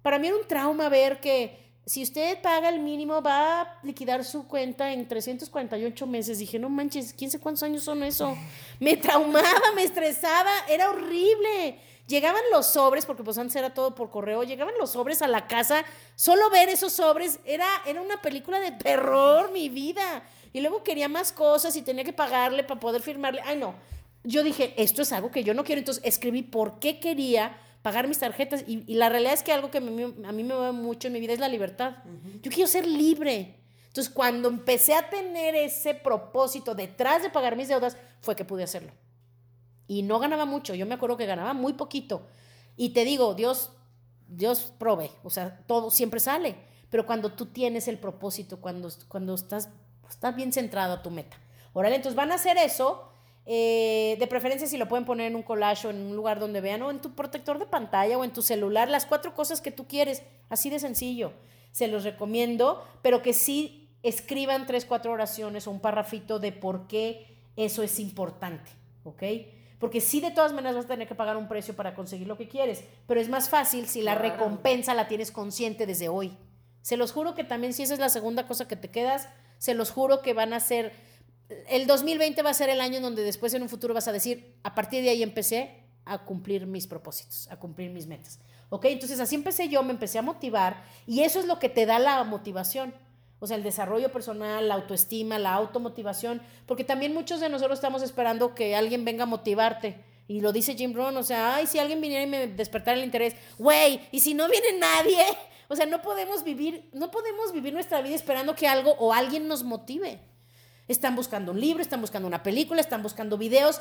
para 0.00 0.18
mí 0.18 0.28
era 0.28 0.36
un 0.36 0.46
trauma 0.48 0.88
ver 0.88 1.20
que 1.20 1.65
si 1.86 2.02
usted 2.02 2.42
paga 2.42 2.68
el 2.68 2.80
mínimo 2.80 3.22
va 3.22 3.60
a 3.60 3.78
liquidar 3.84 4.24
su 4.24 4.48
cuenta 4.48 4.92
en 4.92 5.06
348 5.06 6.06
meses. 6.08 6.40
Dije, 6.40 6.58
no 6.58 6.68
manches, 6.68 7.14
quién 7.16 7.30
sé 7.30 7.38
cuántos 7.38 7.62
años 7.62 7.84
son 7.84 8.02
eso. 8.02 8.36
Me 8.80 8.96
traumaba, 8.96 9.72
me 9.74 9.84
estresaba, 9.84 10.50
era 10.68 10.90
horrible. 10.90 11.78
Llegaban 12.08 12.42
los 12.52 12.66
sobres, 12.66 13.06
porque 13.06 13.22
pues 13.22 13.38
antes 13.38 13.54
era 13.56 13.72
todo 13.72 13.94
por 13.94 14.10
correo, 14.10 14.42
llegaban 14.42 14.74
los 14.78 14.90
sobres 14.90 15.22
a 15.22 15.28
la 15.28 15.46
casa, 15.48 15.84
solo 16.14 16.50
ver 16.50 16.68
esos 16.68 16.92
sobres 16.92 17.40
era, 17.44 17.66
era 17.84 18.00
una 18.00 18.20
película 18.20 18.60
de 18.60 18.72
terror, 18.72 19.50
mi 19.52 19.68
vida. 19.68 20.22
Y 20.52 20.60
luego 20.60 20.82
quería 20.82 21.08
más 21.08 21.32
cosas 21.32 21.74
y 21.76 21.82
tenía 21.82 22.04
que 22.04 22.12
pagarle 22.12 22.64
para 22.64 22.80
poder 22.80 23.00
firmarle. 23.00 23.42
Ay, 23.44 23.58
no. 23.58 23.74
Yo 24.24 24.42
dije, 24.42 24.74
esto 24.76 25.02
es 25.02 25.12
algo 25.12 25.30
que 25.30 25.44
yo 25.44 25.54
no 25.54 25.64
quiero. 25.64 25.78
Entonces 25.78 26.02
escribí 26.04 26.42
por 26.42 26.80
qué 26.80 26.98
quería 27.00 27.56
pagar 27.86 28.08
mis 28.08 28.18
tarjetas. 28.18 28.64
Y, 28.66 28.82
y 28.90 28.96
la 28.96 29.08
realidad 29.08 29.32
es 29.34 29.44
que 29.44 29.52
algo 29.52 29.70
que 29.70 29.80
me- 29.80 30.26
a 30.26 30.32
mí 30.32 30.42
me 30.42 30.54
mueve 30.54 30.72
mucho 30.72 31.06
en 31.06 31.12
mi 31.12 31.20
vida 31.20 31.32
es 31.34 31.38
la 31.38 31.48
libertad. 31.48 31.98
Yo 32.42 32.50
quiero 32.50 32.66
ser 32.66 32.84
libre. 32.84 33.60
Entonces, 33.86 34.12
cuando 34.12 34.48
empecé 34.48 34.94
a 34.94 35.08
tener 35.08 35.54
ese 35.54 35.94
propósito 35.94 36.74
detrás 36.74 37.22
de 37.22 37.30
pagar 37.30 37.54
mis 37.54 37.68
deudas, 37.68 37.96
fue 38.22 38.34
que 38.34 38.44
pude 38.44 38.64
hacerlo. 38.64 38.90
Y 39.86 40.02
no 40.02 40.18
ganaba 40.18 40.46
mucho. 40.46 40.74
Yo 40.74 40.84
me 40.84 40.94
acuerdo 40.96 41.16
que 41.16 41.26
ganaba 41.26 41.54
muy 41.54 41.74
poquito. 41.74 42.26
Y 42.76 42.88
te 42.90 43.04
digo, 43.04 43.34
Dios, 43.34 43.70
Dios 44.26 44.72
provee. 44.78 45.12
O 45.22 45.30
sea, 45.30 45.60
todo 45.68 45.92
siempre 45.92 46.18
sale. 46.18 46.56
Pero 46.90 47.06
cuando 47.06 47.32
tú 47.34 47.46
tienes 47.46 47.86
el 47.86 47.98
propósito, 47.98 48.60
cuando, 48.60 48.90
cuando 49.06 49.34
estás, 49.34 49.68
estás 50.10 50.34
bien 50.34 50.52
centrado 50.52 50.92
a 50.94 51.02
tu 51.02 51.10
meta. 51.10 51.36
Órale, 51.72 51.94
entonces 51.96 52.16
van 52.16 52.32
a 52.32 52.34
hacer 52.34 52.56
eso. 52.58 53.08
Eh, 53.46 54.16
de 54.18 54.26
preferencia 54.26 54.66
si 54.66 54.76
lo 54.76 54.88
pueden 54.88 55.04
poner 55.04 55.28
en 55.28 55.36
un 55.36 55.42
collage 55.42 55.86
o 55.86 55.90
en 55.90 56.04
un 56.04 56.16
lugar 56.16 56.40
donde 56.40 56.60
vean 56.60 56.82
o 56.82 56.90
en 56.90 57.00
tu 57.00 57.14
protector 57.14 57.58
de 57.58 57.66
pantalla 57.66 58.18
o 58.18 58.24
en 58.24 58.32
tu 58.32 58.42
celular, 58.42 58.88
las 58.88 59.06
cuatro 59.06 59.34
cosas 59.34 59.60
que 59.60 59.70
tú 59.70 59.86
quieres, 59.86 60.22
así 60.48 60.68
de 60.68 60.80
sencillo. 60.80 61.32
Se 61.72 61.86
los 61.88 62.04
recomiendo, 62.04 62.84
pero 63.02 63.22
que 63.22 63.32
sí 63.32 63.88
escriban 64.02 64.66
tres, 64.66 64.84
cuatro 64.84 65.12
oraciones 65.12 65.66
o 65.66 65.70
un 65.70 65.80
parrafito 65.80 66.38
de 66.38 66.52
por 66.52 66.86
qué 66.88 67.38
eso 67.56 67.82
es 67.82 67.98
importante, 68.00 68.70
¿ok? 69.04 69.22
Porque 69.78 70.00
sí 70.00 70.20
de 70.20 70.30
todas 70.30 70.52
maneras 70.52 70.76
vas 70.76 70.84
a 70.86 70.88
tener 70.88 71.06
que 71.06 71.14
pagar 71.14 71.36
un 71.36 71.48
precio 71.48 71.74
para 71.76 71.94
conseguir 71.94 72.26
lo 72.26 72.36
que 72.36 72.48
quieres, 72.48 72.82
pero 73.06 73.20
es 73.20 73.28
más 73.28 73.48
fácil 73.48 73.86
si 73.86 74.02
la 74.02 74.16
Claro. 74.18 74.34
recompensa 74.34 74.94
la 74.94 75.06
tienes 75.06 75.30
consciente 75.30 75.86
desde 75.86 76.08
hoy. 76.08 76.36
Se 76.82 76.96
los 76.96 77.12
juro 77.12 77.34
que 77.34 77.44
también 77.44 77.72
si 77.74 77.82
esa 77.82 77.94
es 77.94 78.00
la 78.00 78.08
segunda 78.08 78.46
cosa 78.46 78.68
que 78.68 78.76
te 78.76 78.88
quedas, 78.90 79.28
se 79.58 79.74
los 79.74 79.90
juro 79.90 80.22
que 80.22 80.34
van 80.34 80.52
a 80.52 80.60
ser, 80.60 80.92
el 81.68 81.86
2020 81.86 82.42
va 82.42 82.50
a 82.50 82.54
ser 82.54 82.70
el 82.70 82.80
año 82.80 83.00
donde 83.00 83.22
después 83.22 83.54
en 83.54 83.62
un 83.62 83.68
futuro 83.68 83.94
vas 83.94 84.08
a 84.08 84.12
decir, 84.12 84.54
a 84.62 84.74
partir 84.74 85.02
de 85.02 85.10
ahí 85.10 85.22
empecé 85.22 85.82
a 86.04 86.18
cumplir 86.18 86.66
mis 86.66 86.86
propósitos, 86.86 87.48
a 87.50 87.56
cumplir 87.58 87.90
mis 87.90 88.06
metas. 88.06 88.38
¿Ok? 88.68 88.86
Entonces 88.86 89.20
así 89.20 89.34
empecé 89.34 89.68
yo, 89.68 89.82
me 89.82 89.92
empecé 89.92 90.18
a 90.18 90.22
motivar 90.22 90.82
y 91.06 91.20
eso 91.22 91.38
es 91.38 91.46
lo 91.46 91.58
que 91.58 91.68
te 91.68 91.86
da 91.86 91.98
la 91.98 92.22
motivación. 92.24 92.94
O 93.38 93.46
sea, 93.46 93.56
el 93.56 93.62
desarrollo 93.62 94.10
personal, 94.10 94.66
la 94.66 94.74
autoestima, 94.74 95.38
la 95.38 95.52
automotivación, 95.52 96.40
porque 96.64 96.84
también 96.84 97.12
muchos 97.12 97.38
de 97.38 97.48
nosotros 97.48 97.78
estamos 97.78 98.02
esperando 98.02 98.54
que 98.54 98.74
alguien 98.74 99.04
venga 99.04 99.24
a 99.24 99.26
motivarte. 99.26 100.02
Y 100.26 100.40
lo 100.40 100.52
dice 100.52 100.74
Jim 100.74 100.94
Rohn, 100.94 101.16
o 101.16 101.22
sea, 101.22 101.54
ay, 101.54 101.66
si 101.66 101.78
alguien 101.78 102.00
viniera 102.00 102.24
y 102.24 102.26
me 102.26 102.46
despertara 102.48 102.96
el 102.96 103.04
interés, 103.04 103.36
güey, 103.58 104.00
y 104.10 104.20
si 104.20 104.34
no 104.34 104.48
viene 104.48 104.78
nadie, 104.78 105.22
o 105.68 105.76
sea, 105.76 105.86
no 105.86 106.02
podemos 106.02 106.42
vivir, 106.44 106.88
no 106.92 107.10
podemos 107.10 107.52
vivir 107.52 107.72
nuestra 107.74 108.00
vida 108.00 108.14
esperando 108.14 108.54
que 108.54 108.66
algo 108.66 108.92
o 108.98 109.12
alguien 109.12 109.46
nos 109.46 109.62
motive. 109.62 110.18
Están 110.88 111.16
buscando 111.16 111.52
un 111.52 111.60
libro, 111.60 111.82
están 111.82 112.00
buscando 112.00 112.28
una 112.28 112.42
película, 112.42 112.80
están 112.80 113.02
buscando 113.02 113.36
videos. 113.36 113.80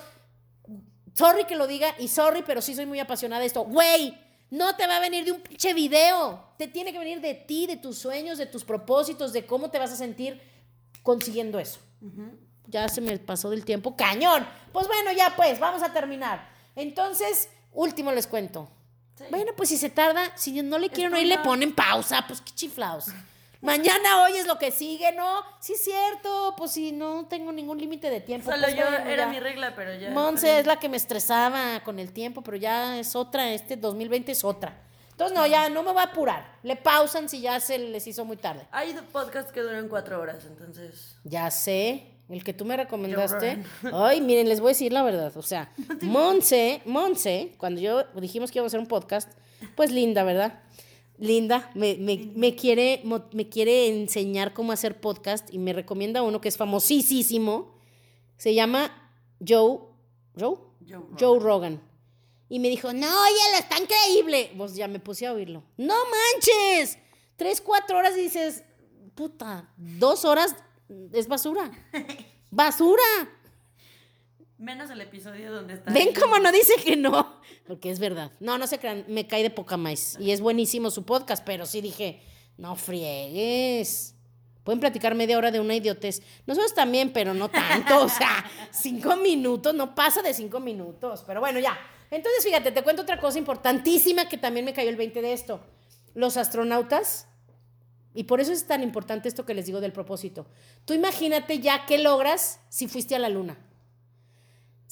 Sorry 1.14 1.46
que 1.46 1.56
lo 1.56 1.68
diga 1.68 1.96
y 2.00 2.08
sorry, 2.08 2.44
pero 2.46 2.62
sí 2.62 2.76
soy 2.76 2.86
muy 2.86 3.00
apasionada 3.00 3.42
de 3.42 3.48
esto. 3.48 3.64
Güey, 3.64 4.18
no 4.50 4.76
te 4.76 4.88
va 4.88 4.98
a 4.98 5.00
venir 5.00 5.26
de 5.26 5.32
un 5.32 5.42
pinche 5.42 5.74
video. 5.74 6.54
Te 6.58 6.68
tiene 6.68 6.92
que 6.92 7.00
venir 7.00 7.22
de 7.22 7.34
ti, 7.34 7.68
de 7.68 7.78
tus 7.78 7.98
sueños, 7.98 8.38
de 8.38 8.46
tus 8.46 8.64
propósitos, 8.64 9.34
de 9.34 9.46
cómo 9.46 9.70
te 9.70 9.80
vas 9.80 9.92
a 9.92 9.96
sentir 9.96 10.42
consiguiendo 11.04 11.60
eso. 11.60 11.80
Ya 12.68 12.90
se 12.90 13.02
me 13.02 13.18
pasó 13.20 13.50
del 13.50 13.64
tiempo. 13.64 13.96
¡Cañón! 13.96 14.46
Pues 14.72 14.88
bueno, 14.88 15.12
ya 15.12 15.36
pues, 15.36 15.60
vamos 15.60 15.84
a 15.84 15.94
terminar. 15.94 16.50
Entonces, 16.76 17.50
último 17.72 18.12
les 18.12 18.28
cuento. 18.28 18.70
Sí. 19.16 19.24
Bueno, 19.30 19.54
pues 19.56 19.70
si 19.70 19.78
se 19.78 19.90
tarda, 19.90 20.36
si 20.36 20.62
no 20.62 20.78
le 20.78 20.90
quieren 20.90 21.14
oír, 21.14 21.28
le 21.28 21.38
ponen 21.40 21.74
pausa, 21.74 22.26
pues 22.28 22.42
qué 22.42 22.52
chiflados. 22.54 23.06
Mañana 23.66 24.24
hoy 24.24 24.38
es 24.38 24.46
lo 24.46 24.58
que 24.58 24.72
sigue, 24.72 25.12
¿no? 25.14 25.42
Sí, 25.60 25.74
es 25.74 25.84
cierto, 25.84 26.54
pues 26.58 26.72
si 26.72 26.92
no 26.92 27.26
tengo 27.26 27.52
ningún 27.52 27.80
límite 27.80 28.10
de 28.10 28.22
tiempo. 28.22 28.52
Solo 28.52 28.64
pues 28.64 28.76
yo 28.76 28.84
bueno, 28.84 29.06
era 29.10 29.26
ya. 29.26 29.28
mi 29.28 29.40
regla, 29.40 29.74
pero 29.76 29.96
ya. 29.96 30.12
Monse 30.12 30.60
es 30.60 30.68
la 30.68 30.78
que 30.78 30.88
me 30.88 30.98
estresaba 30.98 31.82
con 31.84 32.00
el 32.00 32.12
tiempo, 32.14 32.42
pero 32.42 32.58
ya 32.58 33.00
es 33.00 33.16
otra, 33.16 33.52
este 33.52 33.76
2020 33.76 34.32
es 34.32 34.44
otra. 34.44 34.82
Entonces, 35.12 35.38
no, 35.38 35.48
ya 35.48 35.70
no 35.70 35.82
me 35.82 35.94
voy 35.94 36.02
a 36.02 36.06
apurar. 36.06 36.58
Le 36.62 36.76
pausan 36.76 37.30
si 37.30 37.40
ya 37.40 37.60
se 37.62 37.80
les 37.80 38.06
hizo 38.06 38.26
muy 38.26 38.36
tarde. 38.36 38.68
Hay 38.72 38.94
podcasts 39.14 39.52
que 39.52 39.62
duran 39.62 39.88
cuatro 39.88 40.20
horas, 40.20 40.46
entonces. 40.46 41.16
Ya 41.24 41.50
sé, 41.52 42.12
el 42.28 42.44
que 42.44 42.54
tú 42.54 42.66
me 42.66 42.76
recomendaste. 42.76 43.64
Ay, 43.94 44.20
miren, 44.20 44.50
les 44.50 44.60
voy 44.60 44.70
a 44.70 44.72
decir 44.72 44.92
la 44.92 45.04
verdad. 45.04 45.36
O 45.38 45.42
sea, 45.42 45.72
Monse, 46.02 46.82
Monse, 46.86 47.54
cuando 47.58 47.80
yo 47.80 48.04
dijimos 48.16 48.52
que 48.52 48.60
íbamos 48.60 48.74
a 48.74 48.76
hacer 48.76 48.80
un 48.82 48.88
podcast, 48.88 49.32
pues 49.76 49.92
linda, 49.92 50.24
¿verdad? 50.24 50.60
Linda, 51.18 51.72
me, 51.76 51.96
me- 51.98 52.32
me 52.36 52.56
quiere, 52.56 53.02
me 53.32 53.48
quiere 53.50 53.88
enseñar 53.88 54.54
cómo 54.54 54.72
hacer 54.72 55.00
podcast 55.00 55.54
y 55.54 55.58
me 55.60 55.72
recomienda 55.74 56.22
uno 56.24 56.42
que 56.42 56.50
es 56.50 56.58
famosísimo. 56.58 57.76
Se 58.38 58.54
llama 58.54 58.92
Joe, 59.40 59.80
Joe, 60.38 60.58
Joe 60.88 61.00
Rogan. 61.00 61.18
Joe 61.20 61.40
Rogan. 61.40 61.82
Y 62.50 62.60
me 62.60 62.70
dijo, 62.70 62.92
no, 62.94 63.08
oye, 63.08 63.60
está 63.60 63.80
increíble. 63.80 64.52
Pues 64.58 64.76
ya 64.76 64.88
me 64.88 65.00
puse 65.00 65.26
a 65.26 65.34
oírlo. 65.34 65.64
No 65.78 65.96
manches. 65.96 66.98
Tres, 67.38 67.60
cuatro 67.62 67.98
horas 67.98 68.16
y 68.18 68.22
dices, 68.22 68.64
puta, 69.16 69.70
dos 69.78 70.26
horas 70.26 70.56
es 71.14 71.28
basura. 71.28 71.72
Basura. 72.52 73.02
Menos 74.58 74.90
el 74.90 75.02
episodio 75.02 75.52
donde 75.52 75.74
está. 75.74 75.92
Ven 75.92 76.10
cómo 76.14 76.40
no 76.40 76.52
dice 76.52 76.74
que 76.84 76.96
no. 76.96 77.42
Porque 77.68 77.92
es 77.92 78.00
verdad. 78.00 78.32
No, 78.40 78.58
no 78.58 78.68
se 78.68 78.80
crean, 78.80 79.04
me 79.08 79.28
cae 79.28 79.44
de 79.44 79.50
poca 79.50 79.76
más. 79.76 80.18
Y 80.20 80.32
es 80.32 80.40
buenísimo 80.40 80.92
su 80.92 81.04
podcast, 81.04 81.44
pero 81.46 81.66
sí 81.66 81.82
dije, 81.82 82.22
no 82.58 82.76
friegues. 82.76 84.16
Pueden 84.64 84.80
platicar 84.80 85.14
media 85.14 85.38
hora 85.38 85.52
de 85.52 85.60
una 85.60 85.76
idiotez. 85.76 86.22
Nosotros 86.48 86.74
también, 86.74 87.12
pero 87.12 87.34
no 87.34 87.50
tanto. 87.50 88.04
O 88.04 88.10
sea, 88.10 88.50
cinco 88.72 89.18
minutos, 89.18 89.76
no 89.76 89.94
pasa 89.94 90.22
de 90.22 90.34
cinco 90.34 90.60
minutos. 90.60 91.24
Pero 91.28 91.42
bueno, 91.42 91.60
ya. 91.60 91.78
Entonces, 92.10 92.44
fíjate, 92.44 92.72
te 92.72 92.82
cuento 92.82 93.02
otra 93.02 93.20
cosa 93.20 93.38
importantísima 93.38 94.30
que 94.30 94.38
también 94.38 94.66
me 94.66 94.74
cayó 94.74 94.90
el 94.90 94.96
20 94.96 95.22
de 95.22 95.34
esto. 95.34 95.60
Los 96.14 96.38
astronautas, 96.38 97.28
y 98.14 98.24
por 98.24 98.40
eso 98.40 98.54
es 98.54 98.66
tan 98.66 98.82
importante 98.82 99.28
esto 99.28 99.46
que 99.46 99.54
les 99.54 99.66
digo 99.66 99.82
del 99.82 99.92
propósito. 99.92 100.48
Tú 100.86 100.94
imagínate 100.94 101.60
ya 101.60 101.86
qué 101.86 101.98
logras 101.98 102.62
si 102.70 102.88
fuiste 102.88 103.16
a 103.16 103.20
la 103.20 103.28
luna. 103.28 103.58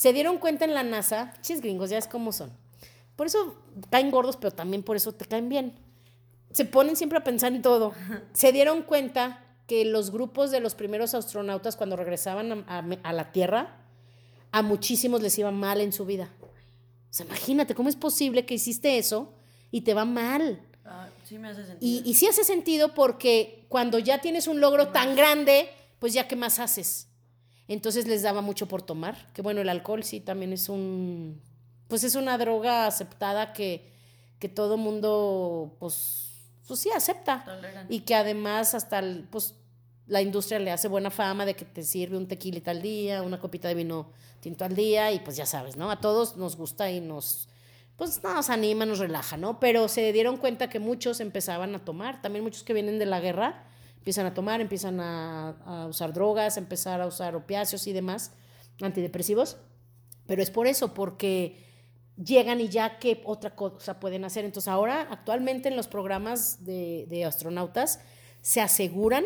Se 0.03 0.11
dieron 0.11 0.37
cuenta 0.37 0.65
en 0.65 0.73
la 0.73 0.83
NASA, 0.83 1.33
chis 1.39 1.61
gringos, 1.61 1.89
ya 1.89 1.97
es 1.97 2.07
como 2.07 2.33
son. 2.33 2.51
Por 3.15 3.25
eso 3.25 3.55
caen 3.89 4.11
gordos, 4.11 4.35
pero 4.35 4.51
también 4.51 4.83
por 4.83 4.97
eso 4.97 5.13
te 5.13 5.23
caen 5.23 5.47
bien. 5.47 5.79
Se 6.51 6.65
ponen 6.65 6.97
siempre 6.97 7.19
a 7.19 7.23
pensar 7.23 7.53
en 7.53 7.61
todo. 7.61 7.93
Se 8.33 8.51
dieron 8.51 8.81
cuenta 8.81 9.45
que 9.65 9.85
los 9.85 10.11
grupos 10.11 10.51
de 10.51 10.59
los 10.59 10.75
primeros 10.75 11.13
astronautas 11.13 11.77
cuando 11.77 11.95
regresaban 11.95 12.65
a, 12.67 13.13
la 13.13 13.31
Tierra, 13.31 13.77
a 14.51 14.61
muchísimos 14.61 15.21
les 15.21 15.39
iba 15.39 15.51
mal 15.51 15.79
en 15.79 15.93
su 15.93 16.05
vida. 16.05 16.33
O 16.41 17.13
sea, 17.13 17.25
imagínate, 17.25 17.73
¿cómo 17.73 17.87
es 17.87 17.95
posible 17.95 18.45
que 18.45 18.55
hiciste 18.55 18.97
eso 18.97 19.33
y 19.71 19.83
te 19.83 19.93
va 19.93 20.03
mal? 20.03 20.59
Ah, 20.83 21.07
sí 21.23 21.37
me 21.37 21.47
hace 21.47 21.65
sentido. 21.65 21.79
Y, 21.79 22.01
y 22.03 22.15
sí 22.15 22.27
hace 22.27 22.43
sentido 22.43 22.93
porque 22.93 23.67
cuando 23.69 23.99
ya 23.99 24.19
tienes 24.19 24.47
un 24.47 24.59
logro 24.59 24.89
tan 24.89 25.15
grande, 25.15 25.69
pues 25.99 26.11
ya 26.11 26.27
qué 26.27 26.35
más 26.35 26.59
haces. 26.59 27.07
Entonces 27.67 28.07
les 28.07 28.21
daba 28.23 28.41
mucho 28.41 28.67
por 28.67 28.81
tomar, 28.81 29.31
que 29.33 29.41
bueno, 29.41 29.61
el 29.61 29.69
alcohol 29.69 30.03
sí 30.03 30.19
también 30.19 30.53
es 30.53 30.69
un, 30.69 31.41
pues 31.87 32.03
es 32.03 32.15
una 32.15 32.37
droga 32.37 32.87
aceptada 32.87 33.53
que, 33.53 33.93
que 34.39 34.49
todo 34.49 34.77
mundo, 34.77 35.75
pues 35.79 36.33
pues 36.67 36.79
sí 36.79 36.89
acepta. 36.95 37.45
Y 37.89 38.01
que 38.01 38.15
además 38.15 38.73
hasta 38.73 39.01
pues 39.29 39.55
la 40.07 40.21
industria 40.21 40.59
le 40.59 40.71
hace 40.71 40.87
buena 40.87 41.11
fama 41.11 41.45
de 41.45 41.55
que 41.55 41.65
te 41.65 41.83
sirve 41.83 42.17
un 42.17 42.27
tequilita 42.27 42.71
al 42.71 42.81
día, 42.81 43.21
una 43.21 43.39
copita 43.39 43.67
de 43.67 43.75
vino 43.75 44.11
tinto 44.39 44.65
al 44.65 44.75
día 44.75 45.11
y 45.11 45.19
pues 45.19 45.37
ya 45.37 45.45
sabes, 45.45 45.77
¿no? 45.77 45.89
A 45.89 46.01
todos 46.01 46.35
nos 46.35 46.55
gusta 46.55 46.91
y 46.91 46.99
nos 46.99 47.49
pues 47.95 48.23
nos 48.23 48.49
anima, 48.49 48.85
nos 48.85 48.99
relaja, 48.99 49.37
¿no? 49.37 49.59
Pero 49.59 49.87
se 49.87 50.11
dieron 50.11 50.37
cuenta 50.37 50.69
que 50.69 50.79
muchos 50.79 51.19
empezaban 51.19 51.75
a 51.75 51.85
tomar, 51.85 52.21
también 52.21 52.43
muchos 52.43 52.63
que 52.63 52.73
vienen 52.73 52.99
de 52.99 53.05
la 53.05 53.19
guerra 53.19 53.65
empiezan 54.03 54.25
a 54.25 54.33
tomar, 54.33 54.59
empiezan 54.59 54.99
a, 54.99 55.51
a 55.65 55.87
usar 55.87 56.11
drogas, 56.11 56.57
empezar 56.57 56.99
a 56.99 57.07
usar 57.07 57.35
opiáceos 57.35 57.87
y 57.87 57.93
demás, 57.93 58.33
antidepresivos, 58.81 59.55
pero 60.27 60.43
es 60.43 60.51
por 60.51 60.67
eso, 60.67 60.93
porque 60.93 61.63
llegan 62.21 62.61
y 62.61 62.69
ya 62.69 62.99
qué 62.99 63.21
otra 63.25 63.55
cosa 63.55 63.99
pueden 63.99 64.25
hacer. 64.25 64.45
Entonces 64.45 64.67
ahora 64.67 65.07
actualmente 65.09 65.69
en 65.69 65.75
los 65.75 65.87
programas 65.87 66.63
de, 66.65 67.23
astronautas 67.25 67.99
se 68.41 68.61
aseguran 68.61 69.23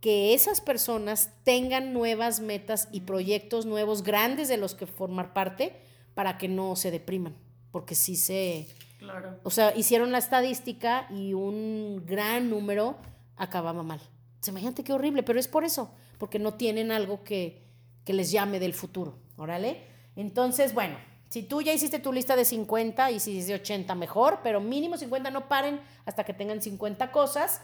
que 0.00 0.34
esas 0.34 0.60
personas 0.60 1.30
tengan 1.42 1.92
nuevas 1.92 2.40
metas 2.40 2.88
y 2.92 3.00
proyectos 3.00 3.66
nuevos 3.66 4.02
grandes 4.02 4.48
de 4.48 4.58
los 4.58 4.74
que 4.74 4.86
formar 4.86 5.32
parte 5.32 5.74
para 6.14 6.38
que 6.38 6.48
no 6.48 6.76
se 6.76 6.90
depriman, 6.90 7.34
porque 7.72 7.94
sí 7.94 8.16
se... 8.16 8.68
Claro. 8.98 9.38
O 9.42 9.50
sea, 9.50 9.76
hicieron 9.76 10.12
la 10.12 10.18
estadística 10.18 11.06
y 11.10 11.34
un 11.34 12.04
gran 12.06 12.50
número 12.50 12.96
acababa 13.36 13.82
mal. 13.82 14.00
Se 14.40 14.50
imagínate 14.50 14.84
qué 14.84 14.92
horrible, 14.92 15.22
pero 15.22 15.38
es 15.38 15.48
por 15.48 15.64
eso, 15.64 15.94
porque 16.18 16.38
no 16.38 16.54
tienen 16.54 16.92
algo 16.92 17.24
que, 17.24 17.64
que 18.04 18.12
les 18.12 18.30
llame 18.30 18.60
del 18.60 18.74
futuro. 18.74 19.18
Órale. 19.36 19.82
Entonces, 20.16 20.72
bueno, 20.72 20.96
si 21.28 21.42
tú 21.42 21.60
ya 21.60 21.72
hiciste 21.72 21.98
tu 21.98 22.12
lista 22.12 22.36
de 22.36 22.44
50 22.44 23.10
y 23.10 23.20
si 23.20 23.38
es 23.38 23.46
de 23.46 23.54
80, 23.54 23.94
mejor, 23.94 24.40
pero 24.42 24.60
mínimo 24.60 24.96
50 24.96 25.30
no 25.30 25.48
paren 25.48 25.80
hasta 26.04 26.24
que 26.24 26.32
tengan 26.32 26.62
50 26.62 27.10
cosas, 27.10 27.60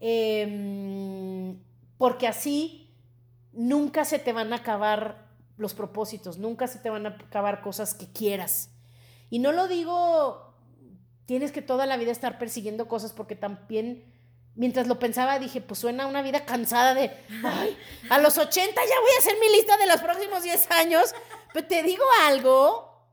em, 0.00 1.58
porque 1.98 2.28
así 2.28 2.94
nunca 3.52 4.04
se 4.04 4.18
te 4.18 4.32
van 4.32 4.52
a 4.52 4.56
acabar 4.56 5.26
los 5.56 5.74
propósitos, 5.74 6.38
nunca 6.38 6.66
se 6.66 6.78
te 6.78 6.90
van 6.90 7.06
a 7.06 7.10
acabar 7.10 7.62
cosas 7.62 7.94
que 7.94 8.06
quieras. 8.12 8.70
Y 9.30 9.38
no 9.38 9.52
lo 9.52 9.66
digo, 9.66 10.54
tienes 11.24 11.50
que 11.50 11.62
toda 11.62 11.86
la 11.86 11.96
vida 11.96 12.12
estar 12.12 12.38
persiguiendo 12.38 12.86
cosas 12.86 13.12
porque 13.12 13.34
también 13.34 14.04
mientras 14.56 14.86
lo 14.86 14.98
pensaba 14.98 15.38
dije, 15.38 15.60
pues 15.60 15.80
suena 15.80 16.06
una 16.06 16.22
vida 16.22 16.44
cansada 16.44 16.94
de, 16.94 17.10
ay, 17.44 17.76
a 18.10 18.18
los 18.18 18.36
80 18.36 18.74
ya 18.74 19.00
voy 19.00 19.10
a 19.14 19.18
hacer 19.18 19.34
mi 19.40 19.54
lista 19.56 19.76
de 19.76 19.86
los 19.86 20.00
próximos 20.00 20.42
10 20.42 20.70
años. 20.72 21.14
Pero 21.52 21.66
te 21.66 21.82
digo 21.82 22.04
algo, 22.24 23.06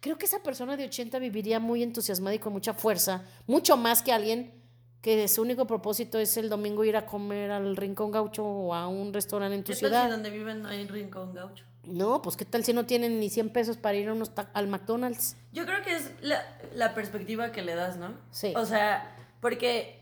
creo 0.00 0.18
que 0.18 0.26
esa 0.26 0.42
persona 0.42 0.76
de 0.76 0.84
80 0.84 1.18
viviría 1.18 1.58
muy 1.60 1.82
entusiasmada 1.82 2.34
y 2.34 2.38
con 2.38 2.52
mucha 2.52 2.74
fuerza, 2.74 3.24
mucho 3.46 3.76
más 3.76 4.02
que 4.02 4.12
alguien 4.12 4.60
que 5.00 5.26
su 5.28 5.40
único 5.40 5.66
propósito 5.66 6.18
es 6.18 6.36
el 6.36 6.50
domingo 6.50 6.84
ir 6.84 6.96
a 6.96 7.06
comer 7.06 7.50
al 7.50 7.74
Rincón 7.76 8.10
Gaucho 8.10 8.44
o 8.44 8.74
a 8.74 8.86
un 8.86 9.14
restaurante 9.14 9.54
en 9.54 9.64
tu 9.64 9.72
¿Qué 9.72 9.76
ciudad. 9.76 10.02
Tal 10.02 10.10
si 10.10 10.12
donde 10.12 10.30
viven 10.30 10.66
hay 10.66 10.86
Rincón 10.86 11.32
Gaucho? 11.34 11.64
No, 11.84 12.20
pues 12.20 12.36
qué 12.36 12.44
tal 12.44 12.64
si 12.64 12.74
no 12.74 12.84
tienen 12.84 13.18
ni 13.18 13.30
100 13.30 13.50
pesos 13.50 13.78
para 13.78 13.96
ir 13.96 14.08
a 14.10 14.12
unos 14.12 14.30
al 14.52 14.68
McDonald's. 14.68 15.36
Yo 15.52 15.64
creo 15.64 15.82
que 15.82 15.96
es 15.96 16.10
la, 16.20 16.44
la 16.74 16.94
perspectiva 16.94 17.50
que 17.50 17.62
le 17.62 17.74
das, 17.74 17.96
¿no? 17.96 18.12
Sí. 18.30 18.52
O 18.54 18.66
sea, 18.66 19.16
porque 19.40 19.99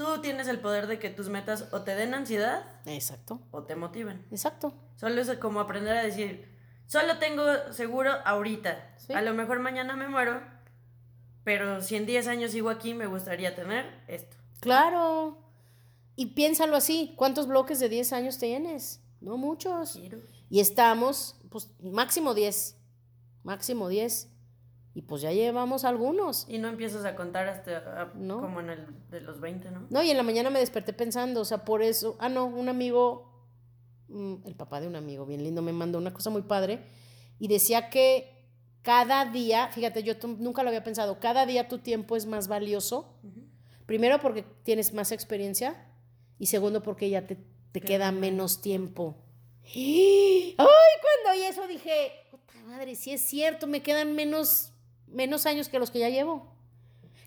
tú 0.00 0.22
tienes 0.22 0.48
el 0.48 0.60
poder 0.60 0.86
de 0.86 0.98
que 0.98 1.10
tus 1.10 1.28
metas 1.28 1.68
o 1.72 1.82
te 1.82 1.94
den 1.94 2.14
ansiedad. 2.14 2.64
Exacto. 2.86 3.42
O 3.50 3.64
te 3.64 3.76
motiven. 3.76 4.24
Exacto. 4.30 4.72
Solo 4.96 5.20
es 5.20 5.30
como 5.36 5.60
aprender 5.60 5.94
a 5.94 6.02
decir, 6.02 6.50
Solo 6.90 7.18
tengo 7.18 7.44
seguro 7.70 8.10
ahorita. 8.24 8.96
A 9.14 9.22
lo 9.22 9.32
mejor 9.32 9.60
mañana 9.60 9.94
me 9.94 10.08
muero, 10.08 10.42
pero 11.44 11.80
si 11.82 11.94
en 11.94 12.04
10 12.04 12.26
años 12.26 12.50
sigo 12.50 12.68
aquí, 12.68 12.94
me 12.94 13.06
gustaría 13.06 13.54
tener 13.54 14.02
esto. 14.08 14.36
Claro. 14.58 15.38
Y 16.16 16.34
piénsalo 16.34 16.74
así, 16.74 17.14
¿cuántos 17.16 17.46
bloques 17.46 17.78
de 17.78 17.88
10 17.88 18.12
años 18.12 18.38
tienes? 18.38 19.00
No 19.20 19.36
muchos. 19.36 20.00
Y 20.48 20.58
estamos, 20.58 21.36
pues 21.48 21.70
máximo 21.80 22.34
10. 22.34 22.76
Máximo 23.44 23.88
10. 23.88 24.28
Y 24.94 25.02
pues 25.02 25.22
ya 25.22 25.32
llevamos 25.32 25.84
algunos. 25.84 26.46
Y 26.48 26.58
no 26.58 26.68
empiezas 26.68 27.04
a 27.04 27.14
contar 27.14 27.48
hasta 27.48 28.02
ah, 28.02 28.12
como 28.12 28.60
en 28.60 28.70
el 28.70 28.86
de 29.10 29.20
los 29.20 29.40
20, 29.40 29.70
¿no? 29.70 29.86
No, 29.88 30.02
y 30.02 30.10
en 30.10 30.16
la 30.16 30.22
mañana 30.24 30.50
me 30.50 30.58
desperté 30.58 30.92
pensando, 30.92 31.40
o 31.40 31.44
sea, 31.44 31.64
por 31.64 31.82
eso, 31.82 32.16
ah, 32.18 32.28
no, 32.28 32.46
un 32.46 32.68
amigo 32.68 33.30
Mm, 34.10 34.44
el 34.44 34.56
papá 34.56 34.80
de 34.80 34.88
un 34.88 34.96
amigo 34.96 35.24
bien 35.24 35.44
lindo, 35.44 35.62
me 35.62 35.72
mandó 35.72 35.98
una 35.98 36.12
cosa 36.12 36.30
muy 36.30 36.42
padre 36.42 36.80
y 37.38 37.46
decía 37.46 37.90
que 37.90 38.44
cada 38.82 39.24
día, 39.24 39.68
fíjate, 39.68 40.02
yo 40.02 40.14
nunca 40.38 40.64
lo 40.64 40.70
había 40.70 40.82
pensado, 40.82 41.20
cada 41.20 41.46
día 41.46 41.68
tu 41.68 41.78
tiempo 41.78 42.16
es 42.16 42.26
más 42.26 42.48
valioso. 42.48 43.14
Primero 43.86 44.18
porque 44.20 44.44
tienes 44.64 44.92
más 44.94 45.12
experiencia 45.12 45.86
y 46.38 46.46
segundo 46.46 46.82
porque 46.82 47.08
ya 47.08 47.26
te, 47.26 47.38
te 47.70 47.80
queda 47.80 48.10
menos 48.10 48.60
tiempo. 48.60 49.16
¡Ay! 49.64 50.56
Cuando 50.56 51.30
oí 51.30 51.42
eso 51.42 51.68
dije, 51.68 52.10
puta 52.32 52.54
madre, 52.66 52.96
si 52.96 53.12
es 53.12 53.20
cierto, 53.20 53.68
me 53.68 53.82
quedan 53.82 54.16
menos, 54.16 54.72
menos 55.12 55.46
años 55.46 55.68
que 55.68 55.78
los 55.78 55.90
que 55.90 55.98
ya 55.98 56.08
llevo. 56.08 56.46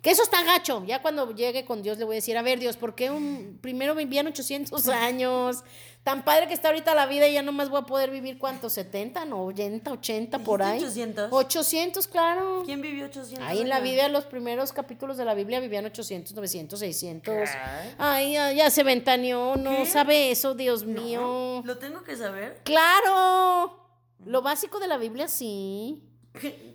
Que 0.03 0.11
eso 0.11 0.21
está 0.21 0.43
gacho. 0.43 0.83
Ya 0.85 1.01
cuando 1.01 1.33
llegue 1.33 1.63
con 1.63 1.81
Dios 1.81 1.97
le 1.97 2.03
voy 2.03 2.15
a 2.15 2.17
decir, 2.17 2.37
a 2.37 2.41
ver, 2.41 2.59
Dios, 2.59 2.75
¿por 2.75 2.93
qué 2.93 3.09
un, 3.09 3.57
primero 3.61 3.95
me 3.95 4.01
envían 4.01 4.27
800 4.27 4.89
años? 4.89 5.63
Tan 6.03 6.25
padre 6.25 6.49
que 6.49 6.53
está 6.53 6.67
ahorita 6.67 6.93
la 6.93 7.05
vida 7.05 7.25
y 7.29 7.33
ya 7.33 7.41
nomás 7.41 7.69
voy 7.69 7.79
a 7.79 7.85
poder 7.85 8.11
vivir, 8.11 8.37
¿cuántos? 8.37 8.77
¿70, 8.77 9.25
90, 9.25 9.89
80 9.93 10.39
por 10.39 10.61
ahí? 10.61 10.79
800. 10.79 11.29
800, 11.31 12.07
claro. 12.09 12.63
¿Quién 12.65 12.81
vivió 12.81 13.05
800? 13.05 13.47
Ahí 13.47 13.61
en 13.61 13.69
la 13.69 13.79
Biblia, 13.79 14.09
los 14.09 14.25
primeros 14.25 14.73
capítulos 14.73 15.15
de 15.15 15.23
la 15.23 15.33
Biblia 15.33 15.61
vivían 15.61 15.85
800, 15.85 16.33
900, 16.33 16.77
600. 16.77 17.49
Ay, 17.97 18.33
ya, 18.33 18.69
se 18.69 18.83
ventaneó, 18.83 19.55
no 19.55 19.85
sabe 19.85 20.31
eso, 20.31 20.53
Dios 20.53 20.83
mío. 20.83 21.61
¿Lo 21.63 21.77
tengo 21.77 22.03
que 22.03 22.17
saber? 22.17 22.59
Claro. 22.65 23.79
Lo 24.25 24.41
básico 24.41 24.81
de 24.81 24.89
la 24.89 24.97
Biblia, 24.97 25.29
sí. 25.29 26.03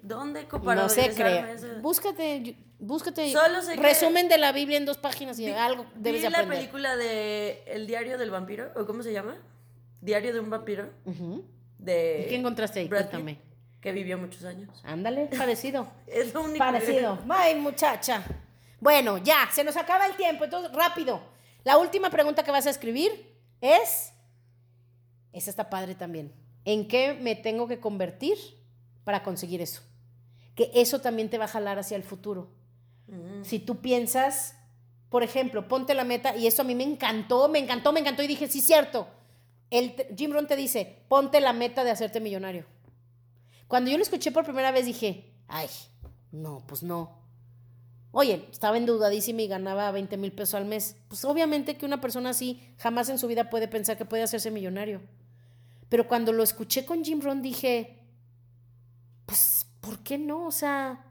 ¿Dónde 0.02 0.47
No 0.51 0.89
sé, 0.89 1.12
creo. 1.14 1.47
Búscate 1.80 2.56
Búscate 2.80 3.35
resumen 3.76 4.28
de 4.28 4.39
la 4.39 4.52
Biblia 4.52 4.78
en 4.78 4.85
dos 4.85 4.98
páginas 4.98 5.39
y 5.40 5.51
algo 5.51 5.85
debes 5.97 6.22
de 6.22 6.28
aprender. 6.28 6.48
la 6.48 6.60
película 6.60 6.97
de 6.97 7.64
El 7.66 7.89
diario 7.89 8.18
del 8.18 8.30
vampiro? 8.30 8.70
¿O 8.76 8.86
cómo 8.86 9.02
se 9.02 9.12
llama? 9.12 9.36
Diario 10.01 10.32
de 10.32 10.39
un 10.39 10.48
vampiro. 10.48 10.89
de 11.78 12.26
¿Qué 12.28 12.36
encontraste 12.36 12.80
ahí? 12.80 12.89
Cuéntame. 12.89 13.40
que 13.80 13.90
vivió 13.90 14.16
muchos 14.16 14.44
años. 14.44 14.80
Ándale, 14.85 15.26
parecido. 15.39 15.90
es 16.06 16.32
lo 16.32 16.43
único. 16.43 16.59
Parecido. 16.59 17.18
Ay, 17.28 17.56
muchacha. 17.56 18.22
Bueno, 18.80 19.18
ya, 19.18 19.48
se 19.52 19.64
nos 19.64 19.76
acaba 19.76 20.06
el 20.06 20.14
tiempo, 20.14 20.44
entonces 20.44 20.72
rápido. 20.72 21.20
La 21.64 21.78
última 21.78 22.10
pregunta 22.10 22.44
que 22.44 22.52
vas 22.52 22.66
a 22.66 22.70
escribir 22.70 23.35
es, 23.60 24.12
esa 25.32 25.51
está 25.51 25.68
padre 25.68 25.97
también. 25.97 26.32
¿En 26.64 26.86
qué 26.86 27.14
me 27.14 27.35
tengo 27.35 27.66
que 27.66 27.80
convertir 27.80 28.39
para 29.09 29.22
conseguir 29.22 29.62
eso? 29.62 29.80
Que 30.55 30.70
eso 30.74 31.01
también 31.01 31.30
te 31.30 31.39
va 31.39 31.47
a 31.47 31.48
jalar 31.48 31.78
hacia 31.78 31.97
el 31.97 32.02
futuro. 32.02 32.51
Si 33.40 33.59
tú 33.59 33.76
piensas, 33.76 34.55
por 35.09 35.22
ejemplo, 35.22 35.66
ponte 35.66 35.94
la 35.94 36.05
meta, 36.05 36.36
y 36.36 36.47
eso 36.47 36.60
a 36.60 36.64
mí 36.66 36.74
me 36.74 36.85
encantó, 36.85 37.48
me 37.48 37.59
encantó, 37.59 37.90
me 37.90 38.01
encantó, 38.01 38.22
y 38.22 38.26
dije, 38.26 38.48
sí, 38.48 38.60
cierto. 38.60 39.09
El, 39.70 39.94
Jim 40.14 40.30
Rohn 40.30 40.47
te 40.47 40.56
dice, 40.56 40.98
ponte 41.09 41.40
la 41.40 41.55
meta 41.55 41.85
de 41.85 41.90
hacerte 41.90 42.20
millonario. 42.20 42.66
Cuando 43.66 43.90
yo 43.90 43.97
lo 43.97 44.02
escuché 44.02 44.30
por 44.30 44.44
primera 44.44 44.72
vez 44.72 44.85
dije, 44.85 45.32
ay, 45.47 45.68
no, 46.30 46.62
pues 46.66 46.82
no. 46.82 47.18
Oye, 48.12 48.47
estaba 48.52 48.76
endeudadísima 48.76 49.40
y 49.40 49.48
ganaba 49.48 49.90
20 49.90 50.18
mil 50.18 50.32
pesos 50.32 50.52
al 50.56 50.66
mes. 50.66 50.97
Pues 51.09 51.24
obviamente 51.24 51.78
que 51.78 51.86
una 51.86 52.02
persona 52.02 52.28
así 52.28 52.60
jamás 52.76 53.09
en 53.09 53.18
su 53.18 53.26
vida 53.26 53.48
puede 53.48 53.68
pensar 53.68 53.97
que 53.97 54.05
puede 54.05 54.24
hacerse 54.24 54.51
millonario. 54.51 55.01
Pero 55.89 56.06
cuando 56.09 56.30
lo 56.35 56.43
escuché 56.43 56.85
con 56.85 57.02
Jim 57.02 57.22
Ron 57.22 57.40
dije, 57.40 57.97
pues, 59.28 59.66
¿por 59.80 59.98
qué 60.00 60.18
no? 60.18 60.46
O 60.46 60.50
sea, 60.50 61.05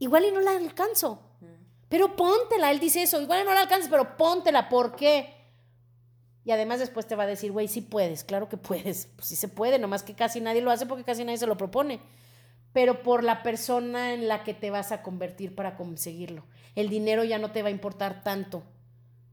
igual 0.00 0.24
y 0.24 0.32
no 0.32 0.40
la 0.40 0.56
alcanzo. 0.56 1.22
Pero 1.88 2.16
póntela, 2.16 2.72
él 2.72 2.80
dice 2.80 3.02
eso, 3.02 3.20
igual 3.20 3.42
y 3.42 3.44
no 3.44 3.54
la 3.54 3.60
alcanzas, 3.60 3.88
pero 3.88 4.16
póntela, 4.16 4.68
¿por 4.68 4.96
qué? 4.96 5.32
Y 6.44 6.50
además 6.50 6.80
después 6.80 7.06
te 7.06 7.14
va 7.14 7.22
a 7.22 7.28
decir, 7.28 7.52
güey, 7.52 7.68
sí 7.68 7.80
puedes, 7.80 8.24
claro 8.24 8.48
que 8.48 8.56
puedes. 8.56 9.06
Pues 9.14 9.28
sí 9.28 9.36
se 9.36 9.46
puede, 9.46 9.78
nomás 9.78 10.02
que 10.02 10.14
casi 10.14 10.40
nadie 10.40 10.62
lo 10.62 10.72
hace 10.72 10.86
porque 10.86 11.04
casi 11.04 11.24
nadie 11.24 11.38
se 11.38 11.46
lo 11.46 11.56
propone 11.56 12.00
pero 12.76 13.02
por 13.02 13.24
la 13.24 13.42
persona 13.42 14.12
en 14.12 14.28
la 14.28 14.44
que 14.44 14.52
te 14.52 14.70
vas 14.70 14.92
a 14.92 15.00
convertir 15.00 15.54
para 15.54 15.78
conseguirlo. 15.78 16.44
El 16.74 16.90
dinero 16.90 17.24
ya 17.24 17.38
no 17.38 17.50
te 17.50 17.62
va 17.62 17.68
a 17.68 17.70
importar 17.70 18.22
tanto. 18.22 18.64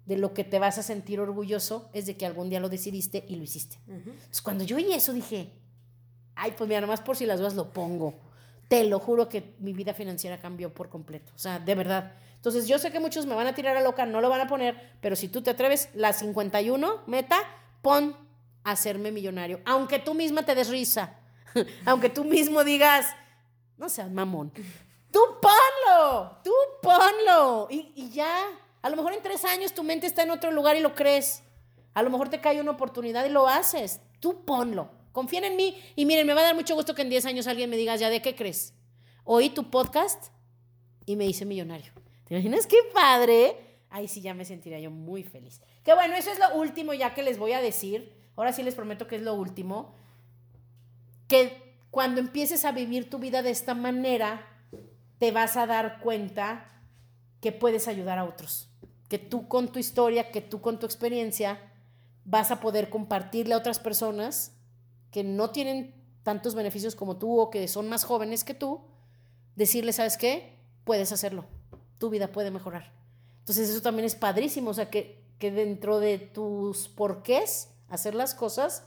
De 0.06 0.16
lo 0.16 0.34
que 0.34 0.46
te 0.46 0.60
vas 0.60 0.78
a 0.78 0.82
sentir 0.82 1.20
orgulloso 1.20 1.90
es 1.92 2.06
de 2.06 2.16
que 2.16 2.26
algún 2.26 2.50
día 2.50 2.62
lo 2.62 2.70
decidiste 2.70 3.26
y 3.28 3.36
lo 3.36 3.44
hiciste. 3.44 3.80
Entonces, 3.86 4.42
cuando 4.42 4.64
yo 4.64 4.78
oí 4.78 4.94
eso 4.94 5.12
dije, 5.12 5.52
ay, 6.36 6.54
pues 6.58 6.68
mira, 6.68 6.82
nomás 6.82 7.02
por 7.02 7.16
si 7.16 7.26
las 7.26 7.40
dudas 7.40 7.56
lo 7.56 7.72
pongo. 7.72 8.14
Te 8.68 8.84
lo 8.86 9.00
juro 9.00 9.30
que 9.30 9.56
mi 9.60 9.74
vida 9.74 9.94
financiera 9.94 10.38
cambió 10.38 10.74
por 10.74 10.90
completo. 10.90 11.32
O 11.36 11.40
sea, 11.40 11.60
de 11.60 11.76
verdad. 11.76 12.14
Entonces, 12.36 12.68
yo 12.68 12.80
sé 12.80 12.92
que 12.92 13.00
muchos 13.00 13.26
me 13.26 13.36
van 13.36 13.48
a 13.48 13.56
tirar 13.56 13.78
a 13.78 13.82
loca, 13.82 14.06
no 14.06 14.20
lo 14.20 14.30
van 14.30 14.42
a 14.42 14.48
poner, 14.48 14.98
pero 15.00 15.16
si 15.16 15.28
tú 15.28 15.42
te 15.42 15.52
atreves, 15.52 15.90
la 15.94 16.12
51, 16.12 17.04
meta, 17.08 17.40
pon 17.82 18.16
hacerme 18.64 19.12
millonario. 19.12 19.62
Aunque 19.66 20.00
tú 20.00 20.14
misma 20.14 20.44
te 20.44 20.56
des 20.56 20.70
risa. 20.70 21.16
Aunque 21.86 22.10
tú 22.10 22.24
mismo 22.24 22.64
digas, 22.64 23.08
no 23.78 23.90
seas 23.90 24.12
mamón. 24.12 24.52
Tú 25.12 25.20
ponlo, 25.42 26.38
tú 26.44 26.52
ponlo. 26.82 27.68
Y, 27.70 28.10
ya, 28.10 28.48
a 28.82 28.90
lo 28.90 28.96
mejor 28.96 29.14
en 29.14 29.22
tres 29.22 29.46
años 29.46 29.74
tu 29.74 29.84
mente 29.84 30.08
está 30.08 30.24
en 30.24 30.32
otro 30.32 30.52
lugar 30.52 30.76
y 30.76 30.80
lo 30.80 30.96
crees. 30.96 31.44
A 31.94 32.02
lo 32.02 32.10
mejor 32.10 32.30
te 32.30 32.42
cae 32.42 32.60
una 32.60 32.72
oportunidad 32.72 33.24
y 33.26 33.30
lo 33.30 33.48
haces. 33.48 34.02
Tú 34.20 34.44
ponlo. 34.44 34.90
Confíen 35.14 35.46
en 35.46 35.56
mí. 35.56 35.78
Y 35.96 36.06
miren, 36.06 36.28
me 36.28 36.34
va 36.34 36.42
a 36.42 36.46
dar 36.46 36.56
mucho 36.56 36.76
gusto 36.76 36.94
que 36.94 37.04
en 37.04 37.10
10 37.10 37.26
años 37.28 37.48
alguien 37.48 37.70
me 37.70 37.78
diga, 37.78 37.96
ya, 37.96 38.10
¿de 38.10 38.22
qué 38.22 38.36
crees? 38.36 38.74
Oí 39.24 39.50
tu 39.50 39.70
podcast 39.70 40.34
y 41.06 41.16
me 41.16 41.26
hice 41.26 41.46
millonario. 41.46 41.94
¿Te 42.26 42.34
imaginas 42.34 42.68
qué 42.68 42.78
padre? 42.94 43.56
Ahí 43.90 44.08
sí 44.08 44.22
ya 44.22 44.34
me 44.34 44.44
sentiría 44.44 44.80
yo 44.80 44.92
muy 44.92 45.24
feliz. 45.24 45.62
Que 45.84 45.94
bueno, 45.94 46.16
eso 46.16 46.32
es 46.32 46.40
lo 46.40 46.56
último 46.56 46.94
ya 46.94 47.14
que 47.14 47.24
les 47.24 47.38
voy 47.38 47.54
a 47.54 47.62
decir. 47.62 48.12
Ahora 48.36 48.52
sí 48.52 48.64
les 48.64 48.76
prometo 48.76 49.08
que 49.08 49.18
es 49.18 49.22
lo 49.22 49.36
último. 49.36 49.96
Que 51.28 51.78
cuando 51.92 52.20
empieces 52.20 52.66
a 52.66 52.72
vivir 52.72 53.10
tu 53.10 53.20
vida 53.20 53.44
de 53.44 53.52
esta 53.52 53.76
manera, 53.76 54.48
te 55.20 55.32
vas 55.32 55.56
a 55.58 55.68
dar 55.68 56.00
cuenta 56.02 56.68
que 57.40 57.52
puedes 57.52 57.88
ayudar 57.88 58.18
a 58.18 58.24
otros, 58.24 58.68
que 59.10 59.20
tú 59.20 59.48
con 59.48 59.72
tu 59.72 59.78
historia, 59.78 60.32
que 60.32 60.42
tú 60.42 60.60
con 60.60 60.80
tu 60.80 60.88
experiencia, 60.88 61.60
vas 62.26 62.50
a 62.50 62.62
poder 62.62 62.90
compartirle 62.90 63.54
a 63.54 63.58
otras 63.58 63.78
personas 63.78 64.58
que 65.14 65.24
no 65.24 65.52
tienen 65.52 65.94
tantos 66.24 66.56
beneficios 66.56 66.96
como 66.96 67.18
tú 67.18 67.40
o 67.40 67.50
que 67.50 67.68
son 67.70 67.88
más 67.88 68.04
jóvenes 68.04 68.44
que 68.44 68.54
tú, 68.54 68.82
decirles, 69.56 69.98
¿sabes 69.98 70.18
qué? 70.18 70.58
Puedes 70.84 71.12
hacerlo, 71.14 71.46
tu 72.00 72.10
vida 72.10 72.32
puede 72.32 72.52
mejorar. 72.52 72.92
Entonces 73.40 73.70
eso 73.70 73.82
también 73.82 74.06
es 74.06 74.16
padrísimo, 74.16 74.72
o 74.72 74.74
sea, 74.74 74.90
que, 74.90 75.24
que 75.38 75.52
dentro 75.52 76.00
de 76.00 76.18
tus 76.18 76.90
porqués 76.90 77.70
hacer 77.90 78.16
las 78.16 78.34
cosas, 78.34 78.84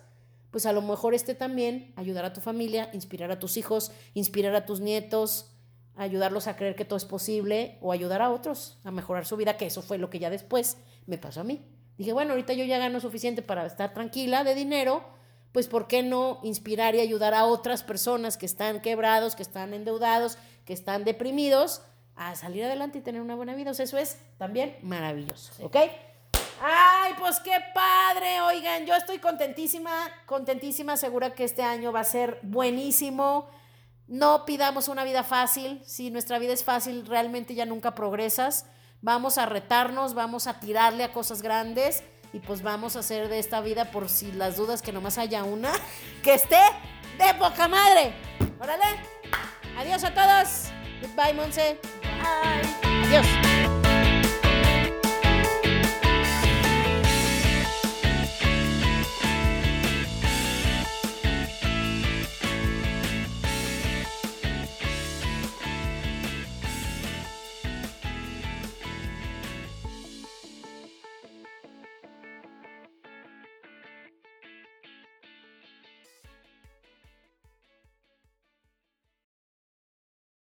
pues 0.51 0.66
a 0.66 0.73
lo 0.73 0.82
mejor 0.82 1.15
este 1.15 1.35
también 1.35 1.93
ayudar 1.97 2.24
a 2.24 2.32
tu 2.32 2.40
familia, 2.40 2.90
inspirar 2.93 3.31
a 3.31 3.39
tus 3.39 3.57
hijos, 3.57 3.93
inspirar 4.15 4.55
a 4.57 4.66
tus 4.66 4.81
nietos, 4.81 5.53
ayudarlos 5.94 6.48
a 6.48 6.57
creer 6.57 6.74
que 6.74 6.85
todo 6.85 6.97
es 6.97 7.05
posible 7.05 7.78
o 7.81 7.93
ayudar 7.93 8.20
a 8.20 8.31
otros 8.31 8.78
a 8.82 8.90
mejorar 8.90 9.27
su 9.27 9.36
vida, 9.36 9.57
que 9.57 9.66
eso 9.66 9.81
fue 9.81 9.98
lo 9.98 10.11
que 10.11 10.19
ya 10.19 10.31
después 10.31 10.78
me 11.07 11.19
pasó 11.19 11.43
a 11.43 11.44
mí. 11.44 11.65
Dije, 11.98 12.12
bueno, 12.12 12.32
ahorita 12.32 12.53
yo 12.53 12.65
ya 12.65 12.78
gano 12.78 13.01
suficiente 13.01 13.43
para 13.43 13.65
estar 13.65 13.94
tranquila 13.94 14.43
de 14.43 14.55
dinero, 14.55 15.15
pues 15.57 15.69
¿por 15.69 15.87
qué 15.87 16.03
no 16.03 16.39
inspirar 16.43 16.95
y 16.95 17.01
ayudar 17.01 17.33
a 17.33 17.47
otras 17.47 17.83
personas 17.83 18.37
que 18.37 18.45
están 18.45 18.83
quebrados, 18.83 19.35
que 19.35 19.43
están 19.43 19.73
endeudados, 19.73 20.37
que 20.66 20.74
están 20.74 21.03
deprimidos, 21.05 21.81
a 22.15 22.35
salir 22.35 22.62
adelante 22.65 22.99
y 22.99 23.01
tener 23.01 23.23
una 23.23 23.37
buena 23.37 23.55
vida? 23.55 23.70
O 23.70 23.73
sea, 23.73 23.85
eso 23.85 23.97
es 23.97 24.19
también 24.37 24.77
maravilloso, 24.83 25.55
¿ok? 25.65 25.77
Ay, 26.61 27.15
pues 27.19 27.41
qué 27.41 27.57
padre. 27.73 28.43
Oigan, 28.43 28.85
yo 28.85 28.95
estoy 28.97 29.19
contentísima, 29.19 29.91
contentísima, 30.27 30.99
segura 30.99 31.33
que 31.33 31.45
este 31.45 31.62
año 31.62 31.91
va 31.91 32.01
a 32.01 32.05
ser 32.05 32.39
buenísimo. 32.43 33.49
No 34.09 34.45
pidamos 34.45 34.89
una 34.89 35.05
vida 35.05 35.24
fácil. 35.24 35.81
Si 35.87 36.11
nuestra 36.11 36.39
vida 36.39 36.53
es 36.53 36.65
fácil, 36.65 37.07
realmente 37.07 37.55
ya 37.55 37.65
nunca 37.65 37.95
progresas. 37.95 38.66
Vamos 39.01 39.39
a 39.39 39.47
retarnos, 39.47 40.12
vamos 40.12 40.49
a 40.49 40.61
tirarle 40.61 41.03
a 41.05 41.15
cosas 41.15 41.41
grandes 41.41 42.03
y 42.32 42.40
pues 42.40 42.62
vamos 42.62 42.97
a 42.97 43.01
hacer 43.01 43.28
de 43.28 43.39
esta 43.39 43.61
vida, 43.61 43.90
por 43.90 44.09
si 44.09 44.32
las 44.32 44.57
dudas 44.57 44.82
que 44.82 44.93
nomás 44.93 45.19
haya 45.19 45.44
una, 45.44 45.73
que 46.23 46.35
esté 46.35 46.61
de 47.19 47.35
poca 47.39 47.69
madre. 47.69 48.12
Órale. 48.61 48.85
Adiós 49.78 50.05
a 50.05 50.15
todos. 50.15 50.70
Goodbye, 51.03 51.35
Monse. 51.35 51.78
Bye. 52.03 53.07
Adiós. 53.07 53.45